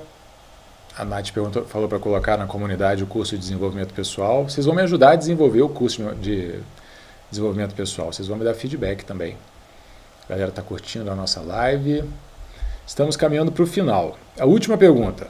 A 0.96 1.04
Nath 1.04 1.30
perguntou, 1.30 1.64
falou 1.64 1.88
para 1.88 1.98
colocar 1.98 2.36
na 2.36 2.46
comunidade 2.46 3.04
o 3.04 3.06
curso 3.06 3.34
de 3.36 3.38
desenvolvimento 3.38 3.94
pessoal. 3.94 4.48
Vocês 4.48 4.66
vão 4.66 4.74
me 4.74 4.82
ajudar 4.82 5.12
a 5.12 5.16
desenvolver 5.16 5.62
o 5.62 5.68
curso 5.68 6.02
de 6.16 6.58
desenvolvimento 7.30 7.74
pessoal. 7.74 8.12
Vocês 8.12 8.26
vão 8.26 8.36
me 8.36 8.44
dar 8.44 8.54
feedback 8.54 9.04
também. 9.04 9.36
A 10.26 10.30
galera 10.30 10.50
está 10.50 10.60
curtindo 10.60 11.10
a 11.10 11.14
nossa 11.14 11.40
live. 11.40 12.04
Estamos 12.86 13.16
caminhando 13.16 13.52
para 13.52 13.62
o 13.62 13.66
final. 13.66 14.18
A 14.38 14.44
última 14.44 14.76
pergunta 14.76 15.28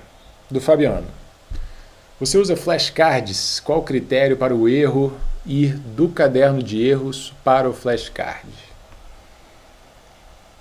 do 0.50 0.60
Fabiano. 0.60 1.06
Você 2.18 2.38
usa 2.38 2.56
flashcards? 2.56 3.60
Qual 3.60 3.80
o 3.80 3.82
critério 3.82 4.36
para 4.36 4.54
o 4.54 4.68
erro 4.68 5.12
ir 5.44 5.76
do 5.76 6.08
caderno 6.08 6.62
de 6.62 6.82
erros 6.82 7.32
para 7.44 7.68
o 7.68 7.72
flashcard? 7.72 8.48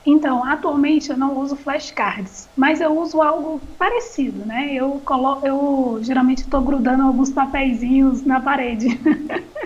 Então, 0.10 0.42
atualmente 0.42 1.10
eu 1.10 1.18
não 1.18 1.38
uso 1.38 1.58
flashcards, 1.58 2.48
mas 2.56 2.80
eu 2.80 2.98
uso 2.98 3.22
algo 3.22 3.60
parecido, 3.78 4.46
né? 4.46 4.74
Eu, 4.74 5.02
colo 5.04 5.42
eu 5.44 6.00
geralmente 6.02 6.44
estou 6.44 6.62
grudando 6.62 7.04
alguns 7.04 7.30
papeizinhos 7.30 8.24
na 8.24 8.40
parede. 8.40 8.98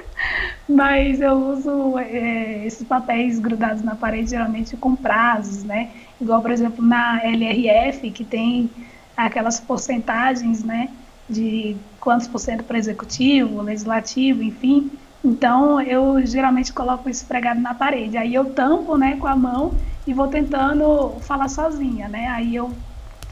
mas 0.68 1.22
eu 1.22 1.34
uso 1.34 1.96
é, 2.00 2.66
esses 2.66 2.88
papéis 2.88 3.38
grudados 3.38 3.84
na 3.84 3.94
parede 3.94 4.32
geralmente 4.32 4.76
com 4.76 4.96
prazos, 4.96 5.64
né? 5.64 5.92
Igual, 6.20 6.42
por 6.42 6.50
exemplo, 6.50 6.84
na 6.84 7.24
LRF, 7.24 8.10
que 8.10 8.26
tem 8.26 8.68
aquelas 9.16 9.60
porcentagens, 9.60 10.64
né? 10.64 10.90
De 11.30 11.78
quantos 12.00 12.28
por 12.28 12.40
cento 12.40 12.64
para 12.64 12.80
executivo, 12.80 13.62
legislativo, 13.62 14.42
enfim. 14.42 14.90
Então, 15.24 15.80
eu 15.80 16.26
geralmente 16.26 16.74
coloco 16.74 17.08
isso 17.08 17.28
pregado 17.28 17.62
na 17.62 17.76
parede. 17.76 18.18
Aí 18.18 18.34
eu 18.34 18.46
tampo, 18.46 18.98
né, 18.98 19.18
com 19.18 19.28
a 19.28 19.36
mão 19.36 19.72
e 20.06 20.14
vou 20.14 20.28
tentando 20.28 21.20
falar 21.22 21.48
sozinha, 21.50 22.08
né? 22.10 22.28
Aí 22.28 22.56
eu 22.56 22.78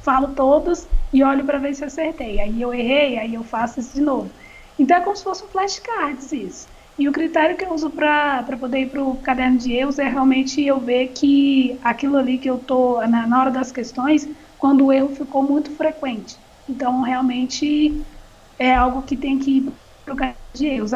falo 0.02 0.34
todos 0.36 0.88
e 1.12 1.24
olho 1.24 1.46
para 1.46 1.58
ver 1.60 1.74
se 1.74 1.84
acertei. 1.84 2.40
Aí 2.40 2.62
eu 2.62 2.74
errei, 2.74 3.18
aí 3.18 3.34
eu 3.34 3.44
faço 3.44 3.80
isso 3.80 3.94
de 3.96 4.02
novo. 4.02 4.32
Então 4.78 4.98
é 4.98 5.02
como 5.02 5.16
se 5.16 5.24
fosse 5.24 5.44
um 5.44 5.48
flashcards 5.50 6.32
isso. 6.32 6.68
E 6.98 7.08
o 7.08 7.12
critério 7.12 7.56
que 7.58 7.64
eu 7.66 7.74
uso 7.74 7.90
para 7.92 8.44
poder 8.60 8.80
ir 8.82 8.90
para 8.92 9.02
o 9.04 9.18
caderno 9.22 9.58
de 9.58 9.74
erros 9.74 10.00
é 10.00 10.08
realmente 10.08 10.62
eu 10.62 10.80
ver 10.80 11.10
que 11.10 11.80
aquilo 11.82 12.18
ali 12.18 12.38
que 12.38 12.50
eu 12.50 12.58
estou, 12.58 13.06
na, 13.08 13.26
na 13.26 13.40
hora 13.40 13.52
das 13.52 13.72
questões, 13.72 14.30
quando 14.58 14.86
o 14.86 14.92
erro 14.92 15.10
ficou 15.16 15.42
muito 15.42 15.72
frequente. 15.72 16.38
Então, 16.68 17.02
realmente, 17.02 18.06
é 18.58 18.76
algo 18.76 19.04
que 19.04 19.16
tem 19.16 19.40
que 19.40 19.58
ir 19.60 19.74
para 20.04 20.14
o 20.14 20.18
caderno 20.18 20.40
de 20.54 20.66
erros. 20.68 20.92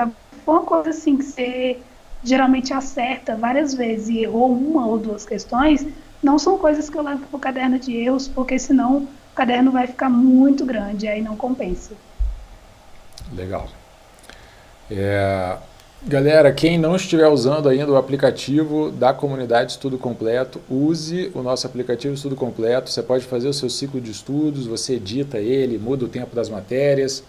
Uma 0.45 0.63
coisa 0.63 0.89
assim 0.89 1.17
que 1.17 1.23
você 1.23 1.83
geralmente 2.23 2.73
acerta 2.73 3.35
várias 3.35 3.73
vezes 3.73 4.09
e 4.09 4.19
errou 4.19 4.51
uma 4.51 4.85
ou 4.87 4.97
duas 4.97 5.25
questões, 5.25 5.85
não 6.21 6.39
são 6.39 6.57
coisas 6.57 6.89
que 6.89 6.97
eu 6.97 7.03
levo 7.03 7.25
para 7.27 7.37
o 7.37 7.39
caderno 7.39 7.77
de 7.77 7.95
erros, 7.95 8.27
porque 8.27 8.57
senão 8.57 8.97
o 8.97 9.35
caderno 9.35 9.71
vai 9.71 9.87
ficar 9.87 10.09
muito 10.09 10.65
grande, 10.65 11.07
aí 11.07 11.21
não 11.21 11.35
compensa. 11.35 11.93
Legal. 13.35 13.67
É, 14.89 15.57
galera, 16.03 16.51
quem 16.53 16.77
não 16.77 16.95
estiver 16.95 17.27
usando 17.27 17.67
ainda 17.67 17.91
o 17.91 17.97
aplicativo 17.97 18.89
da 18.91 19.13
comunidade 19.13 19.71
Estudo 19.71 19.97
Completo, 19.97 20.61
use 20.69 21.31
o 21.33 21.41
nosso 21.41 21.67
aplicativo 21.67 22.13
Estudo 22.13 22.35
Completo. 22.35 22.89
Você 22.89 23.03
pode 23.03 23.25
fazer 23.25 23.47
o 23.49 23.53
seu 23.53 23.69
ciclo 23.69 23.99
de 23.99 24.11
estudos, 24.11 24.65
você 24.65 24.93
edita 24.93 25.39
ele, 25.39 25.77
muda 25.77 26.05
o 26.05 26.09
tempo 26.09 26.35
das 26.35 26.47
matérias 26.49 27.23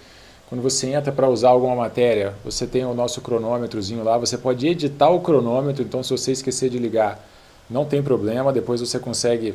quando 0.49 0.63
você 0.63 0.89
entra 0.89 1.11
para 1.11 1.29
usar 1.29 1.51
alguma 1.51 1.75
matéria, 1.75 2.35
você 2.45 2.67
tem 2.67 2.85
o 2.85 2.95
nosso 2.95 3.21
cronômetrozinho 3.21 4.05
lá, 4.05 4.19
você 4.19 4.37
pode 4.37 4.67
editar 4.67 5.11
o 5.11 5.21
cronômetro, 5.21 5.83
então 5.83 6.03
se 6.03 6.11
você 6.11 6.33
esquecer 6.33 6.69
de 6.69 6.79
ligar, 6.79 7.27
não 7.69 7.85
tem 7.85 8.03
problema, 8.03 8.53
depois 8.53 8.81
você 8.81 8.99
consegue 8.99 9.55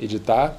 editar. 0.00 0.56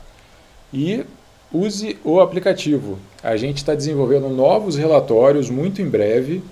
E 0.74 1.06
use 1.52 1.98
o 2.04 2.20
aplicativo. 2.20 3.00
A 3.24 3.36
gente 3.38 3.58
está 3.58 3.74
desenvolvendo 3.74 4.30
novos 4.30 4.76
relatórios 4.76 5.50
muito 5.50 5.82
em 5.82 5.90
breve. 5.90 6.44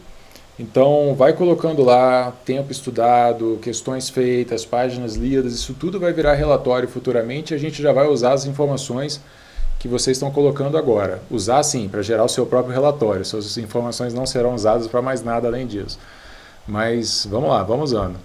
Então, 0.59 1.13
vai 1.13 1.33
colocando 1.33 1.83
lá 1.83 2.33
tempo 2.43 2.71
estudado, 2.71 3.59
questões 3.61 4.09
feitas, 4.09 4.65
páginas 4.65 5.15
lidas, 5.15 5.53
isso 5.53 5.75
tudo 5.75 5.99
vai 5.99 6.11
virar 6.11 6.33
relatório 6.33 6.87
futuramente 6.87 7.53
a 7.53 7.59
gente 7.59 7.79
já 7.79 7.91
vai 7.91 8.07
usar 8.07 8.33
as 8.33 8.45
informações 8.45 9.21
que 9.79 9.87
vocês 9.87 10.17
estão 10.17 10.31
colocando 10.31 10.77
agora. 10.77 11.21
Usar 11.29 11.63
sim, 11.63 11.87
para 11.87 12.01
gerar 12.01 12.23
o 12.23 12.29
seu 12.29 12.45
próprio 12.45 12.73
relatório. 12.73 13.23
Suas 13.23 13.57
informações 13.57 14.13
não 14.13 14.25
serão 14.25 14.55
usadas 14.55 14.87
para 14.87 15.01
mais 15.01 15.23
nada 15.23 15.47
além 15.47 15.67
disso. 15.67 15.99
Mas 16.67 17.27
vamos 17.29 17.49
lá, 17.49 17.63
vamos 17.63 17.91
usando. 17.91 18.17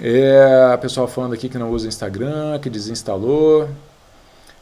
É, 0.00 0.76
pessoal 0.78 1.06
falando 1.06 1.34
aqui 1.34 1.48
que 1.48 1.58
não 1.58 1.70
usa 1.70 1.86
Instagram, 1.86 2.58
que 2.58 2.70
desinstalou. 2.70 3.68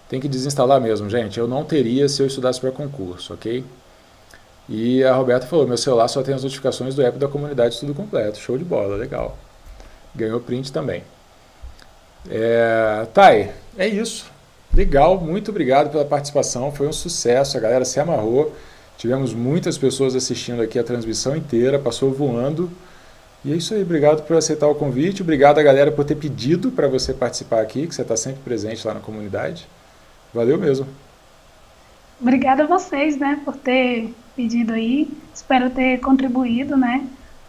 Tem 0.08 0.18
que 0.20 0.28
desinstalar 0.28 0.80
mesmo, 0.80 1.08
gente. 1.08 1.38
Eu 1.38 1.46
não 1.46 1.64
teria 1.64 2.08
se 2.08 2.22
eu 2.22 2.26
estudasse 2.26 2.60
para 2.60 2.72
concurso, 2.72 3.34
ok? 3.34 3.64
E 4.68 5.04
a 5.04 5.14
Roberta 5.14 5.46
falou: 5.46 5.66
meu 5.66 5.76
celular 5.76 6.08
só 6.08 6.22
tem 6.22 6.34
as 6.34 6.42
notificações 6.42 6.94
do 6.94 7.02
app 7.02 7.18
da 7.18 7.28
comunidade 7.28 7.74
Estudo 7.74 7.94
Completo. 7.94 8.38
Show 8.38 8.58
de 8.58 8.64
bola, 8.64 8.96
legal. 8.96 9.36
Ganhou 10.14 10.40
print 10.40 10.72
também. 10.72 11.04
É, 12.28 13.06
Thay, 13.14 13.52
é 13.76 13.86
isso. 13.86 14.26
Legal, 14.74 15.20
muito 15.20 15.50
obrigado 15.50 15.90
pela 15.90 16.04
participação, 16.04 16.70
foi 16.70 16.86
um 16.86 16.92
sucesso, 16.92 17.56
a 17.56 17.60
galera 17.60 17.84
se 17.84 17.98
amarrou. 17.98 18.54
Tivemos 18.96 19.32
muitas 19.32 19.78
pessoas 19.78 20.14
assistindo 20.14 20.60
aqui 20.60 20.78
a 20.78 20.84
transmissão 20.84 21.36
inteira, 21.36 21.78
passou 21.78 22.12
voando. 22.12 22.70
E 23.44 23.52
é 23.52 23.56
isso 23.56 23.72
aí, 23.72 23.82
obrigado 23.82 24.22
por 24.26 24.36
aceitar 24.36 24.66
o 24.66 24.74
convite, 24.74 25.22
obrigado 25.22 25.58
a 25.58 25.62
galera 25.62 25.92
por 25.92 26.04
ter 26.04 26.16
pedido 26.16 26.72
para 26.72 26.88
você 26.88 27.14
participar 27.14 27.60
aqui, 27.60 27.86
que 27.86 27.94
você 27.94 28.02
está 28.02 28.16
sempre 28.16 28.40
presente 28.40 28.86
lá 28.86 28.94
na 28.94 29.00
comunidade. 29.00 29.68
Valeu 30.34 30.58
mesmo. 30.58 30.86
Obrigada 32.20 32.64
a 32.64 32.66
vocês, 32.66 33.16
né, 33.16 33.40
por 33.44 33.54
ter 33.56 34.12
pedido 34.34 34.72
aí. 34.72 35.08
Espero 35.32 35.70
ter 35.70 36.00
contribuído, 36.00 36.76
né, 36.76 37.06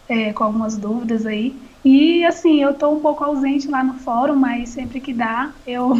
é, 0.08 0.32
com 0.32 0.44
algumas 0.44 0.76
dúvidas 0.76 1.26
aí. 1.26 1.56
E 1.84 2.24
assim, 2.24 2.62
eu 2.62 2.70
estou 2.70 2.96
um 2.96 3.00
pouco 3.00 3.24
ausente 3.24 3.66
lá 3.66 3.82
no 3.82 3.94
fórum, 3.94 4.36
mas 4.36 4.68
sempre 4.68 5.00
que 5.00 5.12
dá, 5.12 5.50
eu 5.66 5.92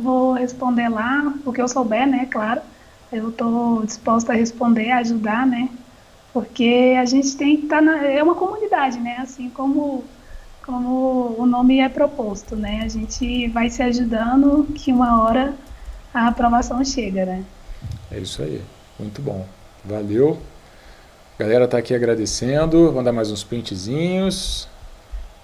vou 0.00 0.32
responder 0.32 0.88
lá 0.88 1.34
o 1.44 1.52
que 1.52 1.60
eu 1.60 1.68
souber, 1.68 2.06
né? 2.06 2.26
Claro, 2.30 2.60
eu 3.12 3.30
estou 3.30 3.84
disposta 3.84 4.32
a 4.32 4.36
responder, 4.36 4.90
a 4.90 4.98
ajudar, 4.98 5.46
né? 5.46 5.68
Porque 6.32 6.96
a 6.98 7.04
gente 7.04 7.36
tem 7.36 7.56
que 7.56 7.64
estar 7.64 7.76
tá 7.76 7.82
na, 7.82 8.04
é 8.04 8.22
uma 8.22 8.34
comunidade, 8.34 8.98
né? 8.98 9.16
Assim 9.18 9.50
como 9.50 10.04
como 10.64 11.34
o 11.38 11.46
nome 11.46 11.80
é 11.80 11.88
proposto, 11.88 12.54
né? 12.54 12.82
A 12.84 12.88
gente 12.88 13.48
vai 13.48 13.70
se 13.70 13.82
ajudando 13.82 14.66
que 14.74 14.92
uma 14.92 15.22
hora 15.22 15.54
a 16.12 16.28
aprovação 16.28 16.84
chega, 16.84 17.24
né? 17.24 17.42
É 18.10 18.18
isso 18.18 18.42
aí, 18.42 18.60
muito 18.98 19.22
bom, 19.22 19.46
valeu. 19.82 20.38
A 21.38 21.42
galera 21.42 21.66
tá 21.66 21.78
aqui 21.78 21.94
agradecendo, 21.94 22.92
vou 22.92 23.02
dar 23.02 23.12
mais 23.12 23.30
uns 23.30 23.42
printzinhos 23.42 24.68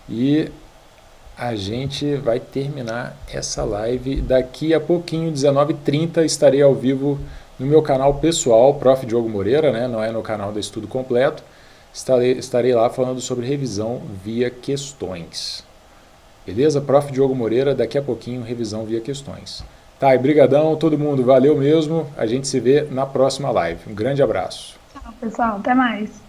e 0.08 0.50
a 1.36 1.54
gente 1.54 2.14
vai 2.16 2.38
terminar 2.38 3.16
essa 3.32 3.64
live. 3.64 4.20
Daqui 4.20 4.72
a 4.72 4.80
pouquinho, 4.80 5.32
19h30, 5.32 6.24
estarei 6.24 6.62
ao 6.62 6.74
vivo 6.74 7.18
no 7.58 7.66
meu 7.66 7.82
canal 7.82 8.14
pessoal, 8.14 8.74
Prof. 8.74 9.04
Diogo 9.04 9.28
Moreira, 9.28 9.72
né? 9.72 9.88
não 9.88 10.02
é 10.02 10.10
no 10.10 10.22
canal 10.22 10.52
do 10.52 10.58
Estudo 10.58 10.86
Completo. 10.86 11.42
Estarei, 11.92 12.32
estarei 12.32 12.74
lá 12.74 12.88
falando 12.90 13.20
sobre 13.20 13.46
revisão 13.46 14.00
via 14.24 14.50
questões. 14.50 15.64
Beleza? 16.46 16.80
Prof. 16.80 17.10
Diogo 17.12 17.34
Moreira, 17.34 17.74
daqui 17.74 17.98
a 17.98 18.02
pouquinho, 18.02 18.42
revisão 18.42 18.84
via 18.84 19.00
questões. 19.00 19.64
Tá, 19.98 20.14
e 20.14 20.18
brigadão, 20.18 20.76
todo 20.76 20.98
mundo, 20.98 21.24
valeu 21.24 21.56
mesmo. 21.56 22.06
A 22.16 22.26
gente 22.26 22.48
se 22.48 22.60
vê 22.60 22.82
na 22.82 23.06
próxima 23.06 23.50
live. 23.50 23.90
Um 23.90 23.94
grande 23.94 24.22
abraço. 24.22 24.76
Tchau, 24.92 25.14
pessoal. 25.20 25.56
Até 25.56 25.74
mais. 25.74 26.23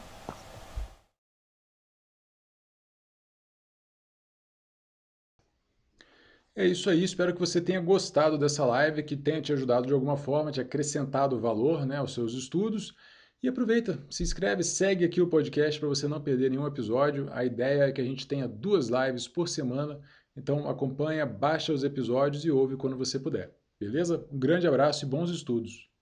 É 6.57 6.65
isso 6.65 6.89
aí, 6.89 7.03
espero 7.03 7.33
que 7.33 7.39
você 7.39 7.59
tenha 7.59 7.81
gostado 7.81 8.37
dessa 8.37 8.65
live, 8.65 9.03
que 9.03 9.17
tenha 9.17 9.41
te 9.41 9.51
ajudado 9.51 9.87
de 9.87 9.93
alguma 9.93 10.15
forma, 10.15 10.51
te 10.51 10.61
acrescentado 10.61 11.39
valor 11.39 11.85
né, 11.85 11.97
aos 11.97 12.13
seus 12.13 12.33
estudos. 12.33 12.95
E 13.43 13.47
aproveita, 13.49 14.03
se 14.09 14.23
inscreve, 14.23 14.63
segue 14.63 15.03
aqui 15.03 15.21
o 15.21 15.27
podcast 15.27 15.79
para 15.79 15.89
você 15.89 16.07
não 16.07 16.21
perder 16.21 16.49
nenhum 16.49 16.65
episódio. 16.65 17.27
A 17.31 17.43
ideia 17.43 17.83
é 17.83 17.91
que 17.91 18.01
a 18.01 18.05
gente 18.05 18.25
tenha 18.27 18.47
duas 18.47 18.87
lives 18.87 19.27
por 19.27 19.49
semana, 19.49 19.99
então 20.35 20.67
acompanha, 20.69 21.25
baixa 21.25 21.73
os 21.73 21.83
episódios 21.83 22.45
e 22.45 22.51
ouve 22.51 22.77
quando 22.77 22.97
você 22.97 23.19
puder. 23.19 23.53
Beleza? 23.79 24.25
Um 24.31 24.39
grande 24.39 24.65
abraço 24.65 25.05
e 25.05 25.09
bons 25.09 25.29
estudos! 25.29 25.94